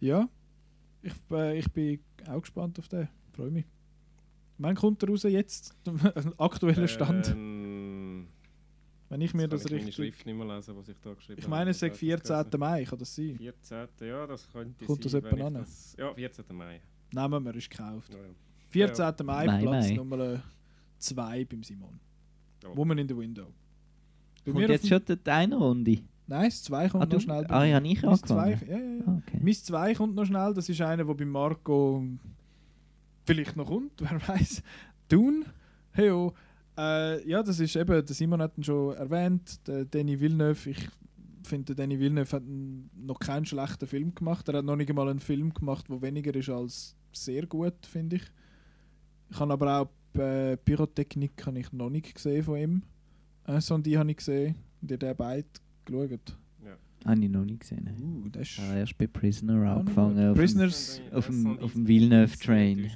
Ja, 0.00 0.28
ich, 1.00 1.14
äh, 1.30 1.58
ich 1.58 1.70
bin 1.72 2.00
auch 2.28 2.40
gespannt 2.40 2.78
auf 2.78 2.88
den. 2.88 3.08
Freue 3.32 3.50
mich. 3.50 3.64
Wann 4.58 4.74
kommt 4.76 5.02
er 5.02 5.08
raus 5.08 5.22
jetzt? 5.22 5.74
Aktueller 6.36 6.86
Stand. 6.86 7.30
Ähm, 7.30 7.71
wenn 9.12 9.20
ich 9.20 9.34
mir 9.34 9.46
das 9.48 9.62
kann 9.64 9.66
ich 9.66 9.72
meine 9.72 9.86
richtig. 9.88 9.94
Schrift 9.94 10.26
nicht 10.26 10.36
mehr 10.36 10.46
lesen, 10.56 10.76
was 10.76 10.88
ich 10.88 10.96
da 11.00 11.12
geschrieben 11.14 11.38
Ich 11.38 11.44
habe. 11.44 11.50
meine, 11.50 11.70
es 11.70 11.78
sagt 11.80 11.92
Das 11.92 11.98
14. 11.98 12.58
Mai, 12.60 12.84
kann 12.84 12.98
das 12.98 13.14
sein? 13.14 13.36
14. 13.36 13.88
Ja, 14.08 14.26
das 14.26 14.50
könnte 14.50 14.84
Kommt 14.86 15.04
das 15.04 15.12
sein. 15.12 15.18
etwa 15.24 15.30
wenn 15.32 15.38
ich 15.38 15.44
an? 15.44 15.54
das- 15.54 15.96
Ja, 15.98 16.14
14. 16.14 16.56
Mai. 16.56 16.80
Nehmen 17.12 17.44
wir, 17.44 17.54
ist 17.56 17.70
gekauft. 17.70 18.12
Ja, 18.12 18.18
ja. 18.18 18.24
14. 18.70 19.26
Mai, 19.26 19.46
Mai, 19.46 19.60
Platz 19.62 19.88
Mai. 19.88 19.94
Nummer 19.96 20.42
2 20.98 21.44
beim 21.44 21.62
Simon. 21.62 22.00
Ja. 22.62 22.76
Woman 22.76 22.98
in 22.98 23.08
the 23.08 23.16
Window. 23.16 23.46
Bei 24.44 24.52
auf 24.64 24.70
jetzt 24.70 24.88
schon 24.88 25.00
die 25.06 25.30
eine 25.30 25.56
Runde. 25.56 25.98
Nein, 26.26 26.44
das 26.46 26.62
2 26.62 26.88
kommt 26.88 27.04
Ah, 27.04 27.06
noch 27.14 27.20
schnell. 27.20 27.44
ah, 27.48 27.64
ja, 27.64 27.80
ich 27.82 28.02
Mein 28.02 28.16
zwei, 28.16 28.52
ja, 28.52 28.58
ja, 28.66 28.78
ja. 28.78 29.02
Ah, 29.06 29.18
okay. 29.26 29.40
Mein 29.42 29.54
2 29.54 29.94
kommt 29.94 30.14
noch 30.14 30.24
schnell. 30.24 30.54
Das 30.54 30.68
ist 30.68 30.80
einer, 30.80 31.04
der 31.04 31.14
bei 31.14 31.24
Marco 31.24 32.04
vielleicht 33.24 33.56
noch 33.56 33.66
kommt, 33.66 33.92
wer 34.00 34.26
weiß. 34.28 34.62
Dune. 35.08 35.44
Hey, 35.92 36.10
oh. 36.10 36.32
Äh, 36.78 37.28
ja, 37.28 37.42
das 37.42 37.60
ist 37.60 37.76
eben, 37.76 38.04
der 38.04 38.14
Simon 38.14 38.40
hat 38.42 38.56
ihn 38.58 38.64
schon 38.64 38.94
erwähnt, 38.96 39.66
der 39.66 39.84
Danny 39.84 40.18
Villeneuve. 40.20 40.70
Ich 40.70 40.88
finde, 41.44 41.74
der 41.74 41.84
Danny 41.84 41.98
Villeneuve 41.98 42.36
hat 42.36 42.42
noch 42.46 43.18
keinen 43.18 43.44
schlechten 43.46 43.86
Film 43.86 44.14
gemacht. 44.14 44.48
Er 44.48 44.58
hat 44.58 44.64
noch 44.64 44.76
nicht 44.76 44.88
einmal 44.90 45.08
einen 45.08 45.20
Film 45.20 45.52
gemacht, 45.52 45.86
der 45.88 46.00
weniger 46.02 46.34
ist 46.34 46.48
als 46.48 46.96
sehr 47.12 47.46
gut, 47.46 47.74
finde 47.86 48.16
ich. 48.16 48.22
Ich 49.30 49.40
habe 49.40 49.52
aber 49.52 49.80
auch 49.80 50.18
äh, 50.20 50.56
Pyrotechnik 50.56 51.44
habe 51.46 51.58
ich 51.58 51.72
noch 51.72 51.90
nicht 51.90 52.14
gesehen 52.14 52.42
von 52.44 52.56
ihm. 52.58 52.82
Äh, 53.46 53.60
so 53.60 53.76
die 53.78 53.96
habe 53.98 54.10
ich 54.10 54.18
gesehen. 54.18 54.54
Und 54.80 54.90
ihr 54.90 54.98
habt 55.08 55.18
beide 55.18 55.46
geschaut. 55.84 56.36
Habe 57.04 57.20
ich 57.24 57.30
noch 57.30 57.44
nicht 57.44 57.58
gesehen. 57.60 57.90
Uh, 58.00 58.28
das 58.28 58.42
ist 58.42 58.58
Ich 58.58 58.64
habe 58.64 58.78
erst 58.78 58.96
bei 58.96 59.08
Prisoner 59.08 59.68
Ah, 59.68 59.76
angefangen. 59.80 60.16
Auf 60.30 60.34
dem, 60.34 60.34
Prisoners. 60.34 61.00
auf 61.10 61.26
dem- 61.26 61.58
auf 61.58 61.72
dem 61.72 61.88
Villeneuve-Train. 61.88 62.92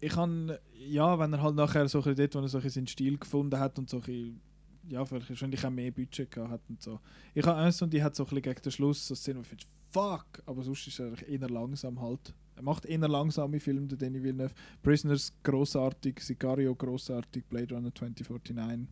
Ich 0.00 0.12
kann 0.12 0.52
ja, 0.86 1.18
wenn 1.18 1.32
er 1.32 1.42
halt 1.42 1.56
nachher 1.56 1.88
so 1.88 2.02
ein 2.02 2.14
dort, 2.16 2.34
wo 2.34 2.38
er 2.40 2.48
so 2.48 2.58
ein 2.58 2.68
seinen 2.68 2.86
Stil 2.86 3.18
gefunden 3.18 3.58
hat 3.58 3.78
und 3.78 3.90
so 3.90 3.98
ein 3.98 4.02
bisschen, 4.02 4.40
ja, 4.88 5.04
vielleicht 5.04 5.28
wahrscheinlich 5.28 5.64
auch 5.64 5.70
mehr 5.70 5.90
Budget 5.90 6.30
gehabt 6.30 6.50
hat 6.50 6.60
und 6.68 6.82
so. 6.82 7.00
Ich 7.34 7.46
habe 7.46 7.58
eins 7.58 7.80
und 7.82 7.92
die 7.92 8.02
hat 8.02 8.16
so 8.16 8.24
ein 8.24 8.26
bisschen 8.26 8.42
gegen 8.42 8.62
den 8.62 8.72
Schluss 8.72 9.06
so 9.06 9.14
Szenen, 9.14 9.38
wo 9.38 9.42
ich 9.42 9.48
finde, 9.48 9.64
fuck, 9.90 10.26
aber 10.46 10.62
sonst 10.62 10.86
ist 10.86 10.98
er 10.98 11.28
eher 11.28 11.48
langsam 11.48 12.00
halt. 12.00 12.34
Er 12.56 12.62
macht 12.62 12.86
eher 12.86 13.08
langsame 13.08 13.60
Filme, 13.60 13.86
der 13.86 13.98
Danny 13.98 14.22
Villeneuve. 14.22 14.54
Prisoners 14.82 15.32
großartig, 15.42 16.20
Sicario 16.20 16.74
großartig, 16.74 17.44
Blade 17.46 17.74
Runner 17.74 17.94
2049. 17.94 18.88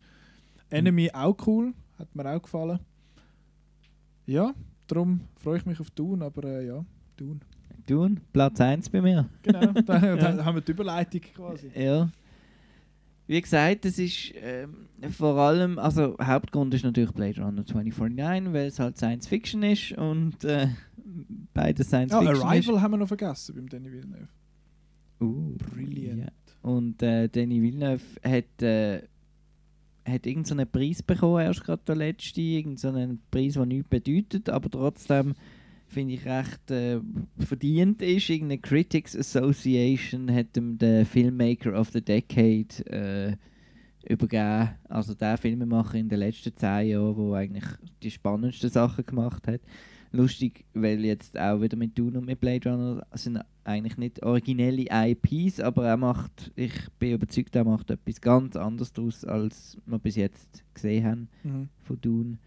Enemy 0.70 1.10
auch 1.12 1.36
cool, 1.46 1.72
hat 1.98 2.14
mir 2.14 2.30
auch 2.30 2.42
gefallen. 2.42 2.78
Ja, 4.26 4.54
darum 4.86 5.20
freue 5.36 5.58
ich 5.58 5.66
mich 5.66 5.80
auf 5.80 5.90
Dune, 5.90 6.24
aber 6.24 6.44
äh, 6.44 6.66
ja, 6.66 6.84
Dune. 7.16 7.40
Dune, 7.88 8.16
Platz 8.32 8.60
1 8.60 8.90
bei 8.90 9.00
mir. 9.00 9.28
Genau, 9.42 9.72
da, 9.72 10.16
da 10.16 10.44
haben 10.44 10.56
wir 10.56 10.60
die 10.62 10.72
Überleitung 10.72 11.20
quasi. 11.34 11.70
Ja. 11.74 12.10
Wie 13.26 13.40
gesagt, 13.40 13.84
es 13.84 13.98
ist 13.98 14.32
ähm, 14.42 14.88
vor 15.10 15.36
allem, 15.36 15.78
also 15.78 16.16
Hauptgrund 16.20 16.72
ist 16.72 16.84
natürlich 16.84 17.12
Blade 17.12 17.40
Runner 17.42 17.64
2049, 17.64 18.52
weil 18.52 18.66
es 18.66 18.78
halt 18.78 18.96
Science 18.96 19.26
Fiction 19.28 19.62
ist 19.62 19.92
und 19.92 20.44
äh, 20.44 20.68
beide 21.52 21.84
Science 21.84 22.12
Ja, 22.12 22.20
Fiction 22.20 22.42
Arrival 22.48 22.80
haben 22.80 22.92
wir 22.92 22.98
noch 22.98 23.08
vergessen 23.08 23.54
beim 23.54 23.68
Danny 23.68 23.92
Villeneuve. 23.92 24.22
ist. 24.22 25.20
Uh, 25.20 25.56
Brilliant. 25.58 26.20
ja. 26.20 26.28
Und 26.62 27.02
äh, 27.02 27.28
Danny 27.28 27.60
Villeneuve 27.60 28.02
hat, 28.24 28.62
äh, 28.62 29.02
hat 30.06 30.26
irgendeinen 30.26 30.66
so 30.66 30.72
Preis 30.72 31.02
bekommen, 31.02 31.40
erst 31.40 31.64
gerade 31.64 31.82
der 31.86 31.96
letzte, 31.96 32.40
irgendeinen 32.40 33.10
so 33.10 33.18
Preis, 33.30 33.54
der 33.54 33.66
nichts 33.66 33.88
bedeutet, 33.88 34.48
aber 34.48 34.70
trotzdem 34.70 35.34
finde 35.88 36.14
ich 36.14 36.24
recht 36.26 36.70
äh, 36.70 37.00
verdient 37.38 38.00
ist. 38.02 38.28
Irgendeine 38.28 38.60
Critics 38.60 39.16
Association 39.16 40.32
hat 40.32 40.56
ihm 40.56 40.78
den 40.78 41.04
Filmmaker 41.04 41.78
of 41.78 41.90
the 41.90 42.00
Decade 42.02 42.86
äh, 42.86 43.36
übergeben. 44.12 44.70
Also 44.88 45.14
der 45.14 45.36
Filmemacher 45.38 45.94
in 45.96 46.08
den 46.08 46.18
letzten 46.20 46.54
zehn 46.56 46.88
Jahren, 46.90 47.16
der 47.16 47.36
eigentlich 47.38 47.64
die 48.02 48.10
spannendsten 48.10 48.70
Sachen 48.70 49.04
gemacht 49.06 49.46
hat. 49.46 49.60
Lustig, 50.10 50.64
weil 50.72 51.04
jetzt 51.04 51.38
auch 51.38 51.60
wieder 51.60 51.76
mit 51.76 51.98
Dune 51.98 52.18
und 52.18 52.24
mit 52.24 52.40
Blade 52.40 52.70
Runner 52.70 53.06
sind 53.12 53.40
eigentlich 53.64 53.98
nicht 53.98 54.22
originelle 54.22 54.86
IPs, 54.90 55.60
aber 55.60 55.86
er 55.86 55.98
macht, 55.98 56.50
ich 56.56 56.72
bin 56.98 57.12
überzeugt, 57.12 57.54
er 57.54 57.64
macht 57.64 57.90
etwas 57.90 58.18
ganz 58.22 58.56
anderes 58.56 58.90
daraus, 58.94 59.26
als 59.26 59.76
wir 59.84 59.98
bis 59.98 60.16
jetzt 60.16 60.64
gesehen 60.72 61.04
haben 61.04 61.28
Mhm. 61.44 61.68
von 61.82 62.00
Dune. 62.00 62.38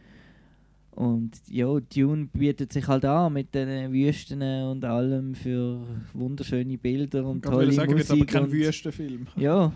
Und 0.91 1.31
ja, 1.47 1.79
Dune 1.79 2.27
bietet 2.33 2.73
sich 2.73 2.87
halt 2.87 3.05
an 3.05 3.33
mit 3.33 3.55
den 3.55 3.91
Wüsten 3.93 4.41
und 4.41 4.83
allem 4.83 5.35
für 5.35 5.79
wunderschöne 6.13 6.77
Bilder 6.77 7.25
und 7.25 7.45
Ich 7.45 7.51
wollte 7.51 7.65
tolle 7.65 7.71
sagen, 7.73 7.97
wird 7.97 8.09
Musik. 8.09 8.21
aber 8.21 8.25
kein 8.25 8.43
und, 8.43 8.51
Wüstenfilm. 8.51 9.27
ja, 9.37 9.73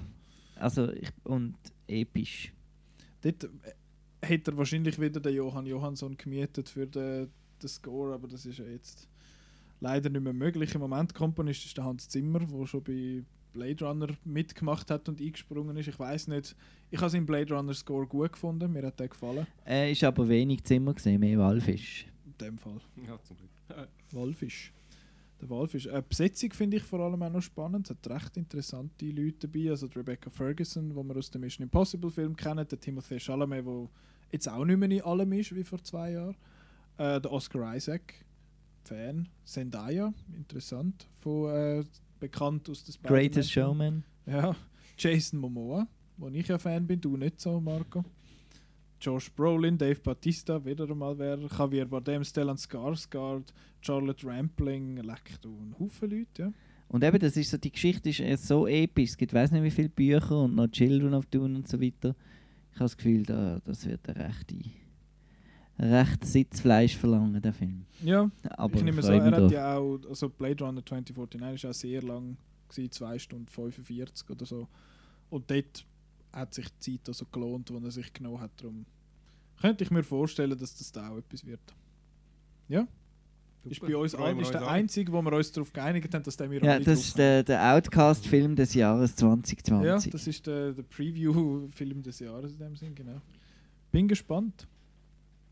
also 0.57 0.91
ich, 0.91 1.09
und 1.23 1.55
episch. 1.87 2.51
Dort, 3.21 3.45
äh, 3.45 3.47
hätte 4.21 4.51
er 4.51 4.57
wahrscheinlich 4.57 4.99
wieder 4.99 5.19
den 5.19 5.35
Johann 5.35 5.65
Johansson 5.65 6.17
gemietet 6.17 6.67
für 6.69 6.85
den, 6.85 7.29
den 7.61 7.69
Score, 7.69 8.13
aber 8.13 8.27
das 8.27 8.45
ist 8.45 8.59
ja 8.59 8.65
jetzt 8.65 9.07
leider 9.79 10.09
nicht 10.09 10.21
mehr 10.23 10.33
möglich. 10.33 10.75
Im 10.75 10.81
Moment 10.81 11.13
Komponist 11.13 11.65
ist 11.65 11.77
der 11.77 11.85
Hans 11.85 12.09
Zimmer, 12.09 12.39
der 12.39 12.65
schon 12.65 12.83
bei 12.83 13.23
Blade 13.55 13.85
Runner 13.85 14.07
mitgemacht 14.25 14.91
hat 14.91 15.07
und 15.07 15.21
eingesprungen 15.21 15.75
ist. 15.77 15.87
Ich 15.87 15.97
weiß 15.97 16.27
nicht, 16.27 16.55
ich 16.91 16.99
habe 16.99 17.09
seinen 17.09 17.25
Blade 17.25 17.53
Runner 17.53 17.73
Score 17.73 18.05
gut 18.05 18.33
gefunden, 18.33 18.71
mir 18.71 18.83
hat 18.83 18.99
der 18.99 19.07
gefallen. 19.07 19.47
Er 19.63 19.89
ist 19.89 20.03
aber 20.03 20.27
wenig 20.27 20.63
Zimmer 20.63 20.93
gesehen, 20.93 21.21
mehr 21.21 21.39
Walfisch. 21.39 22.05
In 22.25 22.37
dem 22.37 22.57
Fall. 22.57 22.81
Ja, 23.07 23.17
zum 23.23 23.37
Glück. 23.37 23.87
Walfisch. 24.11 24.73
Der 25.41 25.49
Walfisch. 25.49 25.87
Äh, 25.87 26.03
Besetzung 26.07 26.51
finde 26.51 26.77
ich 26.77 26.83
vor 26.83 26.99
allem 26.99 27.21
auch 27.23 27.31
noch 27.31 27.41
spannend. 27.41 27.89
Es 27.89 27.95
hat 27.95 28.09
recht 28.09 28.37
interessante 28.37 29.05
Leute 29.05 29.47
dabei. 29.47 29.69
Also 29.69 29.87
die 29.87 29.97
Rebecca 29.97 30.29
Ferguson, 30.29 30.89
die 30.89 30.95
wir 30.95 31.15
aus 31.15 31.31
dem 31.31 31.41
Mission 31.41 31.63
Impossible 31.63 32.11
Film 32.11 32.35
kennen. 32.35 32.67
Der 32.67 32.79
Timothée 32.79 33.19
Chalamet, 33.19 33.65
der 33.65 33.89
jetzt 34.31 34.49
auch 34.49 34.65
nicht 34.65 34.77
mehr 34.77 34.91
in 34.91 35.01
allem 35.01 35.31
ist 35.33 35.55
wie 35.55 35.63
vor 35.63 35.81
zwei 35.81 36.11
Jahren. 36.11 36.35
Äh, 36.97 37.19
der 37.21 37.31
Oscar 37.31 37.75
Isaac, 37.75 38.13
Fan. 38.83 39.27
Zendaya, 39.43 40.13
interessant. 40.37 41.07
Von, 41.19 41.49
äh, 41.51 41.83
bekannt 42.31 42.69
aus 42.69 42.83
der 42.83 42.95
Greatest. 43.03 43.51
Showman. 43.51 44.03
Ja. 44.25 44.55
Jason 44.97 45.39
Momoa, 45.39 45.87
wo 46.17 46.27
ich 46.29 46.47
ja 46.47 46.57
Fan 46.57 46.87
bin, 46.87 46.99
du 46.99 47.17
nicht 47.17 47.39
so, 47.39 47.59
Marco. 47.59 48.03
Josh 48.99 49.29
Brolin, 49.31 49.77
Dave 49.77 49.99
Bautista, 49.99 50.63
wieder 50.63 50.89
einmal 50.89 51.17
wer. 51.17 51.37
Javier 51.37 51.85
Bardem, 51.85 52.23
Stellan 52.23 52.57
Skarsgård, 52.57 53.53
Charlotte 53.81 54.25
Rampling, 54.25 54.97
leck 54.97 55.39
du, 55.41 55.49
ein 55.49 55.75
Haufen 55.79 56.09
Leute, 56.09 56.41
ja. 56.41 56.53
Und 56.87 57.03
eben, 57.03 57.19
das 57.19 57.35
ist 57.35 57.49
so, 57.49 57.57
die 57.57 57.71
Geschichte 57.71 58.09
ist 58.09 58.19
äh, 58.19 58.37
so 58.37 58.67
episch. 58.67 59.11
Es 59.11 59.17
gibt 59.17 59.33
weiß 59.33 59.51
nicht 59.51 59.63
wie 59.63 59.71
viele 59.71 59.89
Bücher 59.89 60.43
und 60.43 60.55
noch 60.55 60.67
Children 60.67 61.15
of 61.15 61.25
Dune 61.25 61.55
und 61.55 61.67
so 61.67 61.81
weiter. 61.81 62.15
Ich 62.71 62.75
habe 62.75 62.85
das 62.85 62.97
Gefühl, 62.97 63.23
da, 63.23 63.59
das 63.65 63.85
wird 63.85 64.07
ein 64.07 64.17
rechte, 64.17 64.55
recht 65.77 66.25
Sitzfleisch 66.25 66.95
verlangen, 66.95 67.41
der 67.41 67.53
Film. 67.53 67.85
Ja, 68.03 68.29
Aber 68.51 68.75
ich 68.75 68.83
nehme 68.83 69.01
so, 69.01 69.11
er 69.11 69.23
hat 69.23 69.51
ja 69.51 69.77
auch, 69.77 69.99
also 70.07 70.29
Blade 70.29 70.63
Runner 70.63 70.85
2049 70.85 71.63
ist 71.63 71.65
auch 71.69 71.73
sehr 71.73 72.01
lang, 72.01 72.37
gewesen, 72.69 72.91
2 72.91 73.19
Stunden 73.19 73.47
45 73.47 74.29
oder 74.29 74.45
so. 74.45 74.67
Und 75.29 75.49
dort 75.49 75.85
hat 76.31 76.53
sich 76.53 76.67
die 76.79 76.97
Zeit 76.97 77.09
also 77.09 77.25
gelohnt, 77.31 77.69
die 77.69 77.83
er 77.83 77.91
sich 77.91 78.13
genommen 78.13 78.41
hat. 78.41 78.51
Darum 78.57 78.85
könnte 79.59 79.83
ich 79.83 79.91
mir 79.91 80.03
vorstellen, 80.03 80.57
dass 80.57 80.75
das 80.75 80.91
da 80.91 81.09
auch 81.09 81.17
etwas 81.17 81.45
wird. 81.45 81.61
Ja, 82.67 82.87
ist 83.69 83.81
bei 83.81 83.97
uns 83.97 84.13
allen 84.13 84.39
ist 84.39 84.53
der 84.53 84.67
einzige, 84.67 85.11
wo 85.11 85.21
wir 85.21 85.33
uns 85.33 85.51
darauf 85.51 85.73
geeinigt 85.73 86.13
haben, 86.13 86.23
dass 86.23 86.37
der 86.37 86.47
mir 86.47 86.63
Ja, 86.63 86.79
das 86.79 86.99
ist 86.99 87.17
der, 87.17 87.43
der 87.43 87.73
Outcast-Film 87.73 88.55
des 88.55 88.73
Jahres 88.75 89.15
2020. 89.15 89.85
Ja, 89.85 89.97
das 90.11 90.27
ist 90.27 90.45
der, 90.45 90.73
der 90.73 90.83
Preview-Film 90.83 92.03
des 92.03 92.19
Jahres 92.19 92.53
in 92.53 92.59
dem 92.59 92.75
Sinn, 92.75 92.93
genau. 92.93 93.21
Bin 93.91 94.07
gespannt. 94.07 94.67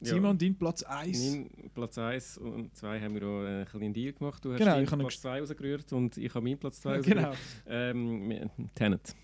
Simon, 0.01 0.37
dein 0.37 0.55
Platz 0.55 0.83
1. 0.83 1.17
Mein 1.31 1.69
Platz 1.73 1.97
1 1.97 2.37
und 2.39 2.75
2 2.75 2.99
haben 3.01 3.15
wir 3.15 3.23
auch 3.27 3.45
einen 3.45 3.65
kleinen 3.65 3.93
Deal 3.93 4.13
gemacht. 4.13 4.43
Du 4.43 4.51
hast 4.51 4.59
Genau, 4.59 4.71
deinen 4.71 4.83
ich 4.83 4.91
habe 4.91 5.01
ihn 5.01 5.07
Platz 5.07 5.21
2 5.21 5.39
rausgerührt 5.39 5.93
und 5.93 6.17
ich 6.17 6.33
habe 6.35 6.43
meinen 6.43 6.57
Platz 6.57 6.81
2 6.81 6.99
Genau. 6.99 7.31
Ähm, 7.67 8.29
wir- 8.29 8.49
Tenet. 8.75 9.15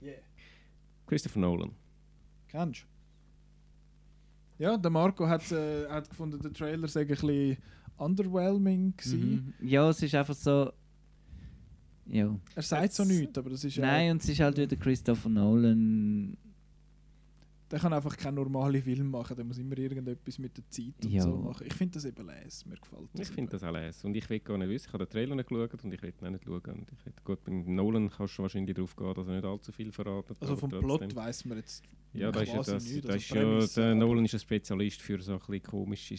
Yeah. 0.00 0.14
Christopher 1.06 1.40
Nolan. 1.40 1.72
Kennst 2.48 2.82
du? 4.58 4.62
Ja, 4.64 4.76
der 4.76 4.90
Marco 4.90 5.26
hat, 5.26 5.50
äh, 5.52 5.88
hat 5.88 6.08
gefunden, 6.08 6.40
der 6.40 6.52
Trailer 6.52 6.86
sei 6.88 7.00
ein 7.02 7.06
bisschen 7.08 7.56
underwhelming 7.96 8.96
gewesen. 8.96 9.54
Mhm. 9.60 9.66
Ja, 9.68 9.88
es 9.90 10.02
ist 10.02 10.14
einfach 10.14 10.34
so. 10.34 10.72
Ja. 12.06 12.34
Er 12.54 12.62
sagt 12.62 12.92
so 12.92 13.04
nichts, 13.04 13.36
aber 13.36 13.50
das 13.50 13.64
ist 13.64 13.76
ja... 13.76 13.84
Nein, 13.84 14.12
und 14.12 14.22
es 14.22 14.28
ist 14.30 14.40
halt 14.40 14.56
wieder 14.56 14.76
Christopher 14.76 15.28
Nolan. 15.28 16.36
Der 17.70 17.78
kann 17.78 17.92
einfach 17.92 18.16
keinen 18.16 18.36
normalen 18.36 18.82
Film 18.82 19.10
machen, 19.10 19.36
der 19.36 19.44
muss 19.44 19.58
immer 19.58 19.76
irgendetwas 19.76 20.38
mit 20.38 20.56
der 20.56 20.64
Zeit 20.70 21.04
und 21.04 21.10
Ja. 21.10 21.22
so 21.22 21.36
machen. 21.36 21.66
Ich 21.66 21.74
finde 21.74 21.94
das 21.94 22.06
eben 22.06 22.26
les, 22.26 22.64
mir 22.64 22.76
gefällt 22.76 23.08
das. 23.12 23.28
Ich 23.28 23.34
finde 23.34 23.50
das 23.52 23.62
auch 23.62 23.72
les. 23.72 24.04
Und 24.04 24.16
ich 24.16 24.28
will 24.30 24.40
gar 24.40 24.56
nicht 24.56 24.70
wissen. 24.70 24.86
Ich 24.88 24.92
habe 24.94 25.04
den 25.04 25.10
Trailer 25.12 25.34
nicht 25.34 25.48
geschaut 25.50 25.84
und 25.84 25.92
ich 25.92 26.00
will 26.02 26.14
ihn 26.18 26.26
auch 26.26 26.30
nicht 26.30 26.44
schauen. 26.44 26.78
Und 26.78 26.90
ich 26.90 27.04
will, 27.04 27.12
gut, 27.24 27.44
beim 27.44 27.74
Nolan 27.74 28.08
kannst 28.08 28.38
du 28.38 28.42
wahrscheinlich 28.42 28.74
darauf 28.74 28.96
gehen, 28.96 29.12
dass 29.14 29.26
er 29.28 29.34
nicht 29.34 29.44
allzu 29.44 29.72
viel 29.72 29.92
verratet. 29.92 30.38
Also 30.40 30.56
vom 30.56 30.70
trotzdem. 30.70 31.08
Plot 31.08 31.16
weiss 31.16 31.44
man 31.44 31.58
jetzt 31.58 31.84
Ja, 32.14 32.32
da 32.32 32.40
ist 32.40 32.48
ja, 32.52 32.56
das, 32.62 32.84
nichts, 32.84 33.06
da 33.06 33.12
also 33.12 33.58
ist 33.58 33.76
ja, 33.76 33.82
der 33.84 33.94
Nolan 33.96 34.24
ist 34.24 34.32
ein 34.34 34.40
Spezialist 34.40 35.02
für 35.02 35.20
so 35.20 35.32
ein 35.32 35.38
bisschen 35.38 35.62
komische 35.64 36.14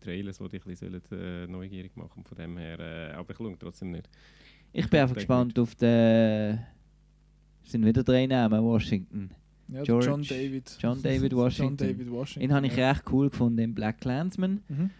Trailers, 0.00 0.38
die 0.38 0.48
dich 0.50 0.64
ein 0.64 0.70
bisschen 0.70 1.02
sollen, 1.10 1.20
äh, 1.20 1.46
neugierig 1.48 1.96
machen. 1.96 2.22
Von 2.24 2.36
dem 2.38 2.56
her, 2.58 2.78
äh, 2.78 3.12
aber 3.14 3.32
ich 3.32 3.36
schaue 3.36 3.58
trotzdem 3.58 3.90
nicht. 3.90 4.08
Ich 4.72 4.88
bin 4.88 5.00
einfach 5.00 5.16
gespannt 5.16 5.58
auf 5.58 5.74
den. 5.74 6.60
Es 7.64 7.72
sind 7.72 7.84
wieder 7.84 8.04
drei 8.04 8.26
Namen: 8.26 8.62
Washington. 8.62 9.30
Ja, 9.74 9.82
George- 9.82 10.06
John 10.06 10.22
David. 10.22 10.76
John 10.80 11.02
David 11.02 11.34
Washington. 11.34 11.76
John 11.86 11.96
David 11.98 12.10
Washington. 12.10 12.48
Den 12.48 12.54
habe 12.56 12.66
ich 12.66 12.76
ja. 12.76 12.90
recht 12.90 13.04
cool 13.12 13.30
gefunden 13.30 13.58
im 13.60 13.74
Black 13.74 14.00
Clansman. 14.00 14.62
Mhm. 14.68 14.90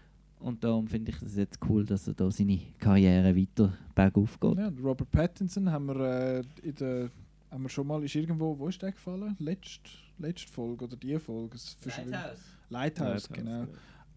Und 0.41 0.65
darum 0.65 0.89
finde 0.89 1.13
ich 1.13 1.23
es 1.23 1.37
jetzt 1.37 1.59
cool, 1.69 1.85
dass 1.85 2.09
er 2.09 2.15
da 2.15 2.29
seine 2.31 2.59
Karriere 2.79 3.37
weiter 3.37 3.73
bergauf 3.95 4.41
geht. 4.41 4.59
Ja, 4.59 4.73
Robert 4.83 5.11
Pattinson 5.11 5.71
haben 5.71 5.87
wir 5.87 5.97
äh, 6.01 6.43
in 6.63 6.75
der 6.75 7.11
haben 7.51 7.63
wir 7.65 7.69
schon 7.69 7.87
mal 7.87 8.03
ist 8.03 8.15
irgendwo 8.15 8.59
wo 8.59 8.67
ist 8.69 8.81
der 8.83 8.93
gefallen? 8.93 9.37
Letzte, 9.39 9.91
letzte 10.19 10.51
Folge 10.51 10.85
oder 10.87 10.97
die 10.97 11.19
Folge? 11.19 11.57
Verschwimmt- 11.59 12.17
Lighthouse, 12.71 13.29
genau. 13.29 13.67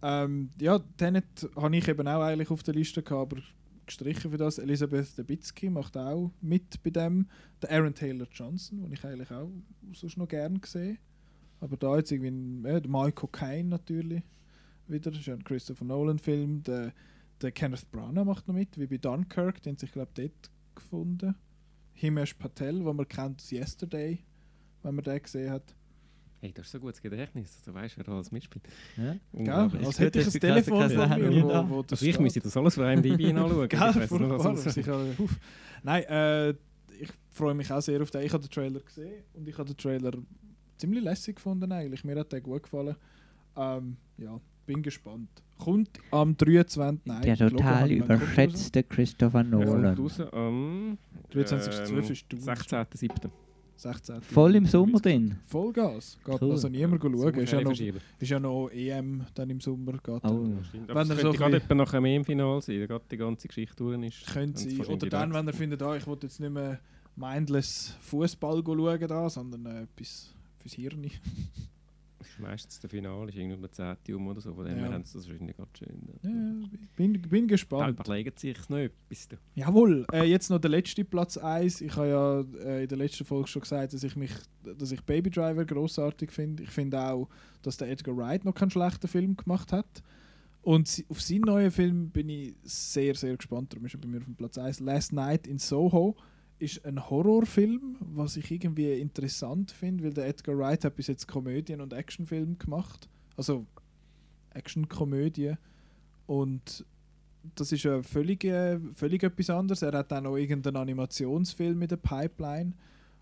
Ähm, 0.02 0.50
ja, 0.60 0.80
Tenet 0.98 1.26
habe 1.56 1.76
ich 1.76 1.88
eben 1.88 2.08
auch 2.08 2.22
eigentlich 2.22 2.50
auf 2.50 2.64
der 2.64 2.74
Liste 2.74 3.04
gehabt, 3.04 3.34
aber 3.34 3.42
gestrichen 3.86 4.32
für 4.32 4.38
das. 4.38 4.58
Elisabeth 4.58 5.18
Debicki 5.18 5.70
macht 5.70 5.98
auch 5.98 6.32
mit 6.42 6.82
bei 6.84 6.90
dem. 6.90 7.28
Der 7.62 7.72
Aaron 7.72 7.94
Taylor 7.94 8.28
Johnson, 8.32 8.82
den 8.82 8.92
ich 8.92 9.04
eigentlich 9.06 9.32
auch 9.32 9.50
sonst 9.94 10.18
noch 10.18 10.28
gern 10.28 10.60
gesehen. 10.60 10.98
Aber 11.60 11.78
da 11.78 11.98
jetzt 11.98 12.12
irgendwie 12.12 12.68
ja, 12.68 12.80
der 12.80 12.90
Michael 12.90 13.30
Caine 13.32 13.70
natürlich 13.70 14.24
wieder, 14.88 15.12
das 15.12 15.22
ist 15.22 15.28
ja 15.28 15.34
ein 15.34 15.44
Christopher 15.44 15.86
Nolan 15.86 16.20
Film. 16.20 16.64
Der, 16.64 16.94
der 17.42 17.52
Kenneth 17.52 17.90
Branagh 17.92 18.26
macht 18.26 18.48
noch 18.48 18.56
mit, 18.56 18.78
wie 18.78 18.88
bei 18.88 18.98
Dunkirk, 18.98 19.62
den 19.62 19.78
sich 19.78 19.92
glaube 19.92 20.12
dort 20.14 20.52
gefunden. 20.76 21.36
Himesh 21.94 22.34
Patel, 22.34 22.84
den 22.84 22.96
man 22.96 23.08
kennt 23.08 23.42
aus 23.42 23.52
Yesterday, 23.52 24.20
wenn 24.84 24.96
man 24.96 25.04
den 25.04 25.22
gesehen 25.22 25.52
hat. 25.52 25.76
Hey, 26.46 26.54
du 26.54 26.62
hast 26.62 26.72
so 26.72 26.80
gutes 26.80 27.02
Gedächtnis, 27.02 27.60
du 27.64 27.74
weißt, 27.74 27.98
wer 27.98 28.04
da 28.04 28.12
alles 28.12 28.32
mitspielt. 28.32 28.64
Ja? 28.98 29.16
Gell? 29.34 29.84
Als 29.84 30.00
hätte 30.00 30.20
ich 30.20 30.26
dass 30.26 30.36
ein 30.36 30.42
Telefon 30.42 30.90
Sendung 30.90 31.30
mir, 31.34 31.44
wo, 31.44 31.70
wo 31.70 31.82
das 31.82 31.94
Also 31.94 32.06
ich 32.06 32.20
müsste 32.20 32.40
das 32.40 32.56
alles 32.56 32.76
von 32.76 32.84
einem 32.84 33.02
DB 33.02 33.34
anschauen. 33.34 33.68
Gell, 33.70 33.80
Ich 33.80 33.96
weiss 33.96 34.76
nicht, 34.76 34.88
was. 34.88 35.30
Nein, 35.84 36.04
äh, 36.04 36.50
ich 36.52 37.10
freue 37.32 37.56
mich 37.56 37.72
auch 37.72 37.82
sehr 37.82 38.00
auf 38.00 38.12
den. 38.12 38.22
Ich 38.22 38.32
habe 38.32 38.44
den 38.44 38.52
Trailer 38.52 38.80
gesehen 38.80 39.24
und 39.34 39.50
ich 39.50 39.58
habe 39.58 39.74
den 39.74 39.78
Trailer 39.78 40.12
ziemlich 40.78 41.04
lässig 41.04 41.38
gefunden 41.38 41.72
eigentlich. 41.72 42.04
Mir 42.04 42.20
hat 42.20 42.32
der 42.32 42.42
gut 42.42 42.62
gefallen. 42.62 42.96
Ähm, 43.58 43.98
ja, 44.20 44.40
bin 44.68 44.84
gespannt. 44.84 45.30
Kommt 45.58 45.98
am 46.12 46.38
23. 46.38 47.08
Nein, 47.08 47.22
Der 47.24 47.38
total 47.38 47.90
kommt 47.90 47.92
er 47.92 48.18
überschätzte 48.18 48.84
Christopher 48.84 49.40
Er 49.40 49.44
kommt 49.46 49.66
Nolan. 49.66 49.98
raus 49.98 50.20
am 50.20 51.00
23.12. 51.34 52.12
ist 52.12 52.26
du. 52.30 52.38
16.07. 52.38 53.32
16. 53.86 54.22
Voll 54.22 54.56
im 54.56 54.66
Sommer 54.66 55.00
drin. 55.00 55.38
Vollgas. 55.46 56.18
Geht 56.26 56.42
Cool. 56.42 56.52
also 56.52 56.70
niemand 56.70 57.02
schauen. 57.04 57.36
Ist 57.36 57.52
ja, 57.52 57.62
noch, 57.62 57.80
ist 57.80 58.30
ja 58.30 58.40
noch 58.40 58.70
EM 58.70 59.26
dann 59.36 59.50
im 59.52 59.60
Sommer. 59.62 59.94
Geht 59.94 60.08
Oh. 60.08 60.18
Aber 60.88 60.96
Wenn 60.96 61.02
es 61.02 61.10
er 61.10 61.18
so 61.18 61.32
gerade 61.32 61.58
etwa 61.58 61.76
nach 61.76 61.94
einem 61.94 62.06
EM-Final 62.06 62.62
sein, 62.62 62.80
da 62.80 62.86
gerade 62.88 63.06
die 63.12 63.18
ganze 63.18 63.48
Geschichte 63.48 63.76
durch 63.76 64.02
ist. 64.04 64.26
Könnte 64.28 64.60
sein. 64.60 64.80
Oder 64.88 65.08
dann, 65.08 65.34
wenn 65.34 65.48
er 65.48 65.54
findet, 65.54 65.84
ah, 65.84 65.96
ich 65.96 66.08
will 66.08 66.18
jetzt 66.22 66.40
nicht 66.40 66.52
mehr 66.52 66.80
mindless 67.16 67.96
Fußball 68.02 68.64
schauen, 68.66 69.08
da, 69.08 69.30
sondern 69.30 69.66
äh, 69.68 69.84
etwas 69.84 70.34
fürs 70.60 70.74
Hirn. 70.74 71.12
Meistens 72.40 72.80
der 72.80 72.90
Finale, 72.90 73.30
ist 73.30 73.36
irgendwie 73.38 73.56
um 73.56 73.62
den 73.62 73.72
10. 73.72 74.16
um 74.16 74.28
oder 74.28 74.42
so, 74.42 74.54
von 74.54 74.66
dem 74.66 74.78
Ja. 74.78 74.84
her 74.86 74.94
haben 74.94 75.04
sie 75.06 75.18
das 75.18 75.28
wahrscheinlich 75.30 75.56
gerade 75.56 75.70
schön. 75.78 76.02
Ja, 76.24 76.80
bin, 76.96 77.22
bin 77.22 77.48
Da 77.48 77.54
gespannt. 77.54 78.00
überlegen 78.00 78.32
sie 78.36 78.50
sich 78.54 78.70
noch 78.70 78.78
etwas. 78.78 79.28
da. 79.28 79.38
Jawohl, 79.56 80.06
äh, 80.14 80.24
jetzt 80.24 80.50
noch 80.50 80.60
der 80.60 80.72
letzte 80.72 81.04
Platz 81.06 81.38
1. 81.38 81.82
Ich 81.82 81.96
habe 81.96 82.08
ja 82.10 82.40
äh, 82.66 82.84
in 82.84 82.88
der 82.90 82.98
letzten 82.98 83.26
Folge 83.26 83.48
schon 83.48 83.62
gesagt, 83.62 83.94
dass 83.94 84.04
ich 84.04 84.16
mich, 84.16 84.32
dass 84.78 84.92
ich 84.92 85.02
Baby 85.04 85.30
Driver 85.30 85.66
großartig 85.66 86.32
finde. 86.32 86.64
Ich 86.64 86.70
finde 86.72 87.00
auch, 87.00 87.30
dass 87.62 87.78
der 87.78 87.90
Edgar 87.90 88.16
Wright 88.18 88.46
noch 88.46 88.54
keinen 88.54 88.72
schlechten 88.72 89.08
Film 89.08 89.36
gemacht 89.38 89.72
hat. 89.72 90.04
Und 90.62 91.06
auf 91.10 91.22
seinen 91.22 91.42
neuen 91.42 91.70
Film 91.70 92.10
bin 92.10 92.28
ich 92.28 92.56
sehr, 92.64 93.14
sehr 93.14 93.38
gespannt. 93.38 93.72
Darum 93.74 93.86
ist 93.86 93.94
er 93.94 94.00
bei 94.02 94.08
mir 94.08 94.18
auf 94.18 94.24
dem 94.26 94.36
Platz 94.36 94.58
1. 94.58 94.80
Last 94.80 95.14
Night 95.14 95.46
in 95.46 95.60
Soho 95.60 96.16
ist 96.60 96.86
ein 96.86 97.10
Horrorfilm, 97.10 97.98
was 98.00 98.38
ich 98.38 98.50
irgendwie 98.50 98.94
interessant 98.94 99.72
finde, 99.72 100.06
weil 100.06 100.14
der 100.14 100.28
Edgar 100.28 100.58
Wright 100.58 100.86
hat 100.86 100.96
bis 100.96 101.08
jetzt 101.08 101.28
Komödien 101.28 101.82
und 101.82 101.94
Actionfilme 101.94 102.56
gemacht. 102.56 103.10
Also 103.36 103.66
Actionkomödie. 104.52 105.56
Und 106.28 106.86
das 107.56 107.72
ist 107.72 107.84
ja 107.84 108.02
völlig, 108.02 108.44
äh, 108.46 108.80
völlig 108.94 109.24
etwas 109.24 109.50
anderes. 109.50 109.82
Er 109.82 109.92
hat 109.94 110.12
auch 110.14 110.22
noch 110.22 110.38
irgendeinen 110.38 110.78
Animationsfilm 110.78 111.82
in 111.82 111.88
der 111.88 111.98
Pipeline. 111.98 112.74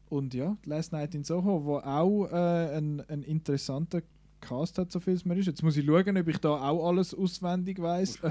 Und 0.09 0.33
ja, 0.33 0.55
Last 0.65 0.91
Night 0.91 1.15
in 1.15 1.23
Soho, 1.23 1.65
wo 1.65 1.77
auch 1.77 2.27
äh, 2.27 2.77
ein, 2.77 3.01
ein 3.07 3.23
interessanter 3.23 4.01
Cast 4.41 4.77
hat, 4.77 4.91
so 4.91 4.99
viel 4.99 5.13
es 5.13 5.25
mir 5.25 5.35
ist. 5.37 5.47
Jetzt 5.47 5.63
muss 5.63 5.75
ich 5.75 5.85
schauen, 5.85 6.17
ob 6.17 6.27
ich 6.27 6.37
da 6.37 6.49
auch 6.49 6.87
alles 6.87 7.15
auswendig 7.15 7.81
weiß. 7.81 8.19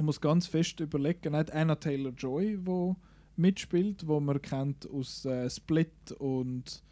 Ich 0.00 0.04
muss 0.06 0.18
ganz 0.18 0.46
fest 0.46 0.80
überlegen. 0.80 1.34
Er 1.34 1.40
hat 1.40 1.50
Anna 1.52 1.74
Taylor-Joy, 1.74 2.60
wo 2.64 2.96
mitspielt, 3.36 4.06
wo 4.06 4.18
man 4.18 4.40
kennt 4.40 4.88
aus 4.88 5.26
äh, 5.26 5.50
Split 5.50 6.12
und 6.18 6.82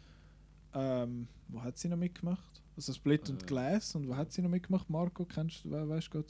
Ähm, 0.75 1.27
wo 1.47 1.63
hat 1.63 1.79
sie 1.79 1.87
noch 1.89 1.97
mitgemacht? 1.97 2.61
Also 2.75 2.93
Split 2.93 3.27
und 3.31 3.41
Äh. 3.41 3.45
Glass. 3.47 3.95
Und 3.95 4.07
wo 4.07 4.15
hat 4.15 4.31
sie 4.31 4.43
noch 4.43 4.51
mitgemacht? 4.51 4.87
Marco, 4.91 5.25
kennst 5.25 5.65
du, 5.65 5.71
we 5.71 5.89
weißt 5.89 6.13
du? 6.13 6.23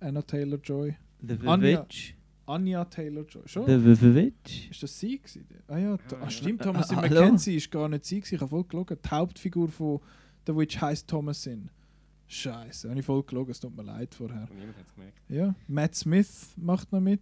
Anna 0.00 0.20
Taylor-Joy. 0.22 0.96
The 1.22 1.38
Anja. 1.46 1.84
Witch. 1.84 2.16
Anja 2.46 2.84
Taylor-Joy. 2.86 3.42
Schon? 3.46 3.66
The 3.68 3.94
The 3.94 4.14
Witch. 4.16 4.70
Ist 4.72 4.82
das 4.82 4.98
sie 4.98 5.18
gewesen? 5.20 5.46
Ah 5.68 5.78
ja, 5.78 5.96
ah, 6.20 6.28
stimmt, 6.28 6.62
Thomasin 6.62 6.98
Ah? 6.98 7.02
McKenzie 7.08 7.54
ist 7.54 7.70
gar 7.70 7.88
nicht 7.88 8.04
sie 8.04 8.16
gewesen. 8.16 8.34
Ich 8.34 8.40
habe 8.40 8.50
voll 8.50 8.64
gelogen. 8.64 8.98
Die 9.00 9.08
Hauptfigur 9.08 9.68
von 9.68 10.00
The 10.44 10.56
Witch 10.56 10.80
heisst 10.80 11.06
Thomasin. 11.08 11.70
Scheiße, 12.26 12.88
habe 12.88 12.98
ich 13.00 13.04
voll 13.06 13.22
gelogen. 13.22 13.50
Es 13.50 13.60
tut 13.60 13.76
mir 13.76 13.82
leid 13.82 14.14
vorher. 14.14 14.48
Und 14.50 14.58
niemand 14.58 14.76
hat 14.78 14.86
es 14.86 14.94
gemerkt. 14.94 15.18
Ja, 15.28 15.54
Matt 15.68 15.94
Smith 15.94 16.52
macht 16.56 16.90
noch 16.92 17.00
mit. 17.00 17.20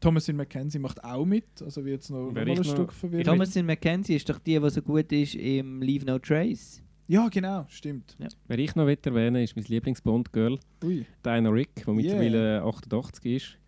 Thomasin 0.00 0.36
McKenzie 0.36 0.78
macht 0.78 1.02
auch 1.02 1.24
mit. 1.24 1.44
Also 1.62 1.84
wird 1.84 2.00
jetzt 2.02 2.10
noch, 2.10 2.30
ein 2.34 2.48
ist 2.48 2.58
noch- 2.58 2.72
Stück 2.74 2.92
verwirrt. 2.92 3.26
Thomasin 3.26 3.66
McKenzie 3.66 4.16
ist 4.16 4.28
doch 4.28 4.38
die, 4.38 4.58
die 4.60 4.70
so 4.70 4.82
gut 4.82 5.10
ist 5.12 5.34
im 5.34 5.82
Leave 5.82 6.04
No 6.06 6.18
Trace. 6.18 6.82
Ja, 7.08 7.28
genau, 7.28 7.64
stimmt. 7.68 8.16
Wer 8.48 8.58
ich 8.58 8.74
noch 8.76 8.86
erwähnen 8.86 9.42
ist 9.42 9.56
mein 9.56 9.64
Lieblings-Bond-Girl, 9.64 10.58
Diana 11.24 11.48
Rick, 11.48 11.70
die 11.76 11.82
Yeah. 11.82 11.94
mittlerweile 11.96 12.62
88 12.62 13.24
ist. 13.24 13.58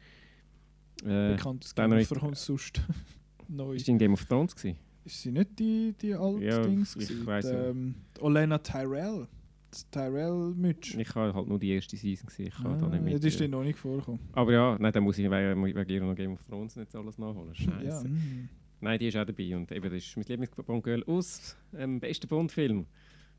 Äh, 1.05 1.35
bekanntes 1.37 1.75
Game 1.75 1.91
noch- 1.91 1.99
of 1.99 2.09
Thrones 2.09 2.45
sonst. 2.45 2.83
Neu. 3.49 3.73
ist 3.75 3.89
in 3.89 3.99
Game 3.99 4.13
of 4.13 4.25
Thrones 4.27 4.55
gewesen? 4.55 4.77
Ist 5.05 5.23
sie 5.23 5.33
nicht 5.33 5.59
die, 5.59 5.95
die 6.01 6.15
alte 6.15 6.45
Ja, 6.45 6.61
Dings? 6.63 6.95
ich 6.97 7.09
ja. 7.27 7.41
ähm, 7.71 7.95
Olena 8.21 8.59
Tyrell. 8.59 9.27
Das 9.71 9.89
Tyrell-Mütsch. 9.91 10.97
Ich 10.97 11.15
habe 11.15 11.33
halt 11.33 11.47
nur 11.47 11.59
die 11.59 11.71
erste 11.71 11.97
Season 11.97 12.27
gesehen. 12.27 12.49
Ich 12.49 12.55
kann 12.55 12.79
da 12.79 12.89
nicht 12.89 12.99
Ah, 12.99 13.03
mit. 13.03 13.13
ja, 13.13 13.19
das 13.19 13.27
ist 13.27 13.41
dir 13.41 13.49
noch 13.49 13.63
nicht 13.63 13.79
vorgekommen. 13.79 14.21
aber 14.33 14.53
ja, 14.53 14.77
nein, 14.81 14.93
dann 14.93 15.05
muss 15.05 15.17
ich 15.19 15.31
wegen, 15.31 15.65
wegen 15.65 15.91
ihr 15.91 16.01
noch 16.03 16.15
Game 16.15 16.33
of 16.33 16.43
Thrones 16.45 16.75
nicht 16.77 16.95
alles 16.95 17.19
nachholen. 17.19 17.55
Scheiße. 17.55 17.85
Ja, 17.87 18.03
mm. 18.03 18.49
Nein, 18.81 18.99
die 18.99 19.09
ist 19.09 19.17
auch 19.17 19.25
dabei. 19.25 19.55
Und 19.57 19.71
eben, 19.71 19.85
das 19.91 20.05
ist 20.05 20.17
mein 20.17 20.25
Lieblings-Bond-Girl 20.27 21.05
aus 21.05 21.57
dem 21.73 22.01
besten 22.01 22.27
Bond-Film. 22.29 22.87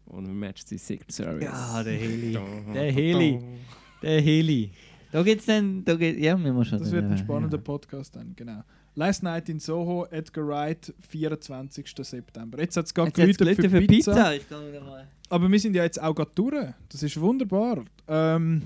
Und 0.06 0.40
matcht 0.40 0.68
sie 0.68 0.78
Secret 0.78 1.12
Service. 1.12 1.44
Ja, 1.44 1.84
der 1.84 1.94
Heli. 1.94 2.38
Der 2.74 2.92
Heli. 2.92 3.40
da. 3.40 4.08
Der 4.08 4.22
Heli. 4.22 4.72
Da 5.12 5.24
geht's 5.24 5.46
dann, 5.46 5.84
da 5.84 5.96
geht, 5.96 6.18
ja, 6.20 6.38
wir 6.38 6.66
schon. 6.66 6.80
Das 6.80 6.92
wird 6.92 7.04
ein 7.06 7.12
ja. 7.12 7.18
spannender 7.18 7.58
Podcast 7.58 8.16
dann, 8.16 8.34
genau. 8.36 8.64
Last 8.96 9.24
Night 9.24 9.48
in 9.48 9.60
Soho, 9.60 10.06
Edgar 10.12 10.48
Wright, 10.48 10.94
24. 11.08 11.94
September. 12.02 12.60
Jetzt 12.60 12.76
hat 12.76 12.86
es 12.86 12.94
gerade 12.94 13.12
geläutet 13.12 13.40
Leute 13.40 13.70
für, 13.70 13.82
Pizza. 13.82 14.14
Mal. 14.14 15.08
Aber 15.30 15.50
wir 15.50 15.60
sind 15.60 15.76
ja 15.76 15.84
jetzt 15.84 16.02
auch 16.02 16.14
gerade 16.14 16.32
durch. 16.36 16.74
Das 16.90 17.02
ist 17.02 17.20
wunderbar. 17.20 17.86
Ähm, 18.08 18.62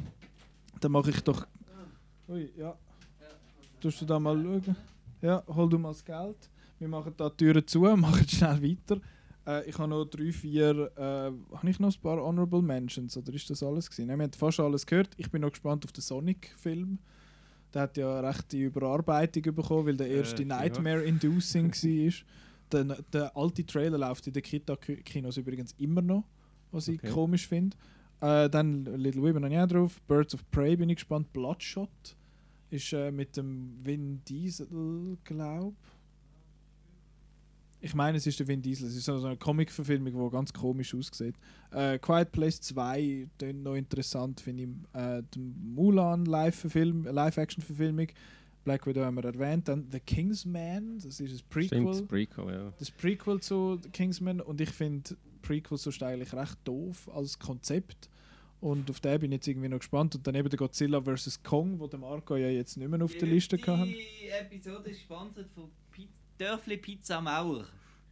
dann 0.79 0.91
mache 0.91 1.11
ich 1.11 1.21
doch. 1.21 1.45
Ui, 2.27 2.49
ja. 2.57 2.75
Tust 3.79 4.01
du 4.01 4.05
da 4.05 4.19
mal 4.19 4.35
schauen? 4.35 4.75
Ja, 5.21 5.43
hol 5.47 5.69
du 5.69 5.77
mal 5.77 5.89
das 5.89 6.03
Geld. 6.03 6.49
Wir 6.79 6.87
machen 6.87 7.13
da 7.15 7.29
die 7.29 7.37
Türen 7.37 7.67
zu, 7.67 7.81
machen 7.81 8.27
schnell 8.27 8.61
weiter. 8.63 8.99
Äh, 9.45 9.69
ich 9.69 9.77
habe 9.77 9.89
noch 9.89 10.05
drei, 10.05 10.31
vier. 10.31 10.91
Äh, 10.97 11.55
habe 11.55 11.69
ich 11.69 11.79
noch 11.79 11.95
ein 11.95 12.01
paar 12.01 12.17
Honorable 12.17 12.63
Mentions? 12.63 13.15
Oder 13.15 13.31
ist 13.33 13.49
das 13.49 13.61
alles 13.61 13.89
gewesen? 13.89 14.07
Nein, 14.07 14.17
wir 14.17 14.23
haben 14.23 14.33
fast 14.33 14.59
alles 14.59 14.85
gehört. 14.85 15.09
Ich 15.17 15.29
bin 15.29 15.41
noch 15.41 15.51
gespannt 15.51 15.85
auf 15.85 15.91
den 15.91 16.01
Sonic-Film. 16.01 16.97
Der 17.75 17.81
hat 17.83 17.97
ja 17.97 18.19
recht 18.21 18.51
die 18.53 18.61
Überarbeitung 18.63 19.53
bekommen, 19.53 19.85
weil 19.87 19.97
der 19.97 20.07
Äh, 20.07 20.17
erste 20.19 20.41
ja. 20.43 20.47
Nightmare-Inducing 20.47 21.71
war. 21.83 22.11
Der, 22.71 22.97
der 23.13 23.37
alte 23.37 23.63
Trailer 23.65 23.97
läuft 23.99 24.25
in 24.27 24.33
den 24.33 24.41
Kita-Kinos 24.41 25.37
übrigens 25.37 25.75
immer 25.77 26.01
noch, 26.01 26.23
was 26.71 26.87
ich 26.87 26.99
Okay. 26.99 27.11
komisch 27.11 27.47
finde. 27.47 27.77
Äh, 28.21 28.49
dann 28.49 28.85
Little 28.85 29.21
Women 29.21 29.51
ich 29.51 29.57
auch 29.59 29.67
drauf. 29.67 30.01
Birds 30.07 30.33
of 30.33 30.49
Prey 30.51 30.75
bin 30.77 30.89
ich 30.89 30.95
gespannt. 30.95 31.31
Bloodshot 31.33 32.15
ist 32.71 32.91
äh, 32.93 33.11
mit 33.11 33.37
dem 33.37 33.77
Vin 33.83 34.21
Diesel, 34.27 35.17
glaube 35.25 35.75
ich. 35.77 35.94
Meine, 37.93 38.17
es 38.17 38.25
ist 38.25 38.39
der 38.39 38.47
Vin 38.47 38.61
Diesel. 38.61 38.87
Es 38.87 38.95
ist 38.95 39.05
so 39.05 39.23
eine 39.23 39.37
Comic-Verfilmung, 39.37 40.13
die 40.13 40.31
ganz 40.31 40.51
komisch 40.51 40.95
aussieht. 40.95 41.35
Äh, 41.71 41.99
Quiet 41.99 42.31
Place 42.31 42.59
2 42.61 43.27
klingt 43.37 43.63
noch 43.63 43.75
interessant, 43.75 44.39
finde 44.41 44.63
ich. 44.63 44.69
Äh, 44.99 45.21
die 45.33 45.39
Mulan 45.39 46.25
Live-Verfilm- 46.25 47.03
Live-Action-Verfilmung. 47.11 48.07
Black 48.63 48.87
Widow 48.87 49.03
haben 49.03 49.15
wir 49.15 49.25
erwähnt. 49.25 49.67
Dann 49.67 49.87
The 49.91 49.99
Kingsman, 49.99 50.95
das 50.97 51.19
ist 51.19 51.43
ein 51.43 51.47
Prequel. 51.49 51.67
Stimmt, 51.67 51.89
das 51.89 52.01
Prequel, 52.01 52.53
ja. 52.53 52.73
Das 52.79 52.89
Prequel 52.91 53.39
zu 53.39 53.79
The 53.81 53.89
Kingsman 53.89 54.41
und 54.41 54.59
ich 54.59 54.71
finde 54.71 55.15
Prequel 55.41 55.77
so 55.77 55.91
eigentlich 56.03 56.33
recht 56.33 56.57
doof 56.63 57.07
als 57.13 57.37
Konzept. 57.37 58.09
Und 58.61 58.89
auf 58.89 58.99
den 58.99 59.19
bin 59.19 59.31
ich 59.31 59.37
jetzt 59.37 59.47
irgendwie 59.47 59.69
noch 59.69 59.77
gespannt. 59.77 60.15
Und 60.15 60.25
dann 60.25 60.33
eben 60.33 60.49
der 60.49 60.57
Godzilla 60.57 60.99
vs. 60.99 61.43
Kong, 61.43 61.79
wo 61.79 61.85
der 61.85 61.99
Marco 61.99 62.35
ja 62.35 62.49
jetzt 62.49 62.77
nicht 62.77 62.89
mehr 62.89 63.03
auf 63.03 63.15
der 63.15 63.27
Liste 63.27 63.57
hatte. 63.57 63.85
Die 63.91 64.29
Episode 64.29 64.89
ist 64.89 64.97
gesponsert 64.97 65.51
von 65.53 65.65
Pi 65.65 65.84
Dörfli 66.37 66.77
Pizza 66.77 67.21
Mauer. 67.21 67.65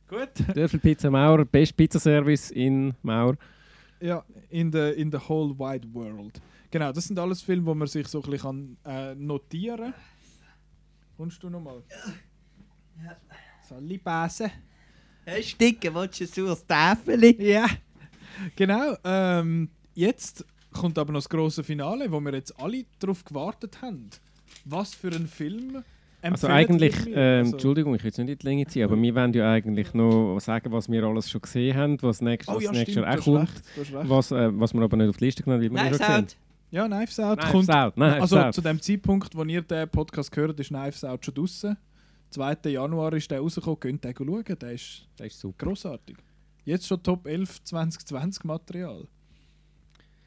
Gut. 0.07 0.29
Dörfel 0.55 0.79
Pizza 0.79 1.09
Mauer, 1.09 1.45
Best 1.45 1.75
Pizzaservice 1.75 2.51
in 2.51 2.93
Mauer. 3.01 3.35
Ja, 3.99 4.23
in 4.49 4.71
the, 4.71 4.91
in 4.91 5.11
the 5.11 5.17
whole 5.17 5.53
wide 5.57 5.87
world. 5.93 6.41
Genau, 6.71 6.91
das 6.91 7.05
sind 7.05 7.19
alles 7.19 7.41
Filme, 7.41 7.65
wo 7.65 7.75
man 7.75 7.87
sich 7.87 8.07
so 8.07 8.21
ein 8.21 8.29
bisschen 8.29 8.41
kann, 8.41 8.77
äh, 8.85 9.15
notieren 9.15 9.91
kann. 9.91 10.01
Kommst 11.17 11.43
du 11.43 11.49
nochmal? 11.49 11.83
Ja. 13.03 13.15
Soll 13.67 13.91
ich 13.91 14.03
passen? 14.03 14.51
Hey, 15.25 15.43
Sticken, 15.43 15.93
willst 15.93 16.19
du 16.19 16.25
so 16.25 16.49
ein 16.49 16.57
Täfeli? 16.67 17.35
Ja. 17.43 17.65
Genau. 18.55 18.95
Ähm, 19.03 19.69
jetzt 19.93 20.45
kommt 20.71 20.97
aber 20.97 21.13
noch 21.13 21.19
das 21.19 21.29
große 21.29 21.63
Finale, 21.63 22.11
wo 22.11 22.19
wir 22.19 22.33
jetzt 22.33 22.59
alle 22.59 22.85
darauf 22.99 23.23
gewartet 23.23 23.81
haben. 23.81 24.09
Was 24.65 24.93
für 24.93 25.09
ein 25.09 25.27
Film 25.27 25.83
Also 26.31 26.47
eigentlich, 26.47 26.95
Also- 27.15 27.51
Entschuldigung, 27.53 27.95
ich 27.95 28.03
will 28.03 28.07
jetzt 28.09 28.17
nicht 28.17 28.29
in 28.29 28.37
die 28.37 28.45
Länge 28.45 28.65
ziehen, 28.67 28.85
aber 28.85 28.99
wir 29.01 29.13
wollen 29.15 29.33
ja 29.33 29.51
eigentlich 29.51 29.93
noch 29.93 30.39
sagen, 30.39 30.71
was 30.71 30.89
wir 30.89 31.03
alles 31.03 31.29
schon 31.29 31.41
gesehen 31.41 31.75
haben, 31.77 32.01
was 32.01 32.21
nächstes, 32.21 32.53
Oh 32.53 32.57
was 32.57 32.63
ja, 32.63 32.71
nächstes 32.71 32.93
stimmt, 32.93 33.07
Jahr 33.07 33.19
auch 33.19 33.23
kommt. 33.23 33.39
recht, 33.77 33.93
recht. 33.93 34.09
Was, 34.09 34.31
äh, 34.31 34.59
was 34.59 34.73
wir 34.73 34.81
aber 34.81 34.97
nicht 34.97 35.09
auf 35.09 35.17
die 35.17 35.25
Liste 35.25 35.43
genommen 35.43 35.63
haben, 35.63 35.73
weil 35.75 35.83
wir 35.83 35.91
ja 35.97 36.05
schon 36.05 36.23
gesehen. 36.25 36.39
Ja, 36.71 36.87
Knives 36.87 37.19
Out 37.19 37.39
Knives 37.39 37.51
kommt. 37.51 37.69
Out, 37.69 37.93
Knives 37.95 38.21
also 38.21 38.39
Out. 38.39 38.53
zu 38.55 38.61
dem 38.61 38.81
Zeitpunkt, 38.81 39.35
wo 39.35 39.43
ihr 39.43 39.61
den 39.61 39.89
Podcast 39.89 40.35
hört, 40.35 40.59
ist 40.59 40.69
Knives 40.69 41.03
Out 41.03 41.23
schon 41.25 41.33
draußen. 41.35 41.77
2. 42.31 42.57
Januar 42.71 43.13
ist 43.13 43.29
der 43.29 43.39
rausgekommen. 43.41 43.79
Könnt 43.79 44.05
ihr 44.05 44.13
schauen, 44.17 44.43
der 44.59 44.71
ist 44.71 45.07
Das 45.17 45.27
ist 45.27 45.39
super. 45.39 45.65
grossartig. 45.67 46.17
Jetzt 46.65 46.87
schon 46.87 47.03
Top 47.03 47.27
11 47.27 47.63
2020 47.63 48.43
Material. 48.45 49.05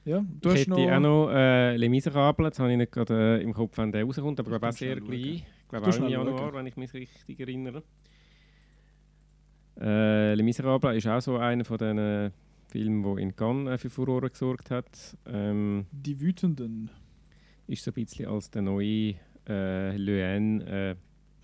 Ja, 0.05 0.19
du 0.41 0.51
ich 0.51 0.55
hast 0.55 0.61
hätte 0.61 0.71
noch... 0.71 0.93
auch 0.93 1.01
noch 1.01 1.31
äh, 1.33 1.77
Les 1.77 1.89
Miserables, 1.89 2.47
jetzt 2.51 2.61
habe 2.61 2.71
ich 2.71 2.79
nicht 2.79 2.93
gerade 2.93 3.41
äh, 3.41 3.43
im 3.43 3.53
Kopf, 3.53 3.73
wann 3.77 3.91
der 3.91 4.05
rauskommt, 4.05 4.39
aber 4.39 4.49
Ich 4.53 4.53
glaube 4.53 4.69
auch 4.69 4.73
sehr 4.73 5.01
gleich. 5.01 5.43
Ich 5.67 5.71
glaube 5.71 5.89
auch 5.89 5.97
im 5.97 6.09
Januar, 6.09 6.39
schauen. 6.39 6.55
wenn 6.55 6.67
ich 6.67 6.77
mich 6.77 6.95
richtig 6.95 7.41
erinnere. 7.41 7.83
Äh, 9.81 10.35
Les 10.35 10.45
Miserables 10.45 10.97
ist 10.97 11.07
auch 11.09 11.21
so 11.21 11.37
einer 11.39 11.65
von 11.65 11.77
diesen 11.79 12.33
Filmen, 12.69 13.03
der 13.03 13.19
in 13.19 13.35
Cannes 13.37 13.75
äh, 13.75 13.79
für 13.79 13.91
Furore 13.91 14.31
gesorgt 14.31 14.71
hat. 14.71 15.17
Ähm, 15.27 15.87
Die 15.91 16.21
Wütenden. 16.21 16.91
ist 17.67 17.83
so 17.85 17.91
ein 17.91 17.95
bisschen 17.95 18.27
als 18.29 18.51
der 18.51 18.63
neue 18.63 19.15
äh, 19.49 19.97
Luen 19.97 20.61
äh, 20.63 20.95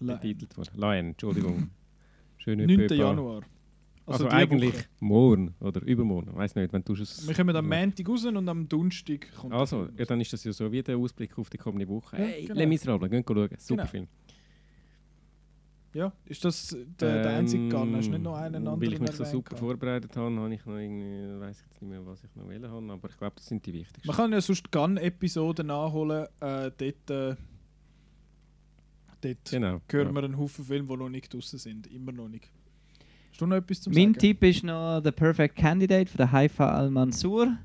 La- 0.00 0.14
betitelt 0.14 0.56
worden. 0.56 0.70
Lion, 0.76 1.06
Entschuldigung. 1.10 1.70
Schön 2.38 2.58
9. 2.64 2.88
Januar. 2.90 3.42
Also, 4.12 4.28
die 4.28 4.30
eigentlich 4.32 4.74
Woche. 4.74 4.84
morgen 5.00 5.54
oder 5.60 5.82
übermorgen, 5.82 6.34
weiß 6.34 6.54
nicht, 6.54 6.72
wenn 6.72 6.84
du 6.84 6.94
es. 6.94 7.26
Wir 7.26 7.34
kommen 7.34 7.54
am 7.54 7.68
Montag 7.68 8.08
raus 8.08 8.24
und 8.24 8.48
am 8.48 8.68
Donnerstag 8.68 9.32
kommt 9.34 9.52
Also, 9.52 9.88
ja, 9.96 10.04
dann 10.04 10.20
ist 10.20 10.32
das 10.32 10.44
ja 10.44 10.52
so 10.52 10.70
wie 10.70 10.82
der 10.82 10.96
Ausblick 10.96 11.36
auf 11.38 11.50
die 11.50 11.58
kommende 11.58 11.88
Woche. 11.88 12.16
Hey, 12.16 12.44
genau. 12.44 12.58
Les 12.58 12.68
Miserables, 12.68 13.10
gehen 13.10 13.24
schauen. 13.26 13.48
Super 13.58 13.82
Genau. 13.82 13.86
Film. 13.90 14.08
Ja, 15.94 16.10
ist 16.24 16.42
das 16.42 16.74
der, 16.98 17.22
der 17.22 17.32
einzige 17.36 17.68
Gun? 17.68 17.94
Hast 17.94 18.06
du 18.06 18.12
nicht 18.12 18.22
noch 18.22 18.34
einen 18.34 18.66
anderen 18.66 18.74
Ähm, 18.74 18.80
Weil 18.80 18.92
ich 18.94 19.00
mich 19.00 19.10
so 19.12 19.24
super 19.24 19.50
gehabt? 19.50 19.58
vorbereitet 19.60 20.16
habe, 20.16 20.34
habe 20.36 20.54
ich 20.54 20.64
noch 20.64 20.76
irgendwie, 20.78 21.38
weiß 21.40 21.58
ich 21.58 21.64
jetzt 21.66 21.82
nicht 21.82 21.90
mehr, 21.90 22.06
was 22.06 22.24
ich 22.24 22.34
noch 22.34 22.48
wählen 22.48 22.70
habe, 22.70 22.92
aber 22.92 23.10
ich 23.10 23.16
glaube, 23.18 23.34
das 23.36 23.46
sind 23.46 23.66
die 23.66 23.74
wichtigsten. 23.74 24.06
Man 24.06 24.16
kann 24.16 24.32
ja 24.32 24.40
sonst 24.40 24.72
Gun-Episoden 24.72 25.66
nachholen. 25.66 26.26
Äh, 26.40 26.70
dort 26.78 27.10
äh, 27.10 27.36
dort 29.20 29.50
genau. 29.50 29.80
hören 29.90 30.08
ja. 30.08 30.14
wir 30.14 30.24
einen 30.24 30.38
Haufen 30.38 30.64
Filme, 30.64 30.88
die 30.88 30.96
noch 30.96 31.08
nicht 31.08 31.32
draußen 31.32 31.58
sind. 31.58 31.86
Immer 31.88 32.12
noch 32.12 32.28
nicht. 32.28 32.50
Hast 33.32 33.40
du 33.40 33.46
noch 33.46 33.56
etwas 33.56 33.80
zum 33.80 33.94
Mein 33.94 34.08
Sagen? 34.08 34.18
Tipp 34.18 34.42
ist 34.44 34.62
noch 34.62 35.00
The 35.02 35.10
Perfect 35.10 35.56
Candidate 35.56 36.10
von 36.10 36.18
der 36.18 36.32
Haifa 36.32 36.68
Al-Mansur, 36.68 37.56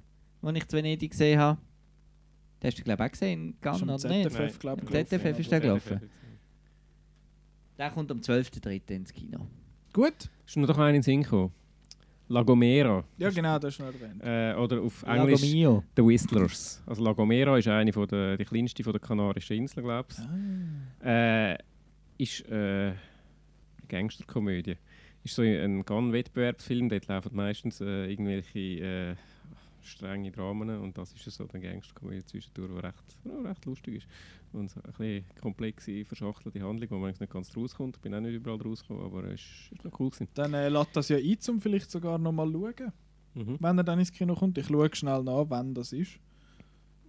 den 0.42 0.56
ich 0.56 0.66
zu 0.66 0.78
Venedig 0.78 1.12
gesehen 1.12 1.38
habe. 1.38 1.60
Den 2.64 2.68
hast 2.68 2.80
du, 2.80 2.84
glaube 2.84 3.04
ich, 3.04 3.08
auch 3.08 3.12
gesehen, 3.12 3.48
in 3.50 3.60
Cannes, 3.60 4.06
oder 4.06 4.16
nicht? 4.16 4.32
ZDF, 4.32 4.40
Nein. 4.40 4.60
glaube 4.60 4.82
ich. 4.82 4.88
Gelaufen. 4.88 5.08
ZDF 5.10 5.40
ist 5.40 5.52
der 5.52 5.60
gelaufen. 5.60 6.02
Der 7.78 7.90
kommt 7.92 8.12
am 8.12 8.20
12.03. 8.20 8.96
ins 8.96 9.14
Kino. 9.14 9.46
Gut? 9.92 10.30
Ist 10.46 10.56
doch 10.56 10.78
einer 10.78 10.88
in 10.88 10.94
den 10.94 11.04
Sinn 11.04 11.22
gekommen. 11.22 11.52
La 12.30 12.44
Gomera. 12.44 13.04
Ja, 13.18 13.30
genau, 13.30 13.60
das 13.60 13.74
ist 13.74 13.80
noch 13.80 13.88
erwähnt. 13.88 14.22
Äh, 14.24 14.54
oder 14.58 14.82
auf 14.82 15.04
Englisch 15.04 15.42
Mio. 15.42 15.84
The 15.98 16.04
Whistlers. 16.04 16.82
Also 16.86 17.04
La 17.04 17.12
Gomera 17.12 17.58
ist 17.58 17.68
eine 17.68 17.92
von 17.92 18.08
der, 18.08 18.38
die 18.38 18.46
kleinste 18.46 18.84
von 18.84 18.94
der 18.94 19.02
Kanarischen 19.02 19.58
Inseln, 19.58 19.86
glaube 19.86 20.08
ich. 20.12 21.06
Ah. 21.06 21.52
Äh, 21.52 21.58
ist 22.18 22.46
äh, 22.50 22.54
eine 22.54 22.98
Gangsterkomödie. 23.90 24.78
Ist 25.28 25.36
so 25.36 25.42
ein 25.42 25.84
Gun-Wettbewerbsfilm, 25.84 26.88
dort 26.88 27.08
laufen 27.08 27.36
meistens 27.36 27.82
äh, 27.82 28.10
irgendwelche 28.10 28.60
äh, 28.60 29.16
strenge 29.84 30.32
Dramen 30.32 30.70
und 30.80 30.98
das 30.98 31.12
ist 31.12 31.26
so 31.36 31.46
eine 31.52 31.62
Gangsterkomödie 31.62 32.24
zwischendurch, 32.24 32.70
die 32.72 32.80
recht, 32.80 33.18
ja, 33.26 33.50
recht 33.50 33.66
lustig 33.66 33.96
ist. 33.96 34.08
Und 34.54 34.70
so 34.72 34.80
ein 34.80 34.94
bisschen 34.94 35.26
komplexe, 35.42 36.06
verschachtelte 36.06 36.62
Handlung, 36.62 36.90
wo 36.92 36.98
man 37.00 37.10
nicht 37.20 37.30
ganz 37.30 37.58
rauskommt. 37.58 37.98
Ich 37.98 38.02
bin 38.02 38.14
auch 38.16 38.22
nicht 38.22 38.36
überall 38.36 38.62
rausgekommen, 38.62 39.04
aber 39.04 39.26
es 39.26 39.42
ist, 39.42 39.72
ist 39.74 39.84
noch 39.84 40.00
cool 40.00 40.12
gewesen. 40.12 40.30
Dann 40.34 40.54
äh, 40.54 40.70
lädt 40.70 40.88
das 40.94 41.10
ja 41.10 41.18
ein, 41.18 41.38
um 41.50 41.60
vielleicht 41.60 41.92
sogar 41.92 42.18
noch 42.18 42.32
mal 42.32 42.50
schauen, 42.50 42.94
Mhm. 43.36 43.58
wenn 43.60 43.78
er 43.78 43.84
dann 43.84 44.00
ins 44.00 44.14
Kino 44.14 44.34
kommt. 44.34 44.58
Ich 44.58 44.68
schaue 44.68 44.90
schnell 44.96 45.24
nach, 45.24 45.44
wann 45.50 45.74
das 45.74 45.92
ist. 45.92 46.20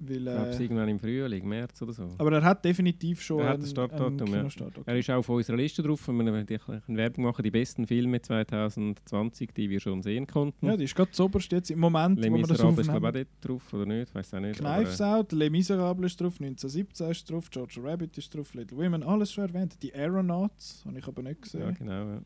Weil, 0.00 0.16
Ich 0.16 0.24
glaube, 0.24 0.48
es 0.50 0.58
äh, 0.58 0.62
irgendwann 0.62 0.88
im 0.88 0.98
Frühling, 0.98 1.48
März 1.48 1.82
oder 1.82 1.92
so. 1.92 2.08
aber 2.18 2.32
er 2.32 2.42
hat 2.42 2.64
definitiv 2.64 3.20
schon 3.20 3.40
Er 3.40 3.50
hat 3.50 3.60
ein 3.60 3.66
Startdatum, 3.66 4.32
ja. 4.32 4.44
Okay. 4.44 4.82
Er 4.86 4.98
ist 4.98 5.10
auch 5.10 5.16
auf 5.16 5.28
unserer 5.28 5.56
Liste 5.56 5.82
drauf, 5.82 6.06
wenn 6.08 6.16
wir 6.16 6.32
eine 6.32 6.96
Werbung 6.96 7.24
machen, 7.24 7.42
die 7.42 7.50
besten 7.50 7.86
Filme 7.86 8.20
2020, 8.20 9.52
die 9.54 9.70
wir 9.70 9.80
schon 9.80 10.02
sehen 10.02 10.26
konnten. 10.26 10.66
Ja, 10.66 10.76
die 10.76 10.84
ist 10.84 10.94
gerade 10.94 11.10
zuoberst 11.10 11.50
jetzt 11.52 11.70
im 11.70 11.80
Moment, 11.80 12.20
Les 12.20 12.30
wo 12.30 12.36
wir 12.36 12.42
das 12.42 12.50
ist 12.52 12.58
glaube 12.60 12.82
ich 12.82 12.88
auch 12.88 13.00
dort 13.00 13.26
drauf, 13.40 13.72
oder 13.72 13.86
nicht? 13.86 14.14
Weiß 14.14 14.34
auch 14.34 14.40
nicht. 14.40 14.60
aber, 14.64 14.82
Knives 14.82 15.00
Out, 15.00 15.32
Les 15.32 15.50
Miserables 15.50 16.12
ist 16.12 16.20
drauf, 16.20 16.40
1917 16.40 17.10
ist 17.10 17.30
drauf, 17.30 17.50
George 17.50 17.80
Rabbit 17.82 18.16
ist 18.18 18.34
drauf, 18.34 18.54
Little 18.54 18.78
Women, 18.78 19.02
alles 19.02 19.32
schon 19.32 19.44
erwähnt. 19.44 19.82
Die 19.82 19.92
Aeronauts, 19.94 20.84
habe 20.86 20.98
ich 20.98 21.06
aber 21.06 21.22
nicht 21.22 21.38
äh, 21.38 21.40
gesehen. 21.40 21.60
Ja, 21.60 21.70
genau. 21.72 21.92
Ja. 21.92 21.98
Habe 21.98 22.24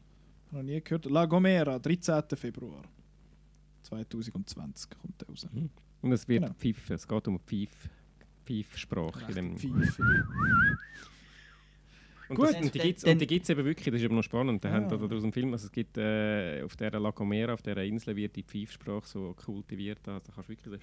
noch 0.52 0.62
nie 0.62 0.80
gehört. 0.80 1.06
La 1.06 1.24
Gomera, 1.24 1.78
13. 1.78 2.22
Februar 2.36 2.82
2020 3.82 4.90
kommt 4.90 5.20
der 5.20 5.28
raus. 5.28 5.46
Und 6.02 6.12
es 6.12 6.26
wird 6.28 6.42
Genau. 6.42 6.54
Pfeifen, 6.54 6.94
es 6.94 7.06
geht 7.08 7.28
um 7.28 7.38
Pfeif, 7.40 7.70
Pfeifsprache. 8.44 9.24
in 9.28 9.34
dem. 9.34 9.56
Pfeife. 9.56 10.02
Und, 12.28 12.36
Gut. 12.36 12.48
das, 12.48 12.54
und 13.04 13.20
die 13.20 13.26
gibt 13.26 13.42
es 13.44 13.50
eben 13.50 13.62
wirklich, 13.64 13.84
das 13.84 13.94
ist 13.96 14.02
eben 14.04 14.14
noch 14.14 14.22
spannend. 14.22 14.64
Da 14.64 14.70
Ah. 14.70 14.72
haben 14.72 14.88
da 14.88 14.96
aus 14.96 15.22
dem 15.22 15.32
Film, 15.32 15.52
also 15.52 15.66
es 15.66 15.72
gibt 15.72 15.98
äh, 15.98 16.62
auf 16.62 16.74
der 16.76 16.98
La 16.98 17.10
Gomera, 17.10 17.52
auf 17.52 17.60
der 17.60 17.76
Insel 17.78 18.16
wird 18.16 18.34
die 18.36 18.42
Pfeifsprache 18.42 19.06
so 19.06 19.34
kultiviert. 19.34 19.98
Da, 20.02 20.18
da 20.18 20.32
kannst 20.32 20.48
du 20.48 20.52
wirklich, 20.52 20.64
so- 20.64 20.78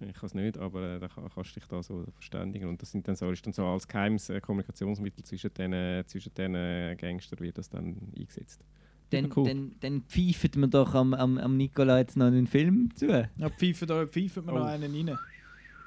ich 0.04 0.14
kann 0.14 0.26
es 0.26 0.34
nicht, 0.34 0.58
aber 0.58 0.96
äh, 0.96 0.98
da 0.98 1.06
kann- 1.06 1.28
kannst 1.32 1.54
du 1.54 1.60
dich 1.60 1.68
da 1.68 1.80
so 1.80 2.04
verständigen. 2.14 2.68
Und 2.68 2.82
das 2.82 2.90
sind 2.90 3.06
dann 3.06 3.14
so, 3.14 3.30
ist 3.30 3.46
dann 3.46 3.52
so 3.52 3.64
als 3.66 3.86
geheimes 3.86 4.32
Kommunikationsmittel 4.42 5.22
zwischen 5.24 5.54
den, 5.54 5.72
äh, 5.74 6.02
zwischen 6.06 6.34
den 6.34 6.96
Gangstern 6.96 7.38
wird 7.38 7.56
das 7.56 7.68
dann 7.70 7.96
eingesetzt. 8.16 8.60
Dann, 9.10 9.32
cool. 9.36 9.48
dann, 9.48 9.72
dann 9.80 10.02
pfeifen 10.02 10.60
wir 10.60 10.68
doch 10.68 10.94
am, 10.94 11.14
am, 11.14 11.38
am 11.38 11.56
Nicola 11.56 11.98
jetzt 11.98 12.16
noch 12.16 12.26
einen 12.26 12.46
Film 12.46 12.90
zu. 12.94 13.06
Ja, 13.06 13.48
pfeifen, 13.50 13.88
da 13.88 14.06
pfeifen 14.06 14.46
wir 14.46 14.52
Oh. 14.52 14.58
noch 14.58 14.66
einen 14.66 14.94
rein. 14.94 15.18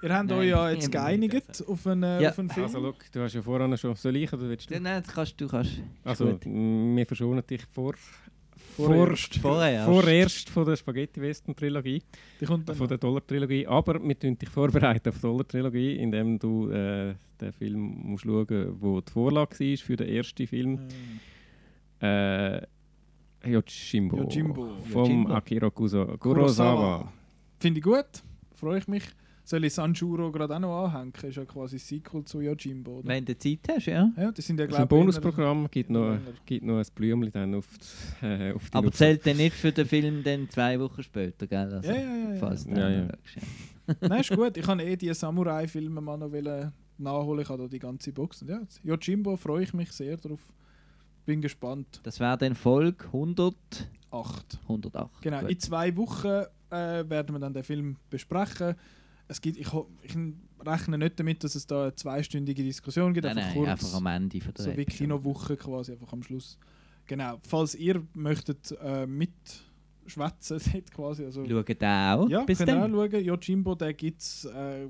Ihr 0.04 0.10
habt 0.18 0.30
Nein, 0.30 0.40
euch 0.40 0.48
ja 0.48 0.72
jetzt 0.72 0.92
geeinigt 0.92 1.34
nicht 1.34 1.68
auf 1.68 1.86
einen, 1.86 2.22
Ja. 2.22 2.30
auf 2.32 2.40
einen 2.40 2.50
Film. 2.50 2.66
Also 2.66 2.80
look, 2.80 2.96
du 3.12 3.22
hast 3.22 3.36
ja 3.36 3.42
vorhin 3.44 3.78
schon, 3.78 3.96
soll 3.96 4.16
ich 4.16 4.34
oder 4.34 4.50
willst 4.50 4.68
du? 4.70 4.74
Nein, 4.74 4.84
nein, 4.84 5.04
das 5.06 5.14
kannst 5.14 5.40
du. 5.40 5.48
Kannst. 5.48 5.80
Also 6.04 6.40
wir 6.44 7.06
verschonen 7.06 7.44
dich 7.48 7.62
vor... 7.72 7.94
Vorerst. 8.76 9.36
Vorher. 9.36 9.86
Vorerst 9.86 10.50
von 10.50 10.66
der 10.66 10.76
Spaghetti-Western-Trilogie. 10.78 12.02
Von 12.44 12.64
der 12.66 12.98
Dollar-Trilogie. 12.98 13.68
Aber 13.68 14.02
wir 14.02 14.18
tun 14.18 14.38
dich 14.38 14.50
vorbereiten 14.50 15.10
auf 15.10 15.16
die 15.16 15.22
Dollar-Trilogie, 15.22 15.96
indem 15.98 16.40
du 16.40 16.70
äh, 16.70 17.14
den 17.40 17.52
Film 17.52 17.80
musst 17.82 18.24
schauen 18.24 18.76
wo 18.80 19.02
die 19.02 19.12
Vorlage 19.12 19.60
war 19.60 19.78
für 19.78 19.96
den 19.98 20.08
ersten 20.08 20.48
Film. 20.48 20.80
noch. 22.00 22.08
Äh, 22.08 22.62
Yojimbo. 23.44 24.18
Yojimbo. 24.18 24.70
Vom 24.92 25.04
Yojimbo. 25.06 25.34
Akira 25.34 25.70
Kurosawa. 25.70 26.18
Kurosawa. 26.18 27.12
Finde 27.60 27.80
ich 27.80 27.84
gut. 27.84 28.24
Freue 28.56 28.80
ich 28.80 28.88
mich. 28.88 29.04
Soll 29.44 29.66
ich 29.66 29.74
Sanjuro 29.74 30.32
gerade 30.32 30.56
auch 30.56 30.60
noch 30.60 30.86
anhängen? 30.86 31.12
Ist 31.24 31.36
ja 31.36 31.46
quasi 31.46 31.76
das 31.78 31.88
Sequel 31.88 32.24
zu 32.24 32.42
Yojimbo. 32.42 33.00
Oder? 33.00 33.08
Wenn 33.08 33.26
du 33.26 33.36
Zeit 33.38 33.60
hast, 33.70 33.88
ja. 33.88 34.12
Ja, 34.16 34.32
die 34.32 34.42
sind 34.42 34.60
ja 34.60 34.66
Das 34.68 34.76
ist 34.76 34.82
ein 34.82 34.88
Bonusprogramm, 34.88 35.68
gibt 35.70 35.90
noch, 35.90 36.18
gibt 36.46 36.64
noch 36.64 36.78
ein 36.78 36.86
Blümchen 36.94 37.32
dann 37.32 37.56
auf 37.56 37.68
die, 38.22 38.26
äh, 38.26 38.54
auf 38.54 38.70
die 38.70 38.78
Aber 38.78 38.88
Nuss. 38.88 38.96
zählt 38.98 39.26
dann 39.26 39.38
nicht 39.38 39.56
für 39.56 39.72
den 39.72 39.88
Film 39.88 40.24
dann 40.24 40.48
zwei 40.50 40.80
Wochen 40.80 41.02
später, 41.02 41.48
gell? 41.48 41.74
Also, 41.74 41.90
Ja, 41.92 41.96
ja, 41.98 42.30
ja. 42.34 42.36
Falls 42.40 42.66
Ja, 42.66 42.90
ja. 42.90 43.08
Nein, 44.02 44.22
ist 44.22 44.30
gut. 44.30 44.56
Ich 44.58 44.68
habe 44.68 44.84
eh 44.84 44.96
die 44.96 45.14
Samurai-Filme 45.14 46.00
mal 46.00 46.18
noch 46.18 46.32
nachholen. 46.98 47.42
Ich 47.42 47.50
habe 47.50 47.64
da 47.64 47.68
die 47.68 47.80
ganze 47.80 48.14
Box. 48.14 48.44
Und 48.44 48.50
ja, 48.50 48.62
Yojimbo 48.84 49.36
freue 49.36 49.64
ich 49.64 49.74
mich 49.74 49.92
sehr 49.92 50.18
drauf. 50.18 50.40
Bin 51.26 51.42
gespannt. 51.42 52.00
Das 52.04 52.20
wäre 52.20 52.38
dann 52.38 52.56
Folge 52.56 53.06
100, 53.06 53.56
Acht. 54.12 54.60
108. 54.64 55.22
Genau, 55.22 55.42
Gut. 55.42 55.52
in 55.52 55.60
zwei 55.60 55.96
Wochen 55.96 56.28
äh, 56.70 57.10
werden 57.10 57.36
wir 57.36 57.40
dann 57.40 57.54
den 57.54 57.64
Film 57.64 57.98
besprechen. 58.10 58.76
Es 59.28 59.40
gibt, 59.40 59.58
ich, 59.58 59.68
ich 60.04 60.18
rechne 60.66 60.98
nicht 60.98 61.20
damit, 61.20 61.44
dass 61.44 61.56
es 61.56 61.66
da 61.66 61.84
eine 61.84 61.96
zweistündige 61.96 62.64
Diskussion 62.64 63.14
gibt. 63.14 63.26
Nein, 63.26 63.38
einfach 63.38 63.56
nein, 63.56 63.66
kurz, 63.66 63.70
einfach 63.70 63.94
am 63.98 64.06
Ende 64.08 64.42
von 64.42 64.54
der 64.54 64.66
so 64.66 64.76
wie. 64.76 64.86
Kinowoche 64.86 65.56
quasi, 65.56 65.94
einfach 65.94 66.12
am 66.12 66.24
Schluss. 66.24 66.58
Genau, 67.08 67.40
falls 67.48 67.76
ihr 67.76 68.06
möchtet 68.14 68.76
äh, 68.82 69.06
mitschwätzen, 69.08 70.60
dort 70.74 70.92
quasi, 70.92 71.26
also 71.26 71.46
Schauen 71.46 71.66
den 71.66 71.88
auch 71.88 72.30
ja, 72.30 72.44
bis 72.44 72.58
könnt 72.58 72.70
ihr 72.70 72.78
auch 72.78 72.82
dann. 72.82 73.12
schauen. 73.12 73.26
Yojimbo, 73.26 73.76
den 73.76 73.96
gibt 73.96 74.22
es 74.22 74.46
äh, 74.46 74.88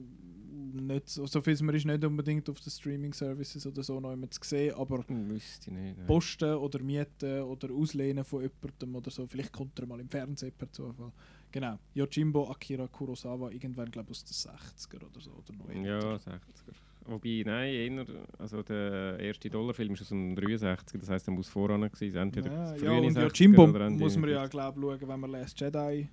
nicht, 0.74 1.10
so 1.10 1.42
viel 1.42 1.58
man 1.64 1.76
ist 1.76 1.86
nicht 1.86 2.04
unbedingt 2.06 2.50
auf 2.50 2.60
den 2.60 2.70
Streaming-Services 2.72 3.66
oder 3.68 3.84
so 3.84 4.00
noch 4.00 4.14
immer 4.14 4.30
zu 4.30 4.40
sehen, 4.44 4.74
aber 4.76 5.04
Hm, 5.08 5.36
ich 5.36 5.68
nicht. 5.68 6.06
posten 6.08 6.56
oder 6.56 6.80
mieten 6.82 7.42
oder 7.44 7.72
auslehnen 7.74 8.24
von 8.24 8.42
jemandem 8.42 8.96
oder 8.96 9.12
so. 9.12 9.28
Vielleicht 9.28 9.52
kommt 9.52 9.78
er 9.80 9.86
mal 9.88 10.00
im 10.00 10.10
Fernsehen 10.10 10.52
per 10.58 10.72
Zufall. 10.72 11.12
Genau. 11.52 11.78
Yojimbo 11.94 12.50
Akira 12.50 12.88
Kurosawa, 12.88 13.52
irgendwann 13.52 13.92
glaube 13.92 14.12
ich 14.12 14.18
aus 14.18 14.24
den 14.24 14.34
60er 14.34 15.06
oder 15.06 15.20
so. 15.20 15.32
Oder 15.32 15.74
Ja, 15.82 16.14
älter. 16.14 16.32
60er. 16.32 16.74
Wobei, 17.06 17.42
nein, 17.46 17.74
eher, 17.74 18.06
also 18.38 18.62
der 18.62 19.20
erste 19.20 19.50
Dollarfilm 19.50 19.94
ist 19.94 20.04
aus 20.04 20.10
dem 20.10 20.36
63, 20.36 21.00
das 21.02 21.10
heisst, 21.10 21.28
er 21.28 21.34
muss 21.34 21.48
voran 21.48 21.82
gewesen 21.82 22.14
sein. 22.14 22.28
Entweder 22.28 22.52
Ja, 22.52 22.76
ja, 22.76 22.92
und 23.00 23.18
60er 23.18 23.22
Yojimbo 23.24 23.68
muss 23.90 24.18
man 24.18 24.30
ja 24.30 24.44
50er. 24.44 24.50
glaube 24.50 24.80
schauen, 24.82 25.08
wenn 25.10 25.20
man 25.20 25.32
Last 25.32 25.60
Jedi 25.60 26.08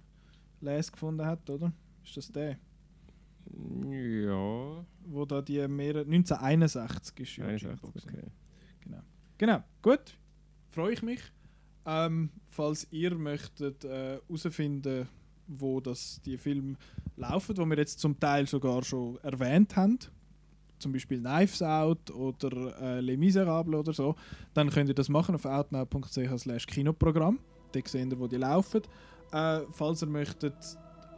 Les 0.61 0.91
gefunden 0.91 1.25
hat, 1.27 1.49
oder? 1.51 1.73
Ist 2.05 2.17
das 2.17 2.33
der? 2.33 2.59
Ja, 3.91 4.85
Wo 5.05 5.25
da 5.25 5.43
die 5.43 5.67
mehrere... 5.69 6.01
1961 6.01 7.21
ist 7.21 7.39
61, 7.39 7.63
Yojimbo 7.63 7.89
gewesen. 7.89 8.09
okay. 8.09 8.31
Genau, 9.39 9.63
gut. 9.83 10.19
Freue 10.71 10.93
ich 10.93 11.03
mich. 11.03 11.21
Ähm, 11.87 12.31
falls 12.51 12.87
ihr 12.91 13.15
möchtet 13.15 13.85
äh, 13.85 14.19
herausfinden, 14.29 15.09
wo 15.47 15.81
das, 15.81 16.21
die 16.27 16.37
Filme 16.37 16.77
laufen, 17.17 17.57
wo 17.57 17.65
wir 17.65 17.77
jetzt 17.79 18.01
zum 18.01 18.19
Teil 18.19 18.47
sogar 18.47 18.83
schon 18.83 19.17
erwähnt 19.23 19.77
haben, 19.77 19.99
zum 20.79 20.93
Beispiel 20.93 21.21
Knives 21.21 21.63
Out 21.63 22.11
oder 22.11 22.81
äh, 22.81 23.01
Les 23.01 23.17
Miserables 23.17 23.79
oder 23.79 23.93
so, 23.93 24.17
dann 24.55 24.71
könnt 24.71 24.89
ihr 24.89 24.95
das 24.95 25.09
machen 25.09 25.37
auf 25.37 25.45
outnow.ch 25.45 26.39
slash 26.39 26.67
Kinoprogramm. 26.67 27.39
Da 27.73 27.81
seht 27.85 28.11
ihr, 28.11 28.19
wo 28.19 28.27
die 28.27 28.37
laufen. 28.37 28.83
Äh, 29.33 29.61
falls 29.73 30.03
ihr 30.03 30.09
möchtet, 30.09 30.55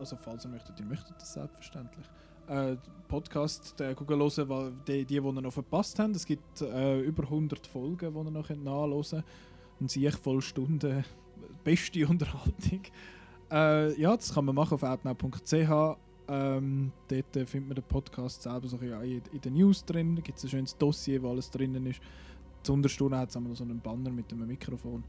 also 0.00 0.16
falls 0.16 0.44
ihr 0.44 0.50
möchtet, 0.50 0.80
ihr 0.80 0.86
möchtet 0.86 1.14
das 1.20 1.34
selbstverständlich, 1.34 2.06
äh, 2.48 2.76
Podcast 3.06 3.80
äh, 3.80 3.94
hören, 3.94 4.48
weil 4.48 4.72
die, 4.86 5.04
die, 5.04 5.04
die 5.04 5.14
ihr 5.14 5.32
noch 5.32 5.52
verpasst 5.52 5.98
habt. 5.98 6.16
Es 6.16 6.26
gibt 6.26 6.62
äh, 6.62 7.00
über 7.00 7.24
100 7.24 7.66
Folgen, 7.66 7.98
die 7.98 8.18
ihr 8.18 8.24
noch 8.24 8.30
nachhören 8.30 8.64
könnt. 8.64 9.24
Ein 9.80 9.88
Sieg 9.88 10.14
voll 10.14 10.40
Stunden, 10.40 11.04
beste 11.64 12.06
Unterhaltung. 12.06 12.82
Äh, 13.50 14.00
ja, 14.00 14.16
das 14.16 14.34
kann 14.34 14.44
man 14.46 14.54
machen 14.54 14.74
auf 14.74 14.82
outnow.ch. 14.82 15.96
Ähm, 16.28 16.92
dort 17.08 17.48
findet 17.48 17.68
man 17.68 17.74
den 17.74 17.84
Podcast 17.84 18.42
selber 18.42 18.68
so 18.68 18.76
in, 18.76 19.22
in 19.32 19.40
den 19.40 19.54
News 19.54 19.84
drin. 19.84 20.16
Da 20.16 20.22
gibt 20.22 20.38
es 20.38 20.44
ein 20.44 20.50
schönes 20.50 20.76
Dossier, 20.76 21.22
wo 21.22 21.30
alles 21.30 21.50
drinnen 21.50 21.86
ist. 21.86 22.00
Zuunterst 22.62 23.00
unten 23.00 23.16
hat 23.16 23.28
es 23.28 23.34
so 23.34 23.64
einen 23.64 23.80
Banner 23.80 24.10
mit 24.10 24.32
einem 24.32 24.46
Mikrofon. 24.46 25.02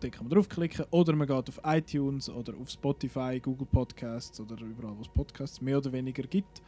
Da 0.00 0.08
kann 0.08 0.26
man 0.26 0.34
draufklicken. 0.34 0.84
Oder 0.90 1.14
man 1.16 1.26
geht 1.26 1.48
auf 1.48 1.60
iTunes 1.64 2.28
oder 2.28 2.54
auf 2.56 2.70
Spotify, 2.70 3.40
Google 3.40 3.66
Podcasts 3.66 4.40
oder 4.40 4.56
überall, 4.60 4.96
wo 4.96 5.02
es 5.02 5.08
Podcasts 5.08 5.60
mehr 5.60 5.78
oder 5.78 5.92
weniger 5.92 6.22
gibt. 6.22 6.62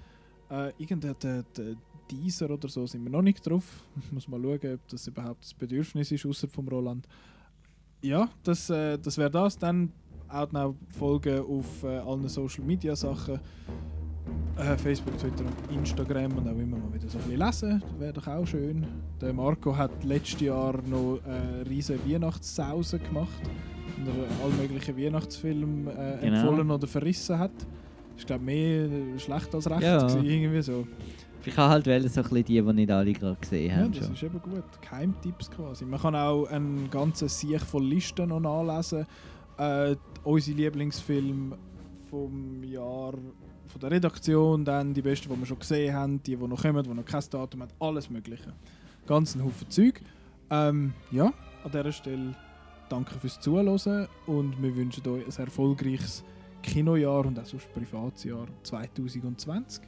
Äh, 0.51 0.73
irgendein 0.79 1.17
der, 1.23 1.43
der 1.57 1.77
Deezer 2.11 2.51
oder 2.51 2.69
so 2.69 2.87
sind 2.87 3.05
wir 3.05 3.11
noch 3.11 3.23
nicht 3.23 3.47
drauf. 3.47 3.65
Muss 4.11 4.27
mal 4.27 4.41
schauen, 4.41 4.75
ob 4.75 4.89
das 4.89 5.07
überhaupt 5.07 5.45
das 5.45 5.55
Bedürfnis 5.55 6.11
ist, 6.11 6.27
außer 6.27 6.49
vom 6.49 6.67
Roland. 6.69 7.07
Ja, 8.03 8.29
das, 8.43 8.69
äh, 8.71 8.99
das 8.99 9.17
wäre 9.17 9.31
das. 9.31 9.59
Dann 9.59 9.93
auch 10.29 10.51
noch 10.51 10.75
folgen 10.91 11.41
auf 11.41 11.85
äh, 11.85 11.99
allen 11.99 12.29
Social 12.29 12.65
Media 12.65 12.97
Sachen. 12.97 13.39
Äh, 14.57 14.77
Facebook, 14.77 15.17
Twitter 15.19 15.45
und 15.45 15.77
Instagram 15.77 16.37
und 16.37 16.47
auch 16.47 16.53
immer 16.59 16.77
mal 16.77 16.93
wieder 16.93 17.09
so 17.09 17.19
ein 17.19 17.25
bisschen 17.25 17.39
lesen. 17.47 17.83
Das 17.91 18.01
wäre 18.01 18.13
doch 18.13 18.27
auch 18.27 18.47
schön. 18.47 18.87
Der 19.21 19.33
Marco 19.33 19.75
hat 19.77 20.05
letztes 20.05 20.41
Jahr 20.41 20.75
noch 20.87 21.19
äh, 21.27 21.63
riesen 21.69 21.99
Weihnachtssausen 22.07 23.03
gemacht 23.03 23.41
und 23.97 24.07
er 24.09 24.45
alle 24.45 24.53
möglichen 24.55 24.97
Weihnachtsfilme 24.97 25.91
äh, 25.93 26.19
Genau. 26.21 26.41
empfohlen 26.41 26.71
oder 26.71 26.87
verrissen 26.87 27.39
hat. 27.39 27.53
Ich 28.19 28.27
glaube 28.27 28.45
mehr 28.45 28.85
äh, 28.85 29.19
schlecht 29.19 29.55
als 29.55 29.71
recht. 29.71 29.83
Ja. 29.83 29.99
gewesen, 29.99 30.25
irgendwie 30.25 30.63
so. 30.63 30.87
Ich 31.43 31.57
habe 31.57 31.71
halt 31.71 31.87
wollen, 31.87 32.07
so 32.07 32.21
ein 32.21 32.25
bisschen 32.29 32.45
die, 32.45 32.61
die 32.61 32.73
nicht 32.75 32.91
alle 32.91 33.13
gerade 33.15 33.37
gesehen 33.41 33.71
Ja, 33.71 33.77
haben. 33.79 33.93
das 33.93 34.05
schon. 34.05 34.15
ist 34.15 34.23
eben 34.25 34.43
gut. 34.43 34.65
Keimtipps 34.83 35.51
quasi. 35.51 35.87
Man 35.87 35.99
kann 35.99 36.15
auch 36.15 36.45
einen 36.47 36.91
ganzen 36.91 37.29
Sieg 37.29 37.63
von 37.63 37.83
Listen 37.83 38.29
noch 38.29 38.41
nachlesen. 38.41 39.07
Äh, 39.57 39.97
unsere 40.23 40.57
Lieblingsfilme 40.59 41.57
vom 42.11 42.63
Jahr 42.65 43.15
von 43.71 43.81
der 43.81 43.91
Redaktion, 43.91 44.65
dann 44.65 44.93
die 44.93 45.03
besten, 45.03 45.33
die 45.33 45.39
wir 45.39 45.47
schon 45.47 45.59
gesehen 45.59 45.95
haben, 45.95 46.23
die, 46.23 46.37
die 46.37 46.47
noch 46.47 46.61
kommen, 46.61 46.83
die 46.83 46.91
noch 46.91 47.05
kein 47.05 47.23
Datum 47.31 47.63
haben, 47.63 47.73
alles 47.79 48.11
Mögliche. 48.11 48.53
Ganz 49.07 49.35
ein 49.35 49.45
Haufen 49.45 49.71
Zeug. 49.71 50.01
Ähm, 50.51 50.93
ja, 51.11 51.33
an 51.65 51.71
dieser 51.71 51.93
Stelle 51.93 52.35
danke 52.89 53.19
fürs 53.19 53.41
Zuhören 53.41 54.09
und 54.27 54.63
wir 54.63 54.77
wünschen 54.77 55.07
euch 55.09 55.39
ein 55.39 55.45
erfolgreiches 55.45 56.25
Kinojahr 56.63 57.25
und 57.25 57.39
auch 57.39 57.47
sonst 57.47 57.73
Privatsjahr 57.73 58.47
2020. 58.63 59.83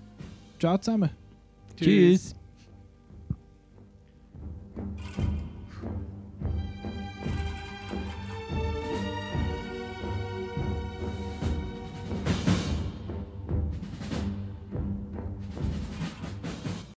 Ciao 0.59 0.79
zusammen. 0.79 1.11
Tschüss. 1.77 2.35
Tschüss. 4.77 5.29